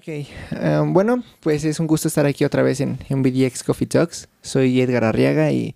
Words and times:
Ok, 0.00 0.08
eh, 0.08 0.26
bueno, 0.86 1.22
pues 1.40 1.62
es 1.66 1.78
un 1.78 1.86
gusto 1.86 2.08
estar 2.08 2.24
aquí 2.24 2.46
otra 2.46 2.62
vez 2.62 2.80
en, 2.80 2.98
en 3.10 3.22
BDX 3.22 3.62
Coffee 3.62 3.86
Talks. 3.86 4.30
Soy 4.40 4.80
Edgar 4.80 5.04
Arriaga 5.04 5.52
y 5.52 5.74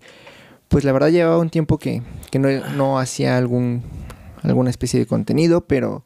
pues 0.67 0.83
la 0.83 0.91
verdad 0.93 1.09
llevaba 1.09 1.37
un 1.37 1.51
tiempo 1.51 1.77
que, 1.77 2.01
que 2.31 2.39
no, 2.39 2.49
no 2.71 2.97
hacía 2.97 3.37
algún, 3.37 3.83
alguna 4.41 4.71
especie 4.71 4.99
de 4.99 5.05
contenido, 5.05 5.61
pero 5.67 6.03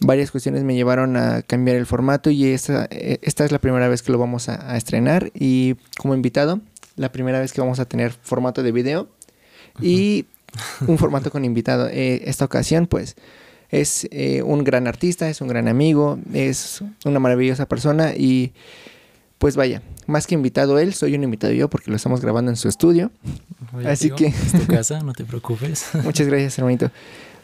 varias 0.00 0.30
cuestiones 0.30 0.62
me 0.62 0.74
llevaron 0.74 1.16
a 1.16 1.40
cambiar 1.40 1.78
el 1.78 1.86
formato 1.86 2.28
y 2.28 2.48
esta, 2.48 2.86
eh, 2.90 3.18
esta 3.22 3.46
es 3.46 3.50
la 3.50 3.60
primera 3.60 3.88
vez 3.88 4.02
que 4.02 4.12
lo 4.12 4.18
vamos 4.18 4.50
a, 4.50 4.70
a 4.70 4.76
estrenar 4.76 5.30
y 5.32 5.76
como 5.96 6.14
invitado, 6.14 6.60
la 6.96 7.10
primera 7.12 7.40
vez 7.40 7.54
que 7.54 7.62
vamos 7.62 7.80
a 7.80 7.86
tener 7.86 8.12
formato 8.12 8.62
de 8.62 8.72
video 8.72 9.08
y 9.80 10.26
un 10.86 10.98
formato 10.98 11.30
con 11.30 11.46
invitado. 11.46 11.88
Eh, 11.88 12.24
esta 12.26 12.44
ocasión 12.44 12.86
pues 12.86 13.16
es 13.70 14.08
eh, 14.10 14.42
un 14.42 14.64
gran 14.64 14.86
artista, 14.86 15.28
es 15.28 15.40
un 15.40 15.48
gran 15.48 15.68
amigo, 15.68 16.18
es 16.32 16.82
una 17.04 17.18
maravillosa 17.20 17.66
persona 17.66 18.12
y 18.16 18.52
pues 19.38 19.56
vaya, 19.56 19.80
más 20.06 20.26
que 20.26 20.34
invitado 20.34 20.78
él, 20.78 20.92
soy 20.92 21.14
un 21.14 21.22
invitado 21.24 21.52
yo 21.52 21.70
porque 21.70 21.90
lo 21.90 21.96
estamos 21.96 22.20
grabando 22.20 22.50
en 22.50 22.56
su 22.56 22.68
estudio. 22.68 23.10
Oye, 23.72 23.88
Así 23.88 24.08
tío, 24.08 24.16
que- 24.16 24.26
Es 24.26 24.52
tu 24.52 24.66
casa, 24.66 25.00
no 25.04 25.12
te 25.14 25.24
preocupes. 25.24 25.86
Muchas 26.04 26.26
gracias, 26.26 26.58
hermanito. 26.58 26.90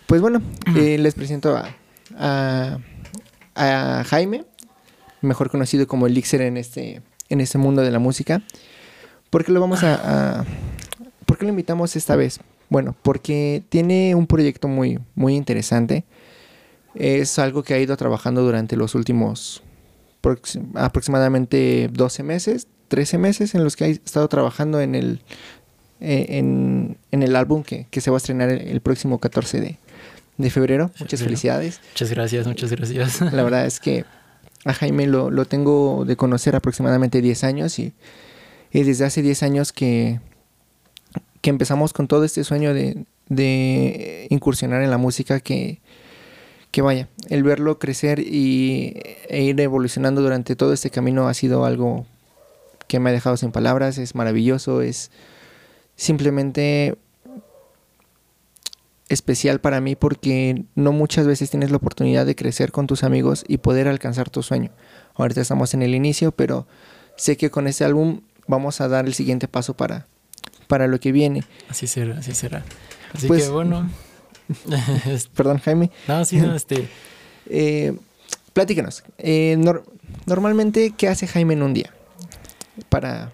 Pues 0.07 0.21
bueno, 0.21 0.43
eh, 0.77 0.99
les 0.99 1.15
presento 1.15 1.57
a, 1.57 1.71
a, 2.19 2.79
a 3.55 4.05
Jaime, 4.05 4.45
mejor 5.23 5.51
conocido 5.51 5.87
como 5.87 6.07
Elixir 6.07 6.41
en 6.43 6.57
este, 6.57 7.03
en 7.29 7.41
este 7.41 7.59
mundo 7.59 7.83
de 7.83 7.91
la 7.91 7.99
música. 7.99 8.43
¿Por 9.31 9.45
qué 9.45 9.53
lo 9.53 9.61
vamos 9.61 9.83
a, 9.83 10.41
a- 10.41 10.45
¿Por 11.25 11.39
qué 11.39 11.45
lo 11.45 11.51
invitamos 11.51 11.97
esta 11.97 12.15
vez? 12.15 12.41
Bueno, 12.69 12.95
porque 13.03 13.63
tiene 13.69 14.15
un 14.15 14.27
proyecto 14.27 14.69
muy, 14.69 14.99
muy 15.15 15.35
interesante. 15.35 16.05
Es 16.97 17.39
algo 17.39 17.63
que 17.63 17.75
ha 17.75 17.79
ido 17.79 17.97
trabajando 17.97 18.43
durante 18.43 18.77
los 18.77 18.95
últimos 18.95 19.63
proxi- 20.23 20.63
aproximadamente 20.75 21.89
12 21.93 22.23
meses, 22.23 22.67
13 22.89 23.19
meses 23.19 23.55
en 23.55 23.65
los 23.65 23.77
que 23.77 23.85
ha 23.85 23.89
estado 23.89 24.29
trabajando 24.29 24.81
en 24.81 24.95
el, 24.95 25.21
eh, 26.01 26.27
en, 26.31 26.97
en 27.13 27.23
el 27.23 27.37
álbum 27.37 27.63
que, 27.63 27.87
que 27.91 28.01
se 28.01 28.11
va 28.11 28.17
a 28.17 28.19
estrenar 28.19 28.49
el, 28.51 28.61
el 28.69 28.81
próximo 28.81 29.19
14 29.19 29.61
de, 29.61 29.79
de 30.39 30.51
febrero. 30.51 30.91
Muchas 31.01 31.23
felicidades. 31.23 31.81
Muchas 31.93 32.11
gracias, 32.11 32.47
muchas 32.47 32.71
gracias. 32.71 33.21
La 33.33 33.43
verdad 33.43 33.67
es 33.67 33.79
que 33.81 34.05
a 34.65 34.73
Jaime 34.73 35.07
lo, 35.07 35.31
lo 35.31 35.45
tengo 35.45 36.05
de 36.07 36.17
conocer 36.17 36.57
aproximadamente 36.57 37.21
10 37.21 37.45
años 37.45 37.79
y, 37.79 37.93
y 38.73 38.83
desde 38.85 39.05
hace 39.05 39.23
10 39.23 39.43
años 39.43 39.73
que, 39.73 40.21
que 41.41 41.51
empezamos 41.51 41.93
con 41.93 42.09
todo 42.09 42.25
este 42.25 42.43
sueño 42.43 42.73
de, 42.75 43.05
de 43.29 44.27
incursionar 44.31 44.83
en 44.83 44.91
la 44.91 44.99
música 44.99 45.41
que, 45.41 45.81
que 46.77 46.83
vaya, 46.83 47.09
el 47.31 47.43
verlo 47.43 47.79
crecer 47.79 48.19
y, 48.21 48.93
e 49.31 49.41
ir 49.45 49.59
evolucionando 49.63 50.21
durante 50.21 50.57
todo 50.57 50.75
este 50.75 50.91
camino 50.91 51.27
ha 51.27 51.33
sido 51.33 51.65
algo 51.65 52.05
que 52.87 53.01
me 53.01 53.09
ha 53.09 53.13
dejado 53.15 53.39
sin 53.39 53.51
palabras, 53.51 53.97
es 53.97 54.15
maravilloso, 54.15 54.83
es 54.83 55.11
simplemente 55.97 56.99
especial 59.09 59.59
para 59.59 59.81
mí 59.81 59.97
porque 59.97 60.65
no 60.75 60.93
muchas 60.93 61.27
veces 61.27 61.49
tienes 61.49 61.71
la 61.71 61.79
oportunidad 61.79 62.27
de 62.27 62.37
crecer 62.37 62.73
con 62.73 62.87
tus 62.87 63.05
amigos 63.05 63.43
y 63.49 63.57
poder 63.57 63.89
alcanzar 63.89 64.29
tu 64.29 64.43
sueño. 64.43 64.71
Ahorita 65.15 65.41
estamos 65.41 65.73
en 65.73 65.81
el 65.81 65.95
inicio, 65.95 66.31
pero 66.31 66.67
sé 67.17 67.39
que 67.39 67.51
con 67.51 67.69
este 67.69 67.87
álbum 67.87 68.21
vamos 68.49 68.83
a 68.83 68.89
dar 68.89 69.07
el 69.07 69.15
siguiente 69.15 69.49
paso 69.49 69.73
para, 69.73 70.09
para 70.67 70.89
lo 70.89 71.01
que 71.01 71.11
viene. 71.11 71.43
Así 71.71 71.87
será, 71.87 72.19
así 72.19 72.35
será. 72.35 72.65
Así 73.15 73.29
Pues- 73.29 73.45
que 73.45 73.49
bueno. 73.49 73.89
Perdón, 75.35 75.59
Jaime. 75.59 75.91
no, 76.09 76.25
sí, 76.25 76.39
no, 76.39 76.55
este. 76.55 76.89
Eh, 77.49 77.97
platícanos. 78.53 79.05
eh, 79.19 79.55
nor- 79.57 79.85
normalmente, 80.27 80.93
¿qué 80.99 81.07
hace 81.07 81.29
Jaime 81.29 81.55
en 81.55 81.63
un 81.63 81.75
día 81.75 81.93
para 82.89 83.31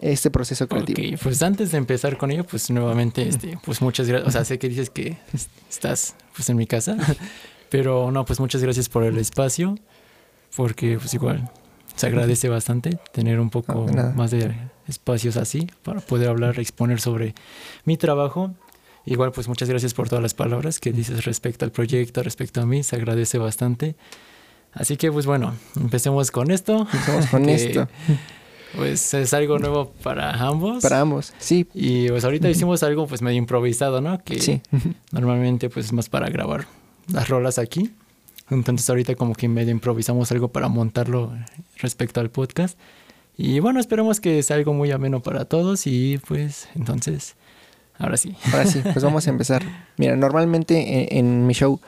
este 0.00 0.30
proceso 0.30 0.66
creativo? 0.66 0.98
Ok, 1.14 1.20
pues 1.22 1.42
antes 1.42 1.70
de 1.72 1.76
empezar 1.76 2.16
con 2.16 2.30
ello, 2.30 2.44
pues 2.44 2.70
nuevamente, 2.70 3.28
este, 3.28 3.58
pues 3.62 3.82
muchas 3.82 4.08
gracias. 4.08 4.28
O 4.28 4.30
sea, 4.32 4.46
sé 4.46 4.58
que 4.58 4.70
dices 4.70 4.88
que 4.88 5.18
es- 5.34 5.50
estás 5.68 6.14
pues 6.34 6.48
en 6.48 6.56
mi 6.56 6.66
casa, 6.66 6.96
pero 7.68 8.10
no, 8.10 8.24
pues 8.24 8.40
muchas 8.40 8.62
gracias 8.62 8.88
por 8.88 9.04
el 9.04 9.18
espacio, 9.18 9.76
porque 10.56 10.96
pues 10.98 11.12
igual 11.12 11.50
se 11.96 12.06
agradece 12.06 12.48
bastante 12.48 12.98
tener 13.12 13.40
un 13.40 13.50
poco 13.50 13.74
No, 13.74 13.84
de 13.86 13.92
nada. 13.92 14.14
más 14.14 14.30
de 14.30 14.54
espacios 14.88 15.36
así 15.36 15.66
para 15.82 16.00
poder 16.00 16.30
hablar, 16.30 16.58
exponer 16.58 16.98
sobre 16.98 17.34
mi 17.84 17.98
trabajo. 17.98 18.54
Igual, 19.10 19.32
pues 19.32 19.48
muchas 19.48 19.68
gracias 19.68 19.92
por 19.92 20.08
todas 20.08 20.22
las 20.22 20.34
palabras 20.34 20.78
que 20.78 20.92
dices 20.92 21.24
respecto 21.24 21.64
al 21.64 21.72
proyecto, 21.72 22.22
respecto 22.22 22.60
a 22.60 22.66
mí, 22.66 22.84
se 22.84 22.94
agradece 22.94 23.38
bastante. 23.38 23.96
Así 24.72 24.96
que, 24.96 25.10
pues 25.10 25.26
bueno, 25.26 25.52
empecemos 25.74 26.30
con 26.30 26.52
esto. 26.52 26.86
Empezamos 26.92 27.26
con 27.26 27.44
que, 27.46 27.54
esto. 27.56 27.88
Pues 28.76 29.12
es 29.14 29.34
algo 29.34 29.58
nuevo 29.58 29.90
para 30.04 30.32
ambos. 30.46 30.80
Para 30.84 31.00
ambos. 31.00 31.32
Sí, 31.40 31.66
Y 31.74 32.08
pues 32.08 32.22
ahorita 32.22 32.48
hicimos 32.48 32.84
algo 32.84 33.08
pues 33.08 33.20
medio 33.20 33.38
improvisado, 33.38 34.00
¿no? 34.00 34.22
Que 34.22 34.38
sí. 34.38 34.60
normalmente 35.10 35.68
pues 35.70 35.86
es 35.86 35.92
más 35.92 36.08
para 36.08 36.30
grabar 36.30 36.68
las 37.12 37.28
rolas 37.28 37.58
aquí. 37.58 37.90
Entonces 38.48 38.88
ahorita 38.88 39.16
como 39.16 39.34
que 39.34 39.48
medio 39.48 39.72
improvisamos 39.72 40.30
algo 40.30 40.52
para 40.52 40.68
montarlo 40.68 41.32
respecto 41.78 42.20
al 42.20 42.30
podcast. 42.30 42.78
Y 43.36 43.58
bueno, 43.58 43.80
esperemos 43.80 44.20
que 44.20 44.40
sea 44.44 44.54
algo 44.54 44.72
muy 44.72 44.92
ameno 44.92 45.20
para 45.20 45.46
todos 45.46 45.88
y 45.88 46.18
pues 46.28 46.68
entonces, 46.76 47.34
ahora 48.00 48.16
sí. 48.16 48.34
Ahora 48.52 48.66
sí, 48.66 48.80
pues 48.82 49.02
vamos 49.04 49.26
a 49.26 49.30
empezar. 49.30 49.62
Mira, 49.96 50.16
normalmente 50.16 51.16
en, 51.16 51.26
en 51.26 51.46
mi 51.46 51.54
show 51.54 51.80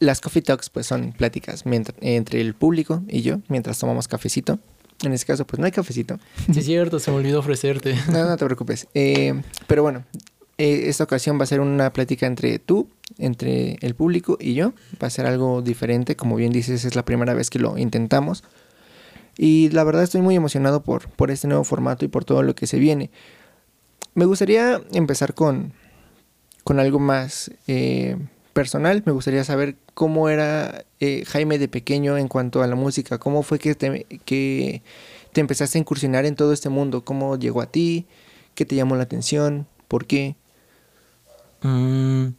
las 0.00 0.20
coffee 0.20 0.42
talks 0.42 0.70
pues 0.70 0.86
son 0.86 1.12
pláticas 1.12 1.64
mientras- 1.66 1.96
entre 2.00 2.40
el 2.40 2.54
público 2.54 3.02
y 3.08 3.22
yo 3.22 3.40
mientras 3.48 3.78
tomamos 3.78 4.06
cafecito. 4.08 4.58
En 5.04 5.12
este 5.12 5.26
caso 5.26 5.46
pues 5.46 5.58
no 5.60 5.66
hay 5.66 5.72
cafecito. 5.72 6.18
Sí 6.52 6.58
es 6.60 6.66
cierto, 6.66 6.98
se 7.00 7.10
me 7.10 7.16
olvidó 7.18 7.38
ofrecerte. 7.40 7.94
No, 8.12 8.24
no 8.28 8.36
te 8.36 8.44
preocupes. 8.44 8.86
Eh, 8.94 9.40
pero 9.66 9.82
bueno, 9.82 10.04
eh, 10.58 10.84
esta 10.88 11.04
ocasión 11.04 11.38
va 11.38 11.44
a 11.44 11.46
ser 11.46 11.60
una 11.60 11.92
plática 11.92 12.26
entre 12.26 12.58
tú, 12.58 12.88
entre 13.16 13.76
el 13.80 13.94
público 13.94 14.36
y 14.40 14.54
yo. 14.54 14.72
Va 15.02 15.06
a 15.06 15.10
ser 15.10 15.26
algo 15.26 15.62
diferente, 15.62 16.16
como 16.16 16.34
bien 16.36 16.52
dices, 16.52 16.84
es 16.84 16.94
la 16.96 17.04
primera 17.04 17.32
vez 17.34 17.48
que 17.50 17.58
lo 17.60 17.78
intentamos. 17.78 18.42
Y 19.36 19.68
la 19.70 19.84
verdad 19.84 20.02
estoy 20.02 20.20
muy 20.20 20.34
emocionado 20.34 20.82
por, 20.82 21.08
por 21.10 21.30
este 21.30 21.46
nuevo 21.46 21.62
formato 21.62 22.04
y 22.04 22.08
por 22.08 22.24
todo 22.24 22.42
lo 22.42 22.56
que 22.56 22.66
se 22.66 22.78
viene. 22.80 23.10
Me 24.18 24.24
gustaría 24.24 24.82
empezar 24.90 25.32
con, 25.32 25.72
con 26.64 26.80
algo 26.80 26.98
más 26.98 27.52
eh, 27.68 28.16
personal. 28.52 29.04
Me 29.06 29.12
gustaría 29.12 29.44
saber 29.44 29.76
cómo 29.94 30.28
era 30.28 30.84
eh, 30.98 31.22
Jaime 31.24 31.56
de 31.56 31.68
pequeño 31.68 32.18
en 32.18 32.26
cuanto 32.26 32.60
a 32.60 32.66
la 32.66 32.74
música. 32.74 33.18
¿Cómo 33.18 33.44
fue 33.44 33.60
que 33.60 33.76
te, 33.76 34.06
que 34.24 34.82
te 35.32 35.40
empezaste 35.40 35.78
a 35.78 35.82
incursionar 35.82 36.26
en 36.26 36.34
todo 36.34 36.52
este 36.52 36.68
mundo? 36.68 37.04
¿Cómo 37.04 37.38
llegó 37.38 37.60
a 37.60 37.66
ti? 37.66 38.06
¿Qué 38.56 38.64
te 38.64 38.74
llamó 38.74 38.96
la 38.96 39.04
atención? 39.04 39.68
¿Por 39.86 40.04
qué? 40.04 40.34
Mm, 41.62 42.30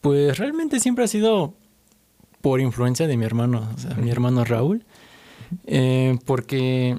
pues 0.00 0.36
realmente 0.38 0.80
siempre 0.80 1.04
ha 1.04 1.08
sido 1.08 1.54
por 2.40 2.60
influencia 2.60 3.06
de 3.06 3.16
mi 3.16 3.24
hermano, 3.24 3.70
o 3.76 3.78
sea, 3.78 3.94
mi 3.94 4.10
hermano 4.10 4.44
Raúl. 4.44 4.84
Eh, 5.68 6.18
porque, 6.26 6.98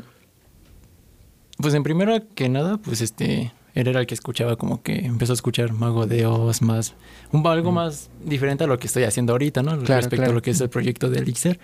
pues 1.58 1.74
en 1.74 1.84
primero 1.84 2.16
que 2.36 2.48
nada, 2.48 2.78
pues 2.78 3.02
este, 3.02 3.52
era 3.76 4.00
el 4.00 4.08
que 4.08 4.14
escuchaba 4.14 4.56
como 4.56 4.82
que 4.82 5.06
empezó 5.06 5.34
a 5.34 5.36
escuchar 5.36 5.74
Mago 5.74 6.08
de 6.08 6.26
Oz, 6.26 6.62
más, 6.62 6.94
un, 7.32 7.46
algo 7.46 7.72
más 7.72 8.10
diferente 8.24 8.64
a 8.64 8.68
lo 8.68 8.80
que 8.80 8.88
estoy 8.88 9.04
haciendo 9.04 9.34
ahorita, 9.34 9.62
¿no? 9.64 9.72
Claro, 9.80 10.02
Respecto 10.02 10.16
claro. 10.18 10.32
a 10.32 10.36
lo 10.36 10.42
que 10.42 10.52
es 10.52 10.62
el 10.62 10.70
proyecto 10.70 11.10
de 11.10 11.20
Elixir. 11.20 11.60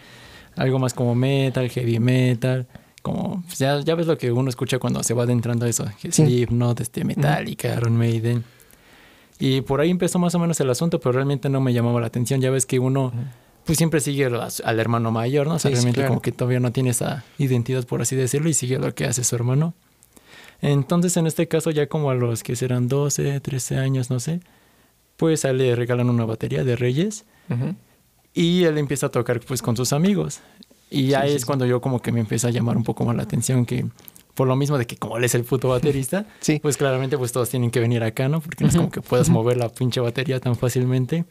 Algo 0.57 0.77
más 0.79 0.93
como 0.93 1.15
metal, 1.15 1.69
heavy 1.69 1.99
metal, 1.99 2.67
como, 3.01 3.41
pues, 3.47 3.57
ya, 3.59 3.79
ya 3.79 3.95
ves 3.95 4.05
lo 4.07 4.17
que 4.17 4.31
uno 4.31 4.49
escucha 4.49 4.77
cuando 4.79 5.01
se 5.03 5.13
va 5.13 5.23
adentrando 5.23 5.65
a 5.65 5.69
eso, 5.69 5.85
que 6.01 6.11
Sí. 6.11 6.23
Slipknot, 6.25 6.81
este, 6.81 7.03
Metallica, 7.05 7.73
Iron 7.75 7.95
Maiden. 7.97 8.43
Y 9.39 9.61
por 9.61 9.79
ahí 9.81 9.89
empezó 9.89 10.19
más 10.19 10.35
o 10.35 10.39
menos 10.39 10.59
el 10.59 10.69
asunto, 10.69 10.99
pero 10.99 11.13
realmente 11.13 11.49
no 11.49 11.61
me 11.61 11.73
llamaba 11.73 11.99
la 12.01 12.07
atención. 12.07 12.41
Ya 12.41 12.51
ves 12.51 12.65
que 12.65 12.77
uno 12.79 13.11
pues 13.65 13.77
siempre 13.77 13.99
sigue 14.01 14.25
al 14.25 14.79
hermano 14.79 15.11
mayor, 15.11 15.47
¿no? 15.47 15.55
O 15.55 15.59
sea, 15.59 15.69
Sí, 15.69 15.75
sí, 15.77 15.81
realmente 15.81 15.99
claro. 16.01 16.09
como 16.09 16.21
que 16.21 16.31
todavía 16.31 16.59
no 16.59 16.71
tiene 16.71 16.89
esa 16.91 17.23
identidad, 17.37 17.85
por 17.85 18.01
así 18.01 18.15
decirlo, 18.15 18.49
y 18.49 18.53
sigue 18.53 18.77
lo 18.77 18.93
que 18.93 19.05
hace 19.05 19.23
su 19.23 19.35
hermano. 19.35 19.73
Entonces, 20.61 21.17
en 21.17 21.27
este 21.27 21.47
caso, 21.47 21.71
ya 21.71 21.87
como 21.87 22.11
a 22.11 22.15
los 22.15 22.43
que 22.43 22.55
serán 22.55 22.87
12, 22.87 23.39
13 23.39 23.77
años, 23.77 24.09
no 24.09 24.19
sé, 24.19 24.41
pues 25.17 25.43
a 25.45 25.49
él 25.49 25.57
le 25.57 25.75
regalan 25.75 26.09
una 26.09 26.25
batería 26.25 26.63
de 26.63 26.75
Reyes 26.75 27.25
y 28.33 28.63
él 28.63 28.77
empieza 28.77 29.07
a 29.07 29.09
tocar 29.09 29.39
pues 29.41 29.61
con 29.61 29.75
sus 29.75 29.91
amigos. 29.93 30.39
Y 30.89 31.07
ya 31.07 31.23
sí, 31.23 31.29
es 31.33 31.41
sí. 31.41 31.45
cuando 31.47 31.65
yo 31.65 31.81
como 31.81 32.01
que 32.01 32.11
me 32.11 32.19
empieza 32.19 32.47
a 32.47 32.51
llamar 32.51 32.77
un 32.77 32.83
poco 32.83 33.05
más 33.05 33.15
la 33.15 33.23
atención 33.23 33.65
que 33.65 33.85
por 34.35 34.47
lo 34.47 34.55
mismo 34.55 34.77
de 34.77 34.85
que 34.87 34.95
como 34.97 35.17
él 35.17 35.23
es 35.23 35.35
el 35.35 35.43
puto 35.43 35.69
baterista, 35.69 36.25
Sí. 36.39 36.59
pues 36.61 36.77
claramente 36.77 37.17
pues 37.17 37.31
todos 37.31 37.49
tienen 37.49 37.71
que 37.71 37.79
venir 37.79 38.03
acá, 38.03 38.29
¿no? 38.29 38.39
Porque 38.41 38.63
no 38.63 38.69
es 38.69 38.75
como 38.75 38.89
que 38.91 39.01
puedas 39.01 39.29
mover 39.29 39.57
la 39.57 39.69
pinche 39.69 39.99
batería 39.99 40.39
tan 40.39 40.55
fácilmente. 40.55 41.25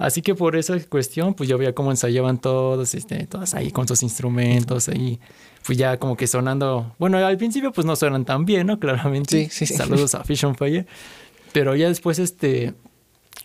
Así 0.00 0.22
que 0.22 0.34
por 0.34 0.56
esa 0.56 0.80
cuestión, 0.88 1.34
pues 1.34 1.46
yo 1.46 1.58
veía 1.58 1.74
cómo 1.74 1.90
ensayaban 1.90 2.38
todos, 2.38 2.94
este, 2.94 3.26
todas 3.26 3.52
ahí 3.52 3.70
con 3.70 3.86
sus 3.86 4.02
instrumentos, 4.02 4.88
ahí, 4.88 5.20
pues 5.66 5.76
ya 5.76 5.98
como 5.98 6.16
que 6.16 6.26
sonando, 6.26 6.94
bueno, 6.98 7.18
al 7.18 7.36
principio 7.36 7.70
pues 7.70 7.86
no 7.86 7.94
suenan 7.94 8.24
tan 8.24 8.46
bien, 8.46 8.66
¿no? 8.66 8.78
Claramente. 8.80 9.44
Sí, 9.44 9.48
sí, 9.50 9.66
sí. 9.66 9.74
Saludos 9.74 10.14
a 10.14 10.24
Fish 10.24 10.42
on 10.46 10.56
Fire. 10.56 10.86
Pero 11.52 11.76
ya 11.76 11.88
después, 11.88 12.18
este, 12.18 12.72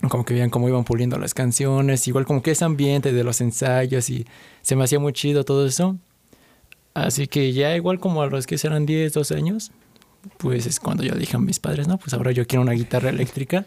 como 0.09 0.23
que 0.23 0.33
veían 0.33 0.49
cómo 0.49 0.69
iban 0.69 0.85
puliendo 0.85 1.17
las 1.17 1.33
canciones, 1.33 2.07
igual 2.07 2.25
como 2.25 2.41
que 2.41 2.51
ese 2.51 2.63
ambiente 2.63 3.11
de 3.11 3.23
los 3.25 3.41
ensayos 3.41 4.09
y 4.09 4.25
se 4.61 4.77
me 4.77 4.85
hacía 4.85 4.97
muy 4.97 5.11
chido 5.11 5.43
todo 5.43 5.65
eso. 5.65 5.97
Así 6.93 7.27
que 7.27 7.51
ya 7.51 7.75
igual 7.75 7.99
como 7.99 8.21
a 8.21 8.27
los 8.27 8.47
que 8.47 8.57
serán 8.57 8.85
10, 8.85 9.11
12 9.11 9.35
años, 9.35 9.71
pues 10.37 10.67
es 10.67 10.79
cuando 10.79 11.03
yo 11.03 11.15
dije 11.15 11.35
a 11.35 11.39
mis 11.39 11.59
padres, 11.59 11.89
no, 11.89 11.97
pues 11.97 12.13
ahora 12.13 12.31
yo 12.31 12.47
quiero 12.47 12.61
una 12.61 12.71
guitarra 12.71 13.09
eléctrica. 13.09 13.65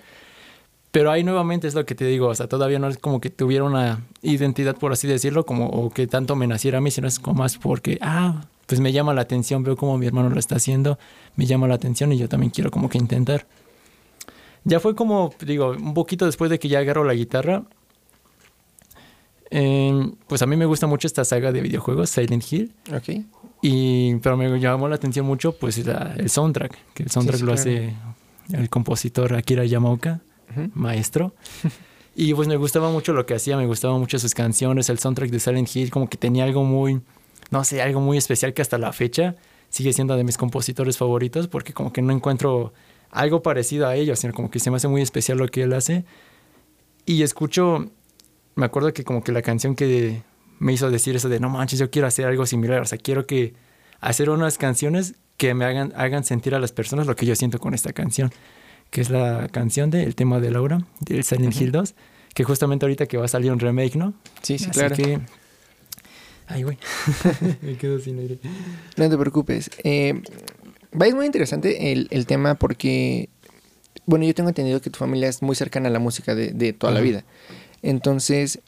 Pero 0.91 1.11
ahí 1.11 1.23
nuevamente 1.23 1.69
es 1.69 1.75
lo 1.75 1.85
que 1.85 1.95
te 1.95 2.07
digo, 2.07 2.29
o 2.29 2.35
sea, 2.35 2.49
todavía 2.49 2.79
no 2.79 2.89
es 2.89 2.97
como 2.99 3.21
que 3.21 3.29
tuviera 3.31 3.65
una 3.65 4.05
identidad, 4.23 4.77
por 4.77 4.93
así 4.93 5.07
decirlo, 5.07 5.45
como 5.45 5.67
o 5.69 5.91
que 5.91 6.07
tanto 6.07 6.35
me 6.35 6.47
naciera 6.47 6.79
a 6.79 6.81
mí, 6.81 6.91
sino 6.91 7.07
es 7.07 7.19
como 7.19 7.43
más 7.43 7.59
porque, 7.59 7.99
ah, 8.01 8.47
pues 8.67 8.81
me 8.81 8.91
llama 8.93 9.13
la 9.13 9.21
atención, 9.23 9.63
veo 9.63 9.77
como 9.77 9.99
mi 9.99 10.07
hermano 10.07 10.31
lo 10.31 10.39
está 10.39 10.57
haciendo, 10.57 10.99
me 11.37 11.45
llama 11.47 11.69
la 11.69 11.75
atención 11.75 12.11
y 12.13 12.17
yo 12.19 12.29
también 12.29 12.51
quiero 12.51 12.71
como 12.71 12.89
que 12.89 12.97
intentar. 12.99 13.47
Ya 14.65 14.81
fue 14.81 14.95
como, 14.95 15.33
digo, 15.41 15.71
un 15.71 15.93
poquito 15.95 16.25
después 16.27 16.51
de 16.51 16.59
que 16.59 16.69
ya 16.69 16.79
agarro 16.79 17.05
la 17.05 17.15
guitarra, 17.15 17.65
eh, 19.51 20.11
pues 20.27 20.43
a 20.43 20.47
mí 20.47 20.57
me 20.57 20.67
gusta 20.67 20.87
mucho 20.87 21.07
esta 21.07 21.25
saga 21.25 21.53
de 21.53 21.61
videojuegos, 21.63 22.11
Silent 22.11 22.45
Hill. 22.53 22.73
Ok. 22.95 23.25
Y, 23.63 24.17
pero 24.17 24.37
me 24.37 24.59
llamó 24.61 24.89
la 24.89 24.97
atención 24.97 25.27
mucho 25.27 25.53
pues 25.53 25.85
la- 25.87 26.15
el 26.17 26.29
soundtrack, 26.31 26.77
que 26.95 27.03
el 27.03 27.11
soundtrack 27.11 27.41
sí, 27.41 27.45
lo 27.47 27.53
claro. 27.55 27.61
hace 27.61 27.95
el 28.53 28.69
compositor 28.71 29.35
Akira 29.35 29.65
Yamaoka, 29.65 30.21
Maestro. 30.75 31.35
y 32.17 32.35
pues 32.35 32.49
me 32.49 32.57
gustaba 32.57 32.91
mucho 32.91 33.13
lo 33.13 33.27
que 33.27 33.35
hacía, 33.35 33.57
me 33.57 33.67
gustaban 33.67 34.01
mucho 34.01 34.19
sus 34.19 34.35
canciones, 34.35 34.89
el 34.89 34.99
soundtrack 34.99 35.31
de 35.31 35.41
Silent 35.41 35.75
Hill 35.75 35.91
como 35.91 36.09
que 36.09 36.17
tenía 36.17 36.45
algo 36.45 36.65
muy, 36.65 37.01
no 37.51 37.65
sé, 37.65 37.83
algo 37.83 38.01
muy 38.01 38.19
especial 38.19 38.55
que 38.55 38.63
hasta 38.63 38.79
la 38.79 38.93
fecha 38.93 39.37
sigue 39.69 39.93
siendo 39.93 40.17
de 40.17 40.25
mis 40.25 40.37
compositores 40.37 40.97
favoritos 40.97 41.49
porque 41.49 41.73
como 41.73 41.93
que 41.93 42.03
no 42.03 42.13
encuentro 42.13 42.73
algo 43.11 43.43
parecido 43.43 43.87
a 43.87 43.97
ellos, 43.97 44.19
sino 44.19 44.33
como 44.33 44.51
que 44.51 44.59
se 44.59 44.71
me 44.71 44.77
hace 44.77 44.89
muy 44.89 45.03
especial 45.03 45.39
lo 45.39 45.49
que 45.49 45.63
él 45.63 45.73
hace. 45.73 46.05
Y 47.07 47.23
escucho, 47.23 47.91
me 48.55 48.67
acuerdo 48.67 48.93
que 48.93 49.05
como 49.05 49.23
que 49.23 49.33
la 49.33 49.43
canción 49.43 49.75
que 49.75 50.23
me 50.59 50.73
hizo 50.73 50.91
decir 50.91 51.17
eso 51.17 51.29
de 51.29 51.41
no 51.41 51.49
manches, 51.49 51.79
yo 51.79 51.91
quiero 51.91 52.09
hacer 52.09 52.27
algo 52.27 52.45
similar, 52.47 52.83
o 52.83 52.85
sea, 52.85 52.99
quiero 52.99 53.27
que 53.27 53.55
hacer 54.01 54.31
unas 54.31 54.59
canciones 54.59 55.15
que 55.37 55.55
me 55.55 55.65
hagan, 55.65 55.93
hagan 55.97 56.25
sentir 56.25 56.55
a 56.55 56.59
las 56.59 56.73
personas 56.73 57.07
lo 57.07 57.17
que 57.17 57.25
yo 57.25 57.35
siento 57.37 57.59
con 57.59 57.75
esta 57.75 57.93
canción, 57.93 58.33
que 58.91 59.01
es 59.01 59.11
la 59.11 59.49
canción 59.51 59.91
del 59.91 60.15
tema 60.15 60.41
de 60.41 60.51
Laura, 60.51 60.85
del 61.01 61.25
Silent 61.25 61.61
Hill 61.61 61.73
2, 61.73 61.95
que 62.35 62.45
justamente 62.45 62.87
ahorita 62.87 63.07
que 63.07 63.17
va 63.17 63.27
a 63.27 63.29
salir 63.29 63.53
un 63.53 63.59
remake, 63.59 63.97
¿no? 63.97 64.15
Sí, 64.43 64.59
sí, 64.59 64.67
Así 64.67 64.79
claro. 64.79 64.97
que... 64.97 65.21
Ay, 66.47 66.63
güey. 66.63 66.79
me 67.63 67.77
quedo 67.77 67.99
sin 67.99 68.19
aire. 68.19 68.39
No 68.97 69.11
te 69.11 69.19
preocupes. 69.19 69.71
Eh, 69.85 70.23
es 70.99 71.15
muy 71.15 71.27
interesante 71.27 71.93
el, 71.93 72.09
el 72.11 72.27
tema 72.27 72.55
porque, 72.55 73.29
bueno, 74.07 74.25
yo 74.25 74.35
tengo 74.35 74.49
entendido 74.49 74.81
que 74.81 74.89
tu 74.89 74.99
familia 74.99 75.29
es 75.29 75.43
muy 75.43 75.57
cercana 75.57 75.89
a 75.89 75.93
la 75.93 75.99
música 75.99 76.35
de, 76.35 76.53
de 76.53 76.73
toda 76.73 76.93
la 76.93 77.01
vida. 77.01 77.25
Entonces, 77.83 78.61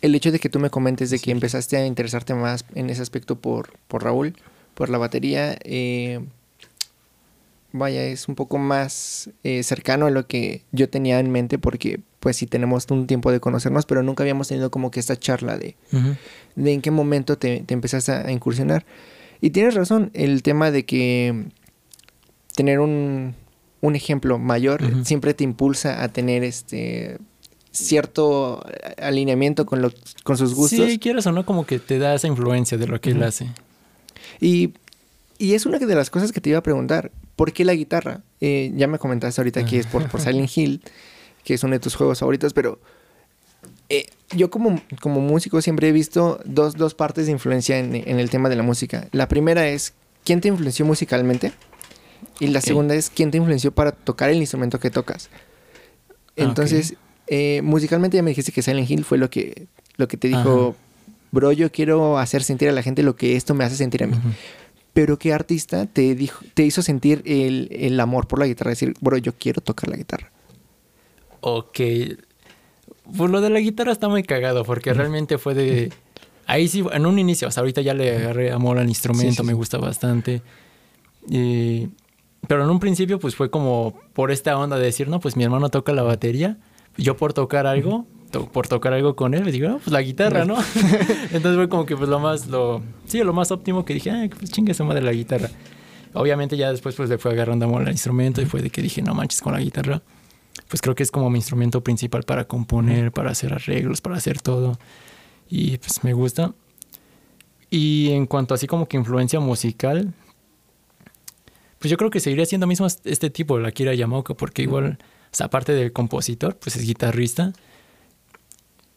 el 0.00 0.14
hecho 0.14 0.32
de 0.32 0.40
que 0.40 0.48
tú 0.48 0.58
me 0.58 0.70
comentes 0.70 1.10
de 1.10 1.18
que 1.18 1.30
empezaste 1.30 1.76
a 1.76 1.86
interesarte 1.86 2.34
más 2.34 2.64
en 2.74 2.90
ese 2.90 3.02
aspecto 3.02 3.36
por, 3.36 3.78
por 3.88 4.04
Raúl, 4.04 4.34
por 4.74 4.88
la 4.90 4.98
batería, 4.98 5.56
eh, 5.64 6.20
vaya, 7.72 8.04
es 8.04 8.28
un 8.28 8.34
poco 8.34 8.58
más 8.58 9.30
eh, 9.44 9.62
cercano 9.62 10.06
a 10.06 10.10
lo 10.10 10.26
que 10.26 10.62
yo 10.72 10.88
tenía 10.88 11.18
en 11.18 11.30
mente 11.30 11.58
porque, 11.58 12.00
pues 12.20 12.36
sí 12.36 12.46
tenemos 12.46 12.86
un 12.90 13.06
tiempo 13.06 13.32
de 13.32 13.40
conocernos, 13.40 13.86
pero 13.86 14.02
nunca 14.02 14.22
habíamos 14.22 14.48
tenido 14.48 14.70
como 14.70 14.90
que 14.90 15.00
esta 15.00 15.18
charla 15.18 15.58
de, 15.58 15.76
de 16.56 16.72
en 16.72 16.80
qué 16.82 16.90
momento 16.90 17.38
te, 17.38 17.60
te 17.60 17.74
empezaste 17.74 18.12
a 18.12 18.30
incursionar. 18.30 18.84
Y 19.40 19.50
tienes 19.50 19.74
razón, 19.74 20.10
el 20.14 20.42
tema 20.42 20.70
de 20.70 20.84
que 20.84 21.46
tener 22.54 22.78
un, 22.80 23.34
un 23.80 23.96
ejemplo 23.96 24.38
mayor 24.38 25.04
siempre 25.04 25.34
te 25.34 25.44
impulsa 25.44 26.02
a 26.02 26.08
tener 26.08 26.44
este 26.44 27.18
cierto 27.72 28.64
alineamiento 28.98 29.66
con, 29.66 29.82
lo, 29.82 29.92
con 30.22 30.36
sus 30.36 30.54
gustos. 30.54 30.86
Sí, 30.88 30.98
quieras 30.98 31.26
o 31.26 31.32
no, 31.32 31.44
como 31.44 31.66
que 31.66 31.78
te 31.78 31.98
da 31.98 32.14
esa 32.14 32.28
influencia 32.28 32.78
de 32.78 32.86
lo 32.86 33.00
que 33.00 33.10
él 33.10 33.22
hace. 33.22 33.48
Y, 34.40 34.74
y 35.38 35.54
es 35.54 35.66
una 35.66 35.78
de 35.78 35.94
las 35.94 36.10
cosas 36.10 36.32
que 36.32 36.40
te 36.40 36.50
iba 36.50 36.58
a 36.58 36.62
preguntar. 36.62 37.10
¿Por 37.42 37.52
qué 37.52 37.64
la 37.64 37.74
guitarra? 37.74 38.20
Eh, 38.40 38.70
ya 38.76 38.86
me 38.86 39.00
comentaste 39.00 39.40
ahorita 39.40 39.64
que 39.64 39.80
es 39.80 39.88
por, 39.88 40.08
por 40.08 40.20
Silent 40.24 40.48
Hill, 40.56 40.80
que 41.42 41.54
es 41.54 41.64
uno 41.64 41.72
de 41.72 41.80
tus 41.80 41.96
juegos 41.96 42.20
favoritos, 42.20 42.52
pero 42.52 42.78
eh, 43.88 44.06
yo 44.30 44.48
como, 44.48 44.80
como 45.00 45.20
músico 45.20 45.60
siempre 45.60 45.88
he 45.88 45.92
visto 45.92 46.38
dos, 46.44 46.76
dos 46.76 46.94
partes 46.94 47.26
de 47.26 47.32
influencia 47.32 47.80
en, 47.80 47.96
en 47.96 48.20
el 48.20 48.30
tema 48.30 48.48
de 48.48 48.54
la 48.54 48.62
música. 48.62 49.08
La 49.10 49.26
primera 49.26 49.66
es 49.66 49.92
quién 50.22 50.40
te 50.40 50.46
influenció 50.46 50.86
musicalmente 50.86 51.50
y 52.38 52.46
la 52.46 52.60
segunda 52.60 52.94
es 52.94 53.10
quién 53.10 53.32
te 53.32 53.38
influenció 53.38 53.72
para 53.72 53.90
tocar 53.90 54.30
el 54.30 54.36
instrumento 54.36 54.78
que 54.78 54.90
tocas. 54.90 55.28
Ah, 55.32 56.44
Entonces, 56.44 56.94
eh, 57.26 57.60
musicalmente 57.64 58.18
ya 58.18 58.22
me 58.22 58.30
dijiste 58.30 58.52
que 58.52 58.62
Silent 58.62 58.88
Hill 58.88 59.04
fue 59.04 59.18
lo 59.18 59.30
que, 59.30 59.66
lo 59.96 60.06
que 60.06 60.16
te 60.16 60.28
dijo, 60.28 60.76
Ajá. 60.76 61.16
bro, 61.32 61.50
yo 61.50 61.72
quiero 61.72 62.18
hacer 62.18 62.44
sentir 62.44 62.68
a 62.68 62.72
la 62.72 62.84
gente 62.84 63.02
lo 63.02 63.16
que 63.16 63.34
esto 63.34 63.52
me 63.52 63.64
hace 63.64 63.74
sentir 63.74 64.04
a 64.04 64.06
mí. 64.06 64.16
Pero 64.92 65.18
¿qué 65.18 65.32
artista 65.32 65.86
te 65.86 66.14
dijo, 66.14 66.44
te 66.54 66.64
hizo 66.64 66.82
sentir 66.82 67.22
el, 67.24 67.68
el 67.72 67.98
amor 68.00 68.26
por 68.26 68.38
la 68.38 68.46
guitarra? 68.46 68.70
Decir, 68.70 68.94
bro, 69.00 69.16
yo 69.16 69.32
quiero 69.32 69.60
tocar 69.62 69.88
la 69.88 69.96
guitarra. 69.96 70.30
Ok. 71.40 71.80
Pues 73.16 73.30
lo 73.30 73.40
de 73.40 73.50
la 73.50 73.58
guitarra 73.60 73.92
está 73.92 74.08
muy 74.08 74.22
cagado 74.22 74.64
porque 74.64 74.92
realmente 74.94 75.38
fue 75.38 75.54
de... 75.54 75.92
Ahí 76.46 76.68
sí, 76.68 76.84
en 76.92 77.06
un 77.06 77.18
inicio, 77.18 77.48
o 77.48 77.50
sea, 77.50 77.62
ahorita 77.62 77.80
ya 77.80 77.94
le 77.94 78.16
agarré 78.16 78.50
amor 78.52 78.78
al 78.78 78.88
instrumento, 78.88 79.30
Sí, 79.32 79.36
sí, 79.38 79.42
me 79.46 79.54
gusta 79.54 79.78
bastante. 79.78 80.42
Y- 81.28 81.88
Pero 82.48 82.64
en 82.64 82.70
un 82.70 82.80
principio 82.80 83.18
pues 83.18 83.34
fue 83.36 83.50
como 83.50 83.94
por 84.12 84.30
esta 84.30 84.58
onda 84.58 84.76
de 84.76 84.84
decir, 84.84 85.08
no, 85.08 85.20
pues 85.20 85.36
mi 85.36 85.44
hermano 85.44 85.68
toca 85.70 85.92
la 85.92 86.02
batería, 86.02 86.58
yo 86.96 87.16
por 87.16 87.32
tocar 87.32 87.66
algo, 87.66 88.06
to- 88.32 88.46
por 88.46 88.66
tocar 88.66 88.92
algo 88.92 89.14
con 89.14 89.34
él, 89.34 89.44
le 89.44 89.52
digo, 89.52 89.68
no, 89.68 89.78
pues 89.78 89.92
la 89.92 90.02
guitarra, 90.02 90.44
¿no? 90.44 90.56
Entonces 91.32 91.54
fue 91.54 91.68
como 91.68 91.86
que 91.86 91.96
pues 91.96 92.08
lo 92.08 92.18
más, 92.18 92.48
lo, 92.48 92.82
sí, 93.06 93.22
lo 93.22 93.32
más 93.32 93.52
óptimo 93.52 93.84
que 93.84 93.94
dije, 93.94 94.10
ah, 94.10 94.28
pues 94.36 94.50
chingue 94.50 94.74
su 94.74 94.84
madre 94.84 95.02
la 95.02 95.12
guitarra. 95.12 95.48
Obviamente 96.14 96.56
ya 96.56 96.70
después 96.72 96.94
pues 96.96 97.08
le 97.08 97.18
fue 97.18 97.30
agarrando 97.32 97.66
amor 97.66 97.82
al 97.82 97.92
instrumento 97.92 98.42
y 98.42 98.46
fue 98.46 98.60
de 98.60 98.70
que 98.70 98.82
dije, 98.82 99.00
no 99.02 99.14
manches 99.14 99.40
con 99.40 99.52
la 99.52 99.60
guitarra. 99.60 100.02
Pues 100.68 100.82
creo 100.82 100.94
que 100.94 101.02
es 101.02 101.10
como 101.10 101.30
mi 101.30 101.38
instrumento 101.38 101.82
principal 101.82 102.24
para 102.24 102.44
componer, 102.44 103.12
para 103.12 103.30
hacer 103.30 103.52
arreglos, 103.54 104.00
para 104.00 104.16
hacer 104.16 104.40
todo. 104.40 104.78
Y 105.48 105.76
pues 105.78 106.02
me 106.02 106.12
gusta. 106.12 106.52
Y 107.70 108.10
en 108.10 108.26
cuanto 108.26 108.52
así 108.54 108.66
como 108.66 108.86
que 108.86 108.96
influencia 108.98 109.40
musical, 109.40 110.12
pues 111.78 111.90
yo 111.90 111.96
creo 111.96 112.10
que 112.10 112.20
seguiría 112.20 112.46
siendo 112.46 112.66
mismo 112.66 112.86
este 112.86 113.30
tipo, 113.30 113.58
la 113.58 113.72
Kira 113.72 113.94
Yamaoka, 113.94 114.34
porque 114.34 114.62
igual, 114.62 114.98
o 115.00 115.34
sea, 115.34 115.46
aparte 115.46 115.72
del 115.72 115.92
compositor, 115.92 116.56
pues 116.56 116.76
es 116.76 116.84
guitarrista. 116.86 117.52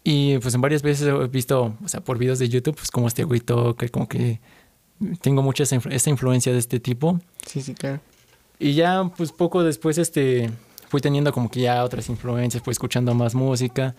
Y 0.07 0.37
pues 0.37 0.53
en 0.53 0.61
varias 0.61 0.83
veces 0.83 1.07
he 1.07 1.27
visto, 1.27 1.73
o 1.83 1.87
sea, 1.89 1.99
por 1.99 2.17
videos 2.19 2.37
de 2.39 2.47
YouTube, 2.47 2.75
pues 2.75 2.91
como 2.91 3.07
este 3.07 3.23
güey 3.23 3.39
toca, 3.39 3.89
como 3.89 4.07
que 4.07 4.39
tengo 5.21 5.41
mucha 5.41 5.63
esa, 5.63 5.75
influ- 5.75 5.91
esa 5.91 6.09
influencia 6.11 6.53
de 6.53 6.59
este 6.59 6.79
tipo. 6.79 7.19
Sí, 7.45 7.59
sí, 7.61 7.73
claro. 7.73 7.99
Y 8.59 8.73
ya, 8.75 9.11
pues 9.17 9.31
poco 9.31 9.63
después, 9.63 9.97
este, 9.97 10.49
fui 10.89 11.01
teniendo 11.01 11.33
como 11.33 11.49
que 11.49 11.61
ya 11.61 11.83
otras 11.83 12.07
influencias, 12.07 12.61
fui 12.63 12.71
escuchando 12.71 13.13
más 13.15 13.33
música. 13.35 13.95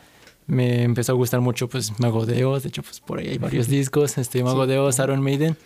Me 0.47 0.85
empezó 0.85 1.11
a 1.11 1.17
gustar 1.17 1.41
mucho, 1.41 1.69
pues, 1.69 1.99
Mago 1.99 2.25
de 2.25 2.45
Oz. 2.45 2.63
De 2.63 2.69
hecho, 2.69 2.83
pues, 2.85 3.01
por 3.01 3.19
ahí 3.19 3.27
hay 3.27 3.39
varios 3.39 3.67
discos. 3.67 4.17
Este, 4.17 4.45
Mago 4.45 4.63
Sí. 4.65 4.71
de 4.71 4.79
Oz, 4.79 4.99
Iron 5.01 5.21
Maiden. 5.21 5.57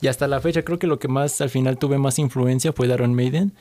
Y 0.00 0.06
hasta 0.06 0.28
la 0.28 0.40
fecha, 0.40 0.62
creo 0.62 0.78
que 0.78 0.86
lo 0.86 0.98
que 0.98 1.08
más, 1.08 1.40
al 1.40 1.50
final, 1.50 1.76
tuve 1.76 1.98
más 1.98 2.18
influencia 2.18 2.72
fue 2.72 2.86
de 2.86 2.94
Iron 2.94 3.14
Maiden. 3.14 3.52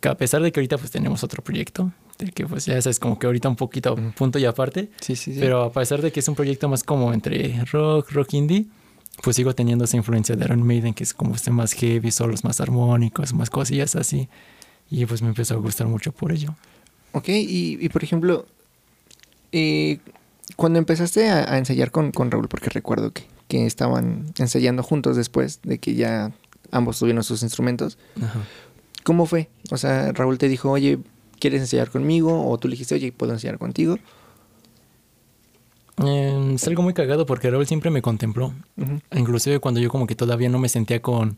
Que 0.00 0.08
a 0.08 0.16
pesar 0.16 0.42
de 0.42 0.50
que 0.50 0.60
ahorita, 0.60 0.78
pues, 0.78 0.90
tenemos 0.90 1.22
otro 1.22 1.42
proyecto. 1.44 1.92
Del 2.18 2.32
que, 2.32 2.46
pues, 2.46 2.66
ya 2.66 2.76
es 2.76 2.98
como 2.98 3.18
que 3.18 3.26
ahorita 3.26 3.48
un 3.48 3.56
poquito 3.56 3.94
punto 4.16 4.38
y 4.38 4.44
aparte. 4.46 4.90
Sí, 5.00 5.14
sí, 5.16 5.34
sí. 5.34 5.40
Pero 5.40 5.62
a 5.62 5.72
pesar 5.72 6.02
de 6.02 6.10
que 6.10 6.20
es 6.20 6.28
un 6.28 6.34
proyecto 6.34 6.68
más 6.68 6.82
como 6.82 7.12
entre 7.12 7.62
rock, 7.70 8.10
rock 8.10 8.34
indie, 8.34 8.66
pues 9.22 9.36
sigo 9.36 9.54
teniendo 9.54 9.84
esa 9.84 9.96
influencia 9.96 10.34
de 10.34 10.44
Iron 10.44 10.66
Maiden, 10.66 10.92
que 10.92 11.04
es 11.04 11.14
como 11.14 11.34
este 11.34 11.50
más 11.50 11.72
heavy, 11.72 12.10
solos 12.10 12.42
más 12.42 12.60
armónicos, 12.60 13.32
más 13.32 13.50
cosillas 13.50 13.94
así. 13.96 14.28
Y 14.90 15.06
pues 15.06 15.22
me 15.22 15.28
empezó 15.28 15.54
a 15.54 15.58
gustar 15.58 15.86
mucho 15.86 16.12
por 16.12 16.32
ello. 16.32 16.54
Ok, 17.12 17.28
y, 17.28 17.78
y 17.80 17.88
por 17.88 18.02
ejemplo, 18.02 18.46
eh, 19.52 19.98
cuando 20.56 20.78
empezaste 20.78 21.28
a, 21.28 21.52
a 21.52 21.58
ensayar 21.58 21.90
con, 21.90 22.12
con 22.12 22.30
Raúl, 22.30 22.48
porque 22.48 22.70
recuerdo 22.70 23.12
que, 23.12 23.24
que 23.48 23.66
estaban 23.66 24.32
ensayando 24.38 24.82
juntos 24.82 25.16
después 25.16 25.60
de 25.62 25.78
que 25.78 25.94
ya 25.94 26.32
ambos 26.72 26.98
tuvieron 26.98 27.22
sus 27.22 27.42
instrumentos, 27.42 27.96
¿cómo 29.04 29.26
fue? 29.26 29.48
O 29.70 29.76
sea, 29.76 30.12
Raúl 30.12 30.36
te 30.38 30.48
dijo, 30.48 30.70
oye, 30.70 30.98
¿quieres 31.38 31.60
ensayar 31.60 31.90
conmigo? 31.90 32.48
O 32.50 32.58
tú 32.58 32.66
le 32.68 32.72
dijiste, 32.72 32.94
oye, 32.96 33.12
¿puedo 33.12 33.32
ensayar 33.32 33.58
contigo? 33.58 33.98
Eh, 36.04 36.52
es 36.54 36.66
algo 36.66 36.82
muy 36.82 36.92
cagado 36.92 37.24
porque 37.24 37.50
Raúl 37.50 37.66
siempre 37.66 37.90
me 37.90 38.02
contempló. 38.02 38.52
Ujú. 38.76 39.00
Inclusive 39.14 39.60
cuando 39.60 39.80
yo 39.80 39.88
como 39.90 40.06
que 40.06 40.14
todavía 40.14 40.48
no 40.48 40.58
me 40.58 40.68
sentía 40.68 41.00
con, 41.00 41.36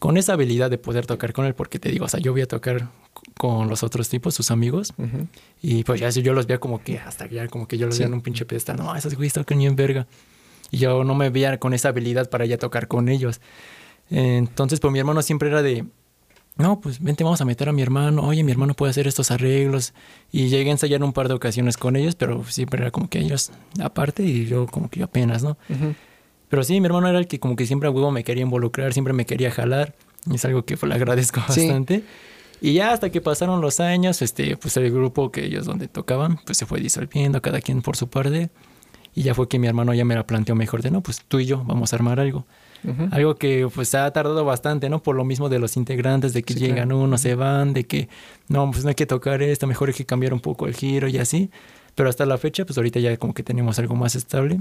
con 0.00 0.16
esa 0.16 0.32
habilidad 0.32 0.70
de 0.70 0.78
poder 0.78 1.06
tocar 1.06 1.32
con 1.32 1.44
él, 1.46 1.54
porque 1.54 1.78
te 1.78 1.90
digo, 1.90 2.06
o 2.06 2.08
sea, 2.08 2.18
yo 2.18 2.32
voy 2.32 2.40
a 2.42 2.48
tocar 2.48 2.88
con 3.38 3.68
los 3.68 3.82
otros 3.82 4.08
tipos, 4.08 4.34
sus 4.34 4.50
amigos, 4.50 4.92
y 5.62 5.84
pues 5.84 6.00
ya 6.00 6.10
yo 6.10 6.34
los 6.34 6.46
veía 6.46 6.58
como 6.58 6.82
que 6.82 6.98
hasta 6.98 7.26
ya 7.28 7.46
como 7.48 7.68
que 7.68 7.78
yo 7.78 7.86
los 7.86 7.94
Sí. 7.94 8.00
veía 8.00 8.08
en 8.08 8.14
un 8.14 8.22
pinche 8.22 8.44
pedestal, 8.44 8.76
no, 8.76 8.94
esos 8.96 9.14
güeyes 9.14 9.32
tocan 9.34 9.58
bien 9.58 9.76
verga. 9.76 10.06
Y 10.74 10.76
yo 10.76 11.04
no 11.04 11.14
me 11.14 11.30
veía 11.30 11.60
con 11.60 11.72
esa 11.72 11.90
habilidad 11.90 12.28
para 12.28 12.46
ya 12.46 12.58
tocar 12.58 12.88
con 12.88 13.08
ellos. 13.08 13.40
Entonces, 14.10 14.80
pues 14.80 14.92
mi 14.92 14.98
hermano 14.98 15.22
siempre 15.22 15.48
era 15.48 15.62
de, 15.62 15.84
no, 16.56 16.80
pues 16.80 17.00
vente, 17.00 17.22
vamos 17.22 17.40
a 17.40 17.44
meter 17.44 17.68
a 17.68 17.72
mi 17.72 17.80
hermano, 17.80 18.26
oye, 18.26 18.42
mi 18.42 18.50
hermano 18.50 18.74
puede 18.74 18.90
hacer 18.90 19.06
estos 19.06 19.30
arreglos. 19.30 19.94
Y 20.32 20.48
llegué 20.48 20.70
a 20.70 20.72
ensayar 20.72 21.00
un 21.04 21.12
par 21.12 21.28
de 21.28 21.34
ocasiones 21.34 21.76
con 21.76 21.94
ellos, 21.94 22.16
pero 22.16 22.42
siempre 22.46 22.80
era 22.80 22.90
como 22.90 23.08
que 23.08 23.20
ellos 23.20 23.52
aparte 23.80 24.24
y 24.24 24.46
yo 24.46 24.66
como 24.66 24.90
que 24.90 24.98
yo 24.98 25.04
apenas, 25.04 25.44
¿no? 25.44 25.56
Pero 26.48 26.64
sí, 26.64 26.80
mi 26.80 26.86
hermano 26.86 27.06
era 27.06 27.20
el 27.20 27.28
que 27.28 27.38
como 27.38 27.54
que 27.54 27.66
siempre 27.66 27.88
a 27.88 27.92
huevo 27.92 28.10
me 28.10 28.24
quería 28.24 28.42
involucrar, 28.42 28.92
siempre 28.92 29.12
me 29.12 29.26
quería 29.26 29.52
jalar. 29.52 29.94
Y 30.26 30.34
es 30.34 30.44
algo 30.44 30.64
que 30.64 30.76
le 30.84 30.94
agradezco 30.94 31.40
bastante. 31.40 32.02
Y 32.60 32.72
ya 32.72 32.90
hasta 32.90 33.10
que 33.10 33.20
pasaron 33.20 33.60
los 33.60 33.78
años, 33.78 34.22
este, 34.22 34.56
pues 34.56 34.76
el 34.76 34.90
grupo 34.90 35.30
que 35.30 35.44
ellos 35.44 35.66
donde 35.66 35.86
tocaban, 35.86 36.40
pues 36.44 36.58
se 36.58 36.66
fue 36.66 36.80
disolviendo, 36.80 37.40
cada 37.40 37.60
quien 37.60 37.80
por 37.80 37.96
su 37.96 38.08
parte. 38.08 38.50
Y 39.14 39.22
ya 39.22 39.34
fue 39.34 39.48
que 39.48 39.58
mi 39.58 39.66
hermano 39.66 39.94
ya 39.94 40.04
me 40.04 40.14
la 40.14 40.26
planteó 40.26 40.54
mejor 40.54 40.82
de, 40.82 40.90
no, 40.90 41.00
pues 41.00 41.22
tú 41.26 41.38
y 41.38 41.46
yo 41.46 41.62
vamos 41.64 41.92
a 41.92 41.96
armar 41.96 42.20
algo. 42.20 42.44
Algo 43.12 43.36
que 43.36 43.66
pues 43.74 43.94
ha 43.94 44.10
tardado 44.10 44.44
bastante, 44.44 44.90
¿no? 44.90 45.02
Por 45.02 45.16
lo 45.16 45.24
mismo 45.24 45.48
de 45.48 45.58
los 45.58 45.78
integrantes, 45.78 46.34
de 46.34 46.42
que 46.42 46.52
llegan 46.52 46.92
unos, 46.92 47.22
se 47.22 47.34
van, 47.34 47.72
de 47.72 47.84
que 47.84 48.10
no, 48.48 48.70
pues 48.70 48.84
no 48.84 48.90
hay 48.90 48.94
que 48.94 49.06
tocar 49.06 49.42
esto, 49.42 49.66
mejor 49.66 49.88
hay 49.88 49.94
que 49.94 50.04
cambiar 50.04 50.34
un 50.34 50.40
poco 50.40 50.66
el 50.66 50.74
giro 50.74 51.08
y 51.08 51.16
así. 51.16 51.50
Pero 51.94 52.10
hasta 52.10 52.26
la 52.26 52.36
fecha, 52.36 52.66
pues 52.66 52.76
ahorita 52.76 53.00
ya 53.00 53.16
como 53.16 53.32
que 53.32 53.42
tenemos 53.42 53.78
algo 53.78 53.94
más 53.94 54.16
estable. 54.16 54.60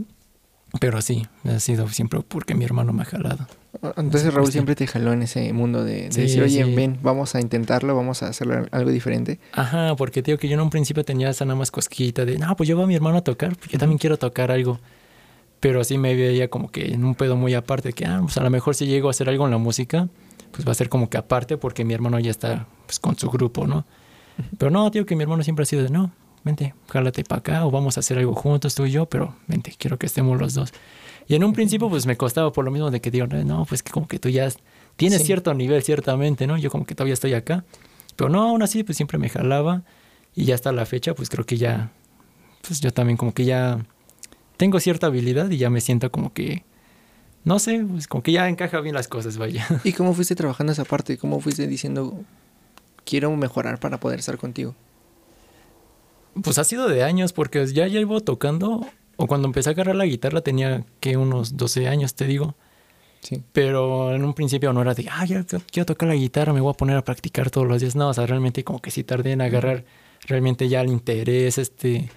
Pero 0.80 1.02
sí, 1.02 1.26
ha 1.46 1.60
sido 1.60 1.88
siempre 1.90 2.20
porque 2.28 2.56
mi 2.56 2.66
hermano 2.66 2.94
me 2.94 3.04
ha 3.04 3.06
jalado. 3.06 3.48
Entonces 3.96 4.34
Raúl 4.34 4.52
siempre 4.52 4.76
te 4.76 4.88
jaló 4.88 5.14
en 5.14 5.22
ese 5.22 5.54
mundo 5.54 5.84
de, 5.84 6.10
decir, 6.10 6.42
oye, 6.42 6.64
ven, 6.64 6.98
vamos 7.02 7.36
a 7.36 7.42
intentarlo, 7.42 7.96
vamos 7.96 8.24
a 8.24 8.28
hacer 8.28 8.68
algo 8.72 8.90
diferente. 8.90 9.40
Ajá, 9.52 9.96
porque 9.96 10.22
digo 10.22 10.38
que 10.38 10.48
yo 10.48 10.56
en 10.56 10.62
un 10.62 10.70
principio 10.70 11.06
tenía 11.06 11.30
esa 11.30 11.46
nada 11.46 11.58
más 11.58 11.70
cosquita 11.70 12.26
de, 12.26 12.38
no, 12.38 12.56
pues 12.56 12.68
yo 12.68 12.76
voy 12.76 12.86
a 12.86 12.88
mi 12.88 12.96
hermano 12.96 13.18
a 13.18 13.24
tocar, 13.24 13.56
porque 13.56 13.74
yo 13.74 13.80
también 13.80 14.00
quiero 14.00 14.18
tocar 14.18 14.52
algo. 14.52 14.80
Pero 15.60 15.80
así 15.80 15.98
me 15.98 16.16
veía 16.16 16.50
como 16.50 16.70
que 16.72 16.94
en 16.94 17.06
un 17.06 17.16
pedo 17.16 17.36
muy 17.38 17.54
aparte, 17.54 17.94
que 17.94 18.06
ah, 18.06 18.20
pues 18.22 18.38
a 18.38 18.44
lo 18.44 18.50
mejor 18.50 18.76
si 18.76 18.86
llego 18.86 19.08
a 19.08 19.12
hacer 19.12 19.30
algo 19.30 19.46
en 19.46 19.52
la 19.52 19.58
música, 19.58 20.10
pues 20.52 20.68
va 20.68 20.72
a 20.72 20.76
ser 20.76 20.90
como 20.90 21.10
que 21.10 21.18
aparte 21.18 21.58
porque 21.58 21.86
mi 21.86 21.94
hermano 21.94 22.20
ya 22.20 22.32
está 22.32 22.68
pues, 22.86 23.00
con 23.00 23.18
su 23.18 23.30
grupo, 23.30 23.68
¿no? 23.68 23.86
Pero 24.58 24.72
no, 24.72 24.90
tío, 24.90 25.06
que 25.06 25.16
mi 25.16 25.24
hermano 25.24 25.44
siempre 25.44 25.64
ha 25.64 25.66
sido 25.66 25.84
de, 25.84 25.90
no, 25.90 26.12
vente, 26.44 26.74
jálate 26.90 27.24
para 27.24 27.40
acá 27.40 27.66
o 27.66 27.72
vamos 27.72 27.98
a 27.98 28.02
hacer 28.02 28.18
algo 28.18 28.34
juntos 28.34 28.76
tú 28.76 28.86
y 28.86 28.92
yo, 28.92 29.06
pero 29.06 29.36
vente, 29.48 29.74
quiero 29.78 29.98
que 29.98 30.06
estemos 30.06 30.40
los 30.40 30.54
dos. 30.54 30.74
Y 31.28 31.36
en 31.36 31.44
un 31.44 31.54
principio 31.54 31.90
pues 31.90 32.06
me 32.06 32.18
costaba 32.18 32.52
por 32.52 32.66
lo 32.66 32.72
mismo 32.72 32.92
de 32.92 33.00
que 33.02 33.12
digo, 33.12 33.28
no, 33.28 33.66
pues 33.66 33.82
que 33.82 33.92
como 33.92 34.08
que 34.08 34.20
tú 34.20 34.30
ya 34.30 34.50
tienes 34.96 35.24
cierto 35.24 35.54
nivel 35.54 35.82
ciertamente, 35.84 36.48
¿no? 36.48 36.58
Yo 36.58 36.70
como 36.70 36.86
que 36.86 36.96
todavía 36.96 37.14
estoy 37.14 37.34
acá. 37.34 37.64
Pero 38.16 38.30
no, 38.30 38.50
aún 38.50 38.62
así 38.62 38.84
pues 38.84 38.98
siempre 38.98 39.18
me 39.18 39.30
jalaba 39.30 39.84
y 40.36 40.46
ya 40.46 40.56
hasta 40.56 40.72
la 40.72 40.86
fecha 40.86 41.16
pues 41.16 41.30
creo 41.30 41.46
que 41.46 41.58
ya, 41.58 41.92
pues 42.68 42.80
yo 42.82 42.92
también 42.92 43.18
como 43.18 43.34
que 43.34 43.46
ya 43.46 43.86
tengo 44.58 44.80
cierta 44.80 45.08
habilidad 45.08 45.50
y 45.50 45.58
ya 45.58 45.70
me 45.70 45.82
siento 45.82 46.12
como 46.12 46.34
que, 46.34 46.64
no 47.44 47.60
sé, 47.60 47.86
pues 47.90 48.08
como 48.08 48.24
que 48.24 48.32
ya 48.32 48.48
encaja 48.48 48.80
bien 48.82 48.96
las 48.96 49.08
cosas, 49.08 49.38
vaya. 49.38 49.66
¿Y 49.84 49.94
cómo 49.94 50.14
fuiste 50.14 50.36
trabajando 50.36 50.74
esa 50.74 50.86
parte? 50.86 51.18
¿Cómo 51.18 51.40
fuiste 51.40 51.68
diciendo, 51.68 52.22
quiero 53.06 53.36
mejorar 53.36 53.80
para 53.80 54.00
poder 54.00 54.20
estar 54.20 54.38
contigo? 54.38 54.76
Pues 56.42 56.58
ha 56.58 56.64
sido 56.64 56.88
de 56.88 57.04
años, 57.04 57.34
porque 57.34 57.66
ya 57.68 57.88
llevo 57.88 58.22
tocando, 58.22 58.88
o 59.18 59.28
cuando 59.28 59.48
empecé 59.48 59.70
a 59.70 59.74
agarrar 59.74 59.96
la 59.96 60.06
guitarra 60.06 60.42
tenía 60.42 60.86
que 61.00 61.18
unos 61.18 61.58
12 61.58 61.88
años, 61.88 62.16
te 62.16 62.26
digo. 62.26 62.56
Sí. 63.22 63.42
Pero 63.54 64.14
en 64.14 64.26
un 64.26 64.34
principio 64.34 64.74
no 64.74 64.82
era 64.82 64.94
de, 64.94 65.08
ah, 65.10 65.26
ya 65.26 65.46
quiero 65.46 65.86
tocar 65.86 66.10
la 66.10 66.16
guitarra, 66.16 66.52
me 66.52 66.60
voy 66.60 66.72
a 66.72 66.78
poner 66.78 66.98
a 66.98 67.04
practicar 67.04 67.50
todos 67.50 67.68
los 67.68 67.80
días. 67.82 67.96
No, 67.96 68.10
o 68.10 68.14
sea, 68.14 68.26
realmente 68.26 68.64
como 68.64 68.82
que 68.82 68.92
sí 68.92 69.04
tardé 69.04 69.32
en 69.32 69.42
agarrar 69.42 69.86
realmente 70.28 70.68
ya 70.68 70.82
el 70.82 70.90
interés, 70.90 71.58
este, 71.58 72.10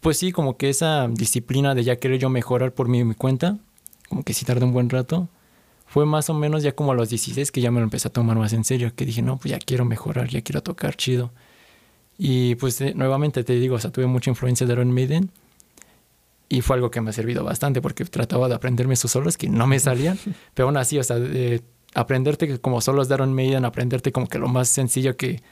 pues 0.00 0.18
sí, 0.18 0.32
como 0.32 0.56
que 0.56 0.68
esa 0.68 1.08
disciplina 1.08 1.74
de 1.74 1.84
ya 1.84 1.96
querer 1.96 2.18
yo 2.18 2.30
mejorar 2.30 2.72
por 2.72 2.88
mi, 2.88 3.04
mi 3.04 3.14
cuenta, 3.14 3.58
como 4.08 4.22
que 4.22 4.32
sí 4.32 4.44
tardé 4.44 4.64
un 4.64 4.72
buen 4.72 4.90
rato. 4.90 5.28
Fue 5.86 6.06
más 6.06 6.28
o 6.30 6.34
menos 6.34 6.62
ya 6.62 6.72
como 6.72 6.92
a 6.92 6.94
los 6.94 7.08
16 7.08 7.50
que 7.50 7.60
ya 7.60 7.70
me 7.70 7.80
lo 7.80 7.84
empecé 7.84 8.08
a 8.08 8.12
tomar 8.12 8.36
más 8.36 8.52
en 8.52 8.64
serio, 8.64 8.94
que 8.94 9.04
dije, 9.06 9.22
no, 9.22 9.38
pues 9.38 9.52
ya 9.52 9.58
quiero 9.58 9.84
mejorar, 9.84 10.28
ya 10.28 10.42
quiero 10.42 10.62
tocar 10.62 10.96
chido. 10.96 11.32
Y 12.18 12.56
pues 12.56 12.80
eh, 12.80 12.92
nuevamente 12.96 13.44
te 13.44 13.54
digo, 13.54 13.76
o 13.76 13.78
sea, 13.78 13.92
tuve 13.92 14.06
mucha 14.06 14.28
influencia 14.30 14.66
de 14.66 14.72
Iron 14.72 14.90
Maiden 14.90 15.30
y 16.48 16.62
fue 16.62 16.76
algo 16.76 16.90
que 16.90 17.00
me 17.00 17.10
ha 17.10 17.12
servido 17.12 17.44
bastante 17.44 17.80
porque 17.80 18.04
trataba 18.04 18.48
de 18.48 18.56
aprenderme 18.56 18.96
sus 18.96 19.12
solos 19.12 19.36
que 19.36 19.48
no 19.48 19.66
me 19.66 19.78
salían, 19.78 20.18
pero 20.54 20.66
aún 20.66 20.76
así, 20.76 20.98
o 20.98 21.04
sea, 21.04 21.16
aprenderte 21.94 22.58
como 22.58 22.80
solos 22.80 23.08
de 23.08 23.14
Iron 23.14 23.34
Maiden, 23.34 23.64
aprenderte 23.64 24.10
como 24.10 24.26
que 24.26 24.38
lo 24.38 24.48
más 24.48 24.68
sencillo 24.68 25.16
que 25.16 25.42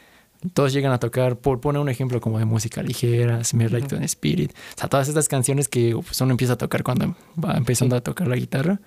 todos 0.55 0.73
llegan 0.73 0.93
a 0.93 0.99
tocar, 0.99 1.37
por 1.39 1.61
poner 1.61 1.81
un 1.81 1.89
ejemplo 1.89 2.21
como 2.21 2.39
de 2.39 2.45
música 2.45 2.83
ligera, 2.83 3.43
Smell 3.45 3.73
Like 3.73 3.95
uh 3.95 4.03
Spirit, 4.03 4.53
o 4.53 4.79
sea, 4.79 4.89
todas 4.89 5.09
estas 5.09 5.29
canciones 5.29 5.69
que 5.69 5.93
pues, 5.95 6.21
uno 6.21 6.33
empieza 6.33 6.55
a 6.55 6.59
tocar 6.59 6.83
cuando 6.83 7.15
va 7.43 7.57
empezando 7.57 7.97
a 7.97 8.01
tocar 8.01 8.27
la 8.29 8.37
guitarra, 8.37 8.81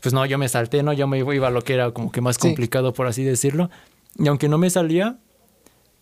pues 0.00 0.12
no, 0.12 0.24
yo 0.26 0.38
me 0.38 0.48
salté, 0.48 0.82
no, 0.82 0.92
yo 0.92 1.06
me 1.06 1.18
iba 1.18 1.48
a 1.48 1.50
lo 1.50 1.62
que 1.62 1.74
era 1.74 1.90
como 1.90 2.12
que 2.12 2.20
más 2.20 2.38
complicado, 2.38 2.92
por 2.92 3.06
así 3.06 3.24
decirlo, 3.24 3.70
y 4.16 4.28
aunque 4.28 4.48
no 4.48 4.58
me 4.58 4.70
salía, 4.70 5.18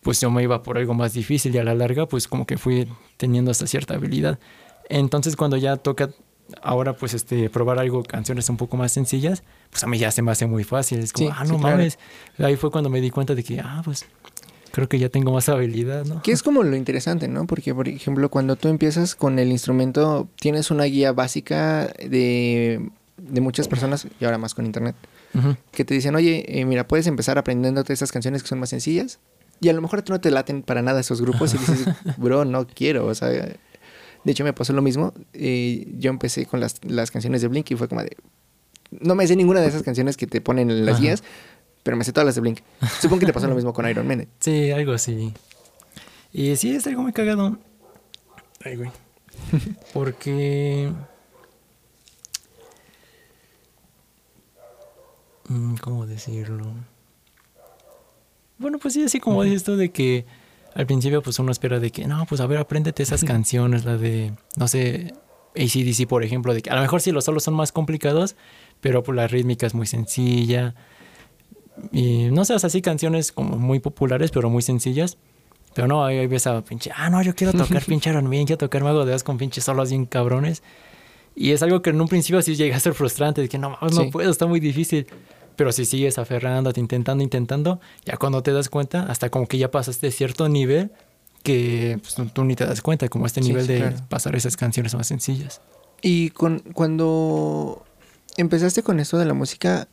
pues 0.01 0.21
yo 0.21 0.29
me 0.29 0.43
iba 0.43 0.63
por 0.63 0.77
algo 0.77 0.93
más 0.93 1.13
difícil 1.13 1.53
y 1.55 1.57
a 1.57 1.63
la 1.63 1.75
larga 1.75 2.05
pues 2.07 2.27
como 2.27 2.45
que 2.45 2.57
fui 2.57 2.87
teniendo 3.17 3.51
hasta 3.51 3.67
cierta 3.67 3.95
habilidad. 3.95 4.39
Entonces 4.89 5.35
cuando 5.35 5.57
ya 5.57 5.77
toca 5.77 6.09
ahora 6.61 6.93
pues 6.93 7.13
este 7.13 7.49
probar 7.49 7.79
algo, 7.79 8.03
canciones 8.03 8.49
un 8.49 8.57
poco 8.57 8.77
más 8.77 8.91
sencillas, 8.91 9.43
pues 9.69 9.83
a 9.83 9.87
mí 9.87 9.97
ya 9.97 10.11
se 10.11 10.21
me 10.21 10.31
hace 10.31 10.45
muy 10.45 10.63
fácil. 10.63 10.99
Es 10.99 11.13
como, 11.13 11.31
ah, 11.31 11.43
no 11.45 11.57
mames. 11.57 11.99
Ahí 12.37 12.55
fue 12.55 12.71
cuando 12.71 12.89
me 12.89 13.01
di 13.01 13.09
cuenta 13.09 13.35
de 13.35 13.43
que, 13.43 13.59
ah, 13.59 13.81
pues 13.83 14.05
creo 14.71 14.87
que 14.87 14.99
ya 14.99 15.09
tengo 15.09 15.31
más 15.31 15.49
habilidad, 15.49 16.05
¿no? 16.05 16.21
Que 16.21 16.31
es 16.31 16.43
como 16.43 16.63
lo 16.63 16.75
interesante, 16.75 17.27
¿no? 17.27 17.47
Porque, 17.47 17.73
por 17.73 17.87
ejemplo, 17.87 18.29
cuando 18.29 18.55
tú 18.55 18.67
empiezas 18.67 19.15
con 19.15 19.39
el 19.39 19.49
instrumento, 19.49 20.27
tienes 20.39 20.71
una 20.71 20.83
guía 20.83 21.13
básica 21.13 21.87
de, 21.97 22.87
de 23.17 23.41
muchas 23.41 23.67
personas, 23.67 24.07
y 24.19 24.25
ahora 24.25 24.37
más 24.37 24.53
con 24.53 24.65
internet, 24.65 24.95
que 25.71 25.85
te 25.85 25.93
dicen, 25.93 26.15
oye, 26.15 26.59
eh, 26.59 26.65
mira, 26.65 26.87
puedes 26.87 27.05
empezar 27.05 27.37
aprendiéndote 27.37 27.93
esas 27.93 28.11
canciones 28.11 28.41
que 28.41 28.49
son 28.49 28.59
más 28.59 28.69
sencillas, 28.69 29.19
y 29.59 29.69
a 29.69 29.73
lo 29.73 29.81
mejor 29.81 30.01
tú 30.01 30.13
no 30.13 30.21
te 30.21 30.31
laten 30.31 30.61
para 30.61 30.81
nada 30.81 30.99
esos 30.99 31.21
grupos 31.21 31.53
y 31.53 31.57
dices, 31.57 31.85
bro, 32.17 32.45
no 32.45 32.67
quiero. 32.67 33.05
O 33.05 33.15
sea, 33.15 33.29
de 33.29 33.57
hecho 34.25 34.43
me 34.43 34.53
pasó 34.53 34.73
lo 34.73 34.81
mismo. 34.81 35.13
Eh, 35.33 35.87
yo 35.97 36.09
empecé 36.09 36.45
con 36.45 36.59
las, 36.59 36.83
las, 36.83 37.11
canciones 37.11 37.41
de 37.41 37.47
Blink 37.47 37.71
y 37.71 37.75
fue 37.75 37.87
como 37.87 38.01
de... 38.01 38.17
No 38.91 39.15
me 39.15 39.27
sé 39.27 39.35
ninguna 39.35 39.61
de 39.61 39.67
esas 39.67 39.83
canciones 39.83 40.15
que 40.17 40.27
te 40.27 40.41
ponen 40.41 40.69
en 40.69 40.85
las 40.85 41.01
guías, 41.01 41.23
pero 41.83 41.97
me 41.97 42.03
sé 42.03 42.13
todas 42.13 42.25
las 42.25 42.35
de 42.35 42.41
Blink. 42.41 42.59
Supongo 43.01 43.21
que 43.21 43.25
te 43.25 43.33
pasó 43.33 43.47
lo 43.47 43.55
mismo 43.55 43.73
con 43.73 43.87
Iron 43.89 44.07
Man. 44.07 44.27
Sí, 44.39 44.71
algo 44.71 44.93
así. 44.93 45.33
Y 46.31 46.55
sí, 46.55 46.75
es 46.75 46.85
algo 46.87 47.01
muy 47.01 47.13
cagado. 47.13 47.57
Ay, 48.63 48.75
güey. 48.75 48.91
Porque... 49.93 50.91
Mm, 55.49 55.75
¿Cómo 55.77 56.05
decirlo? 56.05 56.65
Bueno, 58.57 58.79
pues 58.79 58.93
sí, 58.93 59.03
así 59.03 59.19
como 59.19 59.43
dices 59.43 59.63
tú 59.63 59.75
de 59.75 59.91
que 59.91 60.25
al 60.73 60.85
principio 60.85 61.21
pues 61.21 61.39
uno 61.39 61.51
espera 61.51 61.79
de 61.79 61.91
que, 61.91 62.07
no, 62.07 62.25
pues 62.25 62.41
a 62.41 62.47
ver, 62.47 62.59
apréndete 62.59 63.03
esas 63.03 63.23
canciones, 63.23 63.85
la 63.85 63.97
de, 63.97 64.33
no 64.55 64.67
sé, 64.67 65.13
ACDC, 65.55 66.07
por 66.07 66.23
ejemplo, 66.23 66.53
de 66.53 66.61
que 66.61 66.69
a 66.69 66.75
lo 66.75 66.81
mejor 66.81 67.01
sí 67.01 67.11
los 67.11 67.25
solos 67.25 67.43
son 67.43 67.55
más 67.55 67.71
complicados, 67.71 68.35
pero 68.81 69.03
pues 69.03 69.15
la 69.15 69.27
rítmica 69.27 69.65
es 69.65 69.73
muy 69.73 69.87
sencilla. 69.87 70.75
Y 71.91 72.29
no 72.31 72.45
sé, 72.45 72.53
o 72.53 72.59
sea, 72.59 72.69
sí 72.69 72.81
canciones 72.81 73.31
como 73.31 73.57
muy 73.57 73.79
populares, 73.79 74.31
pero 74.31 74.49
muy 74.49 74.61
sencillas. 74.61 75.17
Pero 75.73 75.87
no, 75.87 76.03
ahí 76.05 76.25
ves 76.25 76.47
a 76.47 76.63
pinche, 76.63 76.91
ah, 76.95 77.09
no, 77.09 77.21
yo 77.21 77.35
quiero 77.35 77.53
tocar 77.53 77.83
pinche 77.87 78.09
Iron 78.09 78.25
Man, 78.25 78.45
quiero 78.45 78.57
tocar 78.57 78.83
Mago 78.83 79.05
de 79.05 79.13
Oz 79.13 79.23
con 79.23 79.37
pinches 79.37 79.63
solos 79.63 79.89
bien 79.89 80.05
cabrones. 80.05 80.63
Y 81.35 81.51
es 81.51 81.61
algo 81.61 81.83
que 81.83 81.91
en 81.91 82.01
un 82.01 82.07
principio 82.07 82.41
sí 82.41 82.55
llega 82.55 82.75
a 82.75 82.79
ser 82.79 82.95
frustrante, 82.95 83.41
de 83.41 83.49
que 83.49 83.59
no, 83.59 83.77
no 83.79 84.09
puedo, 84.09 84.31
está 84.31 84.47
muy 84.47 84.59
difícil. 84.59 85.05
Pero 85.57 85.71
si 85.73 85.85
sigues 85.85 86.17
aferrándote, 86.19 86.79
intentando, 86.79 87.23
intentando, 87.23 87.81
ya 88.05 88.15
cuando 88.15 88.41
te 88.43 88.53
das 88.53 88.69
cuenta, 88.69 89.03
hasta 89.09 89.29
como 89.29 89.47
que 89.47 89.57
ya 89.57 89.69
pasaste 89.71 90.11
cierto 90.11 90.47
nivel 90.47 90.91
que 91.43 91.99
pues, 92.01 92.15
tú 92.31 92.45
ni 92.45 92.55
te 92.55 92.65
das 92.65 92.81
cuenta, 92.81 93.09
como 93.09 93.25
este 93.25 93.41
nivel 93.41 93.67
de 93.67 93.93
pasar 94.07 94.35
esas 94.35 94.55
canciones 94.55 94.93
más 94.93 95.07
sencillas. 95.07 95.61
Y 96.01 96.29
con, 96.29 96.59
cuando 96.59 97.83
empezaste 98.37 98.83
con 98.83 98.99
esto 98.99 99.17
de 99.17 99.25
la 99.25 99.33
música, 99.33 99.87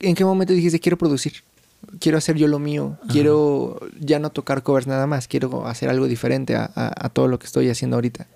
¿en 0.00 0.14
qué 0.16 0.24
momento 0.24 0.52
dijiste 0.52 0.80
quiero 0.80 0.98
producir? 0.98 1.44
Quiero 2.00 2.18
hacer 2.18 2.36
yo 2.36 2.48
lo 2.48 2.58
mío, 2.58 2.98
quiero 3.08 3.78
ya 4.00 4.18
no 4.18 4.30
tocar 4.30 4.64
covers 4.64 4.88
nada 4.88 5.06
más, 5.06 5.28
quiero 5.28 5.68
hacer 5.68 5.88
algo 5.88 6.08
diferente 6.08 6.56
a 6.56 7.10
todo 7.12 7.28
lo 7.28 7.38
que 7.38 7.46
estoy 7.46 7.70
haciendo 7.70 7.96
ahorita. 7.96 8.26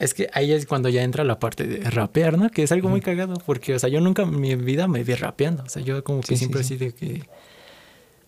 Es 0.00 0.14
que 0.14 0.30
ahí 0.32 0.50
es 0.50 0.64
cuando 0.64 0.88
ya 0.88 1.02
entra 1.02 1.24
la 1.24 1.38
parte 1.38 1.66
de 1.66 1.90
rapear, 1.90 2.38
¿no? 2.38 2.50
Que 2.50 2.62
es 2.62 2.72
algo 2.72 2.88
muy 2.88 3.02
cagado, 3.02 3.34
porque, 3.44 3.74
o 3.74 3.78
sea, 3.78 3.90
yo 3.90 4.00
nunca 4.00 4.22
en 4.22 4.40
mi 4.40 4.56
vida 4.56 4.88
me 4.88 5.04
vi 5.04 5.14
rapeando. 5.14 5.62
O 5.62 5.68
sea, 5.68 5.82
yo 5.82 6.02
como 6.02 6.22
que 6.22 6.38
siempre 6.38 6.62
así 6.62 6.78
de 6.78 6.92
que, 6.92 7.24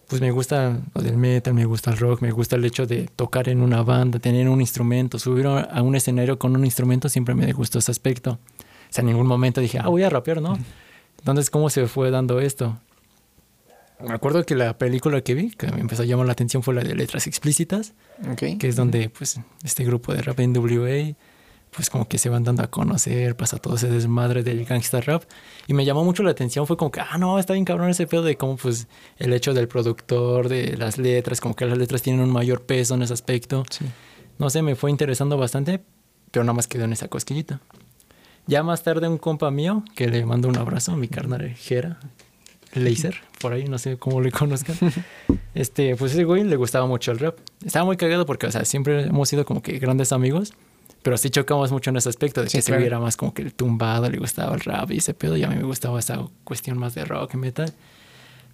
pues 0.07 0.21
me 0.21 0.31
gusta 0.33 0.79
el 0.95 1.17
metal, 1.17 1.55
me 1.55 1.65
gusta 1.65 1.91
el 1.91 1.97
rock, 1.97 2.21
me 2.21 2.31
gusta 2.31 2.57
el 2.57 2.67
hecho 2.67 2.87
de 2.87 3.09
tocar 3.17 3.49
en 3.49 3.63
una 3.63 3.83
banda, 3.83 4.19
tener 4.19 4.51
un 4.51 4.61
instrumento, 4.61 5.19
subir 5.19 5.47
a 5.47 5.83
un 5.83 5.97
escenario 5.97 6.39
con 6.39 6.55
un 6.55 6.67
instrumento, 6.67 7.09
siempre 7.09 7.35
me 7.35 7.51
gustó 7.55 7.79
ese 7.79 7.91
aspecto. 7.91 8.33
O 8.33 8.93
sea, 8.93 9.01
en 9.01 9.07
ningún 9.07 9.27
momento 9.27 9.63
dije, 9.63 9.79
ah, 9.81 9.89
voy 9.89 10.03
a 10.03 10.11
rapear, 10.11 10.43
¿no? 10.43 10.59
Entonces, 11.21 11.49
¿cómo 11.49 11.71
se 11.71 11.87
fue 11.87 12.11
dando 12.11 12.39
esto? 12.41 12.79
Me 13.99 14.13
acuerdo 14.13 14.45
que 14.45 14.57
la 14.57 14.77
película 14.77 15.23
que 15.23 15.35
vi, 15.35 15.53
que 15.53 15.69
me 15.69 15.81
empezó 15.81 16.03
a 16.03 16.05
llamar 16.05 16.27
la 16.27 16.33
atención, 16.33 16.63
fue 16.63 16.75
la 16.75 16.83
de 16.83 16.95
Letras 16.95 17.27
Explícitas, 17.27 17.95
que 18.37 18.69
es 18.69 18.77
donde, 18.77 19.09
pues, 19.09 19.41
este 19.65 19.85
grupo 19.85 20.13
de 20.13 20.21
rap 20.21 20.39
NWA 20.39 21.15
pues 21.75 21.89
como 21.89 22.07
que 22.07 22.19
se 22.19 22.29
van 22.29 22.45
dando 22.45 22.63
a 22.63 22.71
conocer, 22.71 23.35
pasa 23.35 23.57
todo 23.57 23.77
ese 23.77 23.89
desmadre 23.89 24.43
del 24.43 24.65
gangsta 24.67 25.01
rap. 25.01 25.25
Y 25.67 25.73
me 25.73 25.87
llamó 25.87 26.05
mucho 26.05 26.23
la 26.23 26.31
atención, 26.31 26.67
fue 26.67 26.77
como 26.77 26.91
que, 26.91 27.01
ah, 27.01 27.17
no, 27.19 27.39
está 27.39 27.55
bien 27.55 27.65
cabrón 27.65 27.89
ese 27.89 28.07
pedo 28.07 28.23
de 28.23 28.37
cómo 28.37 28.57
pues 28.57 28.89
el 29.17 29.33
hecho 29.33 29.55
del 29.55 29.69
productor, 29.69 30.51
de 30.51 30.77
las 30.77 30.99
letras, 30.99 31.41
como 31.41 31.57
que 31.57 31.65
las 31.65 31.79
letras 31.79 32.03
tienen 32.03 32.23
un 32.23 32.31
mayor 32.31 32.63
peso 32.63 32.95
en 32.95 33.03
ese 33.03 33.15
aspecto. 33.15 33.65
No 34.39 34.51
sé, 34.51 34.61
me 34.61 34.75
fue 34.75 34.91
interesando 34.91 35.39
bastante, 35.39 35.83
pero 36.31 36.45
nada 36.45 36.53
más 36.53 36.69
quedó 36.69 36.85
en 36.85 36.93
esa 36.93 37.09
cosquillita. 37.09 37.61
Ya 38.47 38.63
más 38.63 38.83
tarde 38.83 39.09
un 39.09 39.17
compa 39.19 39.51
mío, 39.51 39.83
que 39.95 40.09
le 40.09 40.27
mando 40.27 40.49
un 40.49 40.59
abrazo, 40.59 40.95
mi 40.97 41.09
carnal 41.09 41.55
Jera, 41.55 42.01
Laser, 42.75 43.17
por 43.41 43.55
ahí, 43.55 43.65
no 43.65 43.79
sé 43.79 43.97
cómo 43.97 44.21
le 44.21 44.31
conozcan. 44.31 44.77
Este, 45.55 45.97
pues 45.97 46.13
ese 46.13 46.25
güey 46.25 46.45
le 46.45 46.57
gustaba 46.57 46.87
mucho 46.87 47.13
el 47.13 47.19
rap. 47.19 47.39
Estaba 47.63 47.85
muy 47.85 47.99
cagado 47.99 48.25
porque, 48.25 48.47
o 48.47 48.51
sea, 48.51 48.65
siempre 48.65 49.05
hemos 49.05 49.29
sido 49.29 49.45
como 49.45 49.61
que 49.61 49.79
grandes 49.79 50.11
amigos, 50.11 50.55
pero 51.03 51.17
sí 51.17 51.31
chocamos 51.31 51.73
mucho 51.73 51.91
en 51.91 51.97
ese 51.97 52.09
aspecto 52.09 52.43
de 52.43 52.49
que 52.49 52.63
se 52.63 52.77
viera 52.77 53.01
más 53.01 53.17
como 53.17 53.35
que 53.35 53.43
el 53.43 53.55
tumbado, 53.55 54.09
le 54.09 54.19
gustaba 54.19 54.55
el 54.55 54.61
rap 54.61 54.91
y 54.93 54.99
ese 54.99 55.15
pedo, 55.15 55.37
y 55.37 55.43
a 55.43 55.49
mí 55.49 55.57
me 55.57 55.65
gustaba 55.65 55.99
esa 55.99 56.25
cuestión 56.45 56.79
más 56.79 56.95
de 56.95 57.05
rock 57.05 57.35
y 57.35 57.37
metal. 57.37 57.73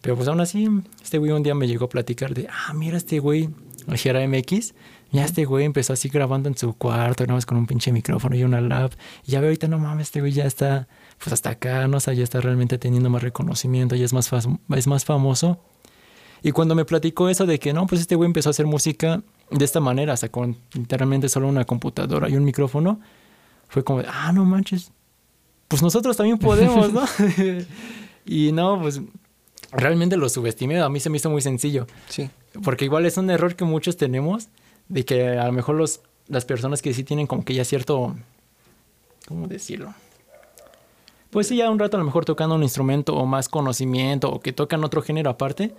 Pero 0.01 0.17
pues 0.17 0.29
aún 0.29 0.41
así, 0.41 0.69
este 1.03 1.19
güey 1.19 1.33
un 1.33 1.43
día 1.43 1.55
me 1.55 1.67
llegó 1.67 1.87
a 1.87 1.89
platicar 1.89 2.33
de, 2.33 2.49
ah, 2.49 2.73
mira 2.73 2.97
este 2.97 3.19
güey, 3.19 3.51
Jera 3.95 4.27
MX, 4.27 4.75
ya 5.11 5.25
este 5.25 5.45
güey 5.45 5.65
empezó 5.65 5.93
así 5.93 6.09
grabando 6.09 6.49
en 6.49 6.57
su 6.57 6.75
cuarto, 6.75 7.25
nada 7.25 7.35
más 7.35 7.47
con 7.47 7.59
un 7.59 7.67
pinche 7.67 7.93
micrófono 7.93 8.37
y 8.37 8.45
una 8.45 8.61
lab. 8.61 8.93
Y 9.27 9.33
ya 9.33 9.41
veo 9.41 9.49
ahorita, 9.49 9.67
no 9.69 9.79
mames, 9.79 10.09
este 10.09 10.21
güey 10.21 10.33
ya 10.33 10.45
está, 10.45 10.87
pues 11.19 11.33
hasta 11.33 11.51
acá, 11.51 11.89
no 11.89 11.97
o 11.97 12.01
sea, 12.01 12.15
ya 12.15 12.25
está 12.25 12.41
realmente 12.41 12.79
teniendo 12.79 13.11
más 13.11 13.23
reconocimiento, 13.23 13.97
ya 13.97 14.05
es 14.05 14.13
más, 14.13 14.31
es 14.77 14.87
más 14.87 15.05
famoso. 15.05 15.61
Y 16.43 16.53
cuando 16.53 16.75
me 16.75 16.85
platicó 16.85 17.29
eso 17.29 17.47
de 17.47 17.59
que 17.59 17.73
no, 17.73 17.87
pues 17.87 18.01
este 18.01 18.15
güey 18.15 18.27
empezó 18.27 18.51
a 18.51 18.53
hacer 18.53 18.67
música 18.67 19.23
de 19.51 19.65
esta 19.65 19.81
manera, 19.81 20.15
o 20.15 20.17
sea, 20.17 20.31
con 20.31 20.57
literalmente 20.73 21.29
solo 21.29 21.49
una 21.49 21.65
computadora 21.65 22.29
y 22.29 22.37
un 22.37 22.45
micrófono, 22.45 23.01
fue 23.69 23.85
como, 23.85 24.03
ah, 24.07 24.33
no 24.33 24.45
manches, 24.45 24.93
pues 25.69 25.83
nosotros 25.83 26.17
también 26.17 26.39
podemos, 26.39 26.93
¿no? 26.93 27.03
y 28.25 28.53
no, 28.53 28.81
pues 28.81 29.01
realmente 29.71 30.17
lo 30.17 30.29
subestimé, 30.29 30.81
a 30.81 30.89
mí 30.89 31.01
se 31.01 31.11
me 31.11 31.19
hizo 31.19 31.31
muy 31.31 31.43
sencillo. 31.43 31.87
Sí. 32.09 32.31
Porque 32.65 32.87
igual 32.87 33.07
es 33.07 33.17
un 33.17 33.31
error 33.31 33.55
que 33.55 33.65
muchos 33.65 33.97
tenemos 33.97 34.49
de 34.89 35.05
que 35.05 35.29
a 35.39 35.47
lo 35.47 35.53
mejor 35.53 35.77
los, 35.77 36.01
las 36.27 36.45
personas 36.45 36.83
que 36.83 36.95
sí 36.95 37.05
tienen 37.05 37.27
como 37.27 37.45
que 37.45 37.55
ya 37.55 37.65
cierto, 37.65 38.17
¿cómo 39.27 39.47
decirlo? 39.47 39.95
Pues 41.31 41.49
sí, 41.49 41.57
ya 41.57 41.71
un 41.71 41.79
rato 41.79 41.99
a 41.99 42.01
lo 42.01 42.07
mejor 42.07 42.25
tocando 42.25 42.55
un 42.55 42.63
instrumento 42.63 43.15
o 43.15 43.27
más 43.27 43.51
conocimiento 43.51 44.31
o 44.31 44.41
que 44.41 44.55
tocan 44.55 44.83
otro 44.83 45.03
género 45.03 45.29
aparte, 45.29 45.75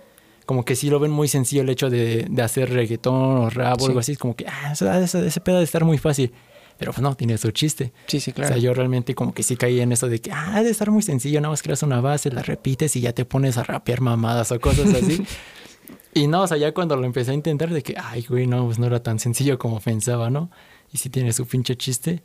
como 0.50 0.64
que 0.64 0.74
sí 0.74 0.90
lo 0.90 0.98
ven 0.98 1.12
muy 1.12 1.28
sencillo 1.28 1.62
el 1.62 1.68
hecho 1.68 1.90
de, 1.90 2.26
de 2.28 2.42
hacer 2.42 2.72
reggaetón 2.72 3.14
o 3.14 3.50
rap 3.50 3.80
o 3.80 3.86
algo 3.86 4.00
así, 4.00 4.10
es 4.10 4.18
como 4.18 4.34
que, 4.34 4.48
ah, 4.48 4.72
ese, 4.72 5.24
ese 5.24 5.40
pedo 5.40 5.58
de 5.58 5.62
estar 5.62 5.84
muy 5.84 5.96
fácil. 5.96 6.32
Pero 6.76 6.90
pues 6.90 7.00
no, 7.02 7.14
tiene 7.14 7.38
su 7.38 7.52
chiste. 7.52 7.92
Sí, 8.08 8.18
sí, 8.18 8.32
claro. 8.32 8.50
O 8.50 8.52
sea, 8.54 8.60
yo 8.60 8.74
realmente 8.74 9.14
como 9.14 9.32
que 9.32 9.44
sí 9.44 9.54
caí 9.54 9.78
en 9.78 9.92
eso 9.92 10.08
de 10.08 10.20
que, 10.20 10.32
ah, 10.32 10.60
de 10.60 10.70
estar 10.70 10.90
muy 10.90 11.02
sencillo, 11.02 11.40
nada 11.40 11.52
más 11.52 11.62
creas 11.62 11.84
una 11.84 12.00
base, 12.00 12.32
la 12.32 12.42
repites 12.42 12.96
y 12.96 13.00
ya 13.00 13.12
te 13.12 13.24
pones 13.24 13.58
a 13.58 13.62
rapear 13.62 14.00
mamadas 14.00 14.50
o 14.50 14.58
cosas 14.58 14.92
así. 14.92 15.24
Y 16.14 16.26
no, 16.26 16.42
o 16.42 16.46
sea, 16.48 16.56
ya 16.56 16.74
cuando 16.74 16.96
lo 16.96 17.04
empecé 17.04 17.30
a 17.30 17.34
intentar, 17.34 17.70
de 17.70 17.84
que, 17.84 17.94
ay, 17.96 18.26
güey, 18.28 18.48
no, 18.48 18.66
pues 18.66 18.80
no 18.80 18.86
era 18.86 19.00
tan 19.00 19.20
sencillo 19.20 19.56
como 19.56 19.78
pensaba, 19.78 20.30
¿no? 20.30 20.50
Y 20.92 20.98
sí 20.98 21.10
tiene 21.10 21.32
su 21.32 21.46
pinche 21.46 21.76
chiste. 21.76 22.24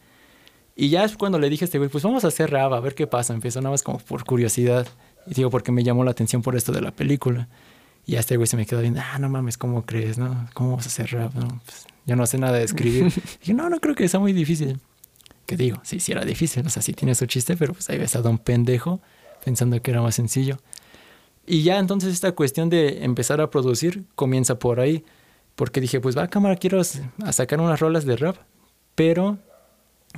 Y 0.75 0.89
ya 0.89 1.03
es 1.03 1.15
cuando 1.15 1.37
le 1.37 1.47
dije 1.47 1.65
a 1.65 1.67
este 1.67 1.77
güey, 1.77 1.91
pues 1.91 2.03
vamos 2.03 2.25
a 2.25 2.29
hacer 2.29 2.49
rap, 2.49 2.73
a 2.73 2.79
ver 2.79 2.95
qué 2.95 3.05
pasa. 3.05 3.35
Empezó 3.35 3.61
nada 3.61 3.69
más 3.69 3.83
como 3.83 3.99
por 3.99 4.25
curiosidad. 4.25 4.87
Y 5.27 5.35
digo, 5.35 5.51
porque 5.51 5.71
me 5.71 5.83
llamó 5.83 6.03
la 6.03 6.09
atención 6.09 6.41
por 6.41 6.55
esto 6.55 6.71
de 6.71 6.81
la 6.81 6.89
película. 6.89 7.47
Y 8.05 8.13
ya 8.13 8.19
este 8.19 8.37
güey 8.37 8.47
se 8.47 8.57
me 8.57 8.65
quedó 8.65 8.81
viendo, 8.81 9.01
ah, 9.01 9.17
no 9.19 9.29
mames, 9.29 9.57
¿cómo 9.57 9.85
crees, 9.85 10.17
no? 10.17 10.47
¿Cómo 10.53 10.75
vas 10.75 10.85
a 10.85 10.89
hacer 10.89 11.11
rap? 11.11 11.33
No, 11.33 11.61
pues 11.65 11.87
yo 12.05 12.15
no 12.15 12.25
sé 12.27 12.37
nada 12.37 12.57
de 12.57 12.63
escribir. 12.63 13.05
dije, 13.39 13.53
no, 13.53 13.69
no 13.69 13.79
creo 13.79 13.95
que 13.95 14.07
sea 14.07 14.19
muy 14.19 14.33
difícil. 14.33 14.79
Que 15.45 15.57
digo, 15.57 15.79
sí, 15.83 15.99
sí 15.99 16.11
era 16.11 16.25
difícil, 16.25 16.65
o 16.65 16.69
sea, 16.69 16.81
sí 16.81 16.93
tiene 16.93 17.15
su 17.15 17.25
chiste, 17.25 17.55
pero 17.57 17.73
pues 17.73 17.89
ahí 17.89 17.97
ves 17.97 18.15
a 18.15 18.21
un 18.21 18.37
pendejo 18.37 18.99
pensando 19.43 19.81
que 19.81 19.91
era 19.91 20.01
más 20.01 20.15
sencillo. 20.15 20.57
Y 21.47 21.63
ya 21.63 21.77
entonces 21.77 22.13
esta 22.13 22.31
cuestión 22.31 22.69
de 22.69 23.03
empezar 23.03 23.41
a 23.41 23.49
producir 23.49 24.03
comienza 24.15 24.57
por 24.57 24.79
ahí. 24.79 25.03
Porque 25.55 25.79
dije, 25.79 26.01
pues 26.01 26.17
va, 26.17 26.23
a 26.23 26.27
cámara, 26.27 26.57
quiero 26.57 26.83
sacar 26.83 27.61
unas 27.61 27.79
rolas 27.79 28.05
de 28.05 28.17
rap, 28.17 28.35
pero 28.93 29.37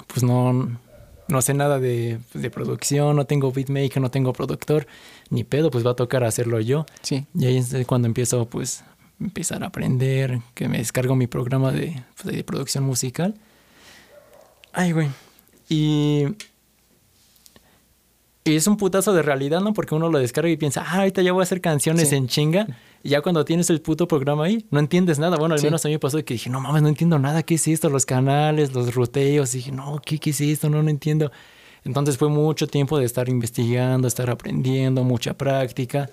pues 0.07 0.23
no, 0.23 0.79
no 1.27 1.41
sé 1.41 1.53
nada 1.53 1.79
de, 1.79 2.19
de, 2.33 2.49
producción, 2.49 3.15
no 3.15 3.25
tengo 3.25 3.51
beatmaker, 3.51 4.01
no 4.01 4.09
tengo 4.09 4.33
productor, 4.33 4.87
ni 5.29 5.43
pedo, 5.43 5.71
pues 5.71 5.85
va 5.85 5.91
a 5.91 5.95
tocar 5.95 6.23
hacerlo 6.23 6.59
yo. 6.59 6.85
Sí. 7.01 7.25
Y 7.33 7.45
ahí 7.45 7.57
es 7.57 7.75
cuando 7.85 8.07
empiezo 8.07 8.45
pues 8.45 8.83
empezar 9.19 9.63
a 9.63 9.67
aprender, 9.67 10.39
que 10.53 10.67
me 10.67 10.77
descargo 10.77 11.15
mi 11.15 11.27
programa 11.27 11.71
de, 11.71 12.03
pues, 12.21 12.35
de 12.35 12.43
producción 12.43 12.83
musical. 12.83 13.35
Ay, 14.73 14.91
güey. 14.91 15.09
Y 15.69 16.25
y 18.47 18.55
es 18.55 18.65
un 18.65 18.77
putazo 18.77 19.11
de 19.11 19.21
realidad, 19.21 19.59
¿no? 19.59 19.73
Porque 19.73 19.93
uno 19.93 20.09
lo 20.09 20.19
descarga 20.19 20.49
y 20.49 20.55
piensa, 20.55 20.81
ah, 20.87 20.99
ahorita 20.99 21.21
ya 21.21 21.33
voy 21.33 21.41
a 21.41 21.43
hacer 21.43 21.59
canciones 21.59 22.13
en 22.13 22.27
chinga. 22.27 22.65
Y 23.03 23.09
ya 23.09 23.21
cuando 23.21 23.43
tienes 23.43 23.69
el 23.69 23.81
puto 23.81 24.07
programa 24.07 24.45
ahí, 24.45 24.65
no 24.71 24.79
entiendes 24.79 25.19
nada. 25.19 25.35
Bueno, 25.35 25.55
al 25.55 25.61
menos 25.61 25.83
a 25.83 25.89
mí 25.89 25.95
me 25.95 25.99
pasó 25.99 26.23
que 26.23 26.35
dije, 26.35 26.49
no 26.49 26.61
mames, 26.61 26.81
no 26.81 26.87
entiendo 26.87 27.19
nada. 27.19 27.43
¿Qué 27.43 27.55
es 27.55 27.67
esto? 27.67 27.89
Los 27.89 28.05
canales, 28.05 28.73
los 28.73 28.95
ruteos. 28.95 29.53
Y 29.53 29.57
dije, 29.57 29.71
no, 29.73 30.01
¿qué, 30.03 30.17
¿qué 30.17 30.29
es 30.29 30.39
esto? 30.39 30.69
No, 30.69 30.81
no 30.81 30.89
entiendo. 30.89 31.29
Entonces 31.87 32.17
fue 32.17 32.29
mucho 32.29 32.67
tiempo 32.67 32.99
de 32.99 33.05
estar 33.05 33.29
investigando, 33.29 34.07
estar 34.07 34.29
aprendiendo, 34.29 35.03
mucha 35.03 35.33
práctica. 35.33 36.09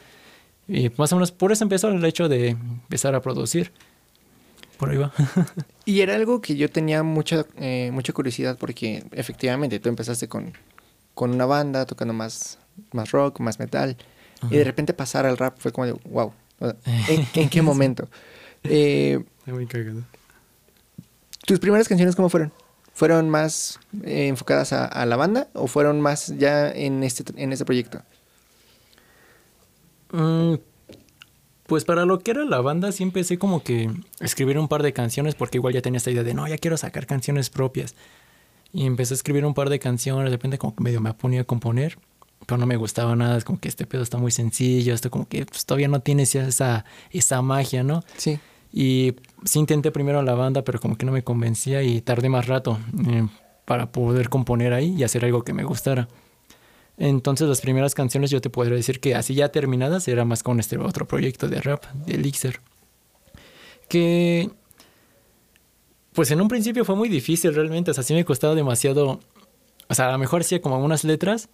Y 0.67 0.91
más 0.97 1.13
o 1.13 1.17
menos 1.17 1.33
por 1.33 1.53
eso 1.53 1.65
empezó 1.65 1.89
el 1.89 2.03
hecho 2.05 2.29
de 2.29 2.51
empezar 2.51 3.15
a 3.15 3.21
producir. 3.21 3.73
Por 4.79 4.91
ahí 4.91 4.97
va. 4.97 5.13
y 5.85 6.01
era 6.01 6.15
algo 6.15 6.41
que 6.41 6.57
yo 6.57 6.71
tenía 6.71 7.03
mucha, 7.03 7.45
eh, 7.59 7.91
mucha 7.93 8.13
curiosidad 8.13 8.57
porque 8.59 9.05
efectivamente 9.13 9.79
tú 9.79 9.89
empezaste 9.91 10.29
con 10.29 10.55
con 11.15 11.31
una 11.31 11.47
banda 11.47 11.87
tocando 11.87 12.13
más, 12.13 12.59
más 12.93 13.13
rock, 13.13 13.41
más 13.41 13.59
metal. 13.59 13.97
Y 14.51 14.57
de 14.57 14.65
repente 14.65 14.93
pasar 14.93 15.25
al 15.25 15.39
rap 15.39 15.57
fue 15.59 15.73
como 15.73 15.87
de, 15.87 15.93
wow, 16.11 16.35
¿en, 17.35 17.49
qué 17.49 17.63
momento? 17.63 18.09
Eh, 18.63 19.25
muy 19.47 19.67
cagado. 19.67 20.03
¿Tus 21.47 21.59
primeras 21.59 21.89
canciones 21.89 22.15
cómo 22.15 22.29
fueron? 22.29 22.53
¿Fueron 22.95 23.29
más 23.29 23.81
eh, 24.05 24.29
enfocadas 24.29 24.73
a, 24.73 25.05
la 25.05 25.17
banda 25.17 25.49
o 25.53 25.67
fueron 25.67 26.01
más 26.01 26.29
ya 26.39 26.71
en 26.71 27.03
este, 27.03 27.25
en 27.37 27.53
este 27.53 27.65
proyecto? 27.65 28.03
Mm, 30.13 30.55
pues 31.67 31.85
para 31.85 32.05
lo 32.05 32.21
que 32.21 32.31
era 32.31 32.45
la 32.45 32.61
banda 32.61 32.93
sí 32.93 33.03
empecé 33.03 33.37
como 33.37 33.65
que 33.65 33.91
escribir 34.21 34.59
un 34.59 34.69
par 34.69 34.85
de 34.85 34.93
canciones 34.93 35.35
porque 35.35 35.59
igual 35.59 35.75
ya 35.75 35.83
tenía 35.83 35.99
esta 35.99 36.13
idea 36.13 36.23
de 36.23 36.35
no, 36.35 36.47
ya 36.47 36.57
quiero 36.57 36.77
sacar 36.77 37.07
canciones 37.07 37.51
propias. 37.51 37.97
Y 38.73 38.87
empecé 38.87 39.15
a 39.15 39.17
escribir 39.17 39.45
un 39.45 39.55
par 39.55 39.71
de 39.71 39.79
canciones, 39.81 40.27
de 40.27 40.37
repente 40.37 40.59
como 40.59 40.75
que 40.77 40.83
medio 40.83 41.01
me 41.01 41.13
ponía 41.15 41.43
a 41.43 41.45
componer, 41.45 41.99
pero 42.47 42.59
no 42.59 42.67
me 42.67 42.77
gustaba 42.77 43.17
nada, 43.17 43.37
es 43.37 43.45
como 43.45 43.59
que 43.59 43.69
este 43.69 43.87
pedo 43.87 44.03
está 44.03 44.19
muy 44.19 44.31
sencillo, 44.31 44.95
esto 44.95 45.11
como 45.11 45.29
que 45.29 45.47
pues, 45.47 45.65
todavía 45.65 45.89
no 45.89 46.01
tiene 46.01 46.25
esa, 46.25 46.85
esa 47.11 47.43
magia, 47.43 47.83
¿no? 47.83 48.05
Sí. 48.17 48.39
Y 48.77 49.15
sí 49.45 49.61
intenté 49.61 49.93
primero 49.93 50.21
la 50.23 50.35
banda, 50.35 50.63
pero 50.65 50.81
como 50.81 50.99
que 50.99 51.07
no 51.07 51.13
me 51.13 51.23
convencía 51.23 51.85
y 51.85 52.01
tardé 52.01 52.29
más 52.29 52.49
rato 52.49 52.81
eh, 53.09 53.25
para 53.65 53.93
poder 53.93 54.29
componer 54.29 54.73
ahí 54.73 54.97
y 54.99 55.05
hacer 55.05 55.25
algo 55.25 55.45
que 55.45 55.53
me 55.53 55.63
gustara. 55.63 56.09
Entonces 56.99 57.49
las 57.49 57.61
primeras 57.61 57.95
canciones 57.95 58.33
yo 58.33 58.41
te 58.41 58.51
podría 58.51 58.75
decir 58.75 58.99
que 58.99 59.15
así 59.15 59.37
ya 59.37 59.51
terminadas 59.51 60.09
era 60.09 60.25
más 60.25 60.43
con 60.43 60.59
este 60.59 60.77
otro 60.77 61.07
proyecto 61.07 61.47
de 61.47 61.61
rap, 61.61 61.85
de 61.93 62.15
Elixir. 62.15 62.59
Que 63.87 64.51
pues 66.13 66.33
en 66.33 66.41
un 66.41 66.49
principio 66.49 66.85
fue 66.85 66.97
muy 66.97 67.09
difícil 67.09 67.55
realmente, 67.55 67.93
o 67.93 67.95
sea, 67.95 68.03
sí 68.03 68.13
me 68.13 68.25
costaba 68.25 68.57
demasiado, 68.57 69.21
o 69.89 69.95
sea, 69.95 70.09
a 70.09 70.13
lo 70.13 70.19
mejor 70.19 70.41
hacía 70.41 70.61
como 70.61 70.75
algunas 70.75 71.05
letras, 71.05 71.49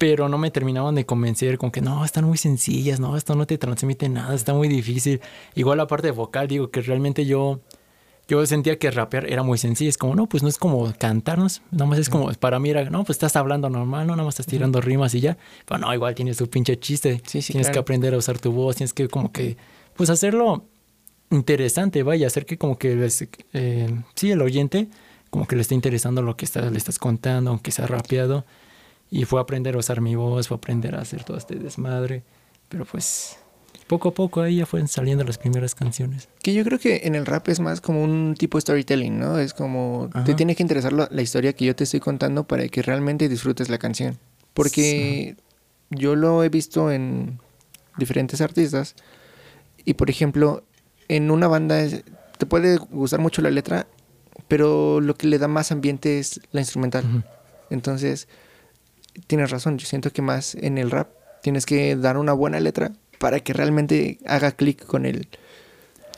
pero 0.00 0.30
no 0.30 0.38
me 0.38 0.50
terminaban 0.50 0.94
de 0.94 1.04
convencer, 1.04 1.58
con 1.58 1.70
que 1.70 1.82
no, 1.82 2.06
están 2.06 2.24
muy 2.24 2.38
sencillas, 2.38 3.00
no, 3.00 3.18
esto 3.18 3.34
no 3.34 3.46
te 3.46 3.58
transmite 3.58 4.08
nada, 4.08 4.34
está 4.34 4.54
muy 4.54 4.66
difícil. 4.66 5.20
Igual 5.54 5.76
la 5.76 5.86
parte 5.86 6.10
vocal, 6.10 6.48
digo 6.48 6.70
que 6.70 6.80
realmente 6.80 7.26
yo, 7.26 7.60
yo 8.26 8.46
sentía 8.46 8.78
que 8.78 8.90
rapear 8.90 9.30
era 9.30 9.42
muy 9.42 9.58
sencillo, 9.58 9.90
es 9.90 9.98
como, 9.98 10.14
no, 10.14 10.26
pues 10.26 10.42
no 10.42 10.48
es 10.48 10.56
como 10.56 10.90
cantarnos, 10.96 11.60
nada 11.70 11.84
más 11.84 11.98
es 11.98 12.08
como, 12.08 12.32
para 12.32 12.58
mí 12.58 12.70
era, 12.70 12.88
no, 12.88 13.04
pues 13.04 13.16
estás 13.16 13.36
hablando 13.36 13.68
normal, 13.68 14.06
no, 14.06 14.14
nada 14.14 14.24
más 14.24 14.36
estás 14.40 14.46
tirando 14.46 14.80
rimas 14.80 15.14
y 15.14 15.20
ya, 15.20 15.36
pero 15.66 15.80
no, 15.80 15.92
igual 15.92 16.14
tienes 16.14 16.38
tu 16.38 16.48
pinche 16.48 16.78
chiste, 16.78 17.20
sí, 17.26 17.42
sí, 17.42 17.52
tienes 17.52 17.68
que 17.68 17.78
aprender 17.78 18.14
a 18.14 18.16
usar 18.16 18.38
tu 18.38 18.52
voz, 18.52 18.76
tienes 18.76 18.94
que 18.94 19.06
como 19.06 19.30
que, 19.32 19.58
pues 19.96 20.08
hacerlo 20.08 20.64
interesante, 21.28 22.02
vaya, 22.04 22.26
hacer 22.26 22.46
que 22.46 22.56
como 22.56 22.78
que 22.78 23.06
eh, 23.52 24.02
sí, 24.14 24.30
el 24.30 24.40
oyente 24.40 24.88
como 25.28 25.46
que 25.46 25.56
le 25.56 25.62
esté 25.62 25.74
interesando 25.74 26.22
lo 26.22 26.38
que 26.38 26.46
le 26.70 26.78
estás 26.78 26.98
contando, 26.98 27.50
aunque 27.50 27.70
sea 27.70 27.86
rapeado. 27.86 28.46
Y 29.10 29.24
fue 29.24 29.40
a 29.40 29.42
aprender 29.42 29.74
a 29.74 29.78
usar 29.78 30.00
mi 30.00 30.14
voz, 30.14 30.48
fue 30.48 30.56
a 30.56 30.58
aprender 30.58 30.94
a 30.94 31.00
hacer 31.00 31.24
todo 31.24 31.36
este 31.36 31.56
desmadre. 31.56 32.22
Pero 32.68 32.84
pues 32.84 33.38
poco 33.90 34.10
a 34.10 34.14
poco 34.14 34.40
ahí 34.40 34.56
ya 34.58 34.66
fueron 34.66 34.86
saliendo 34.86 35.24
las 35.24 35.36
primeras 35.36 35.74
canciones. 35.74 36.28
Que 36.42 36.54
yo 36.54 36.62
creo 36.62 36.78
que 36.78 37.00
en 37.04 37.16
el 37.16 37.26
rap 37.26 37.48
es 37.48 37.58
más 37.58 37.80
como 37.80 38.04
un 38.04 38.36
tipo 38.38 38.56
de 38.56 38.62
storytelling, 38.62 39.18
¿no? 39.18 39.38
Es 39.38 39.52
como 39.52 40.08
te 40.24 40.34
tiene 40.34 40.54
que 40.54 40.62
interesar 40.62 40.92
la, 40.92 41.22
historia 41.22 41.52
que 41.54 41.64
yo 41.64 41.74
te 41.74 41.82
estoy 41.82 41.98
contando 41.98 42.44
para 42.44 42.68
que 42.68 42.82
realmente 42.82 43.28
disfrutes 43.28 43.68
la 43.68 43.78
canción. 43.78 44.16
Porque 44.54 45.34
yo 45.90 46.14
lo 46.14 46.44
he 46.44 46.48
visto 46.48 46.92
en 46.92 47.40
diferentes 47.98 48.40
artistas 48.40 48.94
y 49.84 49.94
por 49.94 50.08
ejemplo 50.08 50.62
en 51.08 51.32
una 51.32 51.48
banda 51.48 51.84
te 52.38 52.46
puede 52.46 52.76
gustar 52.76 53.18
mucho 53.18 53.42
la 53.42 53.50
letra, 53.50 53.88
pero 54.46 55.00
lo 55.00 55.16
que 55.16 55.26
le 55.26 55.38
da 55.38 55.48
más 55.48 55.72
ambiente 55.72 56.20
es 56.20 56.40
la 56.52 56.60
instrumental. 56.60 57.24
Entonces, 57.70 58.28
tienes 59.26 59.50
razón, 59.50 59.78
yo 59.78 59.86
siento 59.86 60.12
que 60.12 60.22
más 60.22 60.54
en 60.54 60.78
el 60.78 60.90
rap 60.90 61.08
tienes 61.42 61.66
que 61.66 61.96
dar 61.96 62.16
una 62.16 62.32
buena 62.32 62.60
letra 62.60 62.92
para 63.18 63.40
que 63.40 63.52
realmente 63.52 64.18
haga 64.26 64.52
clic 64.52 64.84
con 64.86 65.06
el, 65.06 65.28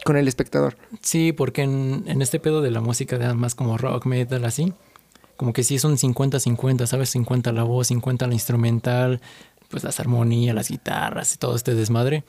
con 0.05 0.17
el 0.17 0.29
espectador. 0.29 0.77
Sí, 1.01 1.33
porque 1.33 1.63
en, 1.63 2.05
en 2.07 2.23
este 2.23 2.41
pedo 2.41 2.63
de 2.63 2.71
la 2.71 2.81
música 2.81 3.35
más 3.35 3.55
como 3.55 3.79
rock, 3.79 4.07
metal, 4.07 4.45
así, 4.45 4.73
como 5.37 5.53
que 5.53 5.65
sí 5.65 5.79
son 5.79 5.97
50-50, 5.97 6.87
¿sabes? 6.87 7.11
50 7.11 7.53
la 7.53 7.65
voz, 7.65 7.89
50 7.89 8.27
la 8.27 8.35
instrumental, 8.35 9.21
pues 9.69 9.83
las 9.83 9.99
armonías, 9.99 10.55
las 10.55 10.69
guitarras 10.69 11.35
y 11.35 11.39
todo 11.39 11.57
este 11.57 11.75
desmadre. 11.75 12.25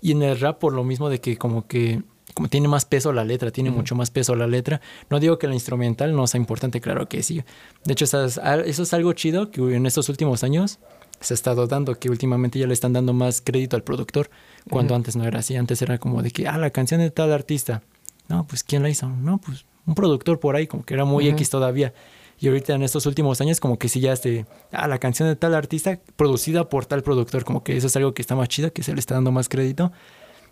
Y 0.00 0.12
en 0.12 0.22
el 0.22 0.38
rap 0.40 0.58
por 0.58 0.72
lo 0.72 0.84
mismo 0.84 1.10
de 1.10 1.20
que 1.20 1.36
como 1.36 1.66
que 1.66 2.02
como 2.36 2.50
tiene 2.50 2.68
más 2.68 2.84
peso 2.84 3.14
la 3.14 3.24
letra, 3.24 3.50
tiene 3.50 3.70
mucho 3.70 3.94
más 3.94 4.10
peso 4.10 4.34
la 4.36 4.46
letra. 4.46 4.82
No 5.08 5.20
digo 5.20 5.38
que 5.38 5.46
la 5.46 5.54
instrumental 5.54 6.14
no 6.14 6.26
sea 6.26 6.38
importante, 6.38 6.82
claro 6.82 7.08
que 7.08 7.22
sí. 7.22 7.42
De 7.86 7.94
hecho, 7.94 8.04
eso 8.04 8.22
es, 8.26 8.38
eso 8.66 8.82
es 8.82 8.92
algo 8.92 9.14
chido 9.14 9.50
que 9.50 9.74
en 9.74 9.86
estos 9.86 10.10
últimos 10.10 10.44
años 10.44 10.78
se 11.18 11.32
ha 11.32 11.34
estado 11.36 11.66
dando, 11.66 11.98
que 11.98 12.10
últimamente 12.10 12.58
ya 12.58 12.66
le 12.66 12.74
están 12.74 12.92
dando 12.92 13.14
más 13.14 13.40
crédito 13.40 13.74
al 13.74 13.84
productor, 13.84 14.28
cuando 14.68 14.94
antes 14.94 15.16
no 15.16 15.24
era 15.24 15.38
así. 15.38 15.56
Antes 15.56 15.80
era 15.80 15.96
como 15.96 16.20
de 16.20 16.30
que, 16.30 16.46
ah, 16.46 16.58
la 16.58 16.68
canción 16.68 17.00
de 17.00 17.10
tal 17.10 17.32
artista. 17.32 17.82
No, 18.28 18.46
pues 18.46 18.62
¿quién 18.62 18.82
la 18.82 18.90
hizo? 18.90 19.08
No, 19.08 19.38
pues 19.38 19.64
un 19.86 19.94
productor 19.94 20.38
por 20.38 20.56
ahí, 20.56 20.66
como 20.66 20.84
que 20.84 20.92
era 20.92 21.06
muy. 21.06 21.28
X 21.28 21.48
todavía. 21.48 21.94
Y 22.38 22.48
ahorita 22.48 22.74
en 22.74 22.82
estos 22.82 23.06
últimos 23.06 23.40
años 23.40 23.60
como 23.60 23.78
que 23.78 23.88
sí 23.88 24.00
ya 24.00 24.12
este, 24.12 24.44
ah, 24.72 24.86
la 24.88 24.98
canción 24.98 25.26
de 25.26 25.36
tal 25.36 25.54
artista 25.54 25.98
producida 26.16 26.68
por 26.68 26.84
tal 26.84 27.02
productor, 27.02 27.44
como 27.46 27.64
que 27.64 27.78
eso 27.78 27.86
es 27.86 27.96
algo 27.96 28.12
que 28.12 28.20
está 28.20 28.34
más 28.34 28.48
chido, 28.48 28.74
que 28.74 28.82
se 28.82 28.92
le 28.92 29.00
está 29.00 29.14
dando 29.14 29.32
más 29.32 29.48
crédito. 29.48 29.90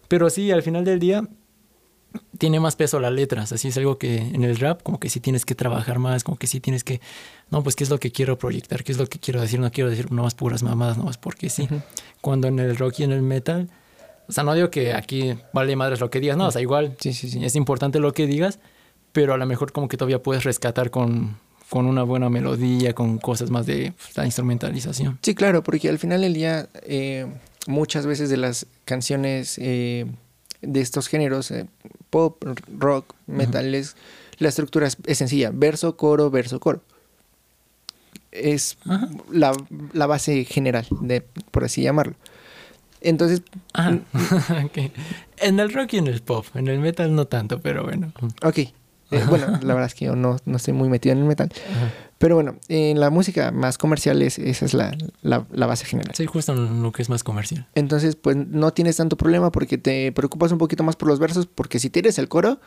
Pero 0.09 0.31
sí, 0.31 0.51
al 0.51 0.63
final 0.63 0.87
del 0.87 0.99
día 0.99 1.29
tiene 2.45 2.61
más 2.61 2.77
peso 2.77 3.01
las 3.01 3.11
letras, 3.11 3.53
así 3.53 3.69
es 3.69 3.77
algo 3.79 3.97
que 3.97 4.19
en 4.19 4.45
el 4.45 4.57
rap 4.59 4.83
como 4.83 5.01
que 5.01 5.09
sí 5.09 5.19
tienes 5.19 5.47
que 5.47 5.55
trabajar 5.55 5.99
más, 5.99 6.25
como 6.25 6.37
que 6.37 6.47
sí 6.47 6.61
tienes 6.61 6.85
que, 6.85 7.01
no, 7.51 7.63
pues 7.63 7.75
qué 7.75 7.85
es 7.85 7.89
lo 7.89 7.99
que 7.99 8.13
quiero 8.13 8.37
proyectar, 8.37 8.85
qué 8.85 8.93
es 8.93 8.99
lo 8.99 9.07
que 9.07 9.19
quiero 9.19 9.41
decir, 9.41 9.61
no 9.61 9.73
quiero 9.73 9.89
decir 9.89 10.13
nomás 10.13 10.35
puras 10.35 10.63
mamadas, 10.63 10.99
nomás 10.99 11.17
porque 11.17 11.49
sí. 11.49 11.63
Ujú. 11.63 11.81
Cuando 12.21 12.47
en 12.49 12.59
el 12.59 12.77
rock 12.77 12.99
y 12.99 13.05
en 13.05 13.13
el 13.13 13.23
metal, 13.23 13.71
o 14.29 14.33
sea, 14.33 14.45
no 14.45 14.53
digo 14.53 14.71
que 14.71 14.93
aquí 14.93 15.35
vale 15.55 15.75
madres 15.75 16.01
lo 16.01 16.11
que 16.11 16.21
digas, 16.21 16.37
no, 16.37 16.49
o 16.49 16.51
sea, 16.51 16.61
igual 16.61 16.99
Sí, 17.01 17.15
sí, 17.15 17.31
sí. 17.31 17.43
es 17.43 17.57
importante 17.57 17.99
lo 17.99 18.13
que 18.13 18.27
digas, 18.27 18.59
pero 19.13 19.33
a 19.33 19.39
lo 19.39 19.47
mejor 19.47 19.73
como 19.73 19.89
que 19.89 19.97
todavía 19.97 20.23
puedes 20.23 20.45
rescatar 20.45 20.91
con, 20.91 21.39
con 21.71 21.87
una 21.87 22.03
buena 22.03 22.29
melodía, 22.29 22.93
con 22.93 23.17
cosas 23.17 23.49
más 23.49 23.65
de 23.65 23.95
pues, 23.97 24.15
la 24.19 24.27
instrumentalización. 24.27 25.19
Sí, 25.23 25.35
claro, 25.35 25.63
porque 25.63 25.89
al 25.89 25.99
final 25.99 26.21
del 26.21 26.35
día 26.35 26.69
eh, 26.83 27.27
muchas 27.67 28.05
veces 28.05 28.29
de 28.29 28.37
las 28.37 28.67
canciones 28.85 29.57
eh, 29.63 30.05
de 30.67 30.81
estos 30.81 31.09
géneros, 31.09 31.51
eh, 31.51 31.67
pop, 32.11 32.45
rock, 32.79 33.15
metal, 33.27 33.75
es- 33.75 33.97
la 34.39 34.49
estructura 34.49 34.87
es, 34.87 34.97
es 35.07 35.19
sencilla, 35.19 35.51
verso, 35.55 35.97
coro, 35.97 36.31
verso, 36.31 36.59
coro. 36.61 36.83
Es 38.33 38.77
Ajá. 38.89 39.09
la, 39.31 39.53
la 39.93 40.07
base 40.07 40.45
general, 40.45 40.87
de, 41.01 41.21
por 41.51 41.65
así 41.65 41.83
llamarlo. 41.83 42.15
Entonces, 43.01 43.43
Ajá. 43.73 43.99
En 45.39 45.61
el 45.61 45.73
rock 45.73 45.93
y 45.95 45.99
en 45.99 46.07
el 46.07 46.21
pop, 46.23 46.47
en 46.55 46.69
el 46.69 46.79
metal 46.81 47.15
no 47.15 47.27
tanto, 47.27 47.61
pero 47.61 47.85
bueno. 47.85 48.13
ok. 48.43 48.59
eh, 48.59 48.73
bueno, 49.29 49.47
la 49.61 49.75
verdad 49.75 49.87
es 49.87 49.95
que 49.95 50.07
yo 50.07 50.17
no, 50.17 50.37
no 50.47 50.57
estoy 50.57 50.73
muy 50.75 50.89
metido 50.89 51.13
en 51.13 51.19
el 51.21 51.25
metal. 51.27 51.53
Pero 52.19 52.37
bueno, 52.37 52.57
en 52.69 53.01
la 53.01 53.11
música 53.11 53.51
más 53.51 53.77
comercial 53.77 54.23
es, 54.23 54.39
esa 54.39 54.65
es 54.65 54.73
la, 54.75 54.97
la- 55.23 55.45
la 55.53 55.67
base 55.67 55.85
general. 55.85 56.15
Sí, 56.15 56.27
justo 56.27 56.53
en 56.53 56.83
lo 56.83 56.93
que 56.93 57.03
es 57.03 57.09
más 57.09 57.23
comercial. 57.25 57.67
Entonces, 57.75 58.17
pues 58.17 58.37
no 58.37 58.73
tienes 58.73 58.97
tanto 58.97 59.17
problema 59.17 59.51
porque 59.51 59.79
te 59.79 60.13
preocupas 60.13 60.53
un 60.53 60.59
poquito 60.59 60.85
más 60.85 60.97
por 60.97 61.09
los 61.09 61.19
versos, 61.19 61.47
porque 61.47 61.79
si 61.79 61.91
tienes 61.91 62.19
el 62.19 62.29
coro, 62.29 62.61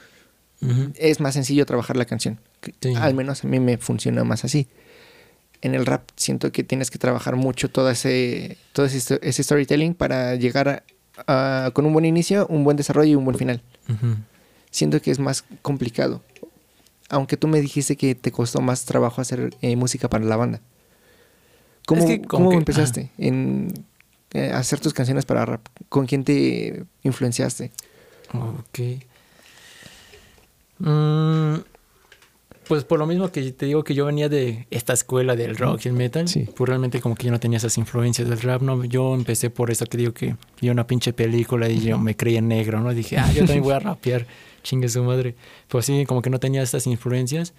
es 0.96 1.20
más 1.20 1.36
sencillo 1.36 1.66
trabajar 1.66 1.98
la 1.98 2.06
canción. 2.06 2.40
Sí. 2.82 2.94
Al 2.96 3.14
menos 3.14 3.44
a 3.44 3.48
mí 3.48 3.60
me 3.60 3.78
funciona 3.78 4.24
más 4.24 4.44
así. 4.44 4.68
En 5.62 5.76
el 5.76 5.86
rap 5.86 6.10
siento 6.16 6.52
que 6.52 6.64
tienes 6.64 6.92
que 6.92 6.98
trabajar 7.00 7.36
mucho 7.36 7.70
todo 7.70 7.90
ese, 7.90 8.58
todo 8.74 8.86
ese, 8.86 8.98
sto- 9.00 9.20
ese 9.22 9.44
storytelling 9.44 9.94
para 9.96 10.36
llegar 10.36 10.84
a- 11.26 11.66
a- 11.66 11.72
con 11.72 11.86
un 11.86 11.94
buen 11.94 12.06
inicio, 12.06 12.46
un 12.48 12.64
buen 12.64 12.76
desarrollo 12.78 13.12
y 13.12 13.16
un 13.16 13.26
buen 13.26 13.38
final. 13.38 13.62
Ujú. 13.90 14.16
Siento 14.72 15.02
que 15.02 15.10
es 15.12 15.20
más 15.20 15.46
complicado. 15.62 16.22
Aunque 17.10 17.38
tú 17.38 17.48
me 17.48 17.62
dijiste 17.62 17.96
que 17.96 18.16
te 18.16 18.32
costó 18.32 18.60
más 18.62 18.86
trabajo 18.86 19.22
hacer 19.22 19.54
eh, 19.62 19.76
música 19.76 20.10
para 20.10 20.26
la 20.26 20.36
banda. 20.36 20.62
¿Cómo, 21.86 22.02
Es 22.02 22.08
que 22.08 22.22
cómo 22.22 22.50
que- 22.50 22.58
empezaste 22.58 23.12
en 23.18 23.86
eh, 24.34 24.52
hacer 24.54 24.80
tus 24.82 24.94
canciones 24.94 25.26
para 25.26 25.46
rap? 25.46 25.66
¿Con 25.90 26.06
quién 26.06 26.24
te 26.26 26.84
influenciaste? 27.04 27.72
Ok. 28.34 28.80
Mm, 30.80 31.56
pues 32.68 32.84
por 32.84 33.00
lo 33.00 33.08
mismo 33.08 33.32
que 33.32 33.52
te 33.54 33.66
digo 33.66 33.84
que 33.84 33.96
yo 33.96 34.06
venía 34.06 34.28
de 34.30 34.68
esta 34.70 34.94
escuela 34.94 35.36
del 35.36 35.56
rock 35.58 35.86
y 35.86 35.88
el 35.88 35.94
metal, 35.96 36.28
Sí. 36.28 36.48
pues 36.56 36.68
realmente 36.68 37.00
como 37.00 37.16
que 37.16 37.26
yo 37.26 37.32
no 37.32 37.40
tenía 37.40 37.58
esas 37.58 37.78
influencias 37.78 38.28
del 38.30 38.42
rap, 38.42 38.62
¿no? 38.62 38.84
Yo 38.84 39.16
empecé 39.16 39.50
por 39.50 39.72
eso 39.72 39.86
que 39.86 39.98
digo 39.98 40.14
que 40.14 40.36
vi 40.62 40.70
una 40.70 40.86
pinche 40.86 41.14
película 41.14 41.70
y 41.70 41.80
yo 41.80 41.98
me 41.98 42.16
creí 42.16 42.36
en 42.38 42.50
negro, 42.50 42.82
¿no? 42.82 42.94
Dije, 42.94 43.18
ah, 43.18 43.32
yo 43.32 43.40
también 43.46 43.64
voy 43.64 43.74
a 43.74 43.80
rapear, 43.80 44.28
chingue 44.68 44.90
su 44.90 45.02
madre. 45.04 45.36
Pues 45.70 45.86
sí, 45.86 46.06
como 46.06 46.22
que 46.22 46.30
no 46.30 46.40
tenía 46.40 46.62
estas 46.62 46.86
influencias. 46.88 47.54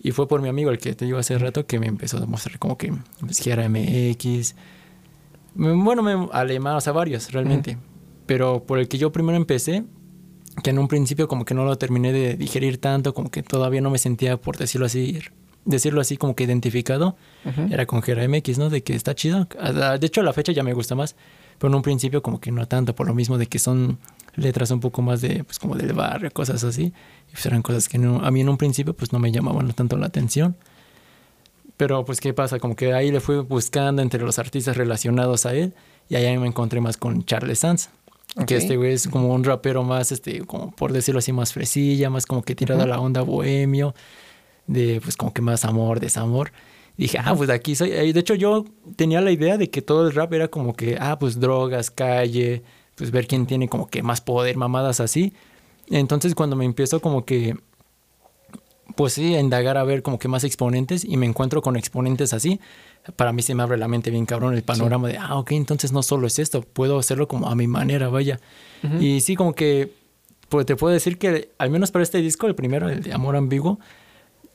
Y 0.00 0.12
fue 0.12 0.28
por 0.28 0.42
mi 0.42 0.48
amigo, 0.48 0.70
el 0.70 0.78
que 0.78 0.94
te 0.94 1.04
digo 1.04 1.18
hace 1.18 1.38
rato, 1.38 1.66
que 1.66 1.78
me 1.78 1.86
empezó 1.86 2.18
a 2.18 2.26
mostrar 2.26 2.58
como 2.58 2.76
que 2.76 2.92
pues, 3.20 3.40
que 3.40 3.50
era 3.50 3.68
MX. 3.68 4.54
Bueno, 5.54 6.02
me, 6.02 6.28
alemán, 6.32 6.76
o 6.76 6.80
sea, 6.80 6.92
varios 6.92 7.32
realmente. 7.32 7.78
Pero 8.26 8.62
por 8.64 8.78
el 8.78 8.86
que 8.88 8.98
yo 8.98 9.10
primero 9.10 9.36
empecé, 9.36 9.84
que 10.62 10.70
en 10.70 10.78
un 10.78 10.88
principio 10.88 11.26
como 11.28 11.44
que 11.44 11.54
no 11.54 11.64
lo 11.64 11.76
terminé 11.78 12.12
de 12.12 12.34
digerir 12.36 12.78
tanto, 12.78 13.14
como 13.14 13.30
que 13.30 13.42
todavía 13.42 13.80
no 13.80 13.90
me 13.90 13.98
sentía, 13.98 14.36
por 14.36 14.56
decirlo 14.56 14.86
así, 14.86 15.18
decirlo 15.64 16.00
así, 16.00 16.16
como 16.16 16.34
que 16.36 16.44
identificado, 16.44 17.16
Ujú. 17.44 17.72
era 17.72 17.86
con 17.86 18.02
Gera 18.02 18.26
MX, 18.28 18.58
¿no? 18.58 18.70
De 18.70 18.82
que 18.82 18.94
está 18.94 19.14
chido. 19.14 19.48
Ah, 19.60 19.98
De 19.98 20.06
hecho, 20.06 20.20
a 20.20 20.24
la 20.24 20.32
fecha 20.32 20.52
ya 20.52 20.62
me 20.62 20.74
gusta 20.74 20.94
más, 20.94 21.16
pero 21.58 21.70
en 21.70 21.74
un 21.76 21.82
principio 21.82 22.22
como 22.22 22.40
que 22.40 22.52
no 22.52 22.66
tanto, 22.68 22.94
por 22.94 23.06
lo 23.06 23.14
mismo 23.14 23.36
de 23.38 23.46
que 23.46 23.58
son 23.58 23.98
letras 24.38 24.70
un 24.70 24.80
poco 24.80 25.02
más 25.02 25.20
de, 25.20 25.44
pues 25.44 25.58
como 25.58 25.74
del 25.76 25.92
barrio, 25.92 26.30
cosas 26.30 26.64
así. 26.64 26.92
Y 27.28 27.32
pues 27.32 27.44
eran 27.46 27.62
cosas 27.62 27.88
que 27.88 27.98
no- 27.98 28.24
a 28.24 28.30
mí 28.30 28.40
en 28.40 28.48
un 28.48 28.56
principio 28.56 28.94
pues 28.94 29.12
no 29.12 29.18
me 29.18 29.30
llamaban 29.32 29.70
tanto 29.72 29.96
la 29.96 30.06
atención. 30.06 30.56
Pero 31.76 32.04
pues 32.04 32.20
qué 32.20 32.34
pasa, 32.34 32.58
como 32.58 32.74
que 32.74 32.92
ahí 32.92 33.10
le 33.12 33.20
fui 33.20 33.36
buscando 33.36 34.02
entre 34.02 34.20
los 34.22 34.38
artistas 34.38 34.76
relacionados 34.76 35.46
a 35.46 35.54
él 35.54 35.74
y 36.08 36.16
ahí 36.16 36.36
me 36.38 36.46
encontré 36.48 36.80
más 36.80 36.96
con 36.96 37.24
Charles 37.24 37.60
Sanz. 37.60 37.90
Que 38.46 38.56
este 38.56 38.76
güey 38.76 38.92
es 38.92 39.08
como 39.08 39.32
un 39.34 39.42
rapero 39.42 39.82
más, 39.84 40.12
este, 40.12 40.40
como 40.44 40.70
por 40.72 40.92
decirlo 40.92 41.18
así, 41.20 41.32
más 41.32 41.52
fresilla, 41.52 42.10
más 42.10 42.26
como 42.26 42.42
que 42.42 42.54
tirado 42.54 42.80
Ujú. 42.80 42.86
a 42.86 42.94
la 42.96 43.00
onda 43.00 43.22
bohemio, 43.22 43.94
de 44.66 45.00
pues 45.02 45.16
como 45.16 45.32
que 45.32 45.40
más 45.40 45.64
amor, 45.64 45.98
desamor. 45.98 46.52
Dije, 46.96 47.18
ah, 47.24 47.34
pues 47.36 47.48
aquí 47.48 47.74
soy. 47.74 47.90
De 47.90 48.20
hecho, 48.20 48.34
yo 48.34 48.64
tenía 48.96 49.20
la 49.20 49.30
idea 49.30 49.56
de 49.56 49.70
que 49.70 49.82
todo 49.82 50.06
el 50.06 50.14
rap 50.14 50.32
era 50.34 50.48
como 50.48 50.74
que, 50.74 50.98
ah, 51.00 51.18
pues 51.18 51.40
drogas, 51.40 51.90
calle, 51.90 52.62
pues 52.98 53.10
ver 53.10 53.26
quién 53.26 53.46
tiene 53.46 53.68
como 53.68 53.88
que 53.88 54.02
más 54.02 54.20
poder, 54.20 54.56
mamadas 54.56 55.00
así. 55.00 55.32
Entonces, 55.88 56.34
cuando 56.34 56.56
me 56.56 56.64
empiezo 56.64 57.00
como 57.00 57.24
que, 57.24 57.56
pues 58.96 59.14
sí, 59.14 59.34
a 59.34 59.40
indagar 59.40 59.78
a 59.78 59.84
ver 59.84 60.02
como 60.02 60.18
que 60.18 60.28
más 60.28 60.44
exponentes 60.44 61.04
y 61.04 61.16
me 61.16 61.24
encuentro 61.24 61.62
con 61.62 61.76
exponentes 61.76 62.34
así, 62.34 62.60
para 63.16 63.32
mí 63.32 63.42
se 63.42 63.54
me 63.54 63.62
abre 63.62 63.78
la 63.78 63.88
mente 63.88 64.10
bien 64.10 64.26
cabrón 64.26 64.54
el 64.54 64.62
panorama 64.62 65.08
de, 65.08 65.16
ah, 65.16 65.38
ok, 65.38 65.52
entonces 65.52 65.92
no 65.92 66.02
solo 66.02 66.26
es 66.26 66.38
esto, 66.38 66.62
puedo 66.62 66.98
hacerlo 66.98 67.28
como 67.28 67.48
a 67.48 67.54
mi 67.54 67.66
manera, 67.66 68.08
vaya. 68.08 68.40
Ujú. 68.82 69.02
Y 69.02 69.20
sí, 69.20 69.36
como 69.36 69.54
que 69.54 69.94
pues 70.48 70.66
te 70.66 70.76
puedo 70.76 70.92
decir 70.92 71.18
que 71.18 71.50
al 71.58 71.70
menos 71.70 71.90
para 71.90 72.02
este 72.02 72.18
disco, 72.18 72.46
el 72.46 72.54
primero, 72.54 72.88
el 72.88 73.02
de 73.02 73.12
Amor 73.12 73.36
Ambiguo, 73.36 73.78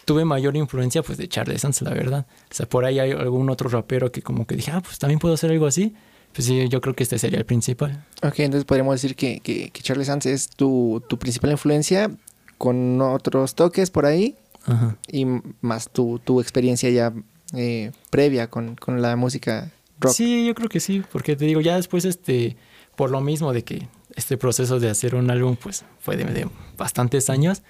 tuve 0.05 0.25
mayor 0.25 0.57
influencia 0.57 1.01
pues 1.03 1.17
de 1.17 1.27
Charles 1.27 1.61
Sanz, 1.61 1.81
la 1.81 1.93
verdad. 1.93 2.25
O 2.51 2.53
sea, 2.53 2.67
por 2.67 2.85
ahí 2.85 2.99
hay 2.99 3.11
algún 3.11 3.49
otro 3.49 3.69
rapero 3.69 4.11
que 4.11 4.21
como 4.21 4.45
que 4.45 4.55
dije, 4.55 4.71
ah, 4.71 4.81
pues 4.81 4.99
también 4.99 5.19
puedo 5.19 5.35
hacer 5.35 5.51
algo 5.51 5.67
así. 5.67 5.95
Pues 6.33 6.47
sí, 6.47 6.67
yo 6.67 6.81
creo 6.81 6.95
que 6.95 7.03
este 7.03 7.19
sería 7.19 7.39
el 7.39 7.45
principal. 7.45 8.05
Ok, 8.23 8.39
entonces 8.39 8.65
podríamos 8.65 8.95
decir 8.95 9.15
que, 9.15 9.39
que, 9.39 9.69
que 9.69 9.81
Charlie 9.81 10.05
Sanz 10.05 10.25
es 10.25 10.49
tu, 10.49 11.03
tu 11.07 11.17
principal 11.19 11.51
influencia 11.51 12.11
con 12.57 13.01
otros 13.01 13.55
toques 13.55 13.91
por 13.91 14.05
ahí 14.05 14.35
Ajá. 14.65 14.97
y 15.11 15.25
más 15.61 15.89
tu, 15.89 16.19
tu 16.19 16.41
experiencia 16.41 16.89
ya 16.89 17.13
eh, 17.53 17.91
previa 18.09 18.49
con, 18.49 18.75
con 18.75 19.01
la 19.01 19.15
música 19.15 19.71
rock. 19.99 20.13
Sí, 20.13 20.45
yo 20.45 20.55
creo 20.55 20.69
que 20.69 20.79
sí, 20.79 21.03
porque 21.11 21.35
te 21.35 21.45
digo, 21.45 21.61
ya 21.61 21.75
después, 21.75 22.03
este, 22.05 22.57
por 22.95 23.11
lo 23.11 23.21
mismo 23.21 23.53
de 23.53 23.63
que 23.63 23.87
este 24.15 24.37
proceso 24.37 24.79
de 24.79 24.89
hacer 24.89 25.15
un 25.15 25.29
álbum, 25.29 25.55
pues 25.55 25.85
fue 25.99 26.17
de, 26.17 26.25
de 26.25 26.47
bastantes 26.77 27.29
años, 27.29 27.61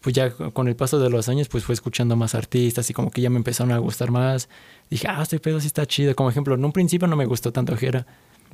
pues 0.00 0.14
ya 0.14 0.30
con 0.30 0.68
el 0.68 0.76
paso 0.76 0.98
de 0.98 1.10
los 1.10 1.28
años, 1.28 1.48
pues 1.48 1.64
fue 1.64 1.74
escuchando 1.74 2.14
más 2.14 2.34
artistas 2.34 2.88
y 2.90 2.94
como 2.94 3.10
que 3.10 3.20
ya 3.20 3.30
me 3.30 3.36
empezaron 3.36 3.72
a 3.72 3.78
gustar 3.78 4.10
más. 4.10 4.48
Dije, 4.90 5.08
ah, 5.08 5.22
este 5.22 5.40
pedo 5.40 5.60
sí 5.60 5.66
está 5.66 5.86
chido. 5.86 6.14
Como 6.14 6.30
ejemplo, 6.30 6.54
en 6.54 6.64
un 6.64 6.72
principio 6.72 7.08
no 7.08 7.16
me 7.16 7.26
gustó 7.26 7.52
tanto 7.52 7.76
Jera. 7.76 8.06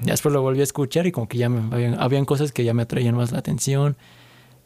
Ya 0.03 0.13
después 0.13 0.33
lo 0.33 0.43
volví 0.43 0.61
a 0.61 0.65
escuchar 0.65 1.07
y 1.07 1.13
como 1.13 1.29
que 1.29 1.39
ya 1.39 1.49
me, 1.49 1.75
habían, 1.75 2.01
habían 2.01 2.25
cosas 2.25 2.51
que 2.51 2.65
ya 2.65 2.75
me 2.75 2.83
atraían 2.83 3.15
más 3.15 3.33
la 3.33 3.39
atención. 3.39 3.97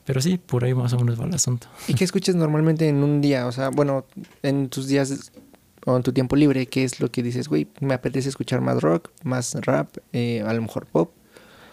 Pero 0.05 0.23
sí, 0.23 0.39
por 0.39 0.65
ahí 0.65 0.73
más 0.73 0.93
o 0.95 0.99
menos 0.99 1.21
va 1.21 1.27
el 1.27 1.35
asunto. 1.35 1.67
¿Y 1.87 1.95
qué 1.95 2.05
escuchas 2.05 2.35
normalmente 2.35 2.89
en 2.89 3.03
un 3.03 3.21
día? 3.21 3.47
O 3.47 3.53
sea, 3.53 3.69
bueno, 3.69 4.07
en 4.43 4.69
tus 4.71 4.87
días 4.87 5.33
o 5.85 5.97
en 5.97 6.03
tu 6.03 6.13
tiempo 6.13 6.37
libre, 6.37 6.67
¿qué 6.67 6.85
es 6.85 7.01
lo 7.01 7.11
que 7.11 7.23
dices, 7.23 7.49
güey? 7.49 7.69
Me 7.81 7.95
apetece 7.95 8.29
escuchar 8.29 8.61
más 8.61 8.81
rock, 8.81 9.11
más 9.25 9.55
rap, 9.55 9.97
eh, 10.13 10.43
a 10.47 10.53
lo 10.55 10.63
mejor 10.63 10.87
pop. 10.87 11.11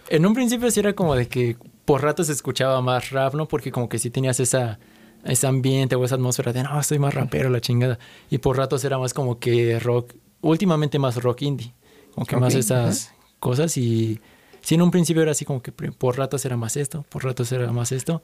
En 0.09 0.25
un 0.25 0.33
principio 0.33 0.69
sí 0.69 0.79
era 0.79 0.93
como 0.93 1.15
de 1.15 1.27
que 1.27 1.57
por 1.85 2.01
ratos 2.03 2.29
escuchaba 2.29 2.81
más 2.81 3.11
rap, 3.11 3.35
¿no? 3.35 3.47
Porque 3.47 3.71
como 3.71 3.87
que 3.87 3.99
sí 3.99 4.09
tenías 4.09 4.39
esa 4.39 4.79
ese 5.25 5.47
ambiente 5.47 5.95
o 5.95 6.05
esa 6.05 6.15
atmósfera 6.15 6.53
de 6.53 6.63
no, 6.63 6.81
soy 6.83 6.99
más 6.99 7.13
rapero, 7.13 7.49
la 7.49 7.59
chingada. 7.59 7.99
Y 8.29 8.37
por 8.37 8.57
ratos 8.57 8.83
era 8.85 8.97
más 8.97 9.13
como 9.13 9.39
que 9.39 9.79
rock, 9.79 10.13
últimamente 10.41 10.99
más 10.99 11.21
rock 11.21 11.41
indie, 11.41 11.73
como 12.13 12.25
que 12.25 12.37
más 12.37 12.53
esas 12.53 13.13
cosas. 13.39 13.75
Y 13.77 14.21
sí, 14.61 14.75
en 14.75 14.83
un 14.83 14.91
principio 14.91 15.23
era 15.23 15.31
así 15.31 15.43
como 15.43 15.61
que 15.61 15.71
por 15.71 16.17
ratos 16.17 16.45
era 16.45 16.55
más 16.57 16.77
esto, 16.77 17.05
por 17.09 17.23
ratos 17.23 17.51
era 17.51 17.71
más 17.71 17.91
esto. 17.91 18.21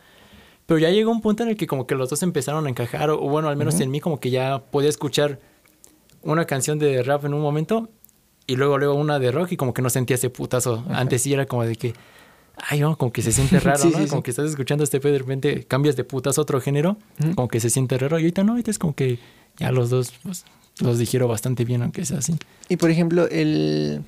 Pero 0.67 0.77
ya 0.77 0.91
llegó 0.91 1.11
un 1.11 1.21
punto 1.21 1.43
en 1.43 1.49
el 1.49 1.57
que 1.57 1.65
como 1.65 1.87
que 1.87 1.95
los 1.95 2.09
dos 2.09 2.21
empezaron 2.21 2.67
a 2.67 2.69
encajar, 2.69 3.09
o, 3.09 3.17
bueno, 3.17 3.49
al 3.49 3.57
menos 3.57 3.79
en 3.79 3.89
mí 3.89 3.99
como 3.99 4.19
que 4.19 4.29
ya 4.29 4.59
podía 4.59 4.89
escuchar 4.89 5.39
una 6.21 6.45
canción 6.45 6.77
de 6.77 7.01
rap 7.01 7.25
en 7.25 7.33
un 7.33 7.41
momento 7.41 7.89
y 8.45 8.55
luego 8.55 8.77
luego 8.77 8.93
una 8.93 9.17
de 9.17 9.31
rock 9.31 9.53
y 9.53 9.57
como 9.57 9.73
que 9.73 9.81
no 9.81 9.89
sentía 9.89 10.15
ese 10.15 10.29
putazo. 10.29 10.85
Antes 10.89 11.23
sí 11.23 11.33
era 11.33 11.47
como 11.47 11.63
de 11.63 11.75
que 11.75 11.93
ay, 12.57 12.79
no, 12.79 12.97
como 12.97 13.11
que 13.11 13.21
se 13.21 13.31
siente 13.31 13.59
raro, 13.61 13.83
¿no? 13.85 14.07
como 14.07 14.23
que 14.23 14.31
estás 14.31 14.49
escuchando 14.49 14.83
este 14.83 14.99
pedo 14.99 15.13
de 15.13 15.19
repente 15.19 15.63
cambias 15.65 15.95
de 15.95 16.03
putas 16.03 16.37
a 16.37 16.41
otro 16.41 16.61
género, 16.61 16.97
como 17.35 17.47
que 17.47 17.59
se 17.59 17.69
siente 17.69 17.97
raro. 17.97 18.19
Y 18.19 18.23
ahorita 18.23 18.43
no, 18.43 18.53
ahorita 18.53 18.71
es 18.71 18.79
como 18.79 18.95
que 18.95 19.19
ya 19.57 19.71
los 19.71 19.89
dos 19.89 20.13
pues, 20.23 20.45
los 20.79 20.97
dijeron 20.97 21.29
bastante 21.29 21.65
bien, 21.65 21.81
aunque 21.81 22.05
sea 22.05 22.19
así. 22.19 22.35
Y 22.69 22.77
por 22.77 22.89
ejemplo, 22.89 23.27
el. 23.27 24.03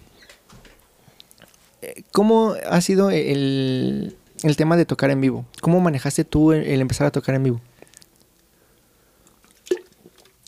Eh, 1.81 2.03
¿Cómo 2.11 2.55
ha 2.69 2.81
sido 2.81 3.11
el, 3.11 4.15
el 4.43 4.55
tema 4.55 4.77
de 4.77 4.85
tocar 4.85 5.09
en 5.09 5.21
vivo? 5.21 5.45
¿Cómo 5.61 5.79
manejaste 5.79 6.23
tú 6.23 6.51
el, 6.51 6.81
empezar 6.81 7.07
a 7.07 7.11
tocar 7.11 7.35
en 7.35 7.43
vivo? 7.43 7.61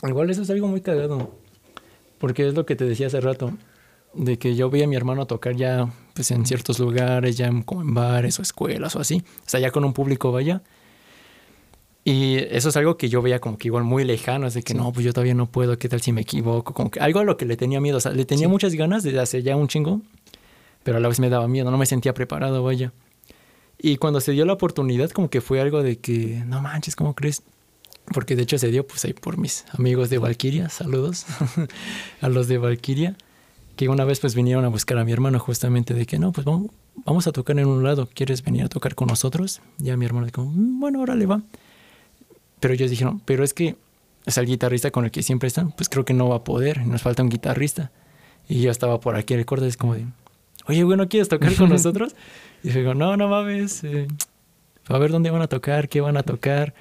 Igual 0.03 0.29
eso 0.29 0.41
es 0.41 0.49
algo 0.49 0.67
muy 0.67 0.81
cagado. 0.81 1.33
Porque 2.19 2.47
es 2.47 2.53
lo 2.53 2.65
que 2.65 2.75
te 2.75 2.85
decía 2.85 3.07
hace 3.07 3.19
rato 3.19 3.53
de 4.13 4.37
que 4.37 4.55
yo 4.55 4.69
veía 4.69 4.85
a 4.85 4.87
mi 4.87 4.95
hermano 4.95 5.27
tocar 5.27 5.55
ya 5.55 5.91
pues 6.15 6.31
en 6.31 6.45
ciertos 6.45 6.79
lugares, 6.79 7.35
ya 7.35 7.51
como 7.65 7.81
en 7.81 7.93
bares 7.93 8.39
o 8.39 8.41
escuelas 8.41 8.95
o 8.95 9.01
así, 9.01 9.21
o 9.45 9.49
sea, 9.49 9.59
ya 9.59 9.69
con 9.69 9.83
un 9.83 9.91
público 9.93 10.31
vaya. 10.31 10.63
Y 12.05 12.37
eso 12.37 12.69
es 12.69 12.77
algo 12.77 12.97
que 12.97 13.09
yo 13.09 13.21
veía 13.21 13.39
como 13.39 13.57
que 13.57 13.67
igual 13.67 13.83
muy 13.83 14.05
lejano, 14.05 14.47
es 14.47 14.53
de 14.53 14.63
que 14.63 14.73
no, 14.73 14.93
pues 14.93 15.05
yo 15.05 15.11
todavía 15.11 15.33
no 15.33 15.47
puedo, 15.47 15.77
¿qué 15.77 15.89
tal 15.89 16.01
si 16.01 16.13
me 16.13 16.21
equivoco? 16.21 16.73
Como 16.73 16.89
que 16.89 17.01
algo 17.01 17.19
a 17.19 17.25
lo 17.25 17.35
que 17.35 17.45
le 17.45 17.57
tenía 17.57 17.81
miedo, 17.81 17.97
o 17.97 17.99
sea, 17.99 18.13
le 18.13 18.23
tenía 18.23 18.47
muchas 18.47 18.75
ganas 18.75 19.03
desde 19.03 19.19
hace 19.19 19.43
ya 19.43 19.57
un 19.57 19.67
chingo, 19.67 20.01
pero 20.83 20.97
a 20.97 20.99
la 21.01 21.09
vez 21.09 21.19
me 21.19 21.29
daba 21.29 21.47
miedo, 21.49 21.69
no 21.69 21.77
me 21.77 21.85
sentía 21.85 22.13
preparado, 22.13 22.63
vaya. 22.63 22.93
Y 23.77 23.97
cuando 23.97 24.21
se 24.21 24.31
dio 24.31 24.45
la 24.45 24.53
oportunidad, 24.53 25.09
como 25.09 25.29
que 25.29 25.41
fue 25.41 25.59
algo 25.59 25.83
de 25.83 25.97
que, 25.97 26.43
no 26.45 26.61
manches, 26.61 26.95
¿cómo 26.95 27.13
crees? 27.13 27.43
Porque 28.13 28.37
de 28.37 28.43
hecho 28.43 28.57
se 28.57 28.69
dio 28.69 28.87
pues 28.87 29.03
ahí 29.03 29.13
por 29.13 29.37
mis 29.37 29.65
amigos 29.73 30.09
de 30.09 30.19
Valkyria, 30.19 30.69
saludos 30.69 31.25
a 32.21 32.29
los 32.29 32.47
de 32.47 32.57
Valkyria 32.57 33.17
que 33.75 33.89
una 33.89 34.05
vez 34.05 34.19
pues 34.19 34.35
vinieron 34.35 34.65
a 34.65 34.69
buscar 34.69 34.97
a 34.97 35.03
mi 35.03 35.11
hermano 35.11 35.39
justamente 35.39 35.93
de 35.93 36.05
que 36.05 36.17
no, 36.17 36.31
pues 36.31 36.45
vamos, 36.45 36.71
vamos 37.05 37.27
a 37.27 37.31
tocar 37.31 37.59
en 37.59 37.67
un 37.67 37.83
lado, 37.83 38.09
¿quieres 38.13 38.43
venir 38.43 38.63
a 38.63 38.69
tocar 38.69 38.95
con 38.95 39.07
nosotros? 39.07 39.61
Ya 39.77 39.97
mi 39.97 40.05
hermano 40.05 40.25
dijo, 40.25 40.43
mm, 40.43 40.79
bueno, 40.79 40.99
ahora 40.99 41.15
le 41.15 41.25
va. 41.25 41.41
Pero 42.59 42.73
ellos 42.73 42.89
dijeron, 42.89 43.21
pero 43.25 43.43
es 43.43 43.53
que 43.53 43.75
es 44.25 44.37
el 44.37 44.45
guitarrista 44.45 44.91
con 44.91 45.05
el 45.05 45.11
que 45.11 45.23
siempre 45.23 45.47
están, 45.47 45.71
pues 45.71 45.89
creo 45.89 46.05
que 46.05 46.13
no 46.13 46.29
va 46.29 46.37
a 46.37 46.43
poder, 46.43 46.85
nos 46.85 47.01
falta 47.01 47.21
un 47.23 47.29
guitarrista. 47.29 47.91
Y 48.47 48.61
yo 48.61 48.71
estaba 48.71 48.99
por 48.99 49.15
aquí, 49.15 49.35
recuerdo, 49.35 49.65
es 49.65 49.77
como 49.77 49.95
de, 49.95 50.05
oye, 50.67 50.83
bueno, 50.83 51.07
¿quieres 51.09 51.29
tocar 51.29 51.53
con 51.55 51.69
nosotros? 51.75 52.15
Y 52.63 52.69
digo, 52.69 52.93
no, 52.93 53.17
no 53.17 53.27
mames, 53.27 53.83
eh, 53.83 54.07
a 54.87 54.97
ver 54.97 55.11
dónde 55.11 55.29
van 55.31 55.41
a 55.41 55.47
tocar, 55.47 55.89
qué 55.89 56.01
van 56.01 56.17
a 56.17 56.23
tocar. 56.23 56.73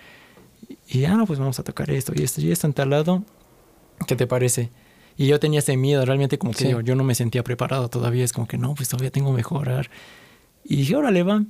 Y 0.88 1.00
ya, 1.00 1.14
no, 1.16 1.26
pues 1.26 1.38
vamos 1.38 1.58
a 1.58 1.64
tocar 1.64 1.90
esto 1.90 2.12
y 2.14 2.22
esto 2.22 2.40
y 2.40 2.50
esto 2.50 2.66
en 2.66 2.72
tal 2.72 2.90
lado. 2.90 3.24
¿Qué 4.06 4.16
te 4.16 4.26
parece? 4.26 4.70
Y 5.16 5.26
yo 5.28 5.38
tenía 5.38 5.60
ese 5.60 5.76
miedo, 5.76 6.04
realmente 6.04 6.38
como 6.38 6.52
que 6.52 6.76
yo, 6.82 6.94
no 6.96 7.04
me 7.04 7.14
sentía 7.14 7.44
preparado 7.44 7.88
todavía, 7.88 8.24
es 8.24 8.32
como 8.32 8.48
que 8.48 8.58
no, 8.58 8.74
pues 8.74 8.88
todavía 8.88 9.10
tengo 9.10 9.30
que 9.30 9.36
mejorar. 9.36 9.90
Y 10.64 10.76
dije, 10.76 10.96
órale, 10.96 11.22
va. 11.22 11.44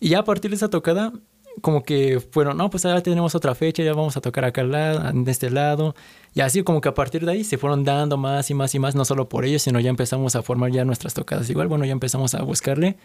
Y 0.00 0.08
ya 0.10 0.20
a 0.20 0.24
partir 0.24 0.50
de 0.50 0.56
esa 0.56 0.68
tocada, 0.70 1.12
como 1.60 1.82
que 1.84 2.20
fueron, 2.20 2.56
no, 2.56 2.70
pues 2.70 2.84
ahora 2.84 3.00
tenemos 3.02 3.34
otra 3.34 3.54
fecha, 3.54 3.82
ya 3.82 3.92
vamos 3.92 4.16
a 4.16 4.20
tocar 4.20 4.44
acá 4.44 4.62
al 4.62 4.72
lado, 4.72 5.08
en 5.08 5.28
este 5.28 5.50
lado. 5.50 5.94
Y 6.34 6.40
así 6.40 6.62
como 6.62 6.80
que 6.80 6.88
a 6.88 6.94
partir 6.94 7.24
de 7.24 7.32
ahí 7.32 7.44
se 7.44 7.58
fueron 7.58 7.84
dando 7.84 8.16
más 8.16 8.50
y 8.50 8.54
más 8.54 8.74
y 8.74 8.78
más, 8.78 8.94
no 8.94 9.04
solo 9.04 9.28
por 9.28 9.44
ellos, 9.44 9.62
sino 9.62 9.78
ya 9.78 9.90
empezamos 9.90 10.34
a 10.36 10.42
formar 10.42 10.72
ya 10.72 10.84
nuestras 10.84 11.14
tocadas. 11.14 11.48
Igual, 11.50 11.68
bueno, 11.68 11.84
ya 11.84 11.92
empezamos 11.92 12.34
a 12.34 12.42
buscarle. 12.42 12.96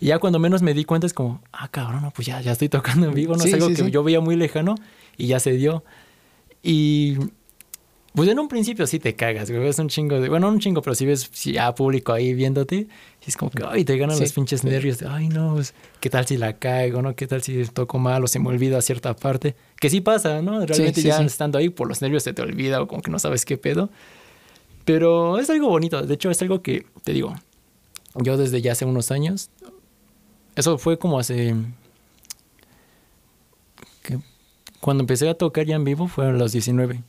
Y 0.00 0.06
ya 0.06 0.18
cuando 0.18 0.38
menos 0.38 0.60
me 0.60 0.74
di 0.74 0.84
cuenta 0.84 1.06
es 1.06 1.14
como, 1.14 1.40
ah, 1.52 1.68
cabrón, 1.68 2.02
no, 2.02 2.10
pues 2.10 2.26
ya, 2.26 2.40
ya 2.40 2.52
estoy 2.52 2.68
tocando 2.68 3.06
en 3.06 3.14
vivo, 3.14 3.36
no 3.36 3.44
es 3.44 3.54
algo 3.54 3.68
que 3.68 3.90
yo 3.90 4.02
veía 4.02 4.20
muy 4.20 4.36
lejano 4.36 4.74
y 5.16 5.28
ya 5.28 5.40
se 5.40 5.52
dio. 5.52 5.84
Y 6.62 7.18
pues 8.14 8.28
en 8.28 8.38
un 8.38 8.46
principio 8.46 8.86
sí 8.86 9.00
te 9.00 9.16
cagas, 9.16 9.50
güey. 9.50 9.66
Es 9.66 9.80
un 9.80 9.88
chingo 9.88 10.20
de. 10.20 10.28
Bueno, 10.28 10.48
un 10.48 10.60
chingo, 10.60 10.80
pero 10.82 10.94
si 10.94 11.04
ves 11.04 11.28
si 11.32 11.54
ya 11.54 11.74
público 11.74 12.12
ahí 12.12 12.32
viéndote, 12.32 12.86
es 13.26 13.36
como 13.36 13.50
que, 13.50 13.64
ay, 13.66 13.84
te 13.84 13.98
ganan 13.98 14.20
los 14.20 14.32
pinches 14.32 14.62
nervios. 14.62 14.98
De, 14.98 15.08
ay, 15.08 15.28
no, 15.28 15.54
pues, 15.54 15.74
¿qué 15.98 16.10
tal 16.10 16.24
si 16.24 16.36
la 16.36 16.52
caigo, 16.52 17.02
no? 17.02 17.16
¿Qué 17.16 17.26
tal 17.26 17.42
si 17.42 17.64
toco 17.64 17.98
mal 17.98 18.22
o 18.22 18.28
se 18.28 18.38
me 18.38 18.48
olvida 18.50 18.80
cierta 18.82 19.16
parte? 19.16 19.56
Que 19.80 19.90
sí 19.90 20.00
pasa, 20.00 20.42
¿no? 20.42 20.64
Realmente 20.64 21.02
ya 21.02 21.20
estando 21.22 21.58
ahí 21.58 21.70
por 21.70 21.88
los 21.88 22.02
nervios 22.02 22.22
se 22.22 22.32
te 22.32 22.40
olvida 22.40 22.80
o 22.80 22.86
como 22.86 23.02
que 23.02 23.10
no 23.10 23.18
sabes 23.18 23.44
qué 23.44 23.58
pedo. 23.58 23.90
Pero 24.84 25.40
es 25.40 25.50
algo 25.50 25.68
bonito. 25.68 26.00
De 26.00 26.14
hecho, 26.14 26.30
es 26.30 26.40
algo 26.40 26.62
que, 26.62 26.86
te 27.02 27.12
digo, 27.12 27.34
yo 28.14 28.36
desde 28.36 28.62
ya 28.62 28.72
hace 28.72 28.84
unos 28.84 29.10
años. 29.10 29.50
Eso 30.54 30.78
fue 30.78 31.00
como 31.00 31.18
hace. 31.18 31.52
Cuando 34.78 35.02
empecé 35.02 35.28
a 35.28 35.34
tocar 35.34 35.66
ya 35.66 35.74
en 35.74 35.82
vivo 35.82 36.06
fue 36.06 36.26
a 36.26 36.30
los 36.30 36.52
19 36.52 37.02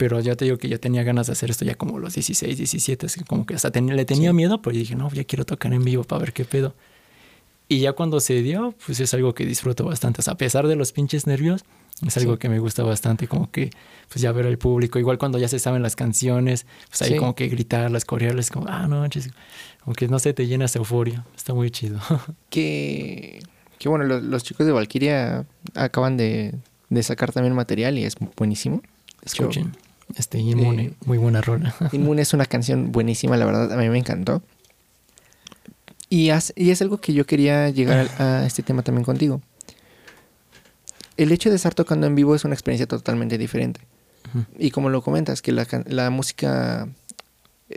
pero 0.00 0.18
ya 0.18 0.34
te 0.34 0.46
digo 0.46 0.56
que 0.56 0.66
ya 0.66 0.78
tenía 0.78 1.02
ganas 1.02 1.26
de 1.26 1.34
hacer 1.34 1.50
esto 1.50 1.66
ya 1.66 1.74
como 1.74 1.98
los 1.98 2.14
16, 2.14 2.56
17, 2.56 3.04
así 3.04 3.22
como 3.22 3.44
que 3.44 3.54
hasta 3.54 3.68
le 3.68 4.06
tenía 4.06 4.32
miedo, 4.32 4.62
pero 4.62 4.74
dije, 4.74 4.96
no, 4.96 5.10
ya 5.10 5.24
quiero 5.24 5.44
tocar 5.44 5.74
en 5.74 5.84
vivo 5.84 6.04
para 6.04 6.20
ver 6.20 6.32
qué 6.32 6.46
pedo. 6.46 6.74
Y 7.68 7.80
ya 7.80 7.92
cuando 7.92 8.18
se 8.18 8.40
dio, 8.40 8.74
pues 8.86 8.98
es 8.98 9.12
algo 9.12 9.34
que 9.34 9.44
disfruto 9.44 9.84
bastante. 9.84 10.22
O 10.22 10.24
sea, 10.24 10.32
a 10.32 10.36
pesar 10.38 10.66
de 10.68 10.74
los 10.74 10.92
pinches 10.92 11.26
nervios, 11.26 11.66
es 12.06 12.16
algo 12.16 12.38
que 12.38 12.48
me 12.48 12.60
gusta 12.60 12.82
bastante, 12.82 13.28
como 13.28 13.50
que, 13.50 13.68
pues 14.08 14.22
ya 14.22 14.32
ver 14.32 14.46
al 14.46 14.56
público. 14.56 14.98
Igual 14.98 15.18
cuando 15.18 15.36
ya 15.36 15.48
se 15.48 15.58
saben 15.58 15.82
las 15.82 15.96
canciones, 15.96 16.64
pues 16.88 17.02
ahí 17.02 17.18
como 17.18 17.34
que 17.34 17.48
gritarlas, 17.48 18.06
corearlas, 18.06 18.50
como, 18.50 18.68
ah, 18.70 18.88
no, 18.88 19.06
como 19.84 19.94
que 19.94 20.08
no 20.08 20.18
sé, 20.18 20.32
te 20.32 20.46
llenas 20.46 20.72
de 20.72 20.78
euforia. 20.78 21.26
Está 21.36 21.52
muy 21.52 21.70
chido. 21.70 22.00
que, 22.48 23.40
que 23.78 23.88
bueno, 23.90 24.06
los, 24.06 24.44
chicos 24.44 24.66
de 24.66 24.72
Valkyria 24.72 25.44
acaban 25.74 26.16
de, 26.16 26.54
de, 26.88 27.02
sacar 27.02 27.32
también 27.32 27.54
material 27.54 27.98
y 27.98 28.04
es 28.04 28.16
buenísimo. 28.34 28.80
Escuchen. 29.22 29.74
Este, 30.16 30.38
Inmune, 30.38 30.94
muy 31.04 31.18
buena 31.18 31.40
rola. 31.40 31.74
Inmune 31.92 32.22
es 32.22 32.32
una 32.34 32.46
canción 32.46 32.92
buenísima, 32.92 33.36
la 33.36 33.44
verdad, 33.44 33.72
a 33.72 33.76
mí 33.76 33.88
me 33.88 33.98
encantó. 33.98 34.42
Y, 36.08 36.30
y 36.56 36.70
es 36.70 36.82
algo 36.82 36.98
que 36.98 37.12
yo 37.12 37.24
quería 37.24 37.70
llegar 37.70 38.08
a, 38.18 38.44
este 38.44 38.62
tema 38.62 38.82
también 38.82 39.04
contigo. 39.04 39.40
El 41.16 41.30
hecho 41.32 41.50
de 41.50 41.56
estar 41.56 41.74
tocando 41.74 42.06
en 42.06 42.14
vivo 42.14 42.34
es 42.34 42.44
una 42.44 42.54
experiencia 42.54 42.86
totalmente 42.86 43.38
diferente. 43.38 43.80
Y 44.58 44.70
como 44.70 44.90
lo 44.90 45.02
comentas, 45.02 45.42
que 45.42 45.50
la, 45.50 45.66
la 45.86 46.10
música 46.10 46.88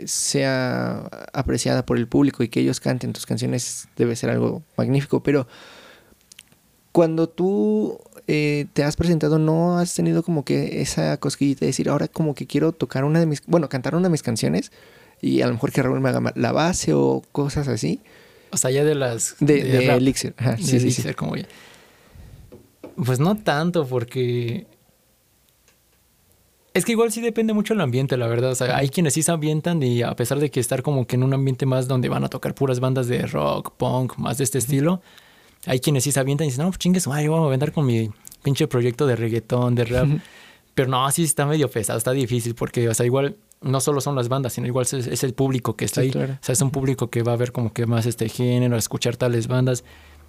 sea 0.04 1.08
apreciada 1.32 1.84
por 1.86 1.96
el 1.96 2.06
público 2.06 2.42
y 2.42 2.48
que 2.48 2.60
ellos 2.60 2.80
canten 2.80 3.12
tus 3.12 3.26
canciones 3.26 3.88
debe 3.96 4.16
ser 4.16 4.30
algo 4.30 4.62
magnífico. 4.76 5.22
Pero 5.22 5.46
cuando 6.92 7.28
tú 7.28 8.00
eh, 8.26 8.66
te 8.72 8.84
has 8.84 8.96
presentado, 8.96 9.38
¿no 9.38 9.78
has 9.78 9.94
tenido 9.94 10.22
como 10.22 10.44
que 10.44 10.80
esa 10.80 11.16
cosquillita 11.18 11.60
de 11.60 11.66
decir, 11.66 11.88
ahora 11.88 12.08
como 12.08 12.34
que 12.34 12.46
quiero 12.46 12.72
tocar 12.72 13.04
una 13.04 13.20
de 13.20 13.26
mis, 13.26 13.42
bueno, 13.46 13.68
cantar 13.68 13.94
una 13.94 14.04
de 14.04 14.12
mis 14.12 14.22
canciones 14.22 14.72
y 15.20 15.42
a 15.42 15.46
lo 15.46 15.54
mejor 15.54 15.72
que 15.72 15.82
Raúl 15.82 16.00
me 16.00 16.08
haga 16.08 16.32
la 16.34 16.52
base 16.52 16.92
o 16.94 17.22
cosas 17.32 17.68
así? 17.68 18.00
O 18.50 18.56
sea, 18.56 18.70
ya 18.70 18.84
de 18.84 18.94
las... 18.94 19.36
De, 19.40 19.62
de, 19.64 19.94
Elixir. 19.94 20.34
sí, 20.58 20.80
sí, 20.80 20.90
sí. 20.90 21.14
como 21.14 21.36
ya. 21.36 21.46
Pues 22.96 23.18
no 23.18 23.36
tanto 23.36 23.86
porque... 23.86 24.66
Es 26.72 26.84
que 26.84 26.92
igual 26.92 27.12
sí 27.12 27.20
depende 27.20 27.52
mucho 27.52 27.74
del 27.74 27.80
ambiente, 27.82 28.16
la 28.16 28.26
verdad. 28.26 28.50
O 28.50 28.54
sea, 28.54 28.76
hay 28.76 28.88
quienes 28.88 29.14
sí 29.14 29.22
se 29.22 29.30
ambientan 29.30 29.82
y 29.82 30.02
a 30.02 30.14
pesar 30.16 30.40
de 30.40 30.50
que 30.50 30.60
estar 30.60 30.82
como 30.82 31.06
que 31.06 31.16
en 31.16 31.22
un 31.22 31.34
ambiente 31.34 31.66
más 31.66 31.88
donde 31.88 32.08
van 32.08 32.24
a 32.24 32.28
tocar 32.28 32.54
puras 32.54 32.80
bandas 32.80 33.06
de 33.06 33.26
rock, 33.26 33.72
punk, 33.76 34.16
más 34.18 34.38
de 34.38 34.44
este 34.44 34.58
estilo, 34.58 35.00
hay 35.66 35.80
quienes 35.80 36.04
sí 36.04 36.12
se 36.12 36.20
avientan 36.20 36.46
y 36.46 36.50
dicen, 36.50 36.64
no, 36.64 36.70
pues 36.70 36.78
chingues, 36.78 37.04
yo 37.04 37.10
voy 37.10 37.42
a 37.42 37.46
aventar 37.46 37.72
con 37.72 37.86
mi 37.86 38.10
pinche 38.42 38.66
proyecto 38.66 39.06
de 39.06 39.16
reggaetón, 39.16 39.74
de 39.74 39.84
rap. 39.84 40.08
Pero 40.74 40.88
no, 40.88 41.10
sí 41.10 41.24
está 41.24 41.46
medio 41.46 41.70
pesado, 41.70 41.98
está 41.98 42.10
difícil 42.10 42.54
porque, 42.54 42.88
o 42.88 42.94
sea, 42.94 43.06
igual 43.06 43.36
no 43.60 43.80
solo 43.80 44.00
son 44.00 44.14
las 44.14 44.28
bandas, 44.28 44.52
sino 44.52 44.66
igual 44.66 44.86
es, 44.90 45.24
el 45.24 45.34
público 45.34 45.76
que 45.76 45.84
está 45.84 46.02
ahí. 46.02 46.10
O 46.10 46.44
sea, 46.44 46.52
es 46.52 46.60
un 46.60 46.70
público 46.70 47.10
que 47.10 47.22
va 47.22 47.32
a 47.32 47.36
ver 47.36 47.52
como 47.52 47.72
que 47.72 47.86
más 47.86 48.06
este 48.06 48.28
género, 48.28 48.76
a 48.76 48.78
escuchar 48.78 49.16
tales 49.16 49.46
bandas. 49.46 49.84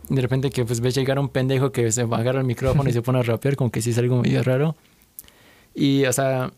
De 0.10 0.22
repente 0.22 0.52
que 0.52 0.64
pues 0.66 0.82
ves 0.82 0.94
llegar 0.96 1.18
un 1.18 1.30
pendejo 1.30 1.72
que 1.72 1.92
se 1.92 2.02
agarra 2.02 2.40
el 2.40 2.46
micrófono 2.46 2.90
y 2.90 2.94
se 2.94 3.02
pone 3.04 3.20
a 3.20 3.24
rapear, 3.24 3.56
como 3.56 3.72
que 3.72 3.82
sí 3.82 3.90
es 3.90 3.98
algo 3.98 4.22
medio 4.22 4.44
raro. 4.44 4.76
Y, 5.74 6.06
o 6.06 6.14
sea, 6.14 6.54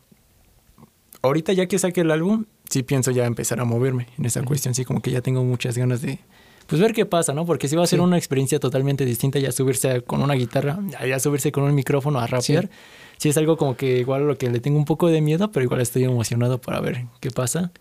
ahorita 1.21 1.53
ya 1.53 1.65
que 1.65 1.79
saque 1.79 2.01
el 2.01 2.11
álbum, 2.11 2.45
sí 2.69 2.83
pienso 2.83 3.11
ya 3.11 3.25
empezar 3.25 3.59
a 3.59 3.65
moverme 3.65 4.07
en 4.17 4.25
esa 4.25 4.43
cuestión. 4.43 4.75
Sí, 4.75 4.85
como 4.85 5.01
que 5.01 5.11
ya 5.11 5.21
tengo 5.21 5.43
muchas 5.43 5.77
ganas 5.77 6.01
de, 6.01 6.19
pues 6.67 6.81
ver 6.81 6.93
qué 6.93 7.05
pasa, 7.05 7.33
¿no? 7.33 7.45
Porque 7.45 7.67
si 7.67 7.75
va 7.75 7.83
a 7.83 7.87
ser 7.87 8.01
una 8.01 8.17
experiencia 8.17 8.59
totalmente 8.59 9.05
distinta 9.05 9.39
ya 9.39 9.51
subirse 9.51 10.01
con 10.01 10.21
una 10.21 10.33
guitarra, 10.33 10.79
ya 11.07 11.19
subirse 11.19 11.51
con 11.51 11.63
un 11.63 11.73
micrófono 11.73 12.19
a 12.19 12.27
rapear. 12.27 12.69
Sí. 13.17 13.29
es 13.29 13.37
algo 13.37 13.57
como 13.57 13.77
que 13.77 13.99
igual 13.99 14.27
lo 14.27 14.37
que 14.37 14.49
le 14.49 14.59
tengo 14.59 14.77
un 14.77 14.85
poco 14.85 15.07
de 15.07 15.21
miedo, 15.21 15.51
pero 15.51 15.63
igual 15.63 15.81
estoy 15.81 16.03
emocionado 16.03 16.59
para 16.59 16.79
ver 16.81 17.05
qué 17.21 17.31
pasa. 17.31 17.71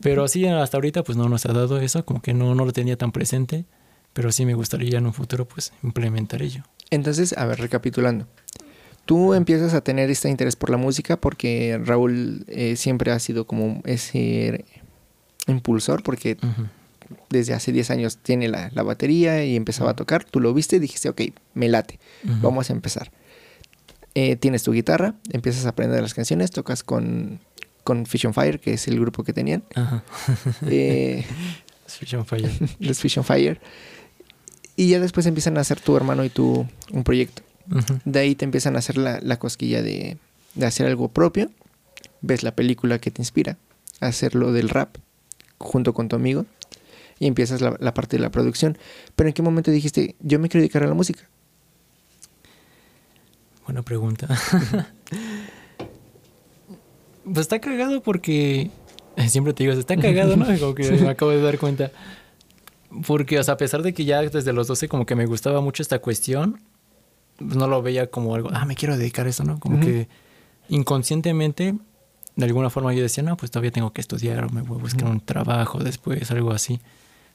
Pero 0.00 0.28
sí, 0.28 0.46
hasta 0.46 0.76
ahorita 0.76 1.02
pues 1.02 1.18
no 1.18 1.28
nos 1.28 1.44
ha 1.46 1.52
dado 1.52 1.80
eso, 1.80 2.04
como 2.04 2.22
que 2.22 2.34
no, 2.34 2.54
no 2.54 2.64
lo 2.64 2.72
tenía 2.72 2.96
tan 2.96 3.10
presente, 3.12 3.64
pero 4.12 4.30
sí 4.32 4.46
me 4.46 4.54
gustaría 4.54 4.98
en 4.98 5.06
un 5.06 5.12
futuro 5.12 5.46
pues 5.46 5.72
implementar 5.82 6.40
ello. 6.42 6.62
Entonces, 6.90 7.36
a 7.36 7.46
ver, 7.46 7.58
recapitulando. 7.60 8.26
Tú 9.06 9.34
empiezas 9.34 9.74
a 9.74 9.82
tener 9.82 10.10
este 10.10 10.30
interés 10.30 10.56
por 10.56 10.70
la 10.70 10.76
música 10.76 11.16
porque 11.16 11.80
Raúl 11.84 12.44
eh, 12.48 12.76
siempre 12.76 13.10
ha 13.10 13.18
sido 13.18 13.46
como 13.46 13.82
ese 13.84 14.64
impulsor 15.46 16.02
porque. 16.02 16.38
Desde 17.30 17.54
hace 17.54 17.72
10 17.72 17.90
años 17.90 18.16
tiene 18.18 18.48
la, 18.48 18.70
la 18.74 18.82
batería 18.82 19.44
y 19.44 19.56
empezaba 19.56 19.90
a 19.90 19.96
tocar. 19.96 20.24
Tú 20.24 20.40
lo 20.40 20.52
viste 20.54 20.76
y 20.76 20.78
dijiste, 20.78 21.08
ok, 21.08 21.22
me 21.54 21.68
late, 21.68 21.98
Ujú. 22.24 22.34
vamos 22.42 22.70
a 22.70 22.72
empezar. 22.72 23.10
Eh, 24.14 24.36
tienes 24.36 24.62
tu 24.62 24.72
guitarra, 24.72 25.14
empiezas 25.32 25.66
a 25.66 25.70
aprender 25.70 26.00
las 26.00 26.14
canciones, 26.14 26.50
tocas 26.52 26.84
con, 26.84 27.40
con 27.82 28.06
Fish 28.06 28.26
on 28.26 28.34
Fire, 28.34 28.60
que 28.60 28.74
es 28.74 28.86
el 28.86 29.00
grupo 29.00 29.24
que 29.24 29.32
tenían. 29.32 29.64
Ajá. 29.74 30.04
Eh, 30.68 31.24
Switch 31.86 32.14
on 32.14 32.24
fire. 32.24 32.50
los 32.78 33.00
Fish 33.00 33.18
on 33.18 33.24
Fire. 33.24 33.60
Y 34.76 34.88
ya 34.88 35.00
después 35.00 35.26
empiezan 35.26 35.58
a 35.58 35.60
hacer 35.60 35.80
tu 35.80 35.96
hermano 35.96 36.24
y 36.24 36.30
tú 36.30 36.66
un 36.92 37.04
proyecto. 37.04 37.42
Ujú. 37.70 38.00
De 38.04 38.18
ahí 38.20 38.34
te 38.34 38.44
empiezan 38.44 38.76
a 38.76 38.78
hacer 38.80 38.96
la, 38.98 39.20
la 39.20 39.38
cosquilla 39.38 39.82
de, 39.82 40.16
de 40.54 40.66
hacer 40.66 40.86
algo 40.86 41.08
propio. 41.08 41.50
Ves 42.22 42.42
la 42.42 42.54
película 42.54 42.98
que 42.98 43.10
te 43.10 43.20
inspira 43.22 43.58
a 44.00 44.06
hacerlo 44.06 44.52
del 44.52 44.68
rap 44.68 44.96
junto 45.58 45.92
con 45.94 46.08
tu 46.08 46.16
amigo. 46.16 46.46
Y 47.18 47.26
empiezas 47.26 47.60
la, 47.60 47.76
la 47.78 47.94
parte 47.94 48.16
de 48.16 48.22
la 48.22 48.30
producción. 48.30 48.76
Pero 49.14 49.28
¿en 49.28 49.34
qué 49.34 49.42
momento 49.42 49.70
dijiste, 49.70 50.16
yo 50.20 50.38
me 50.38 50.48
quiero 50.48 50.62
dedicar 50.62 50.82
a 50.82 50.86
la 50.86 50.94
música? 50.94 51.28
Buena 53.66 53.82
pregunta. 53.82 54.28
pues 57.24 57.38
está 57.38 57.60
cagado 57.60 58.02
porque 58.02 58.70
siempre 59.28 59.52
te 59.52 59.64
digo, 59.64 59.78
está 59.78 59.96
cagado, 59.96 60.36
¿no? 60.36 60.46
Como 60.58 60.74
que 60.74 60.90
me 60.90 61.08
acabo 61.08 61.30
de 61.30 61.40
dar 61.40 61.58
cuenta. 61.58 61.90
Porque, 63.06 63.38
o 63.38 63.42
sea, 63.42 63.54
a 63.54 63.56
pesar 63.56 63.82
de 63.82 63.92
que 63.92 64.04
ya 64.04 64.22
desde 64.22 64.52
los 64.52 64.68
12 64.68 64.88
como 64.88 65.06
que 65.06 65.16
me 65.16 65.26
gustaba 65.26 65.60
mucho 65.60 65.82
esta 65.82 65.98
cuestión, 65.98 66.60
pues 67.38 67.56
no 67.56 67.66
lo 67.66 67.82
veía 67.82 68.08
como 68.08 68.34
algo, 68.34 68.50
ah, 68.52 68.64
me 68.64 68.76
quiero 68.76 68.96
dedicar 68.96 69.26
a 69.26 69.30
eso, 69.30 69.42
¿no? 69.44 69.58
Como 69.58 69.80
que 69.80 70.08
inconscientemente, 70.68 71.74
de 72.36 72.44
alguna 72.44 72.70
forma 72.70 72.94
yo 72.94 73.02
decía, 73.02 73.24
no, 73.24 73.36
pues 73.36 73.50
todavía 73.50 73.72
tengo 73.72 73.92
que 73.92 74.00
estudiar 74.00 74.44
o 74.44 74.50
me 74.50 74.62
voy 74.62 74.78
a 74.78 74.82
buscar 74.82 75.10
un 75.10 75.20
trabajo 75.20 75.82
después, 75.82 76.30
algo 76.30 76.52
así. 76.52 76.80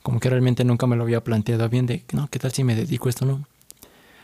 Como 0.04 0.20
que 0.20 0.30
realmente 0.30 0.64
nunca 0.64 0.88
me 0.88 0.96
lo 0.96 1.04
había 1.04 1.24
planteado 1.24 1.68
bien 1.70 1.86
de, 1.86 2.04
no, 2.14 2.28
¿qué 2.30 2.40
tal 2.40 2.52
si 2.52 2.64
me 2.64 2.76
dedico 2.76 3.08
a 3.08 3.10
esto, 3.10 3.26
no? 3.26 3.46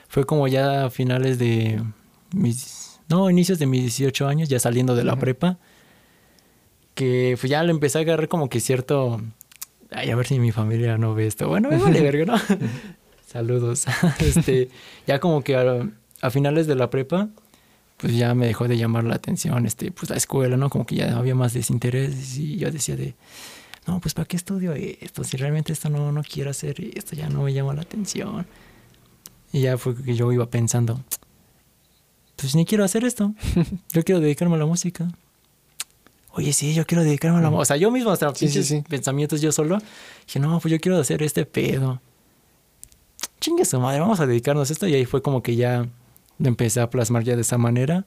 Fue 0.08 0.26
como 0.26 0.48
ya 0.48 0.86
a 0.86 0.90
finales 0.90 1.38
de 1.38 1.84
mis, 2.34 3.00
no, 3.10 3.30
inicios 3.30 3.60
de 3.60 3.66
mis 3.66 3.82
18 3.82 4.28
años, 4.28 4.50
ya 4.50 4.60
saliendo 4.60 4.96
de 4.96 5.04
la 5.04 5.14
Ujú. 5.14 5.22
prepa, 5.22 5.58
que 6.94 7.36
pues 7.40 7.50
ya 7.50 7.62
le 7.64 7.72
empecé 7.72 7.98
a 7.98 8.02
agarrar 8.02 8.28
como 8.28 8.50
que 8.50 8.60
cierto, 8.60 9.22
ay, 9.92 10.10
a 10.12 10.16
ver 10.16 10.28
si 10.28 10.40
mi 10.40 10.52
familia 10.52 10.98
no 10.98 11.14
ve 11.14 11.28
esto. 11.28 11.48
Bueno, 11.48 11.70
me 11.70 11.78
vale 11.78 12.02
verga, 12.12 12.26
¿no? 12.26 12.38
Saludos. 13.28 13.86
este, 14.22 14.70
ya 15.06 15.20
como 15.20 15.44
que 15.44 15.56
a, 15.58 15.88
a 16.22 16.30
finales 16.30 16.68
de 16.68 16.76
la 16.76 16.90
prepa, 16.90 17.28
pues 17.98 18.16
ya 18.16 18.34
me 18.34 18.46
dejó 18.48 18.68
de 18.68 18.78
llamar 18.78 19.04
la 19.04 19.16
atención, 19.16 19.66
este, 19.66 19.92
pues 19.92 20.10
la 20.10 20.16
escuela, 20.16 20.56
¿no? 20.58 20.70
Como 20.70 20.86
que 20.86 20.96
ya 20.96 21.18
había 21.18 21.36
más 21.36 21.54
desinterés 21.54 22.38
y 22.38 22.58
yo 22.58 22.72
decía 22.72 22.96
de, 22.96 23.14
no, 23.88 24.00
pues 24.00 24.14
¿para 24.14 24.28
qué 24.28 24.36
estudio 24.38 24.74
esto? 24.74 25.24
Si 25.24 25.38
realmente 25.38 25.74
esto 25.74 25.90
no, 25.90 26.12
no 26.12 26.24
quiero 26.24 26.50
hacer, 26.50 26.76
esto 26.96 27.16
ya 27.16 27.30
no 27.30 27.44
me 27.44 27.54
llama 27.54 27.74
la 27.74 27.82
atención. 27.82 28.46
Y 29.52 29.62
ya 29.62 29.78
fue 29.78 29.96
que 29.96 30.16
yo 30.16 30.32
iba 30.32 30.50
pensando, 30.50 31.02
pues 32.36 32.56
ni 32.56 32.66
quiero 32.66 32.84
hacer 32.84 33.04
esto, 33.06 33.34
yo 33.94 34.04
quiero 34.04 34.20
dedicarme 34.22 34.56
a 34.56 34.60
la 34.60 34.66
música. 34.66 35.08
Oye, 36.32 36.52
sí, 36.52 36.74
yo 36.74 36.86
quiero 36.86 37.04
dedicarme 37.04 37.40
a 37.40 37.42
la 37.42 37.50
música. 37.50 37.62
O 37.62 37.66
sea, 37.66 37.78
yo 37.78 37.92
mismo, 37.92 38.12
hasta 38.12 38.34
Sí, 38.36 38.50
sí, 38.50 38.84
pensamientos 38.90 39.40
yo 39.40 39.52
solo, 39.54 39.78
dije, 40.26 40.40
no, 40.40 40.60
pues 40.60 40.72
yo 40.72 40.80
quiero 40.80 40.98
hacer 40.98 41.24
este 41.24 41.46
pedo. 41.46 42.02
Chingue 43.40 43.64
su 43.64 43.80
madre, 43.80 44.02
vamos 44.02 44.20
a 44.20 44.26
dedicarnos 44.26 44.70
a 44.70 44.74
esto. 44.74 44.88
Y 44.88 44.96
ahí 44.96 45.06
fue 45.06 45.22
como 45.22 45.42
que 45.42 45.56
ya 45.56 45.88
lo 46.38 46.48
empecé 46.48 46.82
a 46.82 46.90
plasmar 46.90 47.24
ya 47.24 47.36
de 47.36 47.44
esa 47.44 47.58
manera. 47.58 48.06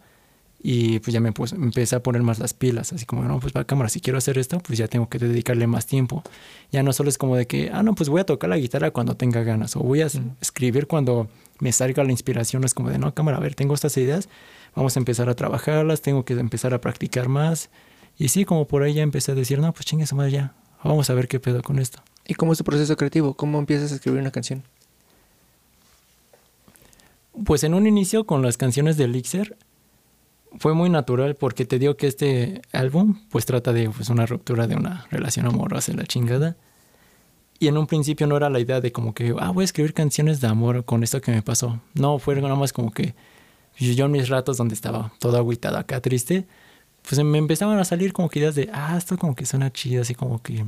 Y 0.60 0.98
pues 0.98 1.12
ya 1.14 1.20
me 1.20 1.32
puse- 1.32 1.54
empecé 1.54 1.94
a 1.96 2.02
poner 2.02 2.22
más 2.22 2.40
las 2.40 2.52
pilas. 2.52 2.92
Así 2.92 3.06
como, 3.06 3.22
no, 3.22 3.38
pues 3.38 3.52
para 3.52 3.64
cámara, 3.64 3.88
si 3.88 4.00
quiero 4.00 4.18
hacer 4.18 4.38
esto, 4.38 4.58
pues 4.58 4.76
ya 4.78 4.88
tengo 4.88 5.08
que 5.08 5.18
dedicarle 5.18 5.66
más 5.68 5.86
tiempo. 5.86 6.22
Ya 6.72 6.82
no 6.82 6.92
solo 6.92 7.08
es 7.10 7.16
como 7.18 7.36
de 7.36 7.46
que, 7.46 7.70
ah, 7.72 7.82
no, 7.84 7.94
pues 7.94 8.08
voy 8.08 8.20
a 8.20 8.24
tocar 8.26 8.50
la 8.50 8.56
guitarra 8.58 8.90
cuando 8.90 9.16
tenga 9.16 9.42
ganas. 9.44 9.76
O 9.76 9.80
voy 9.80 10.02
a 10.02 10.06
Ujú. 10.06 10.20
escribir 10.40 10.86
cuando 10.88 11.28
me 11.60 11.70
salga 11.72 12.02
la 12.02 12.10
inspiración. 12.10 12.64
Es 12.64 12.74
como 12.74 12.90
de, 12.90 12.98
no, 12.98 13.14
cámara, 13.14 13.36
a 13.36 13.40
ver, 13.40 13.54
tengo 13.54 13.72
estas 13.74 13.96
ideas. 13.96 14.28
Vamos 14.74 14.96
a 14.96 15.00
empezar 15.00 15.28
a 15.28 15.34
trabajarlas. 15.34 16.02
Tengo 16.02 16.24
que 16.24 16.32
empezar 16.34 16.74
a 16.74 16.80
practicar 16.80 17.28
más. 17.28 17.70
Y 18.18 18.28
sí, 18.28 18.44
como 18.44 18.66
por 18.66 18.82
ahí 18.82 18.94
ya 18.94 19.02
empecé 19.04 19.30
a 19.32 19.34
decir, 19.36 19.60
no, 19.60 19.72
pues 19.72 19.86
chingue 19.86 20.06
su 20.06 20.16
madre 20.16 20.32
ya. 20.32 20.54
Vamos 20.82 21.08
a 21.08 21.14
ver 21.14 21.28
qué 21.28 21.38
pedo 21.38 21.62
con 21.62 21.78
esto. 21.78 22.00
¿Y 22.26 22.34
cómo 22.34 22.50
es 22.52 22.58
tu 22.58 22.64
proceso 22.64 22.96
creativo? 22.96 23.34
¿Cómo 23.34 23.60
empiezas 23.60 23.92
a 23.92 23.94
escribir 23.94 24.20
una 24.20 24.32
canción? 24.32 24.64
Pues 27.44 27.62
en 27.62 27.74
un 27.74 27.86
inicio 27.86 28.24
con 28.24 28.42
las 28.42 28.56
canciones 28.56 28.96
de 28.96 29.04
Elixir 29.04 29.56
fue 30.58 30.74
muy 30.74 30.88
natural 30.90 31.34
porque 31.36 31.64
te 31.64 31.78
digo 31.78 31.96
que 31.96 32.06
este 32.06 32.62
álbum 32.72 33.18
pues 33.30 33.44
trata 33.46 33.72
de 33.72 33.90
pues, 33.90 34.08
una 34.08 34.26
ruptura 34.26 34.66
de 34.66 34.76
una 34.76 35.06
relación 35.10 35.46
amorosa 35.46 35.92
y 35.92 35.96
la 35.96 36.04
chingada. 36.04 36.56
Y 37.60 37.66
en 37.68 37.76
un 37.76 37.86
principio 37.88 38.26
no 38.28 38.36
era 38.36 38.48
la 38.50 38.60
idea 38.60 38.80
de 38.80 38.92
como 38.92 39.14
que, 39.14 39.34
ah, 39.38 39.50
voy 39.50 39.62
a 39.62 39.64
escribir 39.64 39.92
canciones 39.92 40.40
de 40.40 40.46
amor 40.46 40.84
con 40.84 41.02
esto 41.02 41.20
que 41.20 41.32
me 41.32 41.42
pasó. 41.42 41.80
No, 41.94 42.18
fue 42.20 42.40
nada 42.40 42.54
más 42.54 42.72
como 42.72 42.92
que 42.92 43.14
yo 43.76 44.06
en 44.06 44.12
mis 44.12 44.28
ratos 44.28 44.56
donde 44.56 44.74
estaba 44.74 45.12
todo 45.18 45.36
agüitado 45.36 45.76
acá 45.76 46.00
triste, 46.00 46.46
pues 47.08 47.22
me 47.24 47.38
empezaban 47.38 47.78
a 47.78 47.84
salir 47.84 48.12
como 48.12 48.28
que 48.28 48.38
ideas 48.38 48.54
de, 48.54 48.70
ah, 48.72 48.94
esto 48.96 49.16
como 49.18 49.34
que 49.34 49.44
suena 49.46 49.72
chido, 49.72 50.02
así 50.02 50.14
como 50.14 50.40
que, 50.42 50.64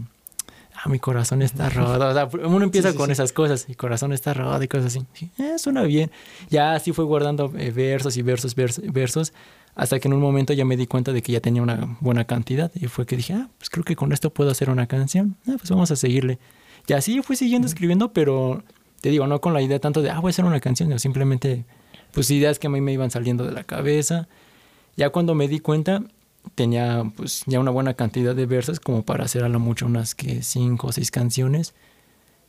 ah, 0.74 0.88
mi 0.88 0.98
corazón 0.98 1.42
está 1.42 1.68
roto. 1.70 2.08
O 2.08 2.12
sea, 2.12 2.28
uno 2.48 2.64
empieza 2.64 2.88
Sí, 2.88 2.92
sí, 2.92 2.98
con 2.98 3.06
sí. 3.06 3.12
esas 3.12 3.32
cosas, 3.32 3.68
mi 3.68 3.76
corazón 3.76 4.12
está 4.12 4.34
roto 4.34 4.60
y 4.62 4.66
cosas 4.68 4.86
así. 4.86 5.06
Sí, 5.14 5.30
eh, 5.38 5.58
suena 5.58 5.82
bien. 5.82 6.10
Ya 6.50 6.74
así 6.74 6.92
fue 6.92 7.04
guardando 7.04 7.52
eh, 7.56 7.70
versos 7.70 8.16
y 8.16 8.22
versos, 8.22 8.56
vers- 8.56 8.80
versos, 8.92 9.32
hasta 9.74 9.98
que 9.98 10.08
en 10.08 10.14
un 10.14 10.20
momento 10.20 10.52
ya 10.52 10.64
me 10.64 10.76
di 10.76 10.86
cuenta 10.86 11.12
de 11.12 11.22
que 11.22 11.32
ya 11.32 11.40
tenía 11.40 11.62
una 11.62 11.96
buena 12.00 12.24
cantidad 12.24 12.70
y 12.74 12.86
fue 12.86 13.06
que 13.06 13.16
dije, 13.16 13.34
ah, 13.34 13.48
pues 13.58 13.70
creo 13.70 13.84
que 13.84 13.96
con 13.96 14.12
esto 14.12 14.30
puedo 14.30 14.50
hacer 14.50 14.70
una 14.70 14.86
canción. 14.86 15.36
Ah, 15.46 15.54
pues 15.58 15.70
vamos 15.70 15.90
a 15.90 15.96
seguirle. 15.96 16.38
Y 16.86 16.92
así 16.92 17.22
fui 17.22 17.36
siguiendo 17.36 17.66
escribiendo, 17.66 18.12
pero 18.12 18.62
te 19.00 19.10
digo, 19.10 19.26
no 19.26 19.40
con 19.40 19.54
la 19.54 19.62
idea 19.62 19.78
tanto 19.78 20.02
de, 20.02 20.10
ah, 20.10 20.18
voy 20.18 20.30
a 20.30 20.30
hacer 20.30 20.44
una 20.44 20.60
canción, 20.60 20.88
sino 20.88 20.98
simplemente, 20.98 21.64
pues 22.12 22.30
ideas 22.30 22.58
que 22.58 22.66
a 22.66 22.70
mí 22.70 22.80
me 22.80 22.92
iban 22.92 23.10
saliendo 23.10 23.44
de 23.44 23.52
la 23.52 23.64
cabeza. 23.64 24.28
Ya 24.96 25.10
cuando 25.10 25.34
me 25.34 25.48
di 25.48 25.60
cuenta, 25.60 26.02
tenía 26.54 27.04
pues 27.16 27.44
ya 27.46 27.60
una 27.60 27.70
buena 27.70 27.94
cantidad 27.94 28.34
de 28.34 28.46
versos 28.46 28.80
como 28.80 29.02
para 29.02 29.24
hacer 29.24 29.44
a 29.44 29.48
lo 29.48 29.60
mucho 29.60 29.86
unas 29.86 30.14
que 30.14 30.42
cinco 30.42 30.88
o 30.88 30.92
seis 30.92 31.10
canciones. 31.10 31.74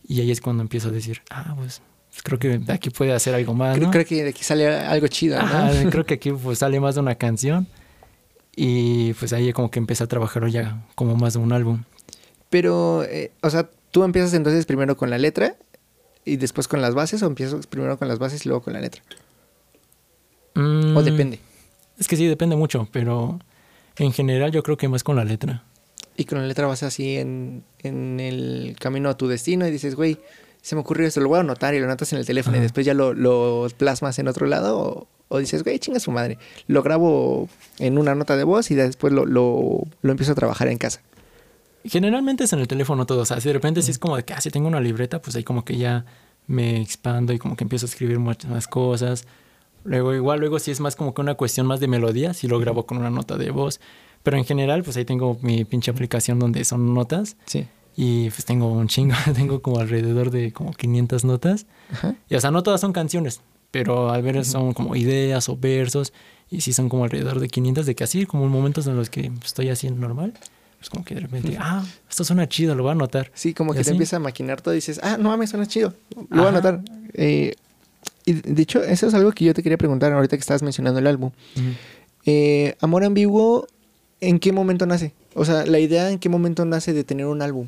Y 0.08 0.22
ahí 0.22 0.32
es 0.32 0.42
cuando 0.42 0.64
empiezo 0.64 0.90
a 0.90 0.92
decir, 0.92 1.22
ah, 1.30 1.54
pues, 1.56 1.82
pues, 1.82 1.91
creo 2.24 2.39
que 2.39 2.58
de 2.60 2.74
aquí 2.74 2.89
puede 2.89 3.13
hacer 3.13 3.34
algo 3.36 3.54
más. 3.54 3.76
Creo, 3.76 3.88
¿no? 3.88 3.91
creo 3.91 4.06
que 4.06 4.24
de 4.24 4.30
aquí 4.30 4.43
sale 4.43 4.67
algo 4.67 5.08
chido, 5.08 5.38
¿no? 5.39 5.45
Ajá, 5.45 5.71
creo 5.89 6.06
que 6.06 6.15
aquí 6.15 6.32
pues 6.32 6.60
sale 6.60 6.80
más 6.80 6.95
de 6.95 7.02
una 7.02 7.15
canción. 7.15 7.67
Y 8.56 9.13
pues 9.13 9.32
ahí 9.34 9.54
como 9.54 9.71
que 9.71 9.80
empecé 9.80 10.04
a 10.04 10.08
trabajar 10.08 10.45
ya 10.50 10.86
como 10.95 11.15
más 11.15 11.34
de 11.34 11.39
un 11.39 11.54
álbum. 11.54 11.84
Pero, 12.50 13.04
eh, 13.06 13.32
o 13.41 13.50
sea, 13.50 13.69
tú 13.91 14.04
empiezas 14.04 14.34
entonces 14.34 14.65
primero 14.65 14.97
con 14.97 15.10
la 15.10 15.17
letra 15.17 15.56
y 16.26 16.36
después 16.36 16.67
con 16.67 16.82
las 16.82 16.93
bases 16.93 17.24
o 17.24 17.28
empiezas 17.28 17.65
primero 17.67 17.97
con 17.97 18.10
las 18.10 18.19
bases 18.19 18.45
y 18.45 18.50
luego 18.50 18.62
con 18.63 18.74
la 18.74 18.82
letra. 18.82 19.02
O 20.56 20.60
Mm, 20.60 21.04
depende. 21.04 21.39
Es 21.97 22.08
que 22.08 22.17
sí, 22.17 22.28
depende 22.28 22.56
mucho, 22.56 22.89
pero 22.91 23.39
en 23.95 24.12
general 24.12 24.52
yo 24.52 24.63
creo 24.63 24.76
que 24.76 24.89
más 24.89 25.04
con 25.04 25.15
la 25.15 25.24
letra. 25.24 25.63
Y 26.17 26.26
con 26.26 26.39
la 26.39 26.47
letra 26.47 26.67
vas 26.67 26.84
así 26.84 27.17
en, 27.17 27.63
en 27.80 28.19
el 28.19 28.76
camino 28.80 29.10
a 29.10 29.15
tu 29.17 29.28
destino 29.28 29.65
y 29.65 29.71
dices, 29.71 29.95
güey, 29.95 30.17
se 30.62 30.76
me 30.76 30.82
ocurrió 30.82 31.08
esto, 31.08 31.21
lo 31.21 31.30
voy 31.30 31.38
a 31.38 31.41
anotar 31.41 31.74
y 31.74 31.80
lo 31.80 31.86
anotas 31.86 32.13
en 32.13 32.19
el 32.19 32.26
teléfono 32.26 32.56
y 32.56 32.60
Ajá. 32.60 32.63
después 32.63 32.86
ya 32.86 32.93
lo, 32.93 33.13
lo 33.13 33.67
plasmas 33.78 34.19
en 34.19 34.28
otro 34.28 34.45
lado 34.47 34.78
o, 34.80 35.08
o 35.28 35.38
dices, 35.39 35.63
güey, 35.63 35.80
chinga 35.80 36.00
su 36.00 36.12
madre, 36.12 36.38
lo 36.67 36.84
grabo 36.84 37.50
en 37.80 37.97
una 37.97 38.15
nota 38.15 38.36
de 38.38 38.43
voz 38.43 38.69
y 38.71 38.76
después 38.76 39.12
lo, 39.13 39.26
lo, 39.26 39.84
lo 40.02 40.12
empiezo 40.12 40.34
a 40.34 40.36
trabajar 40.36 40.67
en 40.67 40.78
casa. 40.78 41.02
Generalmente 41.84 42.43
es 42.43 42.54
en 42.54 42.60
el 42.60 42.67
teléfono 42.67 43.06
todo, 43.06 43.21
o 43.21 43.26
sea, 43.26 43.41
si 43.41 43.47
de 43.50 43.54
repente 43.54 43.82
si 43.82 43.89
es 43.91 43.97
como 43.97 44.15
de 44.15 44.24
que, 44.24 44.34
ah, 44.34 44.41
si 44.41 44.52
tengo 44.52 44.67
una 44.67 44.80
libreta, 44.80 45.21
pues 45.21 45.36
ahí 45.36 45.43
como 45.43 45.65
que 45.65 45.78
ya 45.78 46.06
me 46.47 46.80
expando 46.82 47.34
y 47.34 47.39
como 47.39 47.56
que 47.56 47.63
empiezo 47.63 47.86
a 47.86 47.89
escribir 47.89 48.19
muchas 48.19 48.52
más 48.52 48.67
cosas. 48.67 49.26
Luego 49.84 50.13
igual, 50.13 50.39
luego 50.39 50.60
si 50.60 50.69
es 50.69 50.80
más 50.80 50.95
como 50.95 51.15
que 51.15 51.21
una 51.21 51.34
cuestión 51.34 51.65
más 51.65 51.80
de 51.80 51.88
melodía, 51.88 52.36
si 52.36 52.47
lo 52.47 52.60
grabo 52.60 52.86
con 52.86 53.00
una 53.00 53.10
nota 53.10 53.38
de 53.38 53.50
voz. 53.50 53.80
Pero 54.21 54.38
en 54.38 54.45
general, 54.45 54.84
pues 54.84 54.95
ahí 54.97 55.06
tengo 55.06 55.39
mi 55.41 55.65
pinche 55.65 55.89
aplicación 55.89 56.38
donde 56.38 56.63
son 56.65 56.93
notas 56.93 57.36
Sí. 57.45 57.65
Y 58.04 58.32
pues 58.32 58.46
tengo 58.46 58.72
un 58.72 58.88
chingo, 58.88 59.14
tengo 59.36 59.62
como 59.62 59.80
alrededor 59.80 60.32
de 60.32 60.52
como 60.52 60.74
500 60.74 61.24
notas. 61.24 61.68
Ajá. 61.91 62.16
Y 62.30 62.34
o 62.36 62.41
sea, 62.41 62.49
no 62.49 62.64
todas 62.64 62.82
son 62.82 62.93
canciones, 62.93 63.41
pero 63.70 64.10
al 64.10 64.24
ver 64.24 64.43
son 64.43 64.74
como 64.74 64.95
ideas 64.95 65.47
o 65.49 65.56
versos 65.56 66.12
y 66.49 66.62
sí 66.62 66.74
son 66.74 66.89
como 66.89 67.04
alrededor 67.04 67.39
de 67.39 67.47
500 67.47 67.86
de 67.86 67.93
que 67.93 68.04
así 68.04 68.26
como 68.26 68.45
en 68.45 68.49
momentos 68.49 68.88
en 68.88 68.95
los 68.95 69.12
que 69.12 69.32
estoy 69.45 69.70
haciendo 69.70 70.02
normal, 70.02 70.34
pues 70.80 70.89
como 70.89 71.06
que 71.06 71.14
de 71.14 71.22
repente, 71.22 71.56
ah, 71.60 71.86
esto 72.10 72.24
suena 72.24 72.49
chido, 72.49 72.74
lo 72.74 72.82
voy 72.82 72.89
a 72.89 72.93
anotar. 72.93 73.32
Sí, 73.36 73.54
como 73.54 73.76
¿Y 73.76 73.78
que 73.78 73.84
te 73.84 73.91
empieza 73.91 74.16
a 74.16 74.20
maquinar 74.20 74.62
todo 74.62 74.74
y 74.74 74.78
dices, 74.78 74.99
ah, 75.04 75.18
no 75.20 75.30
mames, 75.30 75.52
suena 75.52 75.68
chido. 75.68 75.93
Lo 76.16 76.24
voy 76.28 76.39
a 76.39 76.41
Ajá. 76.41 76.49
anotar. 76.49 76.82
Eh, 77.14 77.54
y 78.26 78.34
de 78.34 78.62
hecho, 78.64 78.82
eso 78.82 79.06
es 79.10 79.14
algo 79.14 79.32
que 79.32 79.45
yo 79.45 79.54
te 79.54 79.62
quería 79.62 79.78
preguntar 79.78 80.12
ahorita 80.12 80.36
que 80.38 80.41
estabas 80.41 80.64
mencionando 80.64 80.99
el 80.99 81.06
álbum. 81.06 81.30
Eh, 82.26 82.76
Amor 82.82 83.04
ambiguo, 83.04 83.68
¿en 84.22 84.39
qué 84.39 84.52
momento 84.52 84.88
nace? 84.88 85.14
O 85.36 85.45
sea, 85.45 85.68
la 85.68 85.78
idea 85.78 86.10
en 86.10 86.18
qué 86.18 86.30
momento 86.30 86.66
nace 86.66 86.93
de 86.93 87.04
tener 87.04 87.28
un 87.28 87.43
álbum. 87.43 87.68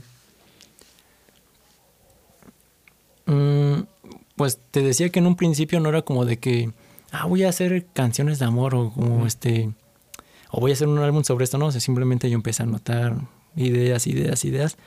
Pues 4.35 4.59
te 4.71 4.81
decía 4.81 5.09
que 5.09 5.19
en 5.19 5.27
un 5.27 5.35
principio 5.35 5.79
no 5.79 5.89
era 5.89 6.01
como 6.01 6.25
de 6.25 6.37
que, 6.37 6.71
ah, 7.11 7.25
voy 7.25 7.43
a 7.43 7.49
hacer 7.49 7.85
canciones 7.93 8.39
de 8.39 8.45
amor 8.45 8.75
o 8.75 8.91
como 8.91 9.25
este, 9.25 9.71
o 10.51 10.59
voy 10.59 10.71
a 10.71 10.73
hacer 10.73 10.87
un 10.87 10.99
álbum 10.99 11.23
sobre 11.23 11.43
esto, 11.43 11.57
no, 11.57 11.67
o 11.67 11.71
sea, 11.71 11.81
simplemente 11.81 12.29
yo 12.29 12.35
empecé 12.35 12.63
a 12.63 12.65
anotar 12.65 13.15
ideas, 13.55 14.07
ideas, 14.07 14.45
ideas. 14.45 14.77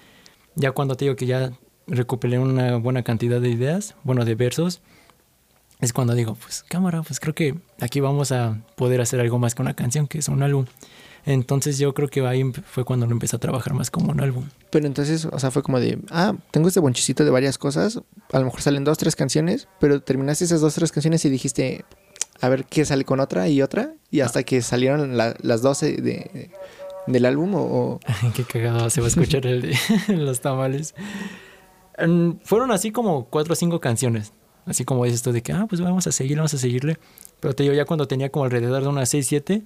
Ya 0.55 0.73
cuando 0.73 0.97
te 0.97 1.05
digo 1.05 1.17
que 1.17 1.27
ya 1.27 1.53
recuperé 1.87 2.39
una 2.39 2.77
buena 2.77 3.03
cantidad 3.03 3.41
de 3.41 3.51
ideas, 3.51 3.95
bueno, 4.03 4.25
de 4.25 4.35
versos, 4.35 4.81
es 5.81 5.93
cuando 5.93 6.15
digo, 6.15 6.35
pues 6.35 6.65
cámara, 6.69 7.03
pues 7.03 7.21
creo 7.21 7.35
que 7.35 7.55
aquí 7.81 8.01
vamos 8.01 8.33
a 8.33 8.59
poder 8.77 9.01
hacer 9.01 9.21
algo 9.21 9.39
más 9.39 9.55
que 9.55 9.63
una 9.63 9.75
canción, 9.75 10.07
que 10.07 10.19
es 10.19 10.29
un 10.29 10.43
álbum. 10.43 10.67
Entonces 11.27 11.79
yo 11.79 11.93
creo 11.93 12.09
que 12.09 12.25
ahí 12.25 12.45
fue 12.71 12.85
cuando 12.85 13.05
lo 13.05 13.13
empecé 13.13 13.35
a 13.35 13.41
trabajar 13.41 13.75
más 13.75 13.91
como 13.91 14.13
un 14.13 14.21
álbum. 14.21 14.45
Pero 14.71 14.87
entonces, 14.87 15.25
o 15.25 15.39
sea, 15.41 15.51
fue 15.51 15.65
como 15.65 15.81
de, 15.81 15.99
ah, 16.11 16.35
tengo 16.53 16.69
este 16.69 16.79
bonchicito 16.79 17.25
de 17.25 17.31
varias 17.31 17.59
cosas, 17.59 18.01
a 18.33 18.39
lo 18.39 18.45
mejor 18.45 18.63
salen 18.63 18.85
dos, 18.85 18.97
tres 18.97 19.17
canciones, 19.17 19.67
pero 19.81 20.01
terminaste 20.01 20.45
esas 20.45 20.61
dos, 20.61 20.75
tres 20.75 20.93
canciones 20.93 21.25
y 21.25 21.29
dijiste, 21.29 21.85
a 22.41 22.49
ver 22.49 22.65
qué 22.65 22.85
sale 22.85 23.05
con 23.05 23.19
otra 23.19 23.49
y 23.49 23.61
otra, 23.61 23.95
y 24.11 24.21
hasta 24.21 24.45
que 24.45 24.63
salieron 24.63 25.17
las 25.17 25.63
12 25.63 25.97
de, 25.97 26.51
del 27.09 27.25
álbum 27.27 27.55
o... 27.57 28.01
qué 28.37 28.45
cagado 28.45 28.89
se 28.89 29.01
va 29.01 29.09
a 29.09 29.11
escuchar 29.11 29.47
el 29.47 29.63
de 29.63 29.77
los 30.17 30.41
tamales. 30.41 30.95
Fueron 32.45 32.71
así 32.71 32.93
como 32.93 33.25
cuatro 33.25 33.55
o 33.55 33.57
cinco 33.57 33.81
canciones. 33.81 34.33
Así 34.65 34.85
como 34.85 35.05
dices 35.05 35.21
esto 35.21 35.33
de 35.33 35.43
que, 35.43 35.53
ah, 35.53 35.67
pues 35.69 35.81
vamos 35.81 36.07
a 36.07 36.13
seguir, 36.13 36.37
vamos 36.37 36.55
a 36.55 36.59
seguirle. 36.59 36.99
Pero 37.41 37.55
te 37.55 37.65
digo, 37.65 37.75
ya 37.75 37.85
cuando 37.85 38.07
tenía 38.07 38.31
como 38.31 38.45
alrededor 38.45 38.83
de 38.83 38.89
unas 38.89 39.09
6, 39.09 39.27
7, 39.27 39.63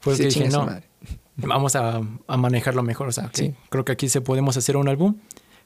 fue 0.00 0.16
que 0.16 0.24
dije, 0.24 0.48
no, 0.48 0.68
vamos 1.36 1.76
a, 1.76 2.00
manejarlo 2.28 2.82
mejor. 2.82 3.08
O 3.08 3.12
sea, 3.12 3.30
creo 3.68 3.84
que 3.84 3.92
aquí 3.92 4.08
se 4.08 4.20
podemos 4.20 4.56
hacer 4.56 4.76
un 4.76 4.88
álbum, 4.88 5.16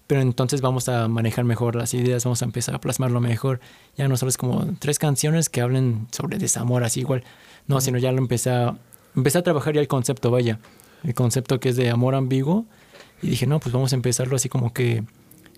pero 0.06 0.20
entonces 0.20 0.60
vamos 0.60 0.88
a 0.88 1.08
manejar 1.08 1.44
mejor 1.44 1.76
las 1.76 1.94
ideas, 1.94 2.24
vamos 2.24 2.42
a 2.42 2.44
empezar 2.44 2.74
a 2.74 2.80
plasmarlo 2.80 3.20
mejor. 3.20 3.60
Ya 3.96 4.08
no 4.08 4.16
solo 4.16 4.30
es 4.30 4.36
como 4.36 4.66
tres 4.78 4.98
canciones 4.98 5.48
que 5.48 5.60
hablen 5.60 6.06
sobre 6.10 6.38
desamor, 6.38 6.84
así 6.84 7.00
igual. 7.00 7.24
No, 7.66 7.80
sino 7.80 7.98
ya 7.98 8.12
lo 8.12 8.18
empecé 8.18 8.50
a, 8.50 8.76
empecé 9.16 9.38
a 9.38 9.42
trabajar 9.42 9.74
ya 9.74 9.80
el 9.80 9.88
concepto, 9.88 10.30
vaya. 10.30 10.58
El 11.04 11.14
concepto 11.14 11.60
que 11.60 11.70
es 11.70 11.76
de 11.76 11.90
amor 11.90 12.14
ambiguo. 12.14 12.66
Y 13.22 13.28
dije, 13.28 13.46
no, 13.46 13.60
pues 13.60 13.72
vamos 13.72 13.92
a 13.92 13.96
empezarlo 13.96 14.36
así 14.36 14.48
como 14.48 14.72
que 14.72 15.04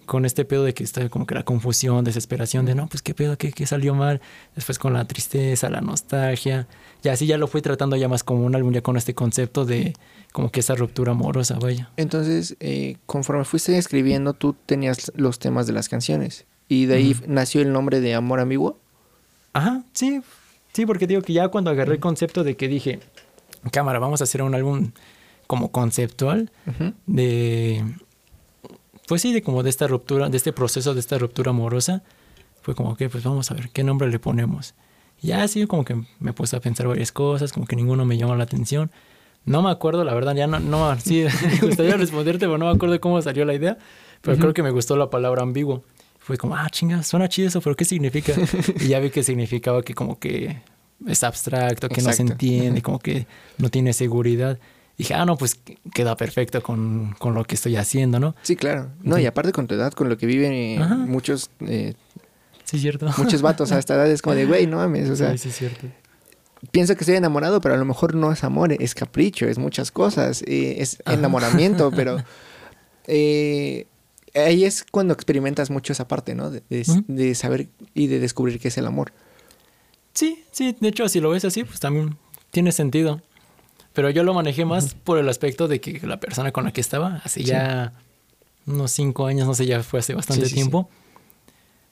con 0.05 0.25
este 0.25 0.45
pedo 0.45 0.65
de 0.65 0.75
que 0.75 0.85
está 0.85 1.09
como 1.09 1.27
que 1.27 1.35
la 1.35 1.45
confusión, 1.45 2.05
desesperación 2.05 2.67
de 2.67 2.75
no, 2.75 2.87
pues 2.87 3.03
qué 3.03 3.15
pedo, 3.15 3.37
qué, 3.37 3.53
qué 3.53 3.67
salió 3.67 3.95
mal. 3.95 4.21
Después 4.55 4.79
con 4.79 4.93
la 4.93 5.05
tristeza, 5.07 5.71
la 5.71 5.81
nostalgia. 5.81 6.67
Y 7.03 7.09
así 7.09 7.27
ya 7.27 7.39
lo 7.39 7.47
fui 7.47 7.63
tratando 7.63 7.97
ya 7.97 8.09
más 8.09 8.25
como 8.25 8.45
un 8.45 8.55
álbum, 8.55 8.73
ya 8.73 8.83
con 8.83 8.97
este 8.97 9.15
concepto 9.15 9.65
de 9.65 9.95
como 10.33 10.51
que 10.51 10.61
esa 10.61 10.75
ruptura 10.75 11.13
amorosa, 11.13 11.59
vaya. 11.61 11.91
Entonces, 11.97 12.57
eh, 12.61 12.97
conforme 13.07 13.45
fuiste 13.45 13.77
escribiendo, 13.79 14.33
tú 14.33 14.57
tenías 14.67 15.13
los 15.15 15.39
temas 15.39 15.67
de 15.67 15.73
las 15.73 15.89
canciones. 15.89 16.47
Y 16.69 16.87
de 16.87 16.95
ahí 16.97 17.17
nació 17.27 17.61
el 17.61 17.73
nombre 17.73 18.01
de 18.01 18.15
Amor 18.15 18.41
Ambiguo. 18.41 18.79
Ajá, 19.53 19.85
sí. 19.93 20.23
Sí, 20.73 20.87
porque 20.87 21.07
digo 21.07 21.23
que 21.23 21.33
ya 21.33 21.49
cuando 21.49 21.71
agarré 21.71 21.93
el 21.93 22.01
concepto 22.01 22.43
de 22.43 22.57
que 22.57 22.67
dije, 22.67 23.01
cámara, 23.71 24.01
vamos 24.01 24.21
a 24.21 24.25
hacer 24.25 24.43
un 24.43 24.55
álbum 24.55 24.91
como 25.47 25.71
conceptual 25.71 26.51
de 27.07 27.85
pues 29.07 29.23
sí, 29.23 29.33
de 29.33 29.43
como 29.43 29.63
de 29.63 29.71
esta 29.71 29.87
ruptura, 29.87 30.29
de 30.29 30.37
este 30.37 30.53
proceso 30.53 30.95
de 30.95 31.01
esta 31.01 31.19
ruptura 31.19 31.51
amorosa, 31.51 32.03
fue 32.63 32.75
como 32.75 32.97
que, 32.97 33.09
pues 33.09 33.25
vamos 33.25 33.51
a 33.51 33.55
ver 33.55 33.71
qué 33.71 33.85
nombre 33.85 34.09
le 34.09 34.19
ponemos. 34.19 34.75
Y 35.21 35.29
ya 35.29 35.43
así 35.43 35.67
como 35.67 35.85
que 35.85 36.03
me 36.19 36.33
puse 36.33 36.57
a 36.57 36.61
pensar 36.61 36.89
varias 36.89 37.13
cosas, 37.13 37.53
como 37.53 37.67
que 37.67 37.77
ninguno 37.77 38.05
me 38.05 38.17
llamó 38.17 38.35
la 38.37 38.45
atención. 38.45 38.91
No 39.45 39.63
me 39.63 39.71
acuerdo, 39.71 40.05
la 40.05 40.15
verdad, 40.15 40.35
ya 40.35 40.47
no, 40.47 40.59
no, 40.61 40.99
sí, 41.01 41.25
me 41.43 41.59
gustaría 41.67 41.97
responderte, 41.97 42.47
pero 42.47 42.59
no 42.59 42.67
me 42.67 42.73
acuerdo 42.73 42.99
cómo 43.01 43.21
salió 43.21 43.45
la 43.45 43.55
idea, 43.55 43.79
pero 44.23 44.39
creo 44.39 44.55
que 44.55 44.63
me 44.63 44.71
gustó 44.71 44.97
la 44.97 45.11
palabra 45.11 45.43
ambiguo. 45.43 45.85
Fue 46.19 46.39
como, 46.39 46.57
ah, 46.57 46.67
chinga, 46.71 47.03
suena 47.03 47.29
chido 47.29 47.49
eso, 47.49 47.61
pero 47.61 47.77
¿qué 47.77 47.85
significa? 47.85 48.33
y 48.81 48.89
ya 48.89 48.99
vi 48.99 49.11
que 49.11 49.23
significaba 49.23 49.83
que 49.83 49.93
como 49.93 50.19
que 50.19 50.63
es 51.07 51.23
abstracto, 51.23 51.91
que 51.91 52.01
no 52.01 52.13
se 52.15 52.23
entiende, 52.23 52.81
como 52.81 52.99
que 52.99 53.27
no 53.59 53.69
tiene 53.69 53.93
seguridad 53.93 54.59
dije, 54.97 55.15
ah, 55.15 55.25
no, 55.25 55.37
pues 55.37 55.59
queda 55.93 56.17
perfecto 56.17 56.63
con, 56.63 57.15
lo 57.23 57.45
que 57.45 57.55
estoy 57.55 57.77
haciendo, 57.77 58.21
¿no? 58.21 58.35
Sí, 58.43 58.57
claro. 58.57 58.91
No, 59.03 59.19
y 59.19 59.27
aparte 59.27 59.53
con 59.53 59.67
tu 59.67 59.75
edad, 59.75 59.93
con 59.93 60.09
lo 60.09 60.17
que 60.17 60.27
viven 60.27 60.53
eh, 60.53 60.79
muchos... 61.07 61.51
Eh, 61.61 61.95
sí, 62.65 62.79
cierto. 62.79 63.11
Muchos 63.19 63.43
vatos 63.43 63.73
a 63.73 63.79
esta 63.79 63.95
edad 63.95 64.11
es 64.11 64.23
como 64.23 64.37
de, 64.37 64.47
güey, 64.47 64.67
no 64.67 64.77
mames, 64.77 65.11
o 65.11 65.17
sea... 65.17 65.33
Sí, 65.33 65.39
sí, 65.39 65.49
es 65.49 65.57
cierto. 65.57 65.87
Pienso 66.71 66.95
que 66.95 67.01
estoy 67.01 67.17
enamorado, 67.17 67.61
pero 67.61 67.75
a 67.75 67.79
lo 67.79 67.85
mejor 67.85 68.15
no 68.15 68.33
es 68.33 68.43
amor, 68.45 68.73
es 68.73 68.95
capricho, 68.95 69.47
es 69.47 69.59
muchas 69.59 69.91
cosas, 69.91 70.43
eh, 70.47 70.77
es 70.79 70.99
enamoramiento, 71.07 71.91
pero... 71.91 72.19
ahí 73.07 74.65
es 74.65 74.85
cuando 74.91 75.13
experimentas 75.13 75.71
mucho 75.71 75.93
esa 75.93 76.09
parte, 76.09 76.35
¿no? 76.35 76.51
De, 76.51 76.63
de 76.69 77.35
saber 77.35 77.69
y 77.93 78.07
de 78.07 78.19
descubrir 78.19 78.59
qué 78.59 78.69
es 78.69 78.79
el 78.79 78.87
amor. 78.87 79.13
Sí, 80.15 80.45
sí, 80.53 80.77
de 80.81 80.89
hecho, 80.89 81.09
si 81.09 81.21
lo 81.21 81.31
ves 81.31 81.45
así, 81.45 81.65
pues 81.65 81.81
también 81.81 82.17
tiene 82.51 82.73
sentido. 82.73 83.21
Pero 83.95 84.11
yo 84.11 84.25
lo 84.25 84.35
manejé 84.35 84.65
más 84.65 84.95
por 84.95 85.19
el 85.19 85.29
aspecto 85.29 85.69
de 85.69 85.81
que 85.81 86.05
la 86.07 86.19
persona 86.19 86.53
con 86.53 86.65
la 86.65 86.73
que 86.73 86.81
estaba, 86.81 87.23
hace 87.25 87.43
ya 87.45 87.93
unos 88.67 88.91
cinco 88.91 89.27
años, 89.27 89.47
no 89.47 89.55
sé, 89.55 89.67
ya 89.67 89.83
fue 89.83 90.01
hace 90.01 90.15
bastante 90.15 90.49
tiempo, 90.49 90.89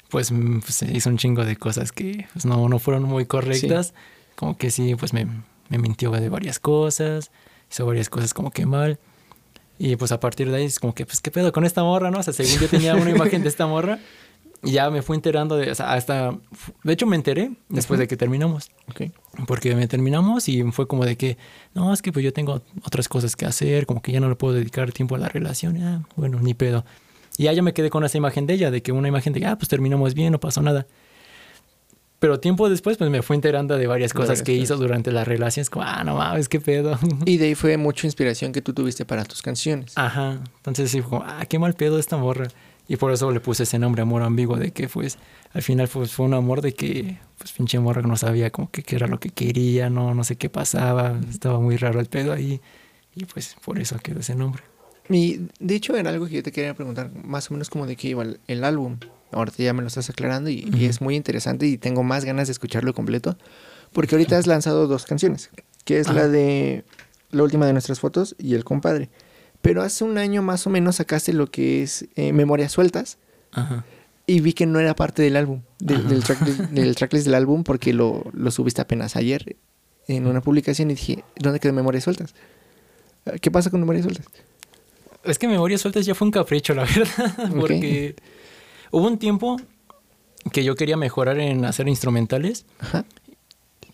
pues, 0.09 0.31
mm, 0.31 0.61
pues, 0.61 0.75
se 0.75 0.93
hizo 0.95 1.09
un 1.09 1.17
chingo 1.17 1.45
de 1.45 1.57
cosas 1.57 1.93
que 1.93 2.27
pues, 2.33 2.45
no, 2.45 2.69
no 2.69 2.79
fueron 2.79 3.05
muy 3.05 3.25
correctas. 3.25 3.95
Como 4.35 4.59
que 4.59 4.71
sí, 4.71 4.95
pues 4.97 5.13
me, 5.13 5.27
me 5.69 5.79
mintió 5.79 6.11
de 6.11 6.29
varias 6.29 6.59
cosas, 6.59 7.31
hizo 7.71 7.87
varias 7.87 8.11
cosas 8.11 8.35
como 8.35 8.51
que 8.51 8.67
mal. 8.67 8.99
Y 9.79 9.97
pues 9.97 10.13
a 10.13 10.21
partir 10.21 10.51
de 10.51 10.57
ahí 10.59 10.65
es 10.65 10.79
como 10.79 10.95
que, 10.95 11.07
pues, 11.07 11.21
¿qué 11.21 11.31
pedo 11.31 11.53
con 11.53 11.65
esta 11.65 11.83
morra, 11.83 12.11
no? 12.11 12.19
O 12.19 12.23
sea, 12.23 12.33
según 12.33 12.61
yo 12.61 12.69
tenía 12.69 12.95
una 12.95 13.11
imagen 13.11 13.43
de 13.43 13.49
esta 13.49 13.67
morra, 13.67 13.99
y 14.63 14.73
ya 14.73 14.91
me 14.91 15.03
fui 15.03 15.17
enterando 15.17 15.57
de, 15.57 15.71
o 15.71 15.75
sea, 15.75 15.93
hasta, 15.93 16.39
de 16.85 16.93
hecho 16.93 17.07
me 17.07 17.17
enteré 17.17 17.51
después 17.69 17.99
de 17.99 18.07
que 18.07 18.17
terminamos. 18.17 18.71
Porque 19.47 19.75
me 19.75 19.89
terminamos 19.89 20.49
y 20.49 20.63
fue 20.71 20.87
como 20.87 21.05
de 21.05 21.17
que, 21.17 21.37
no, 21.75 21.93
es 21.93 22.01
que 22.01 22.13
pues 22.13 22.25
yo 22.25 22.33
tengo 22.33 22.63
otras 22.85 23.09
cosas 23.09 23.35
que 23.35 23.45
hacer, 23.45 23.87
como 23.87 24.03
que 24.03 24.13
ya 24.13 24.21
no 24.21 24.29
le 24.29 24.37
puedo 24.37 24.55
dedicar 24.55 24.93
tiempo 24.93 25.17
a 25.17 25.19
la 25.19 25.29
relación, 25.29 25.79
ya, 25.79 26.03
bueno, 26.15 26.39
ni 26.41 26.55
pedo. 26.55 26.85
Y 27.37 27.45
ya 27.45 27.53
yo 27.55 27.63
me 27.63 27.73
quedé 27.73 27.91
con 27.91 28.05
esa 28.05 28.19
imagen 28.19 28.47
de 28.47 28.55
ella, 28.55 28.71
de 28.71 28.83
que 28.83 28.93
una 28.93 29.09
imagen 29.09 29.33
de, 29.33 29.45
ah, 29.47 29.57
pues 29.57 29.69
terminamos 29.69 30.15
bien, 30.15 30.31
no 30.31 30.39
pasó 30.39 30.63
nada. 30.63 30.87
Pero 32.21 32.39
tiempo 32.39 32.69
después, 32.69 32.99
pues 32.99 33.11
me 33.11 33.21
fui 33.23 33.35
enterando 33.35 33.77
de 33.77 33.89
varias 33.89 34.13
cosas 34.13 34.43
que 34.43 34.53
hizo 34.53 34.77
durante 34.77 35.11
las 35.11 35.27
relaciones, 35.27 35.71
como, 35.71 35.85
ah, 35.85 36.05
no 36.05 36.15
mames, 36.15 36.49
qué 36.49 36.61
pedo. 36.61 36.97
Y 37.27 37.39
de 37.39 37.47
ahí 37.47 37.55
fue 37.57 37.77
mucha 37.79 38.07
inspiración 38.07 38.53
que 38.53 38.63
tú 38.63 38.73
tuviste 38.73 39.05
para 39.05 39.25
tus 39.25 39.43
canciones. 39.43 39.93
Ajá. 39.97 40.39
Entonces 40.59 40.93
sí, 40.93 41.01
como, 41.01 41.25
ah, 41.27 41.45
qué 41.47 41.59
mal 41.59 41.75
pedo 41.75 41.99
esta 41.99 42.17
morra. 42.17 42.47
Y 42.89 42.97
por 42.97 43.13
eso 43.13 43.31
le 43.31 43.41
puse 43.41 43.63
ese 43.63 43.79
nombre, 43.79 44.03
amor 44.03 44.23
ambiguo, 44.23 44.57
de 44.57 44.73
que 44.73 44.89
pues 44.89 45.19
al 45.53 45.63
final 45.63 45.89
pues, 45.89 46.13
fue 46.13 46.27
un 46.27 46.35
amor 46.35 46.61
de 46.63 46.75
que 46.75 47.19
pues 47.39 47.53
pinche 47.53 47.79
morra 47.79 48.03
no 48.03 48.17
sabía 48.17 48.51
como 48.51 48.71
que 48.71 48.83
qué 48.83 48.97
era 48.97 49.07
lo 49.07 49.21
que 49.21 49.31
quería, 49.31 49.89
no, 49.89 50.15
no 50.15 50.25
sé 50.25 50.37
qué 50.37 50.51
pasaba, 50.51 51.19
estaba 51.31 51.61
muy 51.61 51.77
raro 51.77 52.01
el 52.01 52.07
pedo 52.07 52.33
ahí 52.33 52.61
y 53.15 53.25
pues 53.25 53.57
por 53.65 53.79
eso 53.79 53.99
quedó 53.99 54.21
ese 54.21 54.35
nombre. 54.35 54.63
Y 55.09 55.49
de 55.59 55.75
hecho 55.75 55.97
era 55.97 56.11
algo 56.11 56.27
que 56.27 56.35
yo 56.35 56.43
te 56.43 56.53
quería 56.53 56.75
preguntar, 56.75 57.11
más 57.15 57.51
o 57.51 57.55
menos 57.55 57.71
como 57.71 57.87
de 57.87 57.97
qué 57.97 58.09
iba 58.09 58.25
el, 58.47 58.65
álbum. 58.65 58.99
Ahorita 59.31 59.63
ya 59.63 59.73
me 59.73 59.83
lo 59.83 59.89
estás 59.89 60.11
aclarando 60.11 60.51
y, 60.51 60.69
es 60.85 61.01
muy 61.01 61.17
interesante 61.17 61.67
y 61.67 61.79
tengo 61.79 62.03
más 62.03 62.25
ganas 62.25 62.49
de 62.49 62.53
escucharlo 62.53 62.95
completo. 62.95 63.37
Porque 63.93 64.15
ahorita 64.15 64.39
has 64.39 64.47
lanzado 64.47 64.87
dos 64.87 65.05
canciones, 65.05 65.51
que 65.85 65.99
es 65.99 66.09
la 66.09 66.29
de 66.29 66.85
la 67.31 67.43
última 67.43 67.67
de 67.67 67.73
nuestras 67.73 68.01
fotos 68.01 68.35
y 68.39 68.55
El 68.55 68.65
compadre. 68.65 69.11
Pero 69.63 69.83
hace 69.83 70.05
un 70.05 70.19
año 70.19 70.43
más 70.43 70.67
o 70.67 70.71
menos 70.71 70.97
sacaste 70.97 71.33
lo 71.33 71.51
que 71.51 71.83
es 71.83 72.07
eh, 72.17 72.33
Memorias 72.33 72.73
Sueltas. 72.73 73.19
Ajá. 73.53 73.85
Y 74.27 74.41
vi 74.41 74.53
que 74.53 74.67
no 74.67 74.79
era 74.79 74.95
parte 74.95 75.23
del 75.23 75.37
álbum, 75.37 75.63
del, 75.79 76.23
track, 76.23 76.39
del, 76.71 76.95
tracklist 76.95 77.27
del 77.27 77.35
álbum, 77.35 77.65
porque 77.65 77.93
lo, 77.93 78.25
lo, 78.33 78.51
subiste 78.51 78.81
apenas 78.81 79.17
ayer 79.17 79.57
en 80.07 80.27
una 80.27 80.41
publicación 80.41 80.91
y 80.91 80.95
dije, 80.95 81.25
¿dónde 81.37 81.61
quedó 81.61 81.73
Memorias 81.73 82.05
Sueltas? 82.05 82.35
¿Qué 83.41 83.51
pasa 83.51 83.71
con 83.71 83.81
Memorias 83.81 84.05
Sueltas? 84.05 84.27
Es 85.25 85.39
que 85.39 85.49
Memorias 85.49 85.81
Sueltas 85.81 86.07
ya 86.07 86.15
fue 86.15 86.27
un 86.27 86.33
capricho, 86.33 86.75
la 86.75 86.85
verdad, 86.97 87.51
porque 87.59 88.17
hubo 88.91 89.07
un 89.07 89.19
tiempo 89.19 89.61
que 90.53 90.65
yo 90.65 90.75
quería 90.75 90.97
mejorar 90.97 91.39
en 91.39 91.65
hacer 91.65 91.89
instrumentales. 91.89 92.65
Ajá 92.79 93.05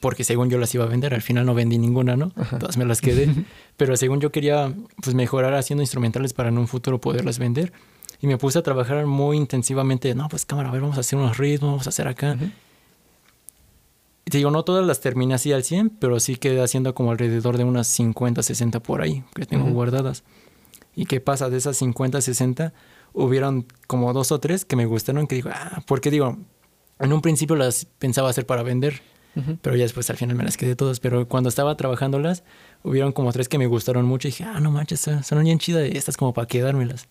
porque 0.00 0.24
según 0.24 0.50
yo 0.50 0.58
las 0.58 0.74
iba 0.74 0.84
a 0.84 0.88
vender, 0.88 1.14
al 1.14 1.22
final 1.22 1.46
no 1.46 1.54
vendí 1.54 1.78
ninguna, 1.78 2.16
¿no? 2.16 2.30
Todas 2.58 2.76
me 2.76 2.84
las 2.84 3.00
quedé, 3.00 3.28
pero 3.76 3.96
según 3.96 4.20
yo 4.20 4.30
quería 4.32 4.72
pues 5.02 5.14
mejorar 5.14 5.54
haciendo 5.54 5.82
instrumentales 5.82 6.32
para 6.32 6.48
en 6.48 6.58
un 6.58 6.68
futuro 6.68 7.00
poderlas 7.00 7.38
vender 7.38 7.72
y 8.20 8.26
me 8.26 8.38
puse 8.38 8.58
a 8.58 8.62
trabajar 8.62 9.06
muy 9.06 9.36
intensivamente, 9.36 10.14
no, 10.14 10.28
pues 10.28 10.44
cámara, 10.44 10.68
a 10.68 10.72
ver, 10.72 10.80
vamos 10.80 10.96
a 10.96 11.00
hacer 11.00 11.18
unos 11.18 11.38
ritmos, 11.38 11.70
vamos 11.70 11.86
a 11.86 11.90
hacer 11.90 12.08
acá. 12.08 12.36
Y 14.24 14.30
te 14.30 14.38
digo, 14.38 14.50
no 14.50 14.62
todas 14.62 14.86
las 14.86 15.00
terminé 15.00 15.34
así 15.34 15.52
al 15.52 15.64
100, 15.64 15.90
pero 16.00 16.20
sí 16.20 16.36
quedé 16.36 16.60
haciendo 16.60 16.94
como 16.94 17.12
alrededor 17.12 17.56
de 17.56 17.64
unas 17.64 17.86
50, 17.86 18.42
60 18.42 18.80
por 18.80 19.00
ahí 19.02 19.24
que 19.34 19.46
tengo 19.46 19.70
guardadas. 19.70 20.24
¿Y 20.94 21.06
qué 21.06 21.20
pasa? 21.20 21.48
De 21.48 21.56
esas 21.56 21.76
50, 21.76 22.20
60, 22.20 22.72
hubieron 23.12 23.66
como 23.86 24.12
dos 24.12 24.32
o 24.32 24.40
tres 24.40 24.64
que 24.64 24.76
me 24.76 24.84
gustaron, 24.84 25.26
que 25.26 25.36
digo, 25.36 25.50
ah, 25.52 25.82
porque 25.86 26.10
digo, 26.10 26.36
en 26.98 27.12
un 27.12 27.22
principio 27.22 27.56
las 27.56 27.84
pensaba 27.84 28.30
hacer 28.30 28.46
para 28.46 28.62
vender. 28.62 29.00
Pero 29.62 29.76
ya 29.76 29.82
después 29.82 30.08
al 30.10 30.16
final 30.16 30.36
me 30.36 30.44
las 30.44 30.56
quedé 30.56 30.76
todas. 30.76 31.00
Pero 31.00 31.28
cuando 31.28 31.48
estaba 31.48 31.76
trabajándolas, 31.76 32.42
hubieron 32.82 33.12
como 33.12 33.32
tres 33.32 33.48
que 33.48 33.58
me 33.58 33.66
gustaron 33.66 34.04
mucho. 34.06 34.28
Y 34.28 34.30
dije, 34.30 34.44
ah, 34.44 34.60
no 34.60 34.70
manches, 34.70 35.08
son 35.22 35.44
bien 35.44 35.58
chidas 35.58 35.88
estas 35.92 36.16
como 36.16 36.32
para 36.34 36.46
quedármelas. 36.46 37.06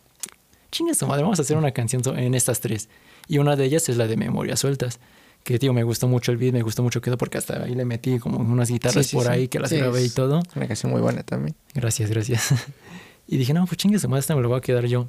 chinga 0.71 0.93
su 0.93 1.07
madre, 1.07 1.23
vamos 1.23 1.39
a 1.39 1.41
hacer 1.41 1.57
una 1.57 1.71
canción 1.71 2.01
en 2.17 2.33
estas 2.33 2.59
tres. 2.59 2.89
Y 3.27 3.37
una 3.39 3.55
de 3.55 3.65
ellas 3.65 3.89
es 3.89 3.97
la 3.97 4.07
de 4.07 4.17
Memorias 4.17 4.59
Sueltas. 4.59 4.99
Que, 5.43 5.59
tío, 5.59 5.71
me 5.71 5.83
gustó 5.83 6.07
mucho 6.07 6.31
el 6.31 6.37
beat, 6.37 6.53
me 6.53 6.61
gustó 6.61 6.83
mucho 6.83 6.99
quedó 6.99 7.17
porque 7.17 7.37
hasta 7.37 7.63
ahí 7.63 7.73
le 7.73 7.85
metí 7.85 8.19
como 8.19 8.37
unas 8.39 8.69
guitarras 8.69 9.11
por 9.11 9.29
ahí 9.29 9.47
que 9.47 9.59
las 9.59 9.71
grabé 9.71 10.03
y 10.03 10.09
todo. 10.09 10.41
Una 10.55 10.67
canción 10.67 10.91
muy 10.91 10.99
buena 10.99 11.23
también. 11.23 11.55
Gracias, 11.73 12.09
gracias. 12.09 12.53
y 13.27 13.37
dije, 13.37 13.53
no, 13.53 13.65
pues 13.65 13.77
chingue 13.77 13.97
su 13.99 14.09
madre, 14.09 14.21
esta 14.21 14.35
me 14.35 14.41
lo 14.41 14.49
voy 14.49 14.57
a 14.57 14.61
quedar 14.61 14.85
yo. 14.85 15.07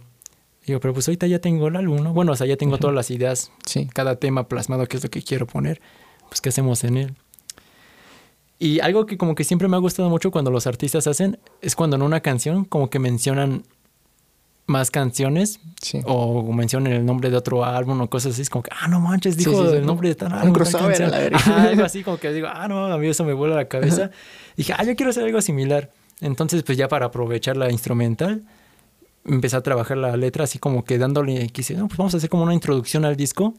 Digo, 0.68 0.80
pero 0.80 0.92
pues 0.92 1.08
ahorita 1.08 1.26
ya 1.26 1.38
tengo 1.38 1.68
el 1.68 1.76
álbum, 1.76 2.02
¿no? 2.02 2.12
Bueno, 2.12 2.32
o 2.32 2.36
sea, 2.36 2.46
ya 2.46 2.56
tengo 2.56 2.76
todas 2.76 2.94
las 2.94 3.10
ideas, 3.10 3.50
sí. 3.64 3.88
cada 3.92 4.16
tema 4.16 4.48
plasmado, 4.48 4.86
que 4.86 4.98
es 4.98 5.02
lo 5.02 5.08
que 5.08 5.22
quiero 5.22 5.46
poner. 5.46 5.80
Pues, 6.28 6.40
¿qué 6.40 6.48
hacemos 6.50 6.84
en 6.84 6.96
él? 6.96 7.14
Y 8.58 8.80
algo 8.80 9.06
que 9.06 9.16
como 9.16 9.34
que 9.34 9.44
siempre 9.44 9.68
me 9.68 9.76
ha 9.76 9.80
gustado 9.80 10.10
mucho 10.10 10.30
cuando 10.30 10.50
los 10.50 10.66
artistas 10.66 11.06
hacen 11.06 11.38
es 11.60 11.76
cuando 11.76 11.96
en 11.96 12.02
una 12.02 12.20
canción 12.20 12.64
como 12.64 12.90
que 12.90 12.98
mencionan 12.98 13.62
más 14.66 14.90
canciones 14.90 15.60
o 16.04 16.52
mencionan 16.52 16.92
el 16.92 17.06
nombre 17.06 17.30
de 17.30 17.36
otro 17.36 17.64
álbum 17.64 18.02
o 18.02 18.10
cosas 18.10 18.34
así, 18.34 18.42
es 18.42 18.50
como 18.50 18.62
que, 18.62 18.70
ah, 18.78 18.86
no 18.86 19.00
manches, 19.00 19.36
dijo 19.36 19.72
el 19.72 19.86
nombre 19.86 20.10
de 20.10 20.14
tal 20.14 20.32
álbum. 20.32 20.52
algo 21.46 21.84
así 21.84 22.02
como 22.02 22.18
que 22.18 22.32
digo, 22.32 22.48
ah, 22.52 22.68
no, 22.68 22.86
a 22.86 22.98
mí 22.98 23.06
eso 23.06 23.24
me 23.24 23.32
vuela 23.32 23.54
la 23.54 23.66
cabeza. 23.66 24.10
Dije, 24.56 24.74
ah, 24.76 24.84
yo 24.84 24.94
quiero 24.94 25.10
hacer 25.10 25.24
algo 25.24 25.40
similar. 25.40 25.90
Entonces, 26.20 26.62
pues 26.64 26.76
ya 26.76 26.88
para 26.88 27.06
aprovechar 27.06 27.56
la 27.56 27.70
instrumental, 27.70 28.42
empecé 29.24 29.56
a 29.56 29.62
trabajar 29.62 29.96
la 29.96 30.16
letra 30.16 30.44
así 30.44 30.58
como 30.58 30.84
que 30.84 30.98
dándole, 30.98 31.48
quise, 31.48 31.74
no, 31.74 31.88
pues 31.88 31.96
vamos 31.96 32.12
a 32.12 32.18
hacer 32.18 32.28
como 32.28 32.42
una 32.42 32.54
introducción 32.54 33.06
al 33.06 33.16
disco 33.16 33.54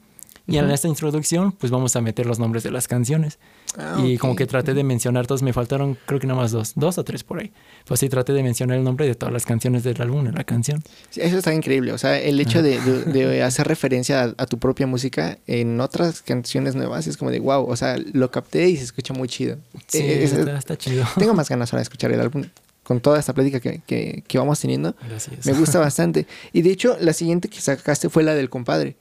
y 0.49 0.57
en 0.57 0.71
esta 0.71 0.87
introducción, 0.87 1.51
pues 1.51 1.71
vamos 1.71 1.95
a 1.95 2.01
meter 2.01 2.25
los 2.25 2.39
nombres 2.39 2.63
de 2.63 2.71
las 2.71 2.87
canciones. 2.87 3.39
Ah, 3.77 4.01
y 4.03 4.17
como 4.17 4.35
que 4.35 4.47
traté 4.47 4.73
de 4.73 4.83
mencionar 4.83 5.27
todos, 5.27 5.43
me 5.43 5.53
faltaron 5.53 5.97
creo 6.05 6.19
que 6.19 6.25
nada 6.25 6.41
más 6.41 6.51
dos, 6.51 6.73
dos 6.75 6.97
o 6.97 7.03
tres 7.03 7.23
por 7.23 7.39
ahí. 7.39 7.51
Pues 7.85 7.99
sí, 7.99 8.09
traté 8.09 8.33
de 8.33 8.41
mencionar 8.41 8.77
el 8.77 8.83
nombre 8.83 9.05
de 9.05 9.15
todas 9.15 9.31
las 9.31 9.45
canciones 9.45 9.83
del 9.83 10.01
álbum 10.01 10.27
en 10.27 10.35
la 10.35 10.43
canción. 10.43 10.83
eso 11.15 11.37
está 11.37 11.53
increíble, 11.53 11.93
o 11.93 11.97
sea, 11.97 12.19
el 12.19 12.39
hecho 12.39 12.61
de, 12.63 13.43
hacer 13.43 13.67
referencia 13.67 14.33
a, 14.37 14.45
tu 14.45 14.57
propia 14.57 14.87
música 14.87 15.37
en 15.45 15.79
otras 15.79 16.21
canciones 16.21 16.75
nuevas 16.75 17.07
es 17.07 17.17
como 17.17 17.31
de 17.31 17.39
wow, 17.39 17.69
o 17.69 17.75
sea, 17.75 17.97
lo 18.13 18.31
capté 18.31 18.69
y 18.69 18.77
se 18.77 18.83
escucha 18.83 19.13
muy 19.13 19.27
chido. 19.27 19.57
Sí, 19.87 19.99
eh, 19.99 20.23
está, 20.57 20.77
chido. 20.77 21.05
Tengo 21.17 21.33
más 21.33 21.49
ganas 21.49 21.71
ahora 21.71 21.81
de 21.81 21.83
escuchar 21.83 22.11
el 22.11 22.19
álbum 22.19 22.45
con 22.83 22.99
toda 23.01 23.19
esta 23.19 23.33
plática 23.33 23.59
que, 23.59 24.23
que, 24.25 24.37
vamos 24.39 24.59
teniendo. 24.59 24.95
Gracias. 25.07 25.45
Me 25.45 25.53
gusta 25.53 25.77
bastante. 25.77 26.25
Y 26.53 26.63
de 26.63 26.71
hecho, 26.71 26.97
la 26.99 27.13
siguiente 27.13 27.47
que 27.47 27.61
sacaste 27.61 28.09
fue 28.09 28.23
la 28.23 28.33
del 28.33 28.49
compadre. 28.49 28.95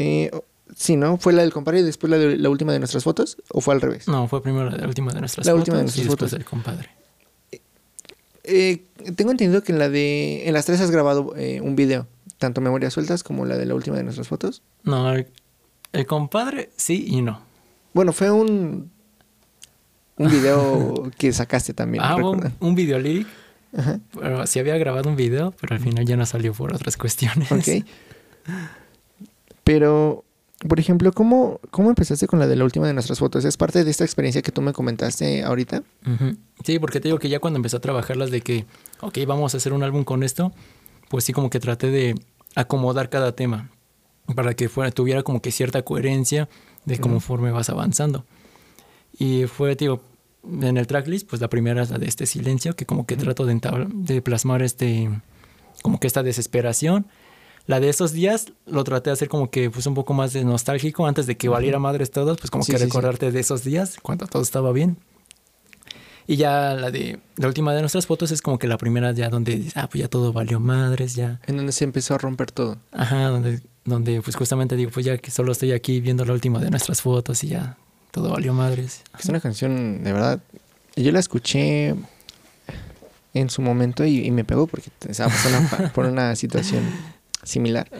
Eh, 0.00 0.30
sí, 0.74 0.96
¿no? 0.96 1.18
¿Fue 1.18 1.34
la 1.34 1.42
del 1.42 1.52
compadre 1.52 1.80
y 1.80 1.82
después 1.82 2.10
la, 2.10 2.16
de, 2.16 2.38
la 2.38 2.48
última 2.48 2.72
de 2.72 2.78
nuestras 2.78 3.04
fotos? 3.04 3.36
¿O 3.50 3.60
fue 3.60 3.74
al 3.74 3.82
revés? 3.82 4.08
No, 4.08 4.28
fue 4.28 4.42
primero 4.42 4.70
la 4.70 4.86
última 4.86 5.12
de 5.12 5.20
nuestras 5.20 5.44
fotos. 5.44 5.46
La 5.46 5.54
última 5.54 5.76
de 5.76 5.82
nuestras 5.82 6.06
y 6.06 6.08
después 6.08 6.30
del 6.30 6.44
compadre. 6.46 6.88
Eh, 8.44 8.86
tengo 9.14 9.30
entendido 9.30 9.62
que 9.62 9.72
en 9.72 9.78
la 9.78 9.90
de. 9.90 10.48
En 10.48 10.54
las 10.54 10.64
tres 10.64 10.80
has 10.80 10.90
grabado 10.90 11.34
eh, 11.36 11.60
un 11.60 11.76
video. 11.76 12.06
Tanto 12.38 12.62
Memorias 12.62 12.94
Sueltas 12.94 13.22
como 13.22 13.44
la 13.44 13.58
de 13.58 13.66
la 13.66 13.74
última 13.74 13.98
de 13.98 14.04
nuestras 14.04 14.28
fotos. 14.28 14.62
No, 14.82 15.12
el, 15.12 16.06
compadre 16.06 16.70
sí 16.76 17.04
y 17.06 17.20
no. 17.20 17.42
Bueno, 17.92 18.14
fue 18.14 18.30
un. 18.30 18.90
Un 20.16 20.30
video 20.30 21.10
que 21.18 21.30
sacaste 21.34 21.74
también. 21.74 22.02
Ah, 22.02 22.16
un, 22.16 22.54
un, 22.58 22.74
video 22.74 22.98
lyric. 22.98 23.26
Ajá. 23.76 24.00
Pero 24.18 24.46
sí 24.46 24.58
había 24.58 24.78
grabado 24.78 25.10
un 25.10 25.16
video, 25.16 25.52
pero 25.60 25.74
al 25.74 25.80
final 25.80 26.06
ya 26.06 26.16
no 26.16 26.24
salió 26.24 26.54
por 26.54 26.74
otras 26.74 26.96
cuestiones. 26.96 27.52
Ok. 27.52 27.84
Pero, 29.70 30.24
por 30.66 30.80
ejemplo, 30.80 31.12
¿cómo, 31.12 31.60
¿cómo 31.70 31.90
empezaste 31.90 32.26
con 32.26 32.40
la 32.40 32.48
de 32.48 32.56
la 32.56 32.64
última 32.64 32.88
de 32.88 32.92
nuestras 32.92 33.20
fotos? 33.20 33.44
¿Es 33.44 33.56
parte 33.56 33.84
de 33.84 33.90
esta 33.92 34.02
experiencia 34.02 34.42
que 34.42 34.50
tú 34.50 34.62
me 34.62 34.72
comentaste 34.72 35.44
ahorita? 35.44 35.84
Sí, 36.64 36.80
porque 36.80 36.98
te 36.98 37.06
digo 37.06 37.20
que 37.20 37.28
ya 37.28 37.38
cuando 37.38 37.58
empecé 37.58 37.76
a 37.76 37.80
trabajarlas 37.80 38.32
de 38.32 38.40
que, 38.40 38.66
ok, 39.00 39.18
vamos 39.28 39.54
a 39.54 39.58
hacer 39.58 39.72
un 39.72 39.84
álbum 39.84 40.02
con 40.02 40.24
esto, 40.24 40.50
pues 41.08 41.22
sí 41.22 41.32
como 41.32 41.50
que 41.50 41.60
traté 41.60 41.92
de 41.92 42.16
acomodar 42.56 43.10
cada 43.10 43.36
tema 43.36 43.70
para 44.34 44.54
que 44.54 44.68
fuera, 44.68 44.90
tuviera 44.90 45.22
como 45.22 45.40
que 45.40 45.52
cierta 45.52 45.82
coherencia 45.82 46.48
de 46.84 46.98
conforme 46.98 47.52
vas 47.52 47.70
avanzando. 47.70 48.24
Y 49.16 49.44
fue, 49.44 49.76
digo, 49.76 50.02
en 50.42 50.78
el 50.78 50.88
tracklist, 50.88 51.30
pues 51.30 51.40
la 51.40 51.48
primera 51.48 51.80
es 51.80 51.90
la 51.90 51.98
de 51.98 52.06
este 52.06 52.26
silencio, 52.26 52.74
que 52.74 52.86
como 52.86 53.06
que 53.06 53.16
trato 53.16 53.46
de, 53.46 53.60
de 53.94 54.20
plasmar 54.20 54.62
este, 54.62 55.10
como 55.80 56.00
que 56.00 56.08
esta 56.08 56.24
desesperación 56.24 57.06
la 57.66 57.80
de 57.80 57.88
esos 57.88 58.12
días 58.12 58.52
lo 58.66 58.84
traté 58.84 59.10
de 59.10 59.14
hacer 59.14 59.28
como 59.28 59.50
que 59.50 59.70
pues 59.70 59.86
un 59.86 59.94
poco 59.94 60.14
más 60.14 60.32
de 60.32 60.44
nostálgico 60.44 61.06
antes 61.06 61.26
de 61.26 61.36
que 61.36 61.48
valiera 61.48 61.78
madres 61.78 62.10
todos, 62.10 62.38
pues 62.38 62.50
como 62.50 62.64
que 62.64 62.78
recordarte 62.78 63.30
de 63.30 63.40
esos 63.40 63.64
días 63.64 63.98
cuando 64.02 64.26
todo 64.26 64.42
estaba 64.42 64.72
bien. 64.72 64.96
Y 66.26 66.36
ya 66.36 66.74
la 66.74 66.90
de 66.90 67.18
la 67.36 67.48
última 67.48 67.74
de 67.74 67.80
nuestras 67.80 68.06
fotos 68.06 68.30
es 68.30 68.40
como 68.40 68.58
que 68.58 68.68
la 68.68 68.78
primera 68.78 69.12
ya 69.12 69.28
donde 69.30 69.70
ah, 69.74 69.88
pues 69.88 70.02
ya 70.02 70.08
todo 70.08 70.32
valió 70.32 70.60
madres, 70.60 71.14
ya. 71.14 71.40
En 71.46 71.56
donde 71.56 71.72
se 71.72 71.84
empezó 71.84 72.14
a 72.14 72.18
romper 72.18 72.52
todo. 72.52 72.76
Ajá, 72.92 73.28
donde, 73.28 73.60
donde 73.84 74.22
pues 74.22 74.36
justamente 74.36 74.76
digo, 74.76 74.90
pues 74.92 75.04
ya 75.06 75.18
que 75.18 75.30
solo 75.30 75.52
estoy 75.52 75.72
aquí 75.72 76.00
viendo 76.00 76.24
la 76.24 76.32
última 76.32 76.60
de 76.60 76.70
nuestras 76.70 77.02
fotos 77.02 77.42
y 77.42 77.48
ya 77.48 77.76
todo 78.12 78.30
valió 78.30 78.52
madres. 78.54 79.02
Es 79.18 79.26
una 79.26 79.40
canción, 79.40 80.04
de 80.04 80.12
verdad, 80.12 80.40
yo 80.96 81.10
la 81.12 81.18
escuché 81.18 81.94
en 83.34 83.50
su 83.50 83.62
momento 83.62 84.04
y, 84.04 84.30
me 84.30 84.44
pegó 84.44 84.66
porque 84.66 84.90
estaba 85.08 85.30
pasando 85.30 85.88
por 85.94 86.06
una 86.06 86.36
situación 86.36 86.84
similar. 87.42 87.90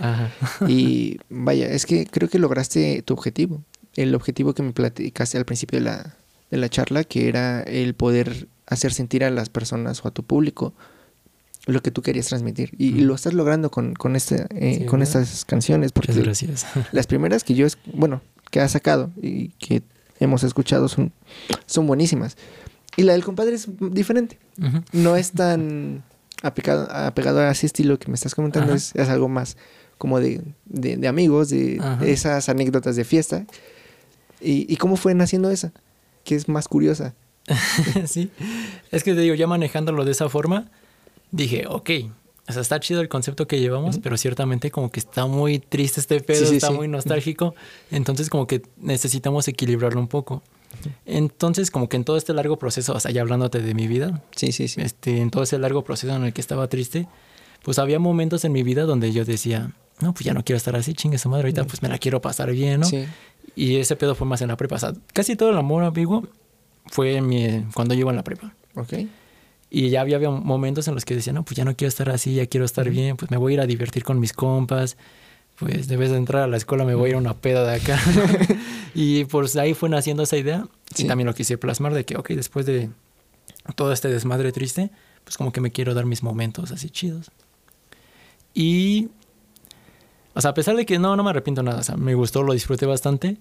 Y 0.66 1.18
vaya, 1.30 1.68
es 1.68 1.86
que 1.86 2.06
creo 2.06 2.28
que 2.28 2.38
lograste 2.38 3.02
tu 3.02 3.14
objetivo. 3.14 3.62
El 3.96 4.14
objetivo 4.14 4.54
que 4.54 4.62
me 4.62 4.72
platicaste 4.72 5.38
al 5.38 5.44
principio 5.44 5.78
de 5.78 5.84
la, 5.84 6.16
de 6.50 6.56
la 6.56 6.68
charla, 6.68 7.04
que 7.04 7.28
era 7.28 7.62
el 7.62 7.94
poder 7.94 8.48
hacer 8.66 8.92
sentir 8.92 9.24
a 9.24 9.30
las 9.30 9.48
personas 9.48 10.04
o 10.04 10.08
a 10.08 10.10
tu 10.12 10.22
público 10.22 10.74
lo 11.66 11.82
que 11.82 11.90
tú 11.90 12.02
querías 12.02 12.26
transmitir. 12.26 12.72
Y, 12.78 12.92
lo 13.02 13.14
estás 13.14 13.34
logrando 13.34 13.70
con, 13.70 13.94
con, 13.94 14.16
este, 14.16 14.46
eh, 14.54 14.86
con 14.86 15.02
estas 15.02 15.44
canciones. 15.44 15.92
Porque 15.92 16.12
gracias. 16.12 16.66
Las 16.92 17.06
primeras 17.06 17.44
que 17.44 17.54
yo, 17.54 17.66
bueno, 17.92 18.22
que 18.50 18.60
has 18.60 18.72
sacado 18.72 19.10
y 19.20 19.48
que 19.50 19.82
hemos 20.20 20.42
escuchado 20.42 20.88
son, 20.88 21.12
son 21.66 21.86
buenísimas. 21.86 22.36
Y 22.96 23.02
la 23.02 23.12
del 23.12 23.24
compadre 23.24 23.54
es 23.54 23.68
diferente. 23.78 24.38
No 24.92 25.16
es 25.16 25.32
tan 25.32 26.02
apegado, 26.42 27.40
a 27.40 27.50
ese 27.50 27.66
estilo 27.66 27.98
que 27.98 28.08
me 28.08 28.14
estás 28.14 28.34
comentando, 28.34 28.74
es, 28.74 28.94
algo 28.96 29.28
más 29.28 29.56
como 29.98 30.20
de, 30.20 30.40
de, 30.64 31.08
amigos, 31.08 31.50
de, 31.50 31.80
esas 32.02 32.48
anécdotas 32.48 32.96
de 32.96 33.04
fiesta. 33.04 33.44
¿Y, 34.40 34.76
cómo 34.76 34.96
fue 34.96 35.14
naciendo 35.14 35.50
esa? 35.50 35.72
Que 36.24 36.34
es 36.34 36.48
más 36.48 36.68
curiosa. 36.68 37.14
sí, 38.06 38.30
es 38.90 39.02
que 39.02 39.14
te 39.14 39.20
digo, 39.20 39.34
ya 39.34 39.46
manejándolo 39.46 40.04
de 40.04 40.12
esa 40.12 40.28
forma, 40.28 40.70
dije, 41.30 41.64
ok, 41.68 41.90
o 42.48 42.52
sea, 42.52 42.62
está 42.62 42.80
chido 42.80 43.00
el 43.00 43.08
concepto 43.08 43.46
que 43.46 43.60
llevamos, 43.60 43.98
pero 43.98 44.16
ciertamente 44.16 44.70
como 44.70 44.90
que 44.90 45.00
está 45.00 45.26
muy 45.26 45.58
triste 45.58 46.00
este 46.00 46.20
pedo, 46.20 46.50
está 46.52 46.70
muy 46.70 46.88
nostálgico, 46.88 47.54
entonces 47.90 48.30
como 48.30 48.46
que 48.46 48.62
necesitamos 48.76 49.48
equilibrarlo 49.48 50.00
un 50.00 50.08
poco. 50.08 50.42
Entonces, 51.04 51.70
como 51.70 51.88
que 51.88 51.96
en 51.96 52.04
todo 52.04 52.16
este 52.16 52.32
largo 52.32 52.58
proceso, 52.58 52.94
o 52.94 53.00
sea, 53.00 53.10
ya 53.10 53.22
hablándote 53.22 53.60
de 53.60 53.74
mi 53.74 53.88
vida, 53.88 54.22
sí, 54.34 54.52
sí, 54.52 54.68
sí. 54.68 54.80
Este, 54.80 55.20
en 55.20 55.30
todo 55.30 55.42
ese 55.42 55.58
largo 55.58 55.82
proceso 55.82 56.14
en 56.14 56.24
el 56.24 56.32
que 56.32 56.40
estaba 56.40 56.68
triste, 56.68 57.08
pues 57.62 57.78
había 57.78 57.98
momentos 57.98 58.44
en 58.44 58.52
mi 58.52 58.62
vida 58.62 58.84
donde 58.84 59.12
yo 59.12 59.24
decía, 59.24 59.72
no, 60.00 60.12
pues 60.12 60.24
ya 60.24 60.34
no 60.34 60.44
quiero 60.44 60.56
estar 60.56 60.76
así, 60.76 60.94
chingue 60.94 61.18
su 61.18 61.28
madre, 61.28 61.44
ahorita 61.44 61.64
pues 61.64 61.82
me 61.82 61.88
la 61.88 61.98
quiero 61.98 62.20
pasar 62.20 62.50
bien, 62.52 62.80
¿no? 62.80 62.86
Sí. 62.86 63.04
Y 63.54 63.76
ese 63.76 63.96
pedo 63.96 64.14
fue 64.14 64.26
más 64.26 64.40
en 64.42 64.48
la 64.48 64.56
prepa. 64.56 64.76
O 64.76 64.78
sea, 64.78 64.92
casi 65.12 65.36
todo 65.36 65.50
el 65.50 65.58
amor 65.58 65.84
amigo 65.84 66.26
fue 66.86 67.20
mi, 67.20 67.66
cuando 67.74 67.94
yo 67.94 68.00
iba 68.00 68.10
en 68.10 68.16
la 68.16 68.24
prepa. 68.24 68.54
Ok. 68.76 68.94
Y 69.70 69.90
ya 69.90 70.00
había, 70.00 70.18
momentos 70.30 70.88
en 70.88 70.94
los 70.94 71.04
que 71.04 71.14
decía, 71.14 71.32
no, 71.32 71.44
pues 71.44 71.56
ya 71.56 71.64
no 71.64 71.76
quiero 71.76 71.88
estar 71.88 72.10
así, 72.10 72.34
ya 72.34 72.46
quiero 72.46 72.66
estar 72.66 72.88
bien, 72.90 73.16
pues 73.16 73.30
me 73.30 73.36
voy 73.36 73.52
a 73.52 73.54
ir 73.54 73.60
a 73.60 73.66
divertir 73.66 74.02
con 74.02 74.18
mis 74.18 74.32
compas, 74.32 74.96
pues 75.60 75.88
debes 75.88 76.10
de 76.10 76.16
entrar 76.16 76.42
a 76.42 76.46
la 76.46 76.56
escuela, 76.56 76.84
me 76.84 76.94
voy 76.94 77.06
a 77.06 77.10
ir 77.10 77.14
a 77.16 77.18
una 77.18 77.34
peda 77.34 77.64
de 77.70 77.76
acá. 77.76 78.00
y 78.94 79.26
pues 79.26 79.54
ahí 79.56 79.74
fue 79.74 79.90
naciendo 79.90 80.22
esa 80.22 80.38
idea. 80.38 80.66
Y 80.96 81.04
también 81.04 81.26
lo 81.26 81.34
quise 81.34 81.58
plasmar 81.58 81.92
de 81.92 82.04
que, 82.04 82.16
ok, 82.16 82.30
después 82.30 82.64
de 82.64 82.88
todo 83.76 83.92
este 83.92 84.08
desmadre 84.08 84.52
triste, 84.52 84.90
pues 85.22 85.36
como 85.36 85.52
que 85.52 85.60
me 85.60 85.70
quiero 85.70 85.92
dar 85.92 86.06
mis 86.06 86.22
momentos 86.22 86.72
así 86.72 86.88
chidos. 86.88 87.30
Y, 88.54 89.10
o 90.34 90.40
sea, 90.40 90.52
a 90.52 90.54
pesar 90.54 90.76
de 90.76 90.86
que 90.86 90.98
no, 90.98 91.14
no 91.14 91.22
me 91.22 91.30
arrepiento 91.30 91.62
nada, 91.62 91.80
o 91.80 91.82
sea, 91.82 91.96
me 91.96 92.14
gustó, 92.14 92.42
lo 92.42 92.54
disfruté 92.54 92.86
bastante, 92.86 93.36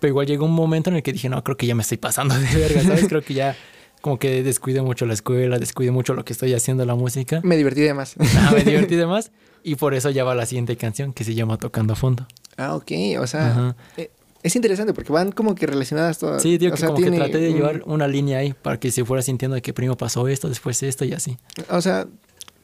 pero 0.00 0.10
igual 0.10 0.26
llegó 0.26 0.44
un 0.44 0.52
momento 0.52 0.90
en 0.90 0.96
el 0.96 1.02
que 1.02 1.14
dije, 1.14 1.30
no, 1.30 1.42
creo 1.42 1.56
que 1.56 1.66
ya 1.66 1.74
me 1.74 1.82
estoy 1.82 1.96
pasando 1.96 2.38
de 2.38 2.46
verga, 2.54 2.82
¿sabes? 2.82 3.06
creo 3.08 3.22
que 3.22 3.32
ya 3.32 3.56
como 4.02 4.18
que 4.18 4.42
descuidé 4.42 4.82
mucho 4.82 5.06
la 5.06 5.14
escuela, 5.14 5.58
descuidé 5.58 5.90
mucho 5.90 6.12
lo 6.12 6.26
que 6.26 6.34
estoy 6.34 6.52
haciendo 6.52 6.84
la 6.84 6.94
música. 6.94 7.40
Me 7.42 7.56
divertí 7.56 7.80
de 7.80 7.94
más. 7.94 8.16
Ah, 8.36 8.52
me 8.54 8.62
divertí 8.62 8.96
de 8.96 9.06
más. 9.06 9.32
Y 9.66 9.76
por 9.76 9.94
eso 9.94 10.10
ya 10.10 10.24
va 10.24 10.34
la 10.34 10.44
siguiente 10.44 10.76
canción 10.76 11.14
que 11.14 11.24
se 11.24 11.34
llama 11.34 11.56
Tocando 11.56 11.94
a 11.94 11.96
Fondo. 11.96 12.26
Ah, 12.58 12.74
ok. 12.76 12.92
O 13.18 13.26
sea, 13.26 13.74
eh, 13.96 14.10
es 14.42 14.54
interesante 14.56 14.92
porque 14.92 15.10
van 15.10 15.32
como 15.32 15.54
que 15.54 15.66
relacionadas 15.66 16.18
todas. 16.18 16.42
Sí, 16.42 16.58
digo 16.58 16.74
que 16.74 16.84
como 16.84 16.98
que 16.98 17.10
traté 17.10 17.38
de 17.38 17.54
llevar 17.54 17.82
una 17.86 18.06
línea 18.06 18.38
ahí 18.38 18.52
para 18.52 18.78
que 18.78 18.90
se 18.90 19.06
fuera 19.06 19.22
sintiendo 19.22 19.54
de 19.54 19.62
que 19.62 19.72
primero 19.72 19.96
pasó 19.96 20.28
esto, 20.28 20.50
después 20.50 20.82
esto 20.82 21.06
y 21.06 21.14
así. 21.14 21.38
O 21.70 21.80
sea, 21.80 22.06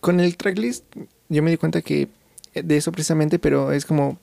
con 0.00 0.20
el 0.20 0.36
tracklist 0.36 0.84
yo 1.30 1.42
me 1.42 1.50
di 1.50 1.56
cuenta 1.56 1.80
que 1.80 2.08
eh, 2.52 2.62
de 2.62 2.76
eso 2.76 2.92
precisamente, 2.92 3.38
pero 3.38 3.72
es 3.72 3.86
como 3.86 4.18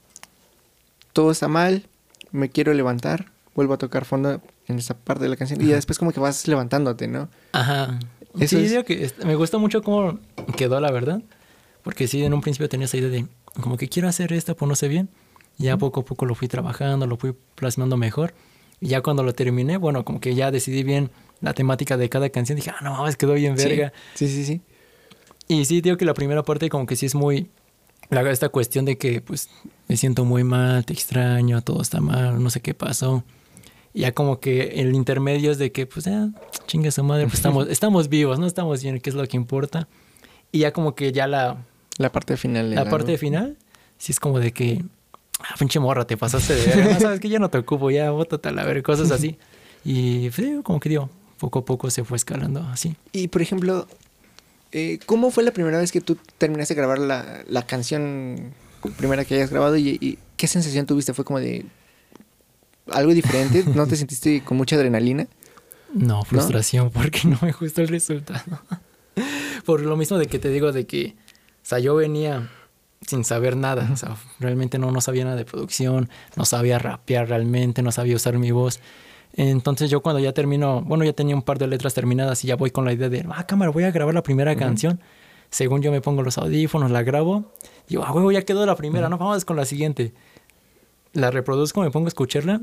todo 1.13 1.31
está 1.31 1.47
mal, 1.47 1.87
me 2.31 2.49
quiero 2.49 2.75
levantar, 2.75 3.31
vuelvo 3.55 3.73
a 3.73 3.77
tocar 3.79 4.05
fondo 4.05 4.39
en 4.67 4.77
esa 4.77 4.95
parte 4.95 5.23
de 5.23 5.29
la 5.29 5.35
canción 5.35 5.59
y 5.59 5.65
después 5.65 5.97
como 5.97 6.11
que 6.11 6.19
vas 6.19 6.47
levantándote, 6.47 7.07
¿no? 7.07 7.27
Ajá. 7.53 7.97
sí, 8.45 8.57
digo 8.67 8.83
que 8.83 9.11
me 9.25 9.33
gusta 9.33 9.57
mucho 9.57 9.81
cómo 9.81 10.19
quedó 10.55 10.79
la 10.79 10.91
verdad. 10.91 11.23
Porque 11.83 12.07
sí, 12.07 12.23
en 12.23 12.33
un 12.33 12.41
principio 12.41 12.69
tenía 12.69 12.85
esa 12.85 12.97
idea 12.97 13.09
de 13.09 13.27
como 13.61 13.77
que 13.77 13.87
quiero 13.87 14.07
hacer 14.07 14.33
esto, 14.33 14.55
pues 14.55 14.67
no 14.67 14.75
sé 14.75 14.87
bien. 14.87 15.09
Ya 15.57 15.77
poco 15.77 16.01
a 16.01 16.05
poco 16.05 16.25
lo 16.25 16.35
fui 16.35 16.47
trabajando, 16.47 17.07
lo 17.07 17.17
fui 17.17 17.33
plasmando 17.55 17.97
mejor. 17.97 18.33
Y 18.79 18.89
ya 18.89 19.01
cuando 19.01 19.23
lo 19.23 19.33
terminé, 19.33 19.77
bueno, 19.77 20.05
como 20.05 20.19
que 20.19 20.35
ya 20.35 20.51
decidí 20.51 20.83
bien 20.83 21.09
la 21.41 21.53
temática 21.53 21.97
de 21.97 22.09
cada 22.09 22.29
canción. 22.29 22.55
Dije, 22.55 22.71
ah, 22.71 22.83
no 22.83 22.91
mames, 22.91 23.17
quedó 23.17 23.33
bien 23.33 23.55
verga. 23.55 23.91
Sí, 24.13 24.27
sí, 24.27 24.45
sí. 24.45 24.61
Y 25.47 25.65
sí, 25.65 25.81
digo 25.81 25.97
que 25.97 26.05
la 26.05 26.13
primera 26.13 26.43
parte 26.43 26.69
como 26.69 26.85
que 26.85 26.95
sí 26.95 27.05
es 27.05 27.15
muy... 27.15 27.49
La, 28.09 28.29
esta 28.31 28.49
cuestión 28.49 28.85
de 28.85 28.97
que 28.97 29.19
pues 29.19 29.49
me 29.87 29.97
siento 29.97 30.23
muy 30.23 30.43
mal, 30.43 30.85
te 30.85 30.93
extraño, 30.93 31.61
todo 31.61 31.81
está 31.81 31.99
mal, 31.99 32.41
no 32.41 32.49
sé 32.49 32.61
qué 32.61 32.73
pasó. 32.73 33.23
Y 33.93 34.01
ya 34.01 34.13
como 34.13 34.39
que 34.39 34.79
el 34.79 34.95
intermedio 34.95 35.51
es 35.51 35.57
de 35.57 35.71
que 35.71 35.87
pues 35.87 36.05
ya, 36.05 36.29
chinga 36.67 36.91
su 36.91 37.03
madre, 37.03 37.23
pues 37.23 37.33
estamos, 37.39 37.67
estamos 37.67 38.07
vivos, 38.07 38.39
¿no? 38.39 38.45
Estamos 38.45 38.81
bien, 38.81 38.99
que 39.01 39.09
es 39.09 39.15
lo 39.15 39.27
que 39.27 39.35
importa. 39.35 39.87
Y 40.51 40.59
ya 40.59 40.71
como 40.71 40.95
que 40.95 41.11
ya 41.11 41.27
la... 41.27 41.57
La 41.97 42.11
parte 42.11 42.37
final. 42.37 42.73
La 42.75 42.89
parte 42.89 43.17
final, 43.17 43.57
sí 43.97 44.11
es 44.11 44.19
como 44.19 44.39
de 44.39 44.51
que, 44.53 44.83
ah, 45.39 45.55
pinche 45.57 45.79
morra, 45.79 46.05
te 46.05 46.15
pasaste 46.15 46.55
de 46.55 46.75
ver, 46.75 46.99
sabes 46.99 47.19
que 47.19 47.29
ya 47.29 47.39
no 47.39 47.49
te 47.49 47.57
ocupo, 47.57 47.89
ya 47.89 48.11
bótate 48.11 48.49
a 48.49 48.51
la 48.51 48.63
ver, 48.63 48.83
cosas 48.83 49.11
así. 49.11 49.37
Y 49.83 50.29
pues, 50.29 50.47
como 50.63 50.79
que 50.79 50.89
digo, 50.89 51.09
poco 51.37 51.59
a 51.59 51.65
poco 51.65 51.89
se 51.89 52.03
fue 52.03 52.17
escalando 52.17 52.61
así. 52.71 52.95
Y 53.13 53.29
por 53.29 53.41
ejemplo, 53.41 53.87
eh, 54.71 54.99
¿cómo 55.05 55.31
fue 55.31 55.43
la 55.43 55.51
primera 55.51 55.79
vez 55.79 55.91
que 55.91 56.01
tú 56.01 56.17
terminaste 56.37 56.75
de 56.75 56.81
grabar 56.81 56.99
la, 56.99 57.43
la 57.47 57.65
canción 57.65 58.53
primera 58.97 59.25
que 59.25 59.35
hayas 59.35 59.49
grabado 59.49 59.77
y, 59.77 60.19
qué 60.35 60.47
sensación 60.47 60.85
tuviste? 60.85 61.13
¿Fue 61.13 61.25
como 61.25 61.39
de 61.39 61.65
algo 62.91 63.13
diferente? 63.13 63.63
¿No 63.73 63.87
te 63.87 63.95
sentiste 63.97 64.43
con 64.43 64.57
mucha 64.57 64.75
adrenalina? 64.75 65.27
No, 65.93 66.23
frustración 66.23 66.91
porque 66.91 67.21
no 67.23 67.39
me 67.41 67.51
gustó 67.51 67.81
el 67.81 67.87
resultado. 67.87 68.61
Por 69.65 69.81
lo 69.81 69.97
mismo 69.97 70.17
de 70.17 70.27
que 70.27 70.39
te 70.39 70.49
digo 70.49 70.71
de 70.71 70.85
que, 70.85 71.15
o 71.61 71.65
sea, 71.65 71.79
yo 71.79 71.95
venía 71.95 72.49
sin 73.05 73.23
saber 73.23 73.55
nada, 73.55 73.89
o 73.91 73.97
sea, 73.97 74.15
realmente 74.39 74.79
no, 74.79 74.91
no 74.91 75.01
sabía 75.01 75.23
nada 75.23 75.35
de 75.35 75.45
producción, 75.45 76.09
no 76.35 76.45
sabía 76.45 76.79
rapear 76.79 77.29
realmente, 77.29 77.81
no 77.81 77.91
sabía 77.91 78.15
usar 78.15 78.37
mi 78.37 78.51
voz. 78.51 78.79
Entonces 79.33 79.89
yo 79.89 80.01
cuando 80.01 80.19
ya 80.19 80.33
termino, 80.33 80.81
bueno, 80.81 81.03
ya 81.03 81.13
tenía 81.13 81.35
un 81.35 81.43
par 81.43 81.59
de 81.59 81.67
letras 81.67 81.93
terminadas 81.93 82.43
y 82.43 82.47
ya 82.47 82.55
voy 82.55 82.71
con 82.71 82.85
la 82.85 82.93
idea 82.93 83.09
de, 83.09 83.25
ah, 83.29 83.45
cámara, 83.45 83.71
voy 83.71 83.83
a 83.83 83.91
grabar 83.91 84.15
la 84.15 84.23
primera 84.23 84.55
canción. 84.55 84.99
Según 85.49 85.81
yo 85.81 85.91
me 85.91 86.01
pongo 86.01 86.23
los 86.23 86.37
audífonos, 86.37 86.91
la 86.91 87.03
grabo. 87.03 87.53
Digo, 87.87 88.03
ah, 88.03 88.11
huevo, 88.11 88.31
ya 88.31 88.41
quedó 88.41 88.65
la 88.65 88.75
primera, 88.75 89.09
no, 89.09 89.17
vamos 89.17 89.45
con 89.45 89.55
la 89.55 89.65
siguiente. 89.65 90.13
La 91.13 91.29
reproduzco, 91.31 91.81
me 91.81 91.91
pongo 91.91 92.07
a 92.07 92.09
escucharla 92.09 92.61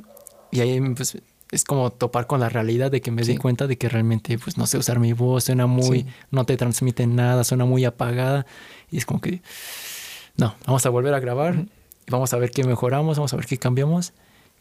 y 0.50 0.60
ahí 0.60 0.80
pues, 0.80 1.18
es 1.54 1.64
como 1.64 1.90
topar 1.90 2.26
con 2.26 2.40
la 2.40 2.48
realidad 2.48 2.90
de 2.90 3.00
que 3.00 3.10
me 3.10 3.22
di 3.22 3.36
cuenta 3.36 3.66
de 3.66 3.78
que 3.78 3.88
realmente 3.88 4.38
pues 4.38 4.58
no 4.58 4.66
sé 4.66 4.76
usar 4.76 4.98
mi 4.98 5.12
voz, 5.12 5.44
suena 5.44 5.66
muy, 5.66 6.06
no 6.30 6.44
te 6.44 6.56
transmite 6.56 7.06
nada, 7.06 7.44
suena 7.44 7.64
muy 7.64 7.84
apagada. 7.84 8.44
Y 8.90 8.98
es 8.98 9.06
como 9.06 9.20
que, 9.20 9.40
no, 10.36 10.54
vamos 10.66 10.84
a 10.84 10.90
volver 10.90 11.14
a 11.14 11.20
grabar, 11.20 11.66
vamos 12.08 12.32
a 12.32 12.38
ver 12.38 12.50
qué 12.50 12.64
mejoramos, 12.64 13.16
vamos 13.16 13.32
a 13.32 13.36
ver 13.36 13.46
qué 13.46 13.56
cambiamos. 13.56 14.12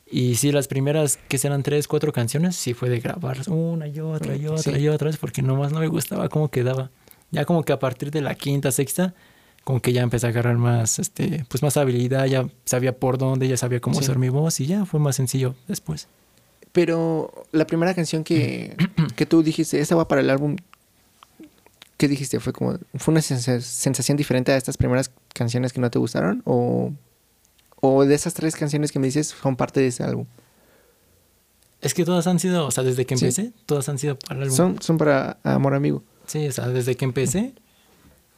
Y 0.05 0.35
sí, 0.35 0.51
las 0.51 0.67
primeras 0.67 1.17
que 1.27 1.37
serán 1.39 1.63
tres, 1.63 1.87
cuatro 1.87 2.13
canciones, 2.13 2.55
sí 2.55 2.73
fue 2.73 2.89
de 2.89 2.99
grabar 2.99 3.37
una 3.47 3.87
y 3.87 3.99
otra 3.99 4.35
y 4.35 4.45
otra 4.47 4.77
y 4.77 4.87
otra 4.87 5.07
vez 5.07 5.17
porque 5.17 5.41
nomás 5.41 5.71
no 5.71 5.79
me 5.79 5.87
gustaba 5.87 6.29
cómo 6.29 6.49
quedaba. 6.49 6.91
Ya 7.31 7.45
como 7.45 7.63
que 7.63 7.73
a 7.73 7.79
partir 7.79 8.11
de 8.11 8.21
la 8.21 8.35
quinta, 8.35 8.71
sexta, 8.71 9.15
como 9.63 9.81
que 9.81 9.93
ya 9.93 10.01
empecé 10.01 10.27
a 10.27 10.29
agarrar 10.29 10.57
más, 10.57 10.99
este, 10.99 11.45
pues 11.49 11.63
más 11.63 11.77
habilidad, 11.77 12.25
ya 12.25 12.47
sabía 12.65 12.95
por 12.95 13.17
dónde, 13.17 13.47
ya 13.47 13.57
sabía 13.57 13.79
cómo 13.79 13.99
hacer 13.99 14.19
mi 14.19 14.29
voz 14.29 14.59
y 14.59 14.67
ya 14.67 14.85
fue 14.85 14.99
más 14.99 15.15
sencillo 15.15 15.55
después. 15.67 16.07
Pero 16.73 17.45
la 17.51 17.65
primera 17.65 17.93
canción 17.93 18.25
que, 18.25 18.75
que 19.15 19.25
tú 19.25 19.41
dijiste, 19.41 19.79
esta 19.79 19.95
va 19.95 20.07
para 20.07 20.19
el 20.19 20.29
álbum, 20.29 20.57
¿qué 21.95 22.09
dijiste? 22.09 22.41
¿Fue 22.41 22.51
como, 22.51 22.77
fue 22.95 23.13
una 23.13 23.21
sensación 23.21 24.17
diferente 24.17 24.51
a 24.51 24.57
estas 24.57 24.75
primeras 24.75 25.11
canciones 25.33 25.71
que 25.71 25.79
no 25.79 25.89
te 25.89 25.99
gustaron? 25.99 26.41
¿O 26.45 26.91
¿O 27.85 28.05
de 28.05 28.15
esas 28.15 28.33
tres 28.33 28.55
canciones 28.55 28.93
que 28.93 28.99
me 28.99 29.07
dices 29.07 29.35
son 29.41 29.57
parte 29.57 29.81
de 29.81 29.87
ese 29.87 30.05
álbum? 30.05 30.25
Es 31.81 31.93
que 31.93 32.05
todas 32.05 32.27
han 32.27 32.39
sido, 32.39 32.65
o 32.65 32.71
sea, 32.71 32.81
desde 32.81 33.05
que 33.05 33.15
empecé, 33.15 33.51
todas 33.65 33.89
han 33.89 33.99
sido 33.99 34.17
para 34.17 34.37
el 34.37 34.43
álbum. 34.43 34.55
Son, 34.55 34.81
son 34.81 34.97
para 34.97 35.37
Amor 35.43 35.73
Amigo. 35.73 36.01
Sí, 36.25 36.47
o 36.47 36.51
sea, 36.53 36.69
desde 36.69 36.95
que 36.95 37.03
empecé, 37.03 37.53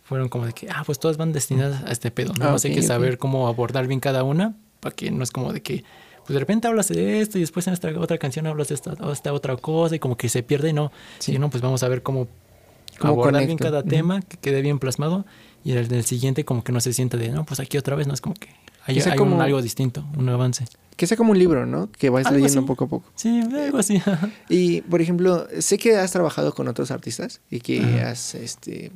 fueron 0.04 0.30
como 0.30 0.48
de 0.48 0.54
que, 0.54 0.68
ah, 0.72 0.82
pues 0.84 0.98
todas 0.98 1.18
van 1.18 1.32
destinadas 1.32 1.84
a 1.84 1.92
este 1.92 2.10
pedo. 2.10 2.34
No, 2.40 2.46
ah, 2.46 2.58
hay 2.64 2.74
que 2.74 2.82
saber 2.82 3.20
cómo 3.20 3.48
abordar 3.48 3.86
bien 3.86 4.00
cada 4.00 4.24
una, 4.24 4.56
para 4.80 4.96
que 4.96 5.12
no 5.12 5.24
es 5.24 5.30
como 5.30 5.54
de 5.54 5.62
que, 5.62 5.84
pues 6.26 6.34
de 6.34 6.40
repente 6.40 6.68
hablas 6.68 6.88
de 6.88 7.22
esto 7.22 7.38
y 7.38 7.42
después 7.42 7.68
en 7.68 7.74
esta 7.74 7.90
otra 8.00 8.18
canción 8.18 8.48
hablas 8.48 8.70
de 8.70 8.76
esta, 8.76 8.96
esta 9.12 9.34
otra 9.34 9.56
cosa 9.58 9.96
y 9.96 10.00
como 10.00 10.18
que 10.18 10.28
se 10.30 10.44
pierde 10.44 10.70
y 10.70 10.74
no. 10.74 10.92
Sí, 11.20 11.38
no, 11.38 11.50
pues 11.50 11.62
vamos 11.62 11.84
a 11.84 11.88
ver 11.88 12.02
cómo, 12.02 12.28
abordar 13.00 13.46
bien 13.46 13.58
cada 13.58 13.84
tema, 13.84 14.22
que 14.22 14.38
quede 14.38 14.62
bien 14.62 14.80
plasmado 14.80 15.26
y 15.64 15.74
el 15.74 15.88
del 15.88 16.04
siguiente 16.04 16.46
como 16.46 16.64
que 16.64 16.72
no 16.72 16.82
se 16.82 16.94
sienta 16.94 17.18
de, 17.18 17.30
no, 17.30 17.46
pues 17.46 17.60
aquí 17.60 17.78
otra 17.78 17.96
vez, 17.96 18.08
no 18.08 18.14
es 18.14 18.22
como 18.22 18.36
que 18.36 18.50
hay, 18.88 19.02
como, 19.18 19.42
algo 19.42 19.62
distinto, 19.62 20.06
un 20.16 20.30
avance. 20.30 20.66
Que 20.96 21.08
sea 21.08 21.18
como 21.18 21.32
un 21.32 21.40
libro, 21.40 21.66
¿no? 21.66 21.92
Que 21.92 22.10
vas 22.10 22.32
leyendo 22.32 22.66
poco 22.66 22.86
a 22.86 22.88
poco. 22.88 23.12
Sí, 23.16 23.42
algo 23.42 23.80
así. 23.80 24.02
y, 24.48 24.82
por 24.82 25.02
ejemplo, 25.02 25.48
sé 25.60 25.78
que 25.78 25.98
has 25.98 26.12
trabajado 26.12 26.54
con 26.54 26.68
otros 26.68 26.92
artistas 26.92 27.42
y 27.50 27.60
que 27.62 27.82
has, 28.02 28.36
este, 28.36 28.92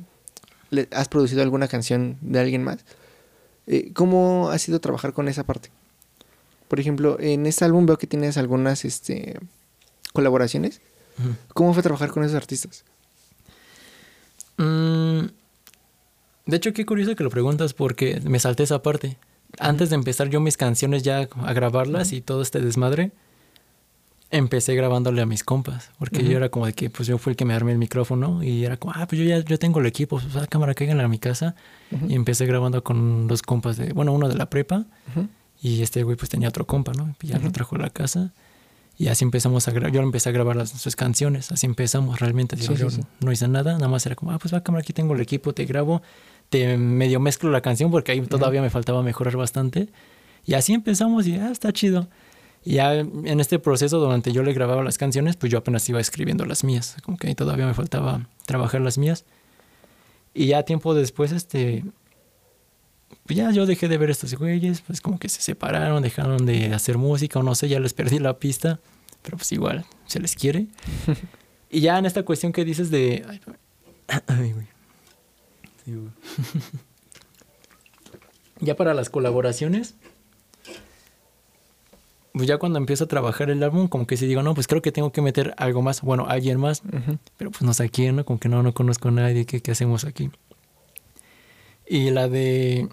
has 0.92 1.08
producido 1.08 1.42
alguna 1.42 1.66
canción 1.66 2.18
de 2.20 2.38
alguien 2.38 2.62
más. 2.62 2.84
Eh, 3.66 3.92
¿Cómo 3.92 4.50
ha 4.50 4.58
sido 4.58 4.80
trabajar 4.80 5.12
con 5.12 5.28
esa 5.28 5.44
parte? 5.44 5.70
Por 6.70 6.78
ejemplo, 6.78 7.18
en 7.18 7.46
este 7.46 7.64
álbum 7.64 7.84
veo 7.84 7.98
que 7.98 8.06
tienes 8.06 8.36
algunas 8.36 8.84
este, 8.84 9.40
colaboraciones. 10.12 10.80
¿Cómo 11.52 11.74
fue 11.74 11.82
trabajar 11.82 12.10
con 12.12 12.22
esos 12.22 12.36
artistas? 12.36 12.84
Mm, 14.56 15.22
de 16.46 16.56
hecho, 16.56 16.72
qué 16.72 16.86
curioso 16.86 17.16
que 17.16 17.24
lo 17.24 17.30
preguntas 17.30 17.74
porque 17.74 18.20
me 18.22 18.38
salté 18.38 18.62
esa 18.62 18.84
parte. 18.84 19.16
Antes 19.58 19.90
de 19.90 19.96
empezar 19.96 20.28
yo 20.28 20.38
mis 20.38 20.56
canciones 20.56 21.02
ya 21.02 21.28
a 21.42 21.52
grabarlas 21.52 22.12
y 22.12 22.20
todo 22.20 22.40
este 22.40 22.60
desmadre, 22.60 23.10
empecé 24.30 24.76
grabándole 24.76 25.22
a 25.22 25.26
mis 25.26 25.42
compas, 25.42 25.90
porque 25.98 26.22
yo 26.22 26.36
era 26.36 26.50
como 26.50 26.66
de 26.66 26.72
que 26.72 26.88
pues 26.88 27.08
yo 27.08 27.18
fui 27.18 27.32
el 27.32 27.36
que 27.36 27.44
me 27.44 27.52
armé 27.52 27.72
el 27.72 27.78
micrófono 27.78 28.44
y 28.44 28.64
era 28.64 28.76
como, 28.76 28.94
ah, 28.94 29.08
pues 29.08 29.20
yo 29.20 29.26
ya 29.26 29.40
yo 29.40 29.58
tengo 29.58 29.80
el 29.80 29.86
equipo, 29.86 30.20
pues 30.20 30.32
la 30.36 30.46
cámara 30.46 30.74
cáiganle 30.74 31.02
a 31.02 31.08
mi 31.08 31.18
casa 31.18 31.56
y 32.06 32.14
empecé 32.14 32.46
grabando 32.46 32.84
con 32.84 33.26
dos 33.26 33.42
compas 33.42 33.76
de, 33.76 33.92
bueno, 33.92 34.12
uno 34.12 34.28
de 34.28 34.36
la 34.36 34.48
prepa 34.48 34.86
y 35.62 35.82
este 35.82 36.02
güey 36.02 36.16
pues 36.16 36.30
tenía 36.30 36.48
otro 36.48 36.66
compa, 36.66 36.92
¿no? 36.92 37.14
Y 37.22 37.28
ya 37.28 37.38
lo 37.38 37.52
trajo 37.52 37.76
a 37.76 37.78
la 37.78 37.90
casa. 37.90 38.32
Y 38.96 39.08
así 39.08 39.24
empezamos 39.24 39.66
a 39.66 39.70
grabar, 39.70 39.92
yo 39.92 40.02
empecé 40.02 40.28
a 40.28 40.32
grabar 40.32 40.56
las, 40.56 40.70
sus 40.70 40.94
canciones, 40.94 41.50
así 41.52 41.66
empezamos 41.66 42.20
realmente. 42.20 42.56
yo 42.56 42.88
no 43.20 43.32
hice 43.32 43.48
nada, 43.48 43.74
nada 43.74 43.88
más 43.88 44.04
era 44.04 44.14
como, 44.14 44.32
ah, 44.32 44.38
pues 44.38 44.52
va 44.52 44.62
cámara, 44.62 44.82
aquí 44.82 44.92
tengo 44.92 45.14
el 45.14 45.20
equipo, 45.20 45.54
te 45.54 45.64
grabo 45.64 46.02
te 46.50 46.76
medio 46.76 47.20
mezclo 47.20 47.50
la 47.50 47.62
canción 47.62 47.90
porque 47.90 48.12
ahí 48.12 48.20
todavía 48.22 48.60
me 48.60 48.70
faltaba 48.70 49.02
mejorar 49.02 49.36
bastante. 49.36 49.88
Y 50.44 50.54
así 50.54 50.74
empezamos 50.74 51.26
y 51.26 51.36
ah, 51.36 51.50
está 51.50 51.72
chido. 51.72 52.08
Y 52.62 52.74
ya 52.74 52.94
en 52.94 53.40
este 53.40 53.58
proceso, 53.58 53.98
durante 54.00 54.32
yo 54.32 54.42
le 54.42 54.52
grababa 54.52 54.82
las 54.82 54.98
canciones, 54.98 55.36
pues 55.36 55.50
yo 55.50 55.58
apenas 55.58 55.88
iba 55.88 56.00
escribiendo 56.00 56.44
las 56.44 56.64
mías. 56.64 56.96
Como 57.02 57.16
que 57.16 57.28
ahí 57.28 57.34
todavía 57.34 57.66
me 57.66 57.72
faltaba 57.72 58.26
trabajar 58.44 58.80
las 58.82 58.98
mías. 58.98 59.24
Y 60.34 60.48
ya 60.48 60.64
tiempo 60.64 60.92
después, 60.92 61.32
este. 61.32 61.84
Pues 63.26 63.36
ya 63.36 63.50
yo 63.50 63.66
dejé 63.66 63.88
de 63.88 63.98
ver 63.98 64.10
estos 64.10 64.34
güeyes, 64.34 64.82
pues 64.82 65.00
como 65.00 65.18
que 65.18 65.28
se 65.28 65.40
separaron, 65.40 66.02
dejaron 66.02 66.46
de 66.46 66.74
hacer 66.74 66.98
música 66.98 67.38
o 67.38 67.42
no 67.42 67.54
sé, 67.54 67.68
ya 67.68 67.80
les 67.80 67.94
perdí 67.94 68.18
la 68.18 68.38
pista. 68.38 68.80
Pero 69.22 69.36
pues 69.36 69.52
igual, 69.52 69.84
se 70.06 70.20
les 70.20 70.34
quiere. 70.34 70.66
y 71.70 71.80
ya 71.80 71.98
en 71.98 72.06
esta 72.06 72.24
cuestión 72.24 72.52
que 72.52 72.64
dices 72.64 72.90
de. 72.90 73.24
Ay, 74.26 74.52
güey. 74.52 74.66
ya 78.60 78.76
para 78.76 78.94
las 78.94 79.10
colaboraciones, 79.10 79.94
pues 82.32 82.46
ya 82.46 82.58
cuando 82.58 82.78
empiezo 82.78 83.04
a 83.04 83.08
trabajar 83.08 83.50
el 83.50 83.62
álbum, 83.62 83.88
como 83.88 84.06
que 84.06 84.16
si 84.16 84.26
digo, 84.26 84.42
no, 84.42 84.54
pues 84.54 84.66
creo 84.66 84.82
que 84.82 84.92
tengo 84.92 85.12
que 85.12 85.22
meter 85.22 85.54
algo 85.56 85.82
más, 85.82 86.02
bueno, 86.02 86.26
alguien 86.28 86.60
más, 86.60 86.82
pero 87.36 87.50
pues 87.50 87.62
no 87.62 87.74
sé 87.74 87.90
quién, 87.90 88.16
¿no? 88.16 88.24
Como 88.24 88.38
que 88.38 88.48
no, 88.48 88.62
no 88.62 88.72
conozco 88.72 89.08
a 89.08 89.12
nadie, 89.12 89.46
¿qué, 89.46 89.60
¿qué, 89.60 89.72
hacemos 89.72 90.04
aquí? 90.04 90.30
Y 91.86 92.10
la 92.10 92.28
de... 92.28 92.88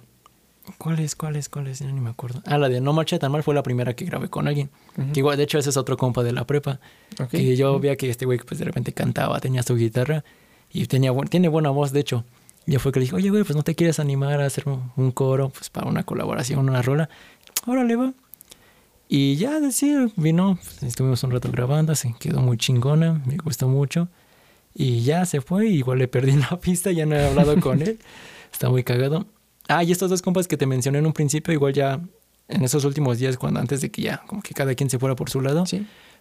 ¿Cuál 0.78 0.99
es? 0.99 1.15
¿Cuál 1.15 1.36
es? 1.36 1.49
¿Cuál 1.49 1.68
es? 1.68 1.82
ni 1.82 1.99
me 1.99 2.09
acuerdo. 2.09 2.41
Ah, 2.45 2.57
la 2.57 2.70
de 2.70 2.82
No 2.82 2.93
Marcha 2.93 3.18
Tan 3.20 3.32
Mal 3.32 3.43
fue 3.43 3.55
la 3.55 3.63
primera 3.63 3.95
que 3.95 4.05
grabé 4.05 4.30
con 4.30 4.47
alguien. 4.47 4.70
Que 5.13 5.20
igual, 5.20 5.38
de 5.38 5.43
hecho, 5.43 5.57
ese 5.57 5.70
es 5.70 5.78
otro 5.78 5.97
compa 5.97 6.24
de 6.24 6.34
la 6.34 6.45
prepa. 6.45 6.80
Y 7.32 7.55
yo 7.55 7.80
veía 7.80 7.95
que 7.95 8.09
este 8.09 8.26
güey, 8.26 8.39
pues 8.39 8.59
de 8.59 8.65
repente 8.65 8.91
cantaba, 8.93 9.39
tenía 9.39 9.63
su 9.63 9.76
guitarra 9.76 10.24
y 10.72 10.86
tenía, 10.88 11.13
tiene 11.30 11.47
buena 11.47 11.70
voz, 11.70 11.91
de 11.91 12.01
hecho. 12.01 12.26
Ya 12.65 12.80
fue 12.80 12.91
que 12.91 12.99
le 12.99 13.05
dije, 13.05 13.15
oye, 13.15 13.30
güey, 13.30 13.43
pues 13.43 13.55
no 13.55 13.63
te 13.63 13.76
quieres 13.76 13.99
animar 13.99 14.41
a 14.41 14.45
hacer 14.45 14.65
un, 14.68 15.11
coro, 15.11 15.49
pues 15.49 15.70
para 15.70 15.88
una 15.88 16.03
colaboración, 16.03 16.68
una 16.68 16.82
rola. 16.82 17.09
Órale, 17.65 17.95
va. 17.95 18.13
Y 19.07 19.38
ya, 19.38 19.61
decía, 19.61 20.09
vino, 20.18 20.59
pues, 20.61 20.84
estuvimos 20.84 21.24
un 21.24 21.32
rato 21.32 21.49
grabando, 21.49 21.95
se 21.95 22.13
quedó 22.20 22.41
muy 22.41 22.57
chingona, 22.57 23.22
me 23.26 23.38
gustó 23.38 23.70
mucho. 23.70 24.09
Y 24.76 25.03
ya 25.03 25.26
se 25.26 25.39
fue, 25.39 25.68
igual 25.68 25.99
le 25.99 26.09
perdí 26.09 26.34
la 26.51 26.59
pista, 26.59 26.91
ya 26.91 27.05
no 27.05 27.15
he 27.15 27.26
hablado 27.26 27.57
con 27.61 27.82
él. 27.84 27.99
Está 28.51 28.70
muy 28.70 28.84
cagado. 28.84 29.26
Ah, 29.68 29.84
y 29.84 29.91
estos 29.91 30.09
dos 30.09 30.22
compas 30.22 30.47
que 30.47 30.57
te 30.57 30.65
mencioné 30.65 30.99
en 30.99 31.05
un 31.05 31.13
principio, 31.13 31.53
igual 31.53 31.74
ya 31.74 31.99
en 32.47 32.63
esos 32.63 32.86
últimos 32.86 33.18
días, 33.18 33.38
cuando 33.38 33.59
antes 33.59 33.82
de 33.82 33.91
que 33.91 34.01
ya, 34.01 34.24
como 34.28 34.41
que 34.41 34.53
cada 34.53 34.74
quien 34.76 34.89
se 34.89 34.99
fuera 34.99 35.15
por 35.15 35.30
su 35.30 35.41
lado, 35.41 35.65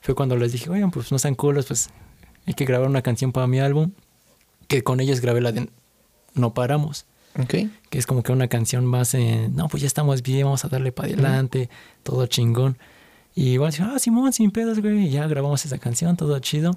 fue 0.01 0.14
cuando 0.14 0.36
les 0.36 0.53
dije, 0.53 0.68
oigan, 0.70 0.90
pues 0.90 1.12
no 1.12 1.18
sean 1.18 1.34
culos, 1.34 1.66
pues 1.66 1.88
hay 2.47 2.55
que 2.55 2.64
grabar 2.64 2.88
una 2.88 3.03
canción 3.03 3.32
para 3.32 3.47
mi 3.47 3.61
álbum. 3.61 3.92
Que 4.68 4.82
con 4.82 4.99
ellos 5.01 5.20
grabé 5.20 5.40
la 5.40 5.53
de 5.53 5.68
no 6.34 6.55
paramos. 6.55 7.07
Ok. 7.38 7.55
que 7.90 7.99
es 7.99 8.07
como 8.07 8.22
que 8.22 8.32
una 8.32 8.49
canción 8.49 8.86
más 8.86 9.12
en, 9.12 9.55
no, 9.55 9.68
pues 9.68 9.82
ya 9.82 9.86
estamos 9.86 10.22
bien, 10.22 10.44
vamos 10.44 10.64
a 10.64 10.68
darle 10.68 10.90
para 10.90 11.09
adelante, 11.09 11.68
todo 12.03 12.26
chingón. 12.26 12.78
Y 13.34 13.51
igual, 13.51 13.74
ah, 13.80 13.99
Simón, 13.99 14.32
sin 14.32 14.51
pedos, 14.51 14.80
güey, 14.80 15.09
y 15.09 15.11
ya 15.11 15.26
grabamos 15.26 15.62
esa 15.66 15.76
canción, 15.76 16.16
todo 16.16 16.38
chido. 16.38 16.70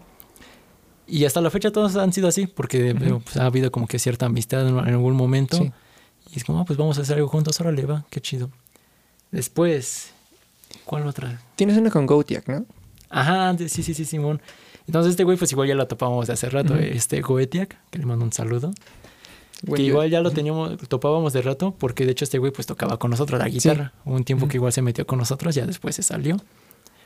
Y 1.07 1.24
hasta 1.24 1.39
la 1.39 1.49
fecha 1.49 1.72
todos 1.72 1.95
han 1.95 2.11
sido 2.11 2.28
así, 2.28 2.45
porque 2.45 2.91
Ujú. 2.91 3.22
pues, 3.22 3.38
ha 3.38 3.45
habido 3.45 3.72
como 3.72 3.88
que 3.88 3.99
cierta 3.99 4.26
amistad 4.26 4.67
en, 4.67 4.78
en 4.78 4.93
algún 4.95 5.15
momento. 5.15 5.57
Sí. 5.57 5.72
Y 6.34 6.38
es 6.38 6.43
como, 6.43 6.59
ah, 6.59 6.65
pues 6.65 6.77
vamos 6.77 6.97
a 6.97 7.01
hacer 7.01 7.15
algo 7.17 7.27
juntos, 7.27 7.59
órale, 7.59 7.86
va, 7.86 8.05
qué 8.09 8.21
chido. 8.21 8.49
Después, 9.32 10.11
¿cuál 10.86 11.07
otra? 11.07 11.41
Tienes 11.55 11.77
una 11.77 11.89
con 11.89 12.05
Gotiak, 12.05 12.47
¿no? 12.47 12.65
Ajá, 13.09 13.55
sí, 13.57 13.84
sí, 13.84 13.93
sí, 13.93 14.05
Simón. 14.05 14.41
Entonces 14.88 15.11
este 15.11 15.23
güey, 15.23 15.38
pues 15.38 15.51
igual 15.51 15.67
ya 15.67 15.75
lo 15.75 15.88
topábamos 15.88 16.27
de 16.27 16.34
hace 16.34 16.49
rato, 16.49 16.73
Ujú. 16.73 16.82
este 16.84 17.21
Goetiak, 17.21 17.77
que 17.91 17.99
le 17.99 18.05
mando 18.05 18.25
un 18.25 18.34
saludo. 18.34 18.71
Güey, 19.63 19.77
que 19.82 19.86
yo- 19.88 19.93
igual 19.93 20.09
ya 20.09 20.21
lo 20.21 20.32
teníamos, 20.32 20.77
topábamos 20.88 21.34
de 21.34 21.41
rato, 21.41 21.75
porque 21.77 22.05
de 22.05 22.11
hecho 22.13 22.23
este 22.23 22.38
güey 22.39 22.51
pues 22.51 22.65
tocaba 22.65 22.97
con 22.97 23.11
nosotros 23.11 23.39
la 23.39 23.47
guitarra. 23.49 23.93
Hubo 24.05 24.15
un 24.15 24.23
tiempo 24.23 24.45
Ujú. 24.45 24.51
que 24.51 24.57
igual 24.57 24.71
se 24.73 24.82
metió 24.82 25.05
con 25.05 25.19
nosotros, 25.19 25.53
ya 25.53 25.65
después 25.65 25.95
se 25.95 26.03
salió. 26.03 26.38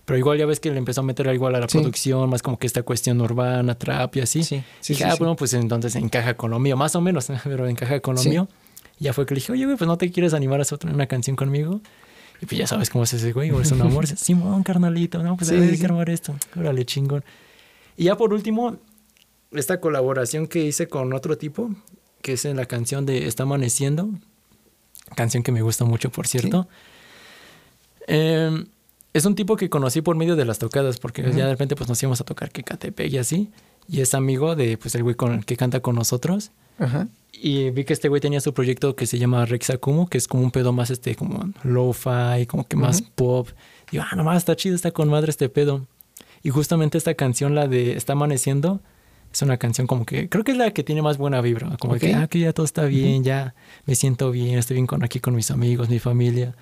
Pero 0.05 0.17
igual 0.19 0.37
ya 0.37 0.45
ves 0.45 0.59
que 0.59 0.69
le 0.69 0.77
empezó 0.77 1.01
a 1.01 1.03
meter 1.03 1.25
igual 1.33 1.55
a 1.55 1.59
la 1.61 1.67
Sí. 1.69 1.77
producción, 1.77 2.29
más 2.29 2.41
como 2.41 2.57
que 2.59 2.67
esta 2.67 2.83
cuestión 2.83 3.19
urbana, 3.21 3.75
trap 3.75 4.17
y 4.17 4.21
así. 4.21 4.43
Sí, 4.43 4.63
sí, 4.81 4.93
dije, 4.93 5.03
sí, 5.05 5.09
ah, 5.09 5.13
sí. 5.13 5.17
bueno, 5.19 5.35
pues 5.35 5.53
entonces 5.53 5.95
encaja 5.95 6.35
con 6.35 6.51
lo 6.51 6.59
mío, 6.59 6.75
más 6.77 6.95
o 6.95 7.01
menos, 7.01 7.27
pero 7.43 7.67
encaja 7.67 7.99
con 8.01 8.15
lo 8.15 8.21
Sí. 8.21 8.29
mío. 8.29 8.47
Y 9.03 9.07
ya 9.07 9.11
fue 9.13 9.25
que 9.25 9.33
le 9.33 9.41
dije, 9.41 9.51
oye, 9.51 9.65
güey, 9.65 9.75
pues 9.75 9.85
no 9.85 9.97
te 9.97 10.09
quieres 10.13 10.33
animar 10.33 10.59
a 10.59 10.61
hacer 10.61 10.79
una 10.85 11.07
canción 11.07 11.35
conmigo. 11.35 11.81
Y 12.41 12.45
pues 12.45 12.57
ya 12.57 12.67
sabes 12.67 12.89
cómo 12.89 13.03
es 13.03 13.11
ese 13.11 13.33
güey, 13.33 13.51
o 13.51 13.59
es 13.59 13.69
un 13.73 13.81
amor. 13.81 14.07
Simón, 14.17 14.63
carnalito, 14.63 15.21
no, 15.21 15.35
pues 15.35 15.49
Sí, 15.49 15.55
ver, 15.55 15.63
sí, 15.63 15.69
hay 15.71 15.71
que 15.73 15.77
sí. 15.79 15.85
armar 15.85 16.09
esto. 16.09 16.33
Órale, 16.55 16.85
chingón. 16.85 17.21
Y 17.97 18.05
ya 18.05 18.15
por 18.15 18.33
último, 18.33 18.77
esta 19.51 19.81
colaboración 19.81 20.47
que 20.47 20.63
hice 20.63 20.87
con 20.87 21.11
otro 21.11 21.37
tipo, 21.37 21.69
que 22.21 22.31
es 22.31 22.45
en 22.45 22.55
la 22.55 22.65
canción 22.65 23.05
de 23.05 23.27
Está 23.27 23.43
Amaneciendo, 23.43 24.09
canción 25.17 25.43
que 25.43 25.51
me 25.51 25.61
gusta 25.61 25.83
mucho, 25.83 26.09
por 26.09 26.25
cierto. 26.25 26.69
Eh, 28.07 28.63
es 29.11 29.25
un 29.25 29.35
tipo 29.35 29.57
que 29.57 29.69
conocí 29.69 30.01
por 30.01 30.15
medio 30.15 30.37
de 30.37 30.45
las 30.45 30.59
tocadas, 30.59 30.97
porque 30.97 31.23
ya 31.23 31.45
de 31.45 31.51
repente 31.51 31.75
pues 31.75 31.89
nos 31.89 32.01
íbamos 32.01 32.21
a 32.21 32.23
tocar 32.23 32.51
que 32.51 32.63
Catepec 32.63 33.11
y 33.11 33.17
así. 33.17 33.49
Y 33.89 33.99
es 33.99 34.13
amigo 34.13 34.55
de 34.55 34.77
pues 34.77 34.95
el 34.95 35.03
güey 35.03 35.15
con 35.15 35.33
el 35.33 35.45
que 35.45 35.57
canta 35.57 35.81
con 35.81 35.95
nosotros. 35.95 36.51
Ajá. 36.79 37.07
Y 37.31 37.71
vi 37.71 37.83
que 37.83 37.93
este 37.93 38.07
güey 38.09 38.21
tenía 38.21 38.39
su 38.39 38.53
proyecto 38.53 38.95
que 38.95 39.05
se 39.05 39.17
llama 39.19 39.45
Rex 39.45 39.69
Akumu, 39.69 40.07
que 40.07 40.17
es 40.17 40.27
como 40.27 40.43
un 40.43 40.51
pedo 40.51 40.71
más 40.71 40.89
este, 40.91 41.15
como 41.15 41.49
lo-fi, 41.63 42.45
como 42.47 42.65
que 42.67 42.75
más 42.77 43.01
Ujú. 43.01 43.09
pop. 43.15 43.49
Digo, 43.91 44.03
ah, 44.09 44.15
nomás 44.15 44.37
está 44.37 44.55
chido, 44.55 44.75
está 44.75 44.91
con 44.91 45.09
madre 45.09 45.29
este 45.29 45.49
pedo. 45.49 45.85
Y 46.41 46.49
justamente 46.49 46.97
esta 46.97 47.13
canción, 47.15 47.55
la 47.55 47.67
de 47.67 47.93
Está 47.97 48.13
Amaneciendo, 48.13 48.79
es 49.31 49.41
una 49.41 49.57
canción 49.57 49.87
como 49.87 50.05
que, 50.05 50.29
creo 50.29 50.43
que 50.43 50.51
es 50.51 50.57
la 50.57 50.71
que 50.71 50.83
tiene 50.83 51.01
más 51.01 51.17
buena 51.17 51.41
vibra. 51.41 51.75
Como 51.77 51.95
que, 51.95 52.13
Ok. 52.13 52.21
ah, 52.21 52.27
que 52.27 52.39
ya 52.39 52.53
todo 52.53 52.65
está 52.65 52.85
bien, 52.85 53.23
ya 53.23 53.55
me 53.85 53.95
siento 53.95 54.29
bien, 54.31 54.57
estoy 54.59 54.75
bien 54.75 54.87
con 54.87 55.03
aquí 55.03 55.19
con 55.19 55.35
mis 55.35 55.51
amigos, 55.51 55.89
mi 55.89 55.99
familia. 55.99 56.55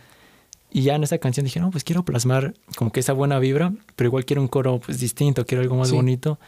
Y 0.72 0.84
ya 0.84 0.96
en 0.96 1.04
esa 1.04 1.18
canción 1.18 1.44
dije, 1.44 1.60
no, 1.60 1.70
pues 1.70 1.84
quiero 1.84 2.04
plasmar 2.06 2.54
como 2.78 2.92
que 2.92 3.02
esa 3.02 3.12
buena 3.14 3.40
vibra, 3.40 3.74
pero 3.98 4.08
igual 4.08 4.24
quiero 4.26 4.42
un 4.42 4.48
coro 4.48 4.80
pues 4.80 5.00
distinto, 5.00 5.46
quiero 5.46 5.62
algo 5.64 5.76
más 5.76 5.90
Sí. 5.90 5.96
bonito. 5.96 6.40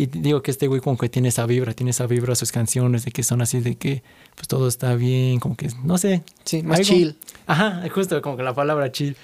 Y 0.00 0.06
digo 0.06 0.42
que 0.42 0.52
este 0.52 0.68
güey 0.68 0.80
como 0.80 0.96
que 0.96 1.08
tiene 1.08 1.26
esa 1.28 1.44
vibra, 1.44 1.72
tiene 1.74 1.90
esa 1.90 2.06
vibra 2.06 2.32
a 2.34 2.36
sus 2.36 2.52
canciones, 2.52 3.04
de 3.04 3.10
que 3.10 3.24
son 3.24 3.42
así 3.42 3.58
de 3.58 3.74
que 3.76 4.04
pues 4.36 4.46
todo 4.46 4.68
está 4.68 4.94
bien, 4.94 5.40
como 5.40 5.56
que, 5.56 5.68
no 5.82 5.98
sé. 5.98 6.22
Sí, 6.44 6.62
más 6.62 6.78
Algo- 6.78 6.88
chill. 6.88 7.16
Ajá, 7.46 7.82
justo 7.92 8.22
como 8.22 8.36
que 8.36 8.44
la 8.44 8.54
palabra 8.54 8.92
chill. 8.92 9.16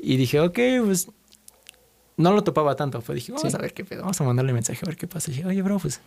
Y 0.00 0.16
dije, 0.16 0.40
ok, 0.40 0.58
pues 0.84 1.08
no 2.16 2.32
lo 2.32 2.42
topaba 2.42 2.74
tanto. 2.74 3.00
Pues 3.00 3.16
dije, 3.16 3.30
vamos 3.32 3.52
Sí. 3.52 3.56
a 3.56 3.60
ver 3.60 3.72
qué 3.72 3.84
pedo, 3.84 4.00
vamos 4.02 4.20
a 4.20 4.24
mandarle 4.24 4.52
mensaje 4.52 4.80
a 4.82 4.86
ver 4.86 4.96
qué 4.96 5.06
pasa. 5.06 5.30
Y 5.30 5.34
dije, 5.34 5.46
oye, 5.46 5.62
bro, 5.62 5.78
pues, 5.78 6.00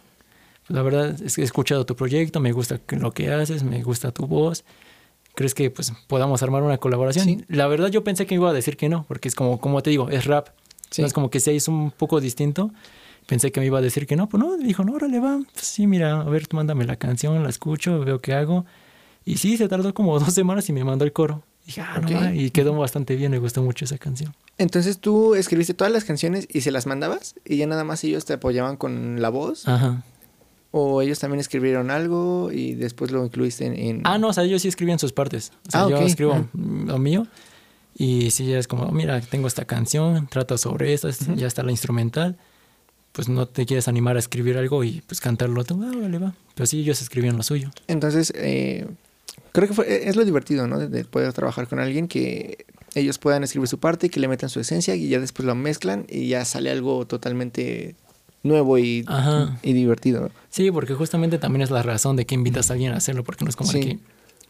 pues, 0.68 0.76
la 0.76 0.82
verdad 0.84 1.16
es 1.22 1.36
que 1.36 1.42
he 1.42 1.46
escuchado 1.46 1.86
tu 1.86 1.96
proyecto, 1.96 2.40
me 2.42 2.52
gusta 2.52 2.82
lo 2.90 3.12
que 3.14 3.32
haces, 3.32 3.64
me 3.64 3.84
gusta 3.84 4.12
tu 4.12 4.28
voz. 4.28 4.66
¿Crees 5.36 5.56
que 5.56 5.72
pues 5.72 5.92
podamos 6.08 6.44
armar 6.44 6.62
una 6.62 6.78
colaboración? 6.78 7.26
Sí. 7.26 7.46
La 7.48 7.68
verdad 7.68 7.88
yo 7.88 8.04
pensé 8.04 8.26
que 8.26 8.36
iba 8.36 8.50
a 8.50 8.54
decir 8.54 8.76
que 8.78 8.90
no, 8.90 9.06
porque 9.08 9.30
es 9.30 9.36
como, 9.36 9.60
como 9.62 9.82
te 9.82 9.90
digo, 9.90 10.10
es 10.10 10.26
rap. 10.26 10.50
Sí. 10.92 11.02
Entonces 11.02 11.14
como 11.14 11.30
que 11.32 11.40
se 11.40 11.54
hizo 11.54 11.72
un 11.72 11.90
poco 11.92 12.20
distinto. 12.20 12.72
Pensé 13.28 13.52
que 13.52 13.60
me 13.60 13.66
iba 13.66 13.80
a 13.80 13.82
decir 13.82 14.06
que 14.06 14.16
no, 14.16 14.28
pues 14.30 14.44
no, 14.44 14.58
dijo, 14.58 14.84
no, 14.84 14.94
órale, 14.94 15.20
va. 15.20 15.40
Pues 15.54 15.66
sí, 15.66 15.88
mira, 15.88 16.22
a 16.22 16.24
ver, 16.26 16.48
tú 16.48 16.56
mándame 16.58 16.86
la 16.86 16.96
canción, 16.98 17.42
la 17.44 17.50
escucho, 17.50 18.00
veo 18.02 18.20
qué 18.20 18.34
hago. 18.34 18.66
Y 19.26 19.38
sí, 19.38 19.56
se 19.58 19.68
tardó 19.68 19.94
como 19.94 20.20
dos 20.20 20.34
semanas 20.34 20.68
y 20.70 20.74
me 20.74 20.84
mandó 20.84 21.06
el 21.06 21.14
coro. 21.14 21.44
Dije, 21.66 21.80
ah, 21.82 21.96
Ok. 22.04 22.10
no, 22.12 22.20
va", 22.20 22.34
y 22.36 22.52
quedó 22.52 22.74
bastante 22.76 23.16
bien, 23.16 23.32
me 23.32 23.40
gustó 23.40 23.64
mucho 23.64 23.86
esa 23.86 23.98
canción. 23.98 24.36
Entonces 24.58 25.00
tú 25.00 25.34
escribiste 25.36 25.74
todas 25.74 25.94
las 25.94 26.04
canciones 26.04 26.48
y 26.52 26.62
se 26.62 26.72
las 26.72 26.86
mandabas 26.86 27.36
y 27.46 27.56
ya 27.58 27.66
nada 27.68 27.84
más 27.86 28.04
ellos 28.04 28.26
te 28.26 28.34
apoyaban 28.34 28.76
con 28.76 29.22
la 29.22 29.30
voz 29.30 29.66
Ajá. 29.68 30.04
o 30.72 31.02
ellos 31.02 31.20
también 31.20 31.40
escribieron 31.40 31.90
algo 31.90 32.52
y 32.52 32.74
después 32.76 33.12
lo 33.12 33.24
incluiste 33.26 33.66
en... 33.66 33.76
en- 33.78 34.02
Ah, 34.04 34.18
no, 34.18 34.28
o 34.28 34.34
sea, 34.34 34.44
ellos 34.44 34.62
sí 34.62 34.68
escribían 34.68 35.00
sus 35.00 35.14
partes. 35.14 35.54
O 35.68 35.72
sea, 35.72 35.84
Ah, 35.86 35.90
yo 35.90 35.98
ok. 36.00 36.04
escribo 36.04 36.34
Ah. 36.34 36.46
lo 36.54 37.00
mío. 37.00 37.26
Y 37.96 38.32
sí, 38.32 38.46
ya 38.48 38.60
es 38.60 38.68
como, 38.68 38.92
mira, 38.92 39.22
tengo 39.22 39.48
esta 39.48 39.64
canción, 39.66 40.28
trata 40.28 40.58
sobre 40.58 40.94
esto, 40.94 41.08
es- 41.08 41.22
Ujú. 41.22 41.36
ya 41.36 41.48
está 41.48 41.64
la 41.64 41.72
instrumental. 41.72 42.38
Pues 43.14 43.30
no 43.30 43.48
te 43.48 43.66
quieres 43.66 43.88
animar 43.88 44.16
a 44.16 44.20
escribir 44.20 44.58
algo 44.58 44.84
y 44.84 45.02
pues 45.08 45.22
cantarlo 45.22 45.64
tú, 45.64 45.82
ah, 45.84 45.92
vale, 45.96 46.18
va. 46.18 46.34
Pero 46.56 46.66
sí, 46.68 46.80
ellos 46.82 47.02
escribían 47.02 47.38
lo 47.38 47.44
suyo. 47.44 47.70
Entonces, 47.88 48.34
eh, 48.36 48.88
creo 49.52 49.68
que 49.68 49.74
fue- 49.76 50.10
es 50.10 50.16
lo 50.16 50.26
divertido, 50.26 50.68
¿no? 50.68 50.80
De, 50.80 50.88
de 50.88 51.06
poder 51.06 51.32
trabajar 51.32 51.68
con 51.68 51.80
alguien 51.80 52.08
que 52.08 52.66
ellos 52.96 53.20
puedan 53.20 53.44
escribir 53.44 53.68
su 53.68 53.78
parte, 53.80 54.10
que 54.10 54.20
le 54.20 54.28
metan 54.28 54.50
su 54.50 54.60
esencia 54.60 54.96
y 54.96 55.08
ya 55.10 55.20
después 55.20 55.46
lo 55.46 55.54
mezclan 55.56 56.06
y 56.10 56.28
ya 56.28 56.44
sale 56.44 56.70
algo 56.72 57.06
totalmente 57.06 57.96
nuevo 58.44 58.78
y, 58.80 59.06
Ajá. 59.08 59.58
y 59.64 59.74
divertido. 59.74 60.30
Sí, 60.50 60.70
porque 60.72 60.94
justamente 60.96 61.38
también 61.38 61.62
es 61.62 61.70
la 61.72 61.82
razón 61.84 62.16
de 62.16 62.26
que 62.26 62.36
invitas 62.36 62.70
a 62.70 62.74
alguien 62.74 62.94
a 62.94 62.98
hacerlo, 62.98 63.24
porque 63.24 63.46
no 63.46 63.50
es 63.50 63.56
como 63.56 63.72
Sí. 63.72 63.80
que, 63.80 64.00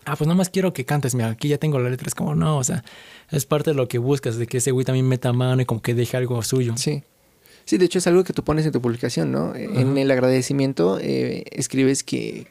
ah, 0.05 0.15
pues 0.15 0.27
nomás 0.27 0.49
quiero 0.49 0.73
que 0.73 0.83
cantes, 0.85 1.15
mira, 1.15 1.29
aquí 1.29 1.47
ya 1.49 1.57
tengo 1.57 1.79
la 1.79 1.89
letra, 1.89 2.07
es 2.07 2.15
como, 2.15 2.33
no, 2.33 2.57
o 2.57 2.63
sea, 2.63 2.83
es 3.29 3.45
parte 3.45 3.71
de 3.71 3.75
lo 3.75 3.87
que 3.89 3.97
buscas, 3.99 4.37
de 4.37 4.47
que 4.47 4.57
ese 4.57 4.71
güey 4.71 4.85
también 4.85 5.07
meta 5.07 5.31
mano 5.33 5.61
y 5.61 5.65
como 5.65 5.81
que 5.81 5.93
deje 5.93 6.17
algo 6.17 6.41
suyo. 6.43 6.73
Sí. 6.77 7.03
Sí, 7.65 7.77
de 7.77 7.85
hecho 7.85 7.99
es 7.99 8.07
algo 8.07 8.23
que 8.23 8.33
tú 8.33 8.43
pones 8.43 8.65
en 8.65 8.71
tu 8.71 8.81
publicación, 8.81 9.31
¿no? 9.31 9.55
Eh, 9.55 9.69
En 9.73 9.97
el 9.97 10.11
agradecimiento 10.11 10.99
eh, 11.01 11.45
escribes 11.51 12.03
que, 12.03 12.47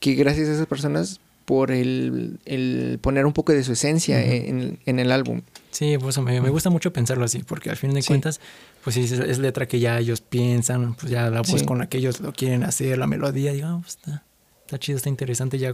que 0.00 0.14
gracias 0.14 0.48
a 0.48 0.52
esas 0.52 0.66
personas 0.66 1.20
por 1.44 1.70
el, 1.70 2.38
el 2.44 2.98
poner 3.00 3.24
un 3.26 3.32
poco 3.32 3.52
de 3.52 3.62
su 3.64 3.72
esencia 3.72 4.18
Ujú. 4.18 4.26
en, 4.30 4.78
en 4.84 4.98
el 4.98 5.12
álbum. 5.12 5.42
Sí, 5.70 5.96
pues 5.98 6.18
me, 6.18 6.40
me 6.40 6.50
gusta 6.50 6.70
mucho 6.70 6.92
pensarlo 6.92 7.24
así, 7.24 7.42
porque 7.44 7.70
al 7.70 7.76
fin 7.76 7.92
de 7.94 8.02
Sí. 8.02 8.08
cuentas, 8.08 8.40
pues 8.82 8.96
es, 8.96 9.12
es 9.12 9.38
letra 9.38 9.66
que 9.66 9.78
ya 9.78 9.98
ellos 9.98 10.20
piensan, 10.20 10.94
pues 10.94 11.10
ya 11.12 11.28
la 11.30 11.42
voz 11.42 11.60
Sí. 11.60 11.66
con 11.66 11.78
la 11.78 11.88
que 11.88 11.98
ellos 11.98 12.20
lo 12.20 12.32
quieren 12.32 12.64
hacer, 12.64 12.98
la 12.98 13.06
melodía, 13.06 13.52
digo, 13.52 13.66
ah, 13.68 13.78
pues 13.80 13.96
está, 13.96 14.22
está 14.64 14.78
chido, 14.78 14.96
está 14.96 15.08
interesante 15.08 15.58
ya 15.58 15.72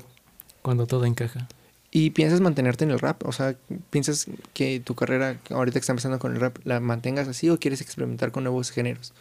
cuando 0.61 0.87
todo 0.87 1.05
encaja. 1.07 1.49
¿Y 1.95 2.11
piensas 2.11 2.41
mantenerte 2.41 2.85
en 2.85 2.91
el 2.91 2.99
rap? 2.99 3.23
O 3.27 3.33
sea, 3.33 3.55
¿piensas 3.91 4.27
que 4.55 4.81
tu 4.81 4.95
carrera, 4.95 5.37
ahorita 5.51 5.75
que 5.75 5.81
está 5.81 5.93
empezando 5.93 6.19
con 6.19 6.35
el 6.35 6.41
rap, 6.41 6.57
la 6.65 6.81
mantengas 6.81 7.29
así 7.29 7.51
o 7.51 7.59
quieres 7.59 7.83
experimentar 7.83 8.33
con 8.33 8.45
nuevos 8.45 8.71
géneros? 8.71 9.13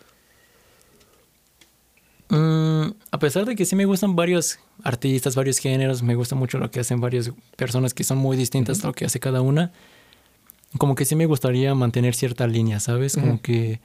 Mm, 2.30 2.94
a 3.12 3.20
pesar 3.20 3.44
de 3.44 3.58
que 3.58 3.66
sí 3.66 3.76
me 3.76 3.84
gustan 3.84 4.16
varios 4.16 4.58
artistas, 4.84 5.36
varios 5.36 5.58
géneros, 5.58 6.02
me 6.02 6.16
gusta 6.16 6.34
mucho 6.36 6.60
lo 6.60 6.72
que 6.72 6.80
hacen 6.80 7.02
varias 7.02 7.30
personas 7.58 7.94
que 7.94 8.06
son 8.06 8.20
muy 8.20 8.38
distintas 8.38 8.86
a 8.86 8.88
lo 8.88 8.94
que 8.94 9.04
hace 9.04 9.20
cada 9.20 9.42
una, 9.42 9.74
como 10.78 10.96
que 10.96 11.04
sí 11.04 11.18
me 11.18 11.26
gustaría 11.26 11.76
mantener 11.76 12.16
cierta 12.16 12.48
línea, 12.48 12.80
¿sabes? 12.80 13.16
Como 13.16 13.42
que, 13.42 13.82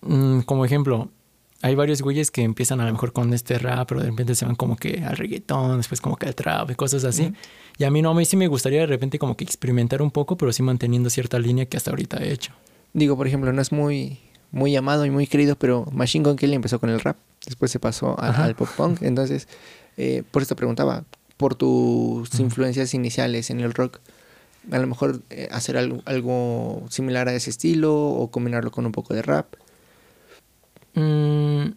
mm, 0.00 0.40
como 0.40 0.64
ejemplo, 0.64 1.10
hay 1.62 1.76
varios 1.76 2.02
güeyes 2.02 2.32
que 2.32 2.42
empiezan 2.42 2.80
a 2.80 2.86
lo 2.86 2.92
mejor 2.92 3.12
con 3.12 3.32
este 3.32 3.56
rap, 3.56 3.88
pero 3.88 4.00
de 4.00 4.08
repente 4.08 4.34
se 4.34 4.44
van 4.44 4.56
como 4.56 4.76
que 4.76 5.04
al 5.04 5.16
reggaetón, 5.16 5.76
después 5.76 6.00
como 6.00 6.16
que 6.16 6.26
al 6.26 6.34
trap 6.34 6.70
y 6.72 6.74
cosas 6.74 7.04
así. 7.04 7.32
Y 7.78 7.84
a 7.84 7.90
mí 7.90 8.02
no, 8.02 8.10
a 8.10 8.14
mí 8.14 8.24
sí 8.24 8.36
me 8.36 8.48
gustaría 8.48 8.80
de 8.80 8.86
repente 8.86 9.20
como 9.20 9.36
que 9.36 9.44
experimentar 9.44 10.02
un 10.02 10.10
poco, 10.10 10.36
pero 10.36 10.52
sí 10.52 10.64
manteniendo 10.64 11.08
cierta 11.08 11.38
línea 11.38 11.66
que 11.66 11.76
hasta 11.76 11.90
ahorita 11.90 12.18
he 12.18 12.32
hecho. 12.32 12.52
Digo, 12.92 13.16
por 13.16 13.28
ejemplo, 13.28 13.52
no 13.52 13.62
es 13.62 13.70
muy, 13.70 14.18
muy 14.50 14.74
amado 14.74 15.06
y 15.06 15.10
muy 15.10 15.28
querido, 15.28 15.54
pero 15.54 15.86
Machine 15.92 16.24
Gun 16.24 16.36
Kelly 16.36 16.54
empezó 16.54 16.80
con 16.80 16.90
el 16.90 16.98
rap, 16.98 17.16
después 17.46 17.70
se 17.70 17.78
pasó 17.78 18.18
al 18.20 18.56
pop 18.56 18.68
punk, 18.76 19.00
entonces, 19.02 19.46
eh, 19.96 20.24
por 20.32 20.42
eso 20.42 20.50
te 20.50 20.56
preguntaba, 20.56 21.04
por 21.36 21.54
tus 21.54 22.38
influencias 22.40 22.92
iniciales 22.92 23.50
en 23.50 23.60
el 23.60 23.72
rock, 23.72 24.00
a 24.70 24.78
lo 24.78 24.86
mejor 24.88 25.22
eh, 25.30 25.48
hacer 25.52 25.76
algo, 25.76 26.02
algo 26.06 26.84
similar 26.90 27.28
a 27.28 27.34
ese 27.34 27.50
estilo 27.50 27.94
o 27.94 28.30
combinarlo 28.32 28.72
con 28.72 28.84
un 28.84 28.92
poco 28.92 29.14
de 29.14 29.22
rap. 29.22 29.54
Mm, 30.94 31.72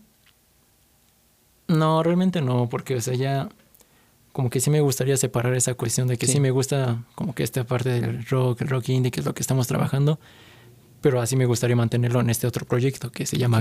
no, 1.68 2.04
realmente 2.04 2.42
no, 2.42 2.68
porque, 2.70 2.96
o 2.96 3.02
sea, 3.02 3.16
ya 3.16 3.50
como 4.32 4.50
que 4.50 4.60
sí 4.60 4.70
me 4.70 4.82
gustaría 4.82 5.16
separar 5.18 5.54
esa 5.56 5.74
cuestión 5.76 6.08
de 6.08 6.18
que 6.18 6.26
sí, 6.28 6.34
Sí. 6.34 6.40
me 6.40 6.52
gusta 6.52 7.04
como 7.16 7.34
que 7.34 7.44
esta 7.44 7.64
parte 7.64 7.90
del 7.90 8.26
rock, 8.26 8.62
el 8.62 8.68
rock 8.68 8.90
indie, 8.90 9.12
que 9.12 9.22
es 9.22 9.26
lo 9.26 9.34
que 9.34 9.42
estamos 9.42 9.66
trabajando, 9.68 10.20
pero 11.02 11.22
así 11.22 11.36
me 11.38 11.46
gustaría 11.46 11.76
mantenerlo 11.76 12.20
en 12.20 12.30
este 12.30 12.46
otro 12.48 12.66
proyecto 12.66 13.12
que 13.12 13.26
se 13.26 13.38
llama. 13.38 13.60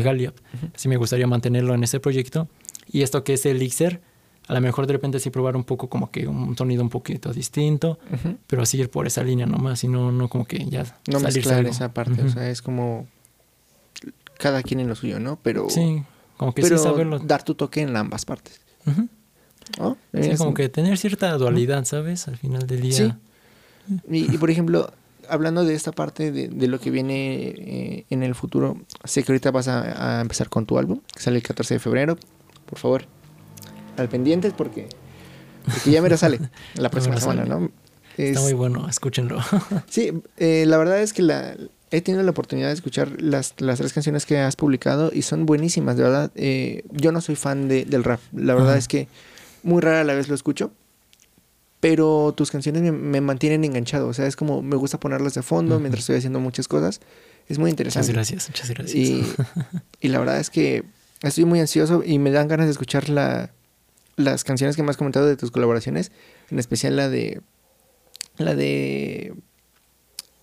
Ujú. 0.54 0.66
Así 0.74 0.88
me 0.88 0.96
gustaría 0.96 1.26
mantenerlo 1.26 1.74
en 1.74 1.84
ese 1.84 2.00
proyecto. 2.00 2.48
Y 2.90 3.02
esto 3.02 3.22
que 3.22 3.34
es 3.34 3.46
Elixir, 3.46 4.00
a 4.48 4.54
lo 4.54 4.60
mejor 4.60 4.86
de 4.86 4.94
repente 4.94 5.20
sí 5.20 5.30
probar 5.30 5.56
un 5.56 5.64
poco 5.64 5.88
como 5.88 6.10
que 6.10 6.26
un 6.26 6.56
sonido 6.56 6.82
un 6.82 6.90
poquito 6.90 7.32
distinto, 7.32 7.98
Ujú. 8.12 8.36
pero 8.46 8.62
así 8.62 8.78
ir 8.78 8.90
por 8.90 9.06
esa 9.06 9.22
línea 9.22 9.46
nomás 9.46 9.84
y 9.84 9.88
no, 9.88 10.10
no 10.10 10.28
como 10.28 10.44
que 10.46 10.64
ya 10.66 10.84
No 11.06 11.20
algo. 11.58 11.70
esa 11.70 11.92
parte, 11.94 12.20
o 12.22 12.28
sea, 12.28 12.50
es 12.50 12.60
como 12.60 13.06
cada 14.38 14.62
quien 14.62 14.80
en 14.80 14.88
lo 14.88 14.94
suyo, 14.94 15.20
¿no? 15.20 15.38
Pero, 15.42 15.68
Sí, 15.70 16.02
como 16.36 16.54
que 16.54 16.62
pero 16.62 16.78
sí 16.78 16.84
saberlo. 16.84 17.18
dar 17.18 17.42
tu 17.42 17.54
toque 17.54 17.80
en 17.82 17.96
ambas 17.96 18.24
partes. 18.24 18.60
Oh, 19.80 19.96
Sí, 20.20 20.36
como 20.36 20.52
que 20.54 20.68
tener 20.68 20.98
cierta 20.98 21.32
dualidad, 21.38 21.84
¿sabes? 21.84 22.28
Al 22.28 22.36
final 22.36 22.66
del 22.66 22.80
día. 22.82 22.92
Sí. 22.92 23.12
Y, 24.10 24.34
y, 24.34 24.38
por 24.38 24.50
ejemplo, 24.50 24.92
hablando 25.28 25.64
de 25.64 25.74
esta 25.74 25.92
parte 25.92 26.32
de, 26.32 26.48
de 26.48 26.66
lo 26.68 26.78
que 26.80 26.90
viene 26.90 27.48
eh, 27.56 28.06
en 28.10 28.22
el 28.22 28.34
futuro, 28.34 28.78
sé 29.04 29.22
que 29.22 29.32
ahorita 29.32 29.50
vas 29.50 29.68
a, 29.68 30.18
a 30.18 30.20
empezar 30.20 30.48
con 30.48 30.66
tu 30.66 30.78
álbum, 30.78 31.00
que 31.14 31.20
sale 31.22 31.36
el 31.38 31.42
14 31.42 31.74
de 31.74 31.80
febrero. 31.80 32.18
Por 32.66 32.78
favor, 32.78 33.04
al 33.96 34.08
pendientes 34.08 34.52
porque, 34.52 34.88
porque 35.64 35.90
ya 35.90 36.02
mero 36.02 36.16
sale 36.16 36.40
la 36.76 36.90
próxima 36.90 37.18
semana, 37.18 37.46
sale. 37.46 37.60
¿no? 37.60 37.70
Está 38.16 38.38
Es- 38.38 38.40
muy 38.42 38.52
bueno, 38.52 38.88
escúchenlo. 38.88 39.40
Sí, 39.88 40.12
eh, 40.36 40.64
la 40.66 40.76
verdad 40.78 41.00
es 41.00 41.12
que 41.12 41.22
la, 41.22 41.56
he 41.96 42.00
tenido 42.02 42.22
la 42.24 42.30
oportunidad 42.30 42.68
de 42.68 42.74
escuchar 42.74 43.20
las, 43.22 43.54
las 43.58 43.78
tres 43.78 43.92
canciones 43.92 44.26
que 44.26 44.38
has 44.38 44.56
publicado 44.56 45.10
y 45.12 45.22
son 45.22 45.46
buenísimas, 45.46 45.96
de 45.96 46.02
verdad. 46.02 46.30
Eh, 46.34 46.82
yo 46.90 47.12
no 47.12 47.20
soy 47.20 47.36
fan 47.36 47.68
de- 47.68 47.84
del 47.84 48.04
rap, 48.04 48.20
la 48.32 48.54
verdad 48.54 48.76
es 48.76 48.88
que 48.88 49.08
muy 49.62 49.80
rara 49.80 50.04
la 50.04 50.14
vez 50.14 50.28
lo 50.28 50.34
escucho, 50.34 50.72
pero 51.80 52.32
tus 52.36 52.50
canciones 52.50 52.82
me, 52.82 52.92
me 52.92 53.20
mantienen 53.20 53.64
enganchado, 53.64 54.08
o 54.08 54.14
sea, 54.14 54.26
es 54.26 54.36
como 54.36 54.62
me 54.62 54.76
gusta 54.76 54.98
ponerlas 54.98 55.34
de 55.34 55.42
fondo 55.42 55.78
mientras 55.80 56.00
estoy 56.00 56.16
haciendo 56.16 56.40
muchas 56.40 56.66
cosas, 56.68 57.00
es 57.48 57.58
muy 57.58 57.70
Muchas 57.70 57.72
interesante. 57.72 58.12
gracias, 58.12 58.48
muchas 58.48 58.70
gracias. 58.70 58.94
Y, 58.94 59.24
y 60.00 60.08
la 60.08 60.18
verdad 60.18 60.40
es 60.40 60.48
que 60.50 60.84
estoy 61.22 61.44
muy 61.44 61.60
ansioso 61.60 62.02
y 62.04 62.18
me 62.18 62.30
dan 62.30 62.48
ganas 62.48 62.66
de 62.66 62.72
escuchar 62.72 63.10
la, 63.10 63.50
las 64.16 64.44
canciones 64.44 64.76
que 64.76 64.82
me 64.82 64.90
has 64.90 64.96
comentado 64.96 65.26
de 65.26 65.36
tus 65.36 65.50
colaboraciones, 65.50 66.10
en 66.50 66.58
especial 66.58 66.96
la 66.96 67.08
de 67.10 67.40
la 68.38 68.54
de 68.54 69.34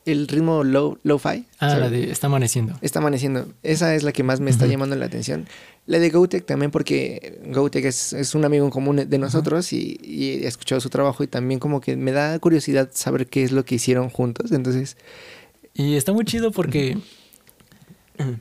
el 0.05 0.27
ritmo 0.27 0.63
low 0.63 0.97
lo-fi. 1.03 1.45
ah, 1.59 1.69
¿sabes? 1.69 1.79
la 1.79 1.89
de 1.89 2.11
Está 2.11 2.27
amaneciendo. 2.27 2.75
Está 2.81 2.99
amaneciendo. 2.99 3.47
Esa 3.63 3.95
es 3.95 4.03
la 4.03 4.11
que 4.11 4.23
más 4.23 4.39
me 4.39 4.49
está 4.49 4.65
llamando 4.65 4.95
la 4.95 5.05
atención. 5.05 5.47
La 5.85 5.99
de 5.99 6.09
GoTech 6.09 6.45
también 6.45 6.71
porque 6.71 7.39
GoTech 7.47 7.85
es, 7.85 8.13
es 8.13 8.35
un 8.35 8.45
amigo 8.45 8.65
en 8.65 8.71
común 8.71 8.95
de 9.07 9.17
nosotros 9.17 9.73
y, 9.73 9.99
y 10.03 10.43
he 10.43 10.47
escuchado 10.47 10.79
su 10.81 10.89
trabajo 10.89 11.23
y 11.23 11.27
también 11.27 11.59
como 11.59 11.81
que 11.81 11.95
me 11.95 12.11
da 12.11 12.37
curiosidad 12.39 12.89
saber 12.93 13.27
qué 13.27 13.43
es 13.43 13.51
lo 13.51 13.65
que 13.65 13.75
hicieron 13.75 14.09
juntos. 14.09 14.51
Entonces, 14.51 14.97
Y 15.73 15.95
está 15.95 16.13
muy 16.13 16.25
chido 16.25 16.51
porque. 16.51 16.97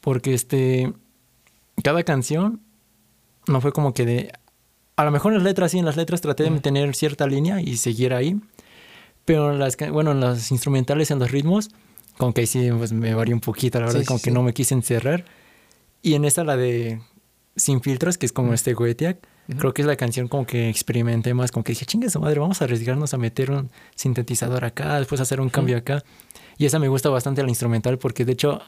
Porque 0.00 0.34
este. 0.34 0.92
Cada 1.82 2.04
canción 2.04 2.60
no 3.48 3.60
fue 3.60 3.72
como 3.72 3.92
que 3.92 4.06
de. 4.06 4.32
A 4.94 5.04
lo 5.04 5.10
mejor 5.10 5.32
en 5.32 5.38
las 5.38 5.44
letras 5.44 5.72
sí, 5.72 5.78
en 5.78 5.84
las 5.84 5.96
letras 5.96 6.20
traté 6.20 6.44
de 6.44 6.60
tener 6.60 6.94
cierta 6.94 7.26
línea 7.26 7.60
y 7.60 7.76
seguir 7.76 8.14
ahí. 8.14 8.40
Pero 9.26 9.52
en 9.52 9.58
las, 9.58 9.76
bueno, 9.92 10.12
en 10.12 10.20
las 10.20 10.50
instrumentales, 10.50 11.10
en 11.10 11.18
los 11.18 11.30
ritmos, 11.30 11.68
como 12.16 12.32
que 12.32 12.40
ahí 12.42 12.46
sí 12.46 12.70
pues, 12.76 12.92
me 12.92 13.14
varió 13.14 13.34
un 13.34 13.40
poquito, 13.40 13.78
la 13.78 13.86
verdad, 13.86 14.00
Sí, 14.00 14.06
como 14.06 14.18
sí, 14.18 14.24
que 14.24 14.30
no 14.30 14.42
me 14.42 14.54
quise 14.54 14.72
encerrar. 14.72 15.26
Y 16.00 16.14
en 16.14 16.24
esta, 16.24 16.44
la 16.44 16.56
de 16.56 17.00
Sin 17.56 17.82
Filtros, 17.82 18.16
que 18.16 18.24
es 18.24 18.32
como 18.32 18.48
Ujú. 18.48 18.54
este 18.54 18.72
Goetiak, 18.72 19.18
Ujú. 19.48 19.58
creo 19.58 19.74
que 19.74 19.82
es 19.82 19.86
la 19.86 19.96
canción 19.96 20.28
como 20.28 20.46
que 20.46 20.68
experimenté 20.70 21.34
más, 21.34 21.50
como 21.52 21.64
que 21.64 21.72
dije, 21.72 21.84
chingue 21.84 22.08
su 22.08 22.20
madre, 22.20 22.38
vamos 22.40 22.62
a 22.62 22.64
arriesgarnos 22.64 23.12
a 23.14 23.18
meter 23.18 23.50
un 23.50 23.70
sintetizador 23.94 24.64
acá, 24.64 24.98
después 24.98 25.20
hacer 25.20 25.40
un 25.40 25.50
cambio 25.50 25.76
acá. 25.76 26.02
Y 26.56 26.64
esa 26.66 26.78
me 26.78 26.88
gusta 26.88 27.08
bastante 27.10 27.42
la 27.42 27.48
instrumental 27.48 27.98
porque 27.98 28.24
de 28.24 28.32
hecho 28.32 28.62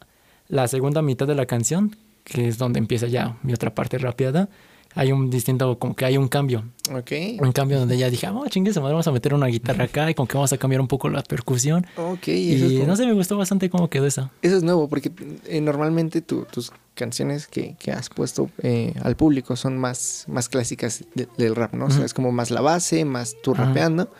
la 0.48 0.66
segunda 0.68 1.00
mitad 1.02 1.26
de 1.26 1.34
la 1.34 1.46
canción, 1.46 1.96
que 2.24 2.48
es 2.48 2.58
donde 2.58 2.78
empieza 2.78 3.06
ya 3.06 3.36
mi 3.42 3.52
otra 3.52 3.74
parte 3.74 3.96
rapeada, 3.98 4.48
hay 4.94 5.12
un 5.12 5.30
distinto, 5.30 5.78
como 5.78 5.94
que 5.94 6.04
hay 6.04 6.16
un 6.16 6.28
cambio. 6.28 6.64
ok. 6.92 7.12
Un 7.40 7.52
cambio 7.52 7.78
donde 7.78 7.96
ya 7.98 8.10
dije, 8.10 8.26
ah, 8.26 8.34
chingue 8.48 8.70
madre, 8.80 8.92
vamos 8.94 9.06
a 9.06 9.12
meter 9.12 9.34
una 9.34 9.46
guitarra 9.46 9.84
acá 9.84 10.10
y 10.10 10.14
como 10.14 10.26
que 10.26 10.34
vamos 10.34 10.52
a 10.52 10.58
cambiar 10.58 10.80
un 10.80 10.88
poco 10.88 11.08
la 11.08 11.22
percusión. 11.22 11.86
Ok, 11.96 12.28
eso 12.28 12.66
es 12.66 12.72
Y 12.72 12.74
como- 12.76 12.86
no 12.88 12.96
sé, 12.96 13.06
me 13.06 13.12
gustó 13.12 13.36
bastante 13.36 13.70
cómo 13.70 13.88
quedó 13.90 14.06
esa. 14.06 14.30
Eso 14.42 14.56
es 14.56 14.62
nuevo 14.62 14.88
porque 14.88 15.12
eh, 15.46 15.60
normalmente 15.60 16.20
tu- 16.22 16.44
tus 16.50 16.72
canciones 16.94 17.46
que, 17.46 17.76
que 17.78 17.92
has 17.92 18.08
puesto 18.08 18.50
eh, 18.62 18.92
al 19.02 19.14
público 19.16 19.54
son 19.56 19.78
más, 19.78 20.24
más 20.26 20.48
clásicas 20.48 21.04
de- 21.14 21.28
del 21.36 21.54
rap, 21.54 21.74
¿no? 21.74 21.86
O 21.86 21.90
sea, 21.90 22.04
es 22.04 22.12
como 22.14 22.32
más 22.32 22.50
la 22.50 22.60
base, 22.60 23.04
más 23.04 23.36
tú 23.42 23.54
rapeando 23.54 24.10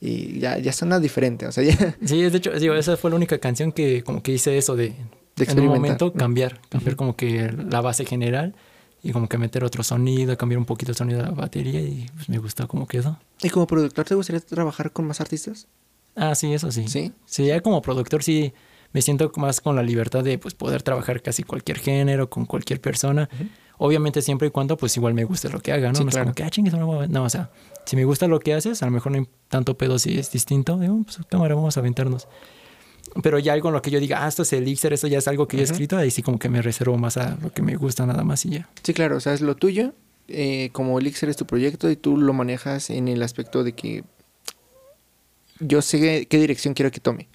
y 0.00 0.38
ya, 0.40 0.58
ya 0.58 0.72
suena 0.72 0.98
diferente, 0.98 1.46
o 1.46 1.52
sea, 1.52 1.62
ya 1.64 1.96
Sí, 2.04 2.22
de 2.22 2.36
hecho, 2.36 2.50
digo, 2.58 2.74
esa 2.74 2.96
fue 2.96 3.10
la 3.10 3.16
única 3.16 3.38
canción 3.38 3.70
que 3.70 4.02
como 4.02 4.22
que 4.22 4.32
hice 4.32 4.56
eso 4.58 4.74
de, 4.76 4.94
de 5.36 5.44
en 5.44 5.60
un 5.60 5.66
momento 5.66 6.12
cambiar, 6.12 6.60
cambiar 6.70 6.96
como 6.96 7.14
que 7.16 7.52
la 7.70 7.80
base 7.82 8.04
general 8.04 8.54
y 9.02 9.12
como 9.12 9.28
que 9.28 9.36
meter 9.36 9.64
otro 9.64 9.82
sonido, 9.82 10.36
cambiar 10.36 10.58
un 10.58 10.64
poquito 10.64 10.92
el 10.92 10.96
sonido 10.96 11.20
de 11.20 11.26
la 11.26 11.32
batería 11.32 11.80
y 11.80 12.08
pues 12.14 12.28
me 12.28 12.38
gustó 12.38 12.68
cómo 12.68 12.86
quedó. 12.86 13.18
¿Y 13.42 13.50
como 13.50 13.66
productor 13.66 14.04
te 14.04 14.14
gustaría 14.14 14.40
trabajar 14.40 14.92
con 14.92 15.06
más 15.06 15.20
artistas? 15.20 15.66
Ah, 16.14 16.34
sí, 16.34 16.52
eso 16.52 16.70
sí. 16.70 16.86
Sí. 16.88 17.12
Sí, 17.24 17.46
ya 17.46 17.60
como 17.60 17.82
productor 17.82 18.22
sí 18.22 18.52
me 18.92 19.02
siento 19.02 19.32
más 19.36 19.60
con 19.60 19.74
la 19.74 19.82
libertad 19.82 20.22
de 20.22 20.38
pues 20.38 20.54
poder 20.54 20.82
trabajar 20.82 21.22
casi 21.22 21.42
cualquier 21.42 21.78
género, 21.78 22.30
con 22.30 22.46
cualquier 22.46 22.80
persona. 22.80 23.28
Obviamente 23.78 24.22
siempre 24.22 24.48
y 24.48 24.50
cuando 24.50 24.76
pues 24.76 24.96
igual 24.96 25.14
me 25.14 25.24
guste 25.24 25.48
lo 25.48 25.60
que 25.60 25.72
haga, 25.72 25.88
¿no? 25.88 25.96
Sí, 25.96 26.04
no 26.04 26.10
es 26.10 26.16
como 26.18 26.34
que, 26.34 26.44
ah, 26.44 26.50
chingues, 26.50 26.74
no, 26.74 26.86
voy 26.86 27.04
a-". 27.04 27.08
no, 27.08 27.24
o 27.24 27.30
sea, 27.30 27.50
si 27.86 27.96
me 27.96 28.04
gusta 28.04 28.28
lo 28.28 28.38
que 28.38 28.54
haces, 28.54 28.82
a 28.82 28.86
lo 28.86 28.92
mejor 28.92 29.12
no 29.12 29.18
hay 29.18 29.26
tanto 29.48 29.76
pedo 29.76 29.98
si 29.98 30.18
es 30.18 30.30
distinto, 30.30 30.78
digo, 30.78 31.02
pues 31.04 31.18
cámara, 31.28 31.54
vamos 31.54 31.76
a 31.76 31.80
aventarnos. 31.80 32.28
Pero 33.22 33.38
ya 33.38 33.52
algo 33.52 33.68
en 33.68 33.74
lo 33.74 33.82
que 33.82 33.90
yo 33.90 34.00
diga, 34.00 34.24
ah, 34.24 34.28
esto 34.28 34.42
es 34.42 34.52
Elixir, 34.52 34.92
esto 34.92 35.06
ya 35.06 35.18
es 35.18 35.28
algo 35.28 35.46
que 35.48 35.56
yo 35.58 35.62
he 35.62 35.64
escrito, 35.66 35.96
ahí 35.98 36.10
sí 36.10 36.22
como 36.22 36.38
que 36.38 36.48
me 36.48 36.62
reservo 36.62 36.96
más 36.96 37.16
a 37.18 37.36
lo 37.42 37.52
que 37.52 37.60
me 37.62 37.76
gusta 37.76 38.06
nada 38.06 38.24
más 38.24 38.46
y 38.46 38.50
ya. 38.50 38.68
Sí, 38.82 38.94
claro, 38.94 39.16
o 39.16 39.20
sea, 39.20 39.34
es 39.34 39.42
lo 39.42 39.54
tuyo, 39.54 39.92
eh, 40.28 40.70
como 40.72 40.98
Elixir 40.98 41.28
es 41.28 41.36
tu 41.36 41.44
proyecto 41.46 41.90
y 41.90 41.96
tú 41.96 42.16
lo 42.16 42.32
manejas 42.32 42.88
en 42.88 43.08
el 43.08 43.22
aspecto 43.22 43.64
de 43.64 43.72
que 43.74 44.04
yo 45.60 45.82
sé 45.82 46.26
qué 46.26 46.38
dirección 46.38 46.74
quiero 46.74 46.90
que 46.90 47.00
tome, 47.00 47.28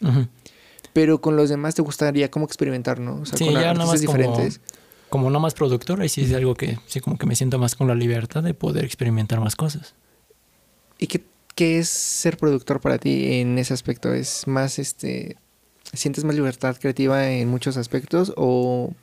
pero 0.94 1.22
con 1.22 1.36
los 1.36 1.50
demás 1.50 1.76
te 1.76 1.82
gustaría 1.82 2.30
como 2.32 2.46
experimentar, 2.46 3.00
¿no? 3.00 3.22
O 3.22 3.26
sea, 3.26 3.38
Sí, 3.38 3.46
con 3.46 3.54
ya 3.54 3.60
nada 3.60 3.70
artistas 3.72 3.88
más 3.94 4.06
como- 4.06 4.18
diferentes. 4.18 4.62
Como 5.10 5.30
no 5.30 5.40
más 5.40 5.54
productor, 5.54 6.02
ahí 6.02 6.10
sí 6.10 6.24
es 6.24 6.34
algo 6.34 6.54
que 6.56 6.80
sí 6.86 7.00
como 7.00 7.18
que 7.18 7.26
me 7.26 7.36
siento 7.36 7.58
más 7.60 7.76
con 7.76 7.88
la 7.88 7.96
libertad 7.96 8.44
de 8.44 8.54
poder 8.54 8.84
experimentar 8.84 9.40
más 9.40 9.56
cosas. 9.56 9.94
¿Y 11.00 11.08
qué, 11.08 11.24
qué 11.56 11.78
es 11.80 11.88
ser 11.88 12.36
productor 12.36 12.82
para 12.82 12.98
ti 12.98 13.36
en 13.40 13.58
ese 13.58 13.74
aspecto? 13.74 14.14
¿Es 14.14 14.48
más, 14.48 14.80
este, 14.80 15.38
sientes 15.94 16.24
más 16.24 16.36
libertad 16.36 16.78
creativa 16.80 17.30
en 17.30 17.50
muchos 17.50 17.78
aspectos 17.78 18.34
o, 18.36 18.94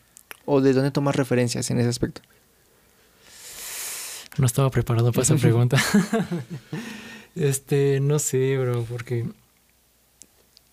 o 0.45 0.61
de 0.61 0.73
dónde 0.73 0.91
tomas 0.91 1.17
referencias 1.17 1.71
en 1.71 1.79
ese 1.79 1.89
aspecto? 1.89 2.21
No 4.37 4.47
estaba 4.47 4.71
preparado 4.71 5.13
para 5.13 5.23
esa 5.23 5.37
pregunta. 5.41 5.77
este, 7.37 8.01
no 8.01 8.19
sé, 8.19 8.59
bro, 8.59 8.85
porque... 8.85 9.27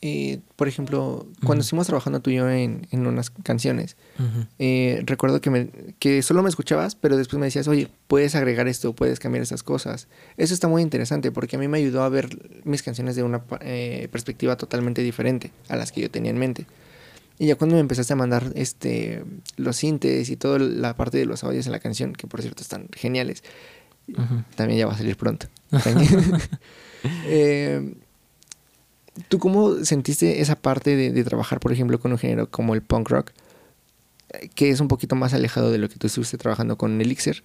Eh, 0.03 0.39
por 0.55 0.67
ejemplo, 0.67 1.27
cuando 1.41 1.53
Ujú. 1.53 1.61
estuvimos 1.61 1.85
trabajando 1.85 2.21
tú 2.21 2.31
y 2.31 2.35
yo 2.35 2.49
en, 2.49 2.87
en 2.89 3.05
unas 3.05 3.29
canciones, 3.29 3.97
Ujú. 4.17 4.47
eh, 4.57 5.03
recuerdo 5.05 5.41
que, 5.41 5.51
me, 5.51 5.69
que 5.99 6.23
solo 6.23 6.41
me 6.41 6.49
escuchabas, 6.49 6.95
pero 6.95 7.17
después 7.17 7.39
me 7.39 7.45
decías, 7.45 7.67
oye, 7.67 7.87
puedes 8.07 8.33
agregar 8.33 8.67
esto, 8.67 8.93
puedes 8.93 9.19
cambiar 9.19 9.43
estas 9.43 9.61
cosas. 9.61 10.07
Eso 10.37 10.55
está 10.55 10.67
muy 10.67 10.81
interesante 10.81 11.31
porque 11.31 11.55
a 11.55 11.59
mí 11.59 11.67
me 11.67 11.77
ayudó 11.77 12.01
a 12.01 12.09
ver 12.09 12.29
mis 12.63 12.81
canciones 12.81 13.15
de 13.15 13.21
una 13.21 13.43
eh, 13.61 14.07
perspectiva 14.11 14.57
totalmente 14.57 15.03
diferente 15.03 15.51
a 15.69 15.75
las 15.75 15.91
que 15.91 16.01
yo 16.01 16.09
tenía 16.09 16.31
en 16.31 16.39
mente. 16.39 16.65
Y 17.37 17.45
ya 17.47 17.55
cuando 17.55 17.75
me 17.75 17.81
empezaste 17.81 18.13
a 18.13 18.15
mandar 18.15 18.51
este, 18.55 19.23
los 19.57 19.75
sintes 19.75 20.29
y 20.29 20.35
toda 20.35 20.57
la 20.57 20.95
parte 20.95 21.19
de 21.19 21.25
los 21.25 21.43
audios 21.43 21.67
en 21.67 21.71
la 21.73 21.79
canción, 21.79 22.13
que 22.13 22.25
por 22.25 22.41
cierto 22.41 22.63
están 22.63 22.87
geniales, 22.93 23.43
Ujú. 24.07 24.43
también 24.55 24.79
ya 24.79 24.87
va 24.87 24.93
a 24.93 24.97
salir 24.97 25.15
pronto. 25.15 25.47
Eh, 27.25 27.95
¿Tú 29.27 29.39
cómo 29.39 29.83
sentiste 29.83 30.41
esa 30.41 30.55
parte 30.55 30.95
de, 30.95 31.11
de 31.11 31.23
trabajar, 31.23 31.59
por 31.59 31.71
ejemplo, 31.71 31.99
con 31.99 32.11
un 32.11 32.17
género 32.17 32.49
como 32.49 32.73
el 32.73 32.81
punk 32.81 33.09
rock, 33.09 33.31
eh, 34.29 34.49
que 34.55 34.69
es 34.69 34.79
un 34.79 34.87
poquito 34.87 35.15
más 35.15 35.33
alejado 35.33 35.71
de 35.71 35.77
lo 35.77 35.89
que 35.89 35.97
tú 35.97 36.07
estuviste 36.07 36.37
trabajando 36.37 36.77
con 36.77 36.99
Elixir? 37.01 37.43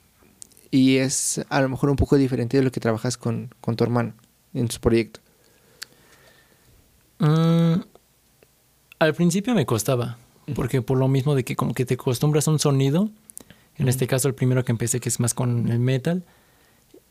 Y 0.71 0.97
es 0.97 1.45
a 1.49 1.61
lo 1.61 1.69
mejor 1.69 1.91
un 1.91 1.97
poco 1.97 2.17
diferente 2.17 2.57
de 2.57 2.63
lo 2.63 2.71
que 2.71 2.81
trabajas 2.81 3.17
con, 3.17 3.55
con 3.61 3.77
tu 3.77 3.85
hermano 3.85 4.15
en 4.55 4.71
su 4.71 4.81
proyecto. 4.81 5.21
Mm, 7.19 7.81
al 8.99 9.15
principio 9.15 9.55
me 9.55 9.67
costaba, 9.67 10.19
porque 10.55 10.83
por 10.83 10.99
lo 10.99 11.09
mismo 11.09 11.35
de 11.35 11.45
que 11.45 11.57
como 11.57 11.75
que 11.75 11.85
te 11.85 11.95
acostumbras 11.95 12.49
a 12.49 12.51
un 12.51 12.59
sonido, 12.59 13.11
en 13.77 13.89
este 13.89 14.07
caso 14.07 14.29
el 14.29 14.35
primero 14.35 14.65
que 14.65 14.73
empecé 14.73 15.01
que 15.01 15.09
es 15.09 15.21
más 15.21 15.35
con 15.35 15.69
el 15.69 15.79
metal, 15.79 16.25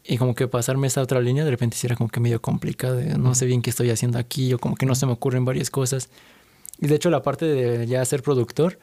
y 0.08 0.18
como 0.18 0.36
que 0.36 0.48
pasarme 0.48 0.88
esa 0.88 1.02
otra 1.02 1.20
línea 1.20 1.44
de 1.44 1.52
repente 1.52 1.78
sí 1.78 1.88
era 1.88 1.96
como 1.96 2.10
que 2.10 2.20
medio 2.20 2.42
complicado, 2.42 2.96
de 2.96 3.18
no 3.18 3.34
sé 3.34 3.46
bien 3.46 3.62
qué 3.62 3.72
estoy 3.72 3.90
haciendo 3.90 4.20
aquí, 4.20 4.54
o 4.54 4.60
como 4.60 4.76
que 4.76 4.86
no 4.86 4.94
se 4.94 5.06
me 5.06 5.14
ocurren 5.14 5.46
varias 5.46 5.72
cosas. 5.72 6.10
Y 6.80 6.88
de 6.88 6.96
hecho 6.96 7.10
la 7.10 7.24
parte 7.24 7.46
de 7.46 7.88
ya 7.88 8.06
ser 8.06 8.22
productor, 8.22 8.78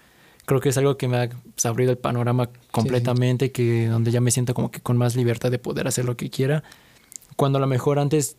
creo 0.47 0.61
que 0.61 0.71
es 0.71 0.79
algo 0.79 0.97
que 0.97 1.07
me 1.07 1.19
ha 1.19 1.29
pues, 1.29 1.65
abrido 1.67 1.93
el 1.93 1.99
panorama 1.99 2.51
completamente, 2.73 3.53
que 3.53 3.87
donde 3.87 4.11
ya 4.11 4.21
me 4.21 4.31
siento 4.33 4.53
como 4.55 4.71
que 4.71 4.81
con 4.81 4.97
más 4.97 5.15
libertad 5.15 5.51
de 5.51 5.59
poder 5.59 5.87
hacer 5.87 6.05
lo 6.05 6.17
que 6.17 6.29
quiera, 6.29 6.65
cuando 7.37 7.59
a 7.59 7.61
lo 7.61 7.67
mejor 7.67 7.99
antes... 7.99 8.37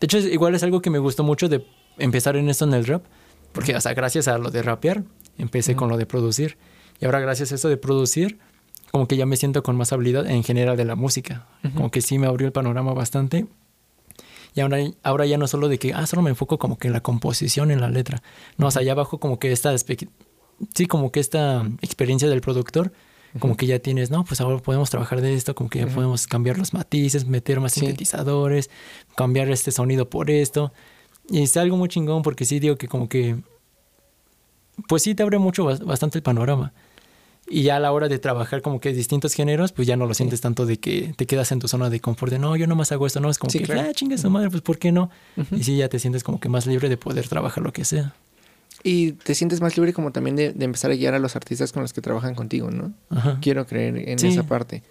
De 0.00 0.04
hecho, 0.04 0.18
igual 0.18 0.54
es 0.54 0.62
algo 0.62 0.80
que 0.80 0.90
me 0.90 0.98
gustó 0.98 1.24
mucho 1.24 1.48
de 1.48 1.64
empezar 1.98 2.36
en 2.36 2.48
esto 2.48 2.64
en 2.64 2.74
el 2.74 2.86
rap, 2.86 3.04
porque, 3.52 3.74
o 3.74 3.80
sea, 3.80 3.94
gracias 3.94 4.28
a 4.28 4.38
lo 4.38 4.50
de 4.50 4.62
rapear, 4.62 5.04
empecé 5.38 5.74
con 5.76 5.88
lo 5.88 5.96
de 5.96 6.06
producir. 6.06 6.56
Y 7.00 7.04
ahora, 7.04 7.20
gracias 7.20 7.52
a 7.52 7.56
eso 7.56 7.68
de 7.68 7.76
producir, 7.76 8.38
como 8.92 9.06
que 9.06 9.16
ya 9.16 9.26
me 9.26 9.36
siento 9.36 9.62
con 9.62 9.76
más 9.76 9.92
habilidad 9.92 10.26
en 10.26 10.42
general 10.42 10.76
de 10.76 10.84
la 10.84 10.96
música. 10.96 11.46
Como 11.74 11.90
que 11.90 12.00
sí 12.00 12.18
me 12.18 12.26
abrió 12.26 12.46
el 12.46 12.52
panorama 12.52 12.92
bastante. 12.92 13.46
Y 14.54 14.60
ahora, 14.60 14.78
ahora 15.02 15.26
ya 15.26 15.38
no 15.38 15.46
solo 15.46 15.68
de 15.68 15.78
que, 15.78 15.92
ah, 15.92 16.06
solo 16.06 16.22
me 16.22 16.30
enfoco 16.30 16.58
como 16.58 16.78
que 16.78 16.88
en 16.88 16.94
la 16.94 17.00
composición, 17.00 17.70
en 17.70 17.80
la 17.80 17.90
letra. 17.90 18.22
No, 18.56 18.68
o 18.68 18.70
sea, 18.70 18.82
ya 18.82 18.92
abajo 18.92 19.18
como 19.18 19.38
que 19.38 19.52
esta, 19.52 19.76
sí, 19.78 20.86
como 20.86 21.12
que 21.12 21.20
esta 21.20 21.66
experiencia 21.82 22.28
del 22.28 22.40
productor 22.40 22.92
como 23.38 23.56
que 23.56 23.66
ya 23.66 23.78
tienes, 23.78 24.10
no, 24.10 24.24
pues 24.24 24.40
ahora 24.40 24.58
podemos 24.58 24.90
trabajar 24.90 25.20
de 25.20 25.34
esto, 25.34 25.54
como 25.54 25.68
que 25.70 25.80
ya 25.80 25.86
podemos 25.86 26.26
cambiar 26.26 26.58
los 26.58 26.72
matices, 26.72 27.26
meter 27.26 27.60
más 27.60 27.72
sintetizadores, 27.72 28.70
cambiar 29.16 29.50
este 29.50 29.70
sonido 29.70 30.08
por 30.08 30.30
esto. 30.30 30.72
Y 31.28 31.42
es 31.42 31.56
algo 31.56 31.76
muy 31.76 31.88
chingón 31.88 32.22
porque 32.22 32.44
sí 32.44 32.58
digo 32.58 32.76
que 32.76 32.88
como 32.88 33.08
que, 33.08 33.36
pues 34.88 35.02
sí 35.02 35.14
te 35.14 35.22
abre 35.22 35.38
mucho, 35.38 35.64
bastante 35.64 36.18
el 36.18 36.22
panorama. 36.22 36.72
Y 37.50 37.62
ya 37.62 37.76
a 37.76 37.80
la 37.80 37.92
hora 37.92 38.08
de 38.08 38.18
trabajar 38.18 38.60
como 38.60 38.78
que 38.80 38.92
distintos 38.92 39.32
géneros, 39.32 39.72
pues 39.72 39.88
ya 39.88 39.96
no 39.96 40.06
lo 40.06 40.12
sientes 40.12 40.40
tanto 40.40 40.66
de 40.66 40.78
que 40.78 41.14
te 41.16 41.26
quedas 41.26 41.50
en 41.52 41.60
tu 41.60 41.68
zona 41.68 41.88
de 41.88 42.00
confort 42.00 42.30
de 42.30 42.38
no, 42.38 42.56
yo 42.56 42.66
nomás 42.66 42.92
hago 42.92 43.06
esto, 43.06 43.20
no, 43.20 43.30
es 43.30 43.38
como 43.38 43.50
que, 43.50 43.72
ah, 43.72 43.90
chinga 43.94 44.18
su 44.18 44.28
madre, 44.28 44.50
pues 44.50 44.62
¿por 44.62 44.78
qué 44.78 44.92
no? 44.92 45.10
Y 45.52 45.62
sí, 45.62 45.76
ya 45.76 45.88
te 45.88 45.98
sientes 45.98 46.24
como 46.24 46.40
que 46.40 46.48
más 46.48 46.66
libre 46.66 46.88
de 46.88 46.98
poder 46.98 47.26
trabajar 47.26 47.64
lo 47.64 47.72
que 47.72 47.84
sea. 47.84 48.14
Y 48.82 49.12
te 49.12 49.34
sientes 49.34 49.60
más 49.60 49.76
libre 49.76 49.92
como 49.92 50.12
también 50.12 50.36
de, 50.36 50.54
empezar 50.60 50.90
a 50.90 50.94
guiar 50.94 51.14
a 51.14 51.18
los 51.18 51.36
artistas 51.36 51.72
con 51.72 51.82
los 51.82 51.92
que 51.92 52.00
trabajan 52.00 52.34
contigo, 52.34 52.70
¿no? 52.70 52.92
Quiero 53.40 53.66
creer 53.66 53.96
en 53.96 54.24
esa 54.24 54.44
parte, 54.44 54.82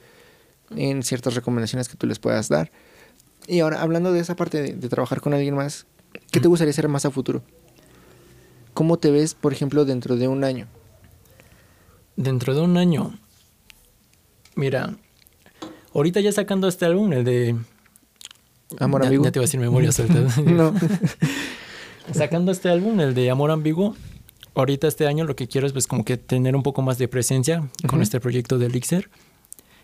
en 0.75 1.03
ciertas 1.03 1.35
recomendaciones 1.35 1.87
que 1.87 1.95
tú 1.95 2.07
les 2.07 2.19
puedas 2.19 2.49
dar. 2.49 2.71
Y 3.47 3.61
ahora, 3.61 3.81
hablando 3.81 4.11
de 4.11 4.19
esa 4.19 4.35
parte 4.35 4.73
de, 4.73 4.89
trabajar 4.89 5.21
con 5.21 5.33
alguien 5.33 5.55
más, 5.55 5.85
¿qué 6.31 6.41
te 6.41 6.47
gustaría 6.47 6.71
hacer 6.71 6.89
más 6.89 7.05
a 7.05 7.11
futuro? 7.11 7.43
¿Cómo 8.73 8.97
te 8.97 9.09
ves, 9.09 9.35
por 9.35 9.53
ejemplo, 9.53 9.85
dentro 9.85 10.17
de 10.17 10.27
un 10.27 10.43
año? 10.43 10.67
Dentro 12.17 12.55
de 12.55 12.61
un 12.61 12.77
año. 12.77 13.13
Mira, 14.55 14.95
ahorita 15.93 16.19
ya 16.19 16.31
sacando 16.31 16.67
este 16.67 16.85
álbum, 16.85 17.13
el 17.13 17.23
de. 17.23 17.55
Amor 18.79 19.03
Ambiguo. 19.03 19.23
Ya 19.23 19.31
te 19.31 19.39
voy 19.39 19.43
a 19.43 19.47
decir 19.47 19.59
memoria 19.59 19.91
suelta. 19.91 20.41
no. 20.41 20.73
sacando 22.11 22.51
este 22.51 22.69
álbum, 22.69 22.99
el 22.99 23.13
de 23.13 23.29
Amor 23.29 23.51
Ambiguo, 23.51 23.95
ahorita 24.55 24.87
este 24.87 25.05
año 25.05 25.25
lo 25.25 25.35
que 25.35 25.47
quiero 25.47 25.67
es 25.67 25.73
pues 25.73 25.85
como 25.85 26.03
que 26.03 26.17
tener 26.17 26.55
un 26.55 26.63
poco 26.63 26.81
más 26.81 26.97
de 26.97 27.07
presencia 27.07 27.69
con 27.87 28.01
este 28.01 28.19
proyecto 28.19 28.57
de 28.57 28.65
Elixir 28.65 29.09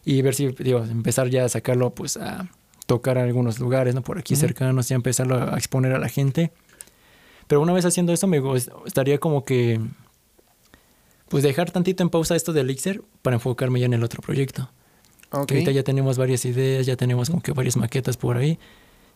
y 0.03 0.21
ver 0.23 0.34
si, 0.34 0.47
digo, 0.47 0.84
empezar 0.84 1.29
ya 1.29 1.45
a 1.45 1.49
sacarlo 1.49 1.91
pues 1.91 2.17
a 2.17 2.49
tocar 2.88 3.19
a 3.19 3.23
algunos 3.23 3.59
lugares, 3.59 3.93
¿no? 3.93 4.01
Por 4.01 4.17
aquí 4.17 4.36
cercanos, 4.36 4.89
ya 4.89 4.95
empezarlo 4.95 5.53
a 5.53 5.55
exponer 5.55 5.93
a 5.93 5.99
la 5.99 6.09
gente. 6.09 6.51
Pero 7.47 7.61
una 7.61 7.73
vez 7.73 7.86
haciendo 7.86 8.11
eso 8.11 8.25
me 8.25 8.41
estaría 8.86 9.19
como 9.19 9.45
que 9.45 9.79
pues 11.34 11.41
dejar 11.41 11.71
tantito 11.71 12.03
en 12.03 12.11
pausa 12.11 12.36
esto 12.36 12.53
de 12.53 12.61
Elixir 12.61 13.03
para 13.23 13.38
enfocarme 13.38 13.79
ya 13.79 13.88
en 13.88 13.93
el 13.93 14.03
otro 14.03 14.21
proyecto. 14.21 14.69
Okay. 15.31 15.57
ahorita 15.57 15.71
ya 15.71 15.81
tenemos 15.81 16.15
varias 16.15 16.45
ideas, 16.45 16.86
ya 16.86 16.95
tenemos 16.95 17.31
como 17.31 17.41
que 17.41 17.51
varias 17.51 17.75
maquetas 17.75 18.17
por 18.17 18.38
ahí. 18.38 18.59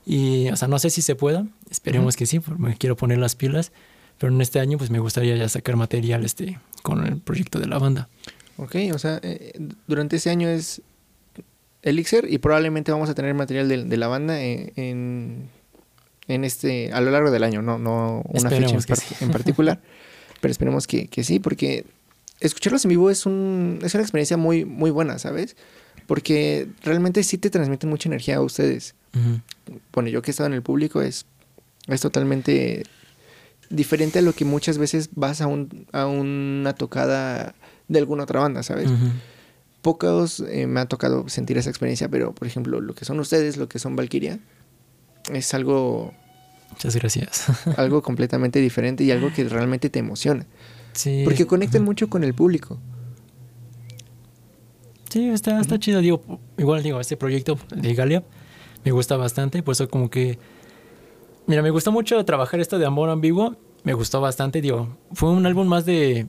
Y, 0.03 0.49
o 0.49 0.55
sea, 0.55 0.67
no 0.67 0.79
sé 0.79 0.89
si 0.89 1.03
se 1.03 1.13
pueda, 1.13 1.45
esperemos 1.69 2.15
que 2.15 2.25
sí, 2.25 2.39
porque 2.39 2.59
me 2.59 2.75
quiero 2.75 2.97
poner 2.97 3.19
las 3.19 3.35
pilas, 3.35 3.71
pero 4.17 4.33
en 4.33 4.41
este 4.41 4.59
año 4.59 4.79
pues 4.79 4.89
me 4.89 4.97
gustaría 4.97 5.35
ya 5.35 5.47
sacar 5.47 5.75
material 5.75 6.25
este 6.25 6.59
con 6.81 7.05
el 7.05 7.17
proyecto 7.17 7.59
de 7.59 7.67
la 7.67 7.77
banda. 7.77 8.09
Ok, 8.57 8.77
o 8.95 8.97
sea, 8.97 9.19
eh, 9.21 9.53
durante 9.85 10.15
ese 10.15 10.31
año 10.31 10.49
es 10.49 10.81
Elixir 11.83 12.25
y 12.27 12.39
probablemente 12.39 12.91
vamos 12.91 13.11
a 13.11 13.13
tener 13.13 13.35
material 13.35 13.67
de, 13.67 13.97
la 13.97 14.07
banda 14.07 14.41
en, 14.41 15.51
en, 16.27 16.43
este, 16.43 16.91
a 16.93 16.99
lo 16.99 17.11
largo 17.11 17.29
del 17.29 17.43
año, 17.43 17.61
no, 17.61 17.77
no 17.77 18.23
una 18.27 18.49
fecha 18.49 18.75
en, 19.19 19.31
particular, 19.31 19.83
pero 20.41 20.51
esperemos 20.51 20.87
que, 20.87 21.09
que, 21.09 21.23
sí, 21.23 21.37
porque 21.37 21.85
escucharlos 22.39 22.85
en 22.85 22.89
vivo 22.89 23.09
es, 23.09 23.25
un, 23.25 23.79
es 23.83 23.93
una 23.93 24.03
experiencia 24.03 24.37
muy, 24.37 24.65
muy 24.65 24.91
buena, 24.91 25.19
¿sabes? 25.19 25.55
Porque 26.05 26.67
realmente 26.83 27.23
sí 27.23 27.37
te 27.37 27.49
transmiten 27.49 27.89
mucha 27.89 28.09
energía 28.09 28.37
a 28.37 28.41
ustedes. 28.41 28.95
Bueno, 29.93 30.09
yo 30.09 30.21
que 30.21 30.29
he 30.29 30.31
estado 30.31 30.47
en 30.47 30.53
el 30.53 30.61
público 30.61 31.01
es, 31.01 31.25
es 31.87 32.01
totalmente 32.01 32.83
diferente 33.69 34.19
a 34.19 34.21
lo 34.21 34.33
que 34.33 34.45
muchas 34.45 34.77
veces 34.77 35.09
vas 35.15 35.41
a, 35.41 35.47
un, 35.47 35.87
a 35.91 36.05
una 36.05 36.73
tocada 36.73 37.55
de 37.87 37.99
alguna 37.99 38.23
otra 38.23 38.39
banda, 38.39 38.63
¿sabes? 38.63 38.89
Pocos 39.81 40.41
eh, 40.41 40.67
me 40.67 40.79
ha 40.79 40.85
tocado 40.85 41.27
sentir 41.29 41.57
esa 41.57 41.69
experiencia, 41.69 42.09
pero 42.09 42.33
por 42.33 42.47
ejemplo, 42.47 42.79
lo 42.81 42.93
que 42.93 43.05
son 43.05 43.19
ustedes, 43.19 43.57
lo 43.57 43.67
que 43.67 43.79
son 43.79 43.95
Valkyria, 43.95 44.39
es 45.33 45.53
algo... 45.53 46.13
Muchas 46.69 46.95
gracias. 46.95 47.45
algo 47.77 48.01
completamente 48.03 48.59
diferente 48.59 49.03
y 49.03 49.11
algo 49.11 49.31
que 49.33 49.45
realmente 49.45 49.89
te 49.89 49.99
emociona. 49.99 50.45
Sí. 50.97 51.21
Porque 51.23 51.45
conectan 51.45 51.83
mucho 51.83 52.09
con 52.09 52.23
el 52.23 52.33
público. 52.33 52.79
Sí, 55.09 55.29
está, 55.29 55.59
está 55.61 55.79
chido. 55.79 56.01
Digo, 56.01 56.21
igual 56.57 56.83
digo, 56.83 56.99
este 56.99 57.15
proyecto 57.15 57.57
de 57.75 57.93
Galia 57.93 58.23
me 58.83 58.91
gusta 58.91 59.15
bastante. 59.15 59.63
Por 59.63 59.73
eso 59.73 59.87
como 59.89 60.09
que... 60.09 60.39
Mira, 61.45 61.61
me 61.61 61.69
gustó 61.69 61.91
mucho 61.91 62.23
trabajar 62.25 62.59
esto 62.59 62.79
de 62.79 62.85
Amor 62.85 63.09
Ambiguo. 63.09 63.55
Me 63.83 63.93
gustó 63.93 64.19
bastante, 64.19 64.59
digo. 64.59 64.97
Fue 65.13 65.29
un 65.29 65.45
álbum 65.45 65.67
más 65.67 65.85
de, 65.85 66.27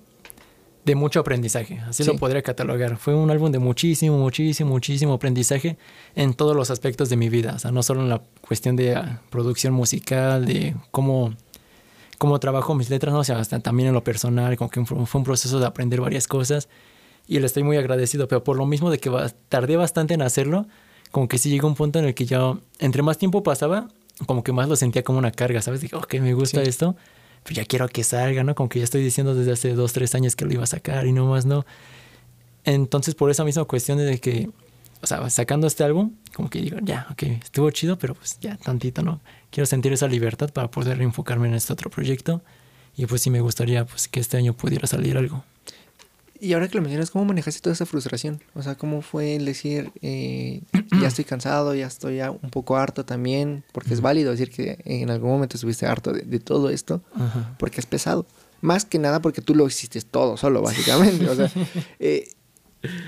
de 0.84 0.94
mucho 0.94 1.20
aprendizaje. 1.20 1.80
Así 1.80 2.04
lo 2.04 2.16
podría 2.16 2.42
catalogar. 2.42 2.98
Fue 2.98 3.14
un 3.14 3.30
álbum 3.30 3.50
de 3.50 3.58
muchísimo, 3.58 4.16
muchísimo, 4.18 4.70
muchísimo 4.70 5.14
aprendizaje 5.14 5.76
en 6.14 6.34
todos 6.34 6.54
los 6.54 6.70
aspectos 6.70 7.08
de 7.08 7.16
mi 7.16 7.28
vida. 7.28 7.54
O 7.56 7.58
sea, 7.58 7.72
no 7.72 7.82
solo 7.82 8.02
en 8.02 8.10
la 8.10 8.22
cuestión 8.40 8.76
de 8.76 8.94
ah, 8.94 9.22
producción 9.30 9.72
musical, 9.72 10.46
de 10.46 10.76
cómo, 10.90 11.34
cómo 12.18 12.38
trabajo 12.40 12.74
mis 12.74 12.90
letras, 12.90 13.14
no, 13.14 13.20
o 13.20 13.24
sea, 13.24 13.38
hasta 13.38 13.60
también 13.60 13.88
en 13.88 13.94
lo 13.94 14.04
personal, 14.04 14.56
como 14.56 14.70
que 14.70 14.84
fue 14.84 14.98
un 14.98 15.24
proceso 15.24 15.60
de 15.60 15.66
aprender 15.66 16.00
varias 16.00 16.26
cosas. 16.26 16.68
Y 17.26 17.38
le 17.38 17.46
estoy 17.46 17.62
muy 17.62 17.76
agradecido, 17.76 18.26
pero 18.26 18.42
por 18.42 18.56
lo 18.56 18.66
mismo 18.66 18.90
de 18.90 18.98
que 18.98 19.10
tardé 19.48 19.76
bastante 19.76 20.14
en 20.14 20.22
hacerlo, 20.22 20.66
como 21.10 21.28
que 21.28 21.38
sí 21.38 21.50
llegó 21.50 21.68
un 21.68 21.74
punto 21.74 21.98
en 21.98 22.06
el 22.06 22.14
que 22.14 22.26
ya, 22.26 22.58
entre 22.78 23.02
más 23.02 23.18
tiempo 23.18 23.42
pasaba, 23.42 23.88
como 24.26 24.42
que 24.42 24.52
más 24.52 24.68
lo 24.68 24.76
sentía 24.76 25.04
como 25.04 25.18
una 25.18 25.30
carga, 25.30 25.62
¿sabes? 25.62 25.80
Dije, 25.80 25.94
ok, 25.94 26.14
me 26.14 26.34
gusta 26.34 26.62
esto, 26.62 26.96
pero 27.44 27.56
ya 27.56 27.64
quiero 27.64 27.88
que 27.88 28.02
salga, 28.02 28.42
¿no? 28.44 28.54
Como 28.54 28.68
que 28.68 28.80
ya 28.80 28.84
estoy 28.84 29.02
diciendo 29.02 29.34
desde 29.34 29.52
hace 29.52 29.74
dos, 29.74 29.92
tres 29.92 30.14
años 30.14 30.34
que 30.36 30.44
lo 30.44 30.52
iba 30.52 30.64
a 30.64 30.66
sacar 30.66 31.06
y 31.06 31.12
no 31.12 31.26
más, 31.26 31.46
¿no? 31.46 31.64
Entonces, 32.64 33.14
por 33.14 33.30
esa 33.30 33.44
misma 33.44 33.64
cuestión 33.64 33.98
de 33.98 34.18
que, 34.18 34.50
o 35.02 35.06
sea, 35.06 35.28
sacando 35.30 35.66
este 35.66 35.84
álbum, 35.84 36.12
como 36.34 36.50
que 36.50 36.60
digo, 36.60 36.78
ya, 36.82 37.06
ok, 37.10 37.22
estuvo 37.42 37.70
chido, 37.70 37.98
pero 37.98 38.14
pues 38.14 38.38
ya 38.40 38.56
tantito, 38.56 39.02
¿no? 39.02 39.20
Quiero 39.50 39.66
sentir 39.66 39.92
esa 39.92 40.08
libertad 40.08 40.50
para 40.52 40.70
poder 40.70 41.00
enfocarme 41.02 41.48
en 41.48 41.54
este 41.54 41.72
otro 41.72 41.90
proyecto. 41.90 42.42
Y 42.96 43.06
pues 43.06 43.22
sí 43.22 43.30
me 43.30 43.40
gustaría 43.40 43.84
pues 43.86 44.08
que 44.08 44.20
este 44.20 44.36
año 44.36 44.54
pudiera 44.54 44.86
salir 44.86 45.16
algo. 45.16 45.44
Y 46.40 46.52
ahora 46.52 46.68
que 46.68 46.76
lo 46.76 46.82
mencionas, 46.82 47.10
¿cómo 47.10 47.24
manejaste 47.24 47.60
toda 47.60 47.74
esa 47.74 47.84
frustración? 47.84 48.40
O 48.54 48.62
sea, 48.62 48.76
¿cómo 48.76 49.02
fue 49.02 49.34
el 49.34 49.44
decir, 49.44 49.90
eh, 50.02 50.62
ya 51.00 51.08
estoy 51.08 51.24
cansado, 51.24 51.74
ya 51.74 51.86
estoy 51.86 52.16
ya 52.16 52.30
un 52.30 52.50
poco 52.50 52.76
harto 52.76 53.04
también? 53.04 53.64
Porque 53.72 53.94
es 53.94 54.00
válido 54.00 54.30
decir 54.30 54.50
que 54.50 54.78
en 54.84 55.10
algún 55.10 55.30
momento 55.30 55.56
estuviste 55.56 55.86
harto 55.86 56.12
de, 56.12 56.38
todo 56.38 56.70
esto, 56.70 57.02
porque 57.58 57.80
es 57.80 57.86
pesado. 57.86 58.26
Más 58.60 58.84
que 58.84 58.98
nada 58.98 59.20
porque 59.20 59.40
tú 59.40 59.54
lo 59.54 59.66
hiciste 59.66 60.00
todo 60.02 60.36
solo, 60.36 60.62
básicamente. 60.62 61.28
o 61.28 61.34
sea, 61.34 61.50
eh, 61.98 62.28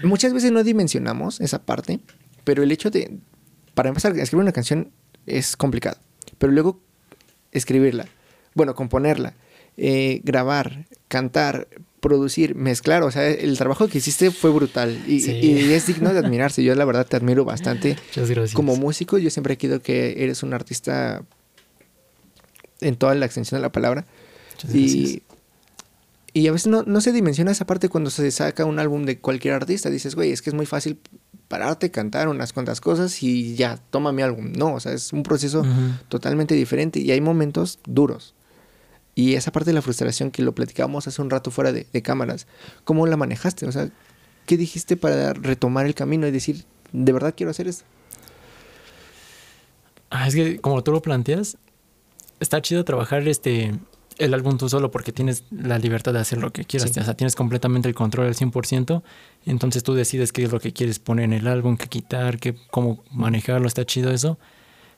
muchas 0.03 0.33
veces 0.33 0.51
no 0.51 0.65
dimensionamos 0.65 1.41
esa 1.41 1.63
parte, 1.63 2.01
pero 2.43 2.65
el 2.65 2.73
hecho 2.73 2.91
de, 2.91 3.19
para 3.75 3.91
empezar, 3.91 4.17
escribir 4.19 4.43
una 4.43 4.53
canción 4.53 4.91
es 5.27 5.57
complicado. 5.57 5.99
Pero 6.41 6.55
luego 6.55 6.81
escribirla, 7.53 8.07
bueno, 8.55 8.75
componerla, 8.75 9.35
eh, 9.77 10.23
grabar, 10.25 10.87
cantar, 11.07 11.69
producir, 12.01 12.55
mezclar, 12.55 13.03
o 13.03 13.11
sea, 13.11 13.29
el 13.29 13.59
trabajo 13.59 13.89
que 13.89 13.99
hiciste 13.99 14.31
fue 14.31 14.51
brutal 14.51 15.05
y, 15.07 15.19
es 15.71 15.87
digno 15.87 16.15
de 16.15 16.19
admirarse. 16.19 16.65
Yo 16.65 16.75
la 16.75 16.87
verdad 16.87 17.07
te 17.07 17.17
admiro 17.17 17.45
bastante. 17.45 17.99
Muchas 18.09 18.31
gracias. 18.31 18.55
Como 18.55 18.75
músico, 18.77 19.19
yo 19.19 19.29
siempre 19.29 19.53
he 19.53 19.59
querido 19.59 19.83
que 19.83 20.25
eres 20.25 20.43
un 20.43 20.55
artista 20.55 21.23
en 22.81 22.97
toda 22.97 23.15
la 23.15 23.27
extensión 23.27 23.59
de 23.59 23.63
la 23.63 23.71
palabra. 23.71 24.07
Muchas 24.53 24.75
y, 24.75 25.23
y 26.33 26.49
a 26.49 26.53
veces 26.53 26.69
no, 26.69 26.85
no, 26.85 27.03
se 27.03 27.13
dimensiona 27.13 27.51
esa 27.51 27.67
parte 27.67 27.91
cuando 27.91 28.09
se 28.09 28.31
saca 28.31 28.65
un 28.65 28.79
álbum 28.79 29.05
de 29.05 29.19
cualquier 29.19 29.53
artista. 29.53 29.91
Dices, 29.91 30.15
güey, 30.15 30.33
es 30.33 30.41
que 30.41 30.49
es 30.49 30.55
muy 30.55 30.65
fácil 30.65 30.99
pararte, 31.51 31.91
cantar 31.91 32.29
unas 32.29 32.53
cuantas 32.53 32.81
cosas 32.81 33.25
y 33.25 33.57
ya, 33.57 33.77
toma 33.91 34.13
mi 34.13 34.23
álbum. 34.23 34.53
No, 34.57 34.75
o 34.75 34.81
sea, 34.81 34.93
es 34.93 35.13
un 35.13 35.25
proceso 35.25 35.65
totalmente 36.09 36.55
diferente 36.55 37.01
y 37.01 37.11
hay 37.11 37.21
momentos 37.21 37.81
duros. 37.85 38.35
Y 39.17 39.35
esa 39.35 39.51
parte 39.51 39.71
de 39.71 39.75
la 39.75 39.83
frustración 39.83 40.31
que 40.31 40.43
lo 40.43 40.55
platicábamos 40.55 41.09
hace 41.09 41.21
un 41.21 41.29
rato 41.29 41.51
fuera 41.51 41.73
de, 41.73 41.85
cámaras, 42.03 42.47
¿cómo 42.85 43.05
la 43.09 43.17
manejaste? 43.17 43.67
O 43.67 43.73
sea, 43.73 43.91
¿qué 44.47 44.57
dijiste 44.57 44.97
para 44.97 45.33
retomar 45.33 45.87
el 45.87 45.97
camino 45.97 46.25
y 46.29 46.31
decir, 46.31 46.65
de 46.93 47.13
verdad 47.13 47.35
quiero 47.37 47.51
hacer 47.51 47.67
esto? 47.67 47.85
Ah, 50.09 50.29
es 50.29 50.37
que 50.37 50.61
como 50.61 50.85
tú 50.85 50.93
lo 50.93 51.03
planteas, 51.03 51.57
está 52.39 52.63
chido 52.63 52.85
trabajar 52.85 53.27
este 53.27 53.75
el 54.21 54.35
álbum 54.35 54.59
tú 54.59 54.69
solo 54.69 54.91
porque 54.91 55.13
tienes 55.13 55.45
la 55.51 55.79
libertad 55.79 56.13
de 56.13 56.21
hacer 56.21 56.39
lo 56.39 56.53
que 56.53 56.65
quieras. 56.65 56.91
O 56.97 57.05
sea, 57.05 57.15
tienes 57.15 57.35
completamente 57.35 57.89
el 57.89 57.95
control 57.95 58.27
al 58.27 58.35
100%. 58.35 59.03
Entonces 59.47 59.83
tú 59.83 59.95
decides 59.95 60.33
qué 60.33 60.45
es 60.45 60.53
lo 60.53 60.61
que 60.61 60.73
quieres 60.73 60.99
poner 60.99 61.25
en 61.25 61.33
el 61.33 61.47
álbum, 61.47 61.77
qué 61.77 61.89
quitar, 61.89 62.39
qué, 62.39 62.55
cómo 62.71 63.03
manejarlo. 63.11 63.67
Está 63.67 63.85
chido 63.85 64.11
eso. 64.11 64.39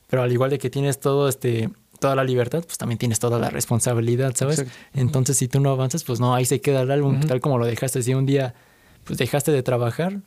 Pero 0.08 0.22
al 0.22 0.32
igual 0.32 0.50
de 0.50 0.58
que 0.58 0.70
tienes 0.70 1.00
todo 1.00 1.28
este 1.28 1.70
toda 2.00 2.16
la 2.16 2.24
libertad, 2.24 2.64
pues 2.64 2.78
también 2.78 2.98
tienes 2.98 3.20
toda 3.20 3.38
la 3.38 3.48
responsabilidad, 3.48 4.34
¿sabes? 4.34 4.66
Entonces, 4.92 5.36
si 5.36 5.46
tú 5.46 5.60
no 5.60 5.70
avanzas, 5.70 6.02
pues 6.02 6.18
no, 6.18 6.34
ahí 6.34 6.44
se 6.44 6.60
queda 6.60 6.82
el 6.82 6.90
álbum, 6.90 7.20
tal 7.20 7.40
como 7.40 7.58
lo 7.58 7.64
dejaste. 7.64 8.02
Si 8.02 8.12
un 8.12 8.26
día, 8.26 8.54
pues 9.04 9.20
dejaste 9.20 9.52
de 9.52 9.62
trabajar 9.62 10.18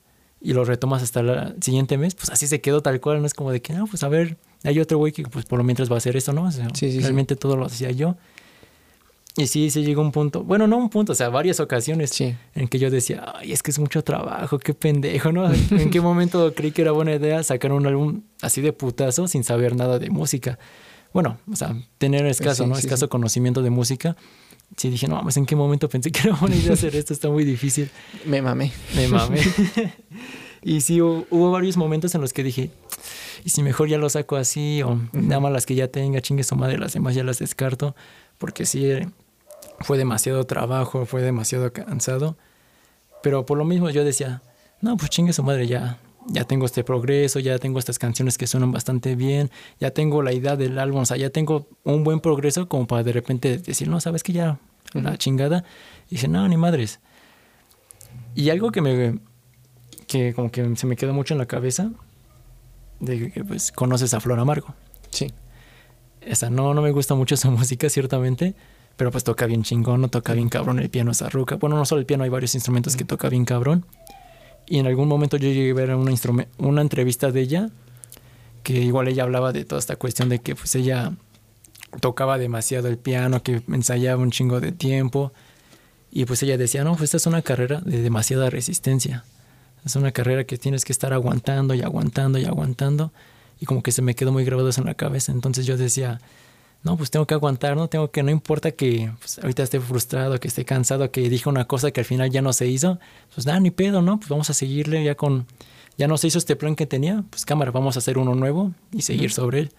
y 0.41 0.54
lo 0.54 0.64
retomas 0.64 1.04
hasta 1.04 1.20
el 1.20 1.56
siguiente 1.62 1.98
mes, 1.98 2.16
pues 2.16 2.30
así 2.30 2.48
se 2.48 2.62
quedó 2.62 2.82
tal 2.82 3.02
cual, 3.02 3.20
no 3.20 3.28
es 3.28 3.34
como 3.34 3.52
de 3.52 3.62
que, 3.62 3.74
no, 3.74 3.88
pues 3.88 4.04
a 4.04 4.08
ver, 4.08 4.38
hay 4.64 4.80
otro 4.80 4.98
güey 4.98 5.12
que 5.12 5.24
pues 5.24 5.46
por 5.46 5.58
lo 5.58 5.66
mientras 5.66 5.91
va 5.91 5.96
a 5.96 5.98
hacer 5.98 6.16
esto, 6.16 6.32
¿no? 6.32 6.50
realmente 6.80 7.36
todo 7.36 7.58
lo 7.58 7.66
hacía 7.66 7.91
yo. 7.91 8.16
Y 9.38 9.48
sí, 9.48 9.70
sí 9.70 9.84
llegó 9.84 10.02
un 10.02 10.14
punto, 10.14 10.44
bueno, 10.44 10.66
no 10.66 10.78
un 10.78 10.90
punto, 10.90 11.12
o 11.12 11.16
sea, 11.16 11.28
varias 11.28 11.60
ocasiones 11.60 12.10
Sí. 12.12 12.34
en 12.54 12.70
que 12.70 12.80
yo 12.80 12.90
decía, 12.90 13.34
ay, 13.36 13.52
es 13.52 13.62
que 13.64 13.72
es 13.72 13.80
mucho 13.80 14.02
trabajo, 14.02 14.60
qué 14.60 14.74
pendejo, 14.74 15.34
¿no? 15.34 15.52
¿En 15.54 15.90
qué 15.90 16.00
momento 16.00 16.54
creí 16.56 16.72
que 16.72 16.84
era 16.84 16.94
buena 16.94 17.14
idea 17.14 17.44
sacar 17.44 17.74
un 17.74 17.86
álbum 17.86 18.22
así 18.42 18.62
de 18.62 18.72
putazo 18.72 19.28
sin 19.28 19.44
saber 19.44 19.76
nada 19.76 20.00
de 20.00 20.10
música? 20.10 20.58
Bueno, 21.14 21.38
o 21.52 21.56
sea, 21.58 21.76
tener 21.98 22.26
escaso, 22.28 22.64
Sí, 22.64 22.70
¿no? 22.70 22.78
escaso 22.78 23.10
conocimiento 23.10 23.62
de 23.62 23.70
música. 23.72 24.16
Sí, 24.78 24.90
dije, 24.90 25.08
no 25.08 25.16
mames, 25.16 25.36
¿en 25.38 25.46
qué 25.46 25.56
momento 25.58 25.90
pensé 25.90 26.12
que 26.12 26.22
era 26.28 26.36
buena 26.36 26.56
idea 26.56 26.74
hacer 26.74 26.96
esto? 26.96 27.12
Está 27.14 27.30
muy 27.30 27.44
difícil. 27.44 27.90
Me 28.26 28.42
mamé. 28.42 28.72
Me 28.96 29.08
mamé. 29.10 29.40
y 30.64 30.82
sí, 30.82 30.98
hu- 31.00 31.26
hubo 31.30 31.52
varios 31.52 31.78
momentos 31.78 32.16
en 32.16 32.22
los 32.22 32.34
que 32.34 32.44
dije, 32.44 32.72
¿y 33.44 33.50
si 33.50 33.64
mejor 33.64 33.90
ya 33.90 33.98
lo 33.98 34.10
saco 34.10 34.36
así? 34.38 34.82
O 34.82 34.98
nada 35.14 35.40
más 35.40 35.52
las 35.52 35.66
que 35.66 35.76
ya 35.76 35.88
tenga, 35.90 36.22
chingue 36.22 36.44
su 36.44 36.56
madre, 36.56 36.78
las 36.78 36.94
demás 36.94 37.16
ya 37.16 37.24
las 37.24 37.40
descarto. 37.40 37.96
Porque 38.38 38.66
sí, 38.66 38.86
eh, 38.86 39.08
fue 39.80 39.97
demasiado 39.97 40.45
trabajo, 40.45 41.05
fue 41.05 41.22
demasiado 41.22 41.72
cansado. 41.74 42.38
Pero 43.22 43.45
por 43.45 43.57
lo 43.57 43.66
mismo 43.66 43.89
yo 43.89 44.03
decía, 44.03 44.41
no, 44.82 44.97
pues 44.97 45.09
chingue 45.09 45.34
su 45.34 45.43
madre, 45.43 45.68
ya, 45.68 45.97
ya 46.28 46.43
tengo 46.43 46.66
este 46.66 46.84
progreso, 46.84 47.39
ya 47.39 47.57
tengo 47.59 47.80
estas 47.80 47.99
canciones 47.99 48.38
que 48.38 48.47
suenan 48.47 48.72
bastante 48.72 49.16
bien, 49.16 49.51
ya 49.80 49.91
tengo 49.91 50.22
la 50.22 50.34
idea 50.34 50.55
del 50.55 50.78
álbum, 50.80 51.01
o 51.01 51.05
sea, 51.05 51.18
ya 51.18 51.30
tengo 51.30 51.68
un 51.84 52.03
buen 52.03 52.20
progreso 52.20 52.68
como 52.68 52.88
para 52.88 53.03
de 53.03 53.13
repente 53.13 53.57
decir, 53.57 53.88
no, 53.88 53.99
sabes 53.99 54.24
que 54.24 54.34
ya, 54.34 54.59
la 54.93 55.18
chingada. 55.18 55.63
Y 56.07 56.16
dije, 56.16 56.28
no, 56.28 56.47
ni 56.47 56.57
madres. 56.57 56.99
Y 58.36 58.49
algo 58.49 58.72
que 58.72 58.82
me, 58.82 59.20
que 60.07 60.34
como 60.34 60.51
que 60.51 60.76
se 60.76 60.88
me 60.88 60.95
quedó 60.95 61.13
mucho 61.13 61.34
en 61.34 61.39
la 61.39 61.45
cabeza, 61.45 61.91
de 62.99 63.32
que 63.32 63.43
pues 63.43 63.72
conoces 63.72 64.13
a 64.13 64.20
Flor 64.20 64.39
Amargo. 64.39 64.74
Sí. 65.09 65.34
Esa 66.22 66.49
no, 66.49 66.74
no 66.74 66.82
me 66.82 66.91
gusta 66.91 67.16
mucho 67.16 67.38
su 67.38 67.51
música, 67.51 67.89
ciertamente, 67.89 68.55
pero 68.98 69.12
pues 69.12 69.24
toca 69.24 69.46
bien 69.46 69.64
chingón, 69.64 70.02
no 70.02 70.08
toca 70.08 70.34
bien 70.34 70.50
cabrón 70.50 70.80
el 70.80 70.89
piano 70.89 71.14
Sarruca. 71.14 71.56
Bueno, 71.56 71.76
no 71.76 71.86
solo 71.86 72.00
el 72.00 72.06
piano, 72.06 72.24
hay 72.24 72.30
varios 72.30 72.56
instrumentos 72.56 72.96
que 72.96 73.04
toca 73.04 73.30
bien 73.30 73.46
cabrón. 73.46 73.86
Y 74.68 74.80
en 74.80 74.88
algún 74.88 75.08
momento 75.08 75.38
yo 75.38 75.50
llegué 75.50 75.72
a 75.72 75.74
ver 75.74 75.96
una, 75.96 76.14
una 76.58 76.82
entrevista 76.82 77.32
de 77.32 77.41
ella, 77.41 77.70
que 78.64 78.74
igual 78.80 79.08
ella 79.08 79.24
hablaba 79.24 79.52
de 79.52 79.64
toda 79.66 79.80
esta 79.80 79.96
cuestión 79.96 80.30
de 80.30 80.39
que 80.39 80.56
pues 80.56 80.74
ella 80.76 81.14
tocaba 82.00 82.38
demasiado 82.38 82.88
el 82.88 82.98
piano, 82.98 83.43
que 83.43 83.62
ensayaba 83.68 84.22
un 84.22 84.32
chingo 84.32 84.60
de 84.60 84.72
tiempo. 84.72 85.34
Y 86.12 86.26
pues 86.26 86.41
ella 86.43 86.58
decía, 86.58 86.84
no, 86.84 86.91
pues 86.96 87.04
esta 87.04 87.18
es 87.18 87.26
una 87.28 87.41
carrera 87.41 87.82
de 87.82 88.02
demasiada 88.02 88.50
resistencia. 88.50 89.26
Es 89.86 89.96
una 89.96 90.12
carrera 90.12 90.46
que 90.46 90.58
tienes 90.58 90.84
que 90.86 90.93
estar 90.93 91.14
aguantando 91.14 91.74
y 91.76 91.82
aguantando 91.82 92.39
y 92.39 92.46
aguantando. 92.46 93.12
Y 93.60 93.66
como 93.66 93.84
que 93.84 93.91
se 93.91 94.02
me 94.02 94.16
quedó 94.16 94.32
muy 94.32 94.46
grabado 94.46 94.70
eso 94.70 94.82
en 94.82 94.88
la 94.88 94.96
cabeza. 94.96 95.32
Entonces 95.32 95.66
yo 95.66 95.78
decía, 95.78 96.22
no, 96.86 96.96
pues 96.98 97.12
tengo 97.12 97.26
que 97.28 97.34
aguantar, 97.34 97.76
no 97.76 97.88
tengo 97.90 98.12
que, 98.12 98.24
no 98.24 98.32
importa 98.32 98.72
que 98.72 99.12
pues, 99.20 99.40
ahorita 99.40 99.64
esté 99.64 99.80
frustrado, 99.82 100.40
que 100.40 100.48
esté 100.48 100.64
cansado, 100.64 101.12
que 101.12 101.28
dije 101.30 101.50
una 101.50 101.66
cosa 101.66 101.92
que 101.92 102.00
al 102.02 102.06
final 102.06 102.30
ya 102.30 102.42
no 102.42 102.54
se 102.54 102.68
hizo, 102.68 103.00
pues 103.34 103.46
nada, 103.46 103.60
ni 103.60 103.72
pedo, 103.72 104.02
¿no? 104.02 104.18
Pues 104.20 104.30
vamos 104.30 104.50
a 104.50 104.54
seguirle 104.54 105.04
ya 105.04 105.16
con, 105.16 105.48
ya 105.98 106.08
no 106.08 106.18
se 106.18 106.28
hizo 106.28 106.38
este 106.38 106.56
plan 106.56 106.76
que 106.76 106.86
tenía, 106.86 107.24
pues 107.30 107.44
cámara, 107.44 107.72
vamos 107.72 107.96
a 107.98 108.00
hacer 108.00 108.18
uno 108.18 108.36
nuevo 108.36 108.72
y 108.94 109.02
seguir 109.02 109.32
sobre 109.32 109.60
él. 109.62 109.72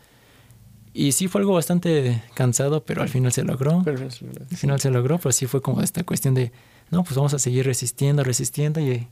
Y 0.93 1.13
sí 1.13 1.29
fue 1.29 1.43
algo 1.43 1.53
bastante 1.53 2.23
cansado, 2.35 2.83
pero 2.85 3.03
al 3.03 3.09
final 3.09 3.31
se 3.31 3.45
logró. 3.45 3.85
Al 3.87 4.57
final 4.57 4.81
se 4.81 4.91
logró, 4.91 5.19
pero 5.19 5.31
sí 5.31 5.47
fue 5.47 5.61
como 5.63 5.83
esta 5.83 6.03
cuestión 6.05 6.35
de, 6.35 6.53
no, 6.91 7.05
pues 7.05 7.15
vamos 7.17 7.35
a 7.35 7.39
seguir 7.39 7.67
resistiendo, 7.67 8.25
resistiendo 8.25 8.81
y 8.81 9.07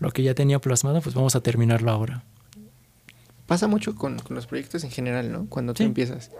lo 0.00 0.10
que 0.10 0.22
ya 0.24 0.34
tenía 0.34 0.58
plasmado, 0.58 1.00
pues 1.00 1.14
vamos 1.14 1.34
a 1.36 1.40
terminarlo 1.40 1.90
ahora. 1.92 2.24
Pasa 3.46 3.68
mucho 3.68 3.94
con, 3.94 4.18
con 4.18 4.34
los 4.36 4.46
proyectos 4.46 4.84
en 4.84 4.90
general, 4.90 5.32
¿no? 5.32 5.46
Cuando 5.48 5.72
tú 5.74 5.78
Sí. 5.78 5.84
empiezas. 5.84 6.30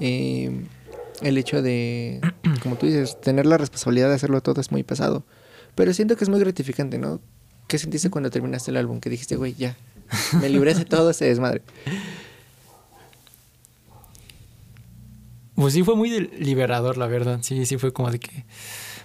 Eh, 0.00 0.66
el 1.20 1.38
hecho 1.38 1.62
de, 1.62 2.20
como 2.62 2.76
tú 2.76 2.86
dices, 2.86 3.20
tener 3.20 3.46
la 3.46 3.58
responsabilidad 3.58 4.08
de 4.08 4.14
hacerlo 4.14 4.42
todo 4.42 4.60
es 4.60 4.70
muy 4.70 4.82
pesado. 4.82 5.24
Pero 5.74 5.94
siento 5.94 6.16
que 6.16 6.24
es 6.24 6.30
muy 6.30 6.40
gratificante, 6.40 6.98
¿no? 6.98 7.20
¿Qué 7.68 7.78
sentiste 7.78 8.10
cuando 8.10 8.30
terminaste 8.30 8.70
el 8.70 8.76
álbum? 8.76 9.00
Que 9.00 9.08
dijiste, 9.08 9.36
güey, 9.36 9.54
ya, 9.54 9.76
me 10.40 10.48
libré 10.48 10.74
de 10.74 10.84
todo 10.84 11.10
ese 11.10 11.26
desmadre. 11.26 11.62
Pues 15.54 15.74
sí 15.74 15.82
fue 15.82 15.96
muy 15.96 16.10
liberador, 16.38 16.98
la 16.98 17.06
verdad. 17.06 17.38
Sí, 17.42 17.64
sí 17.66 17.78
fue 17.78 17.92
como 17.92 18.10
de 18.10 18.18
que, 18.18 18.44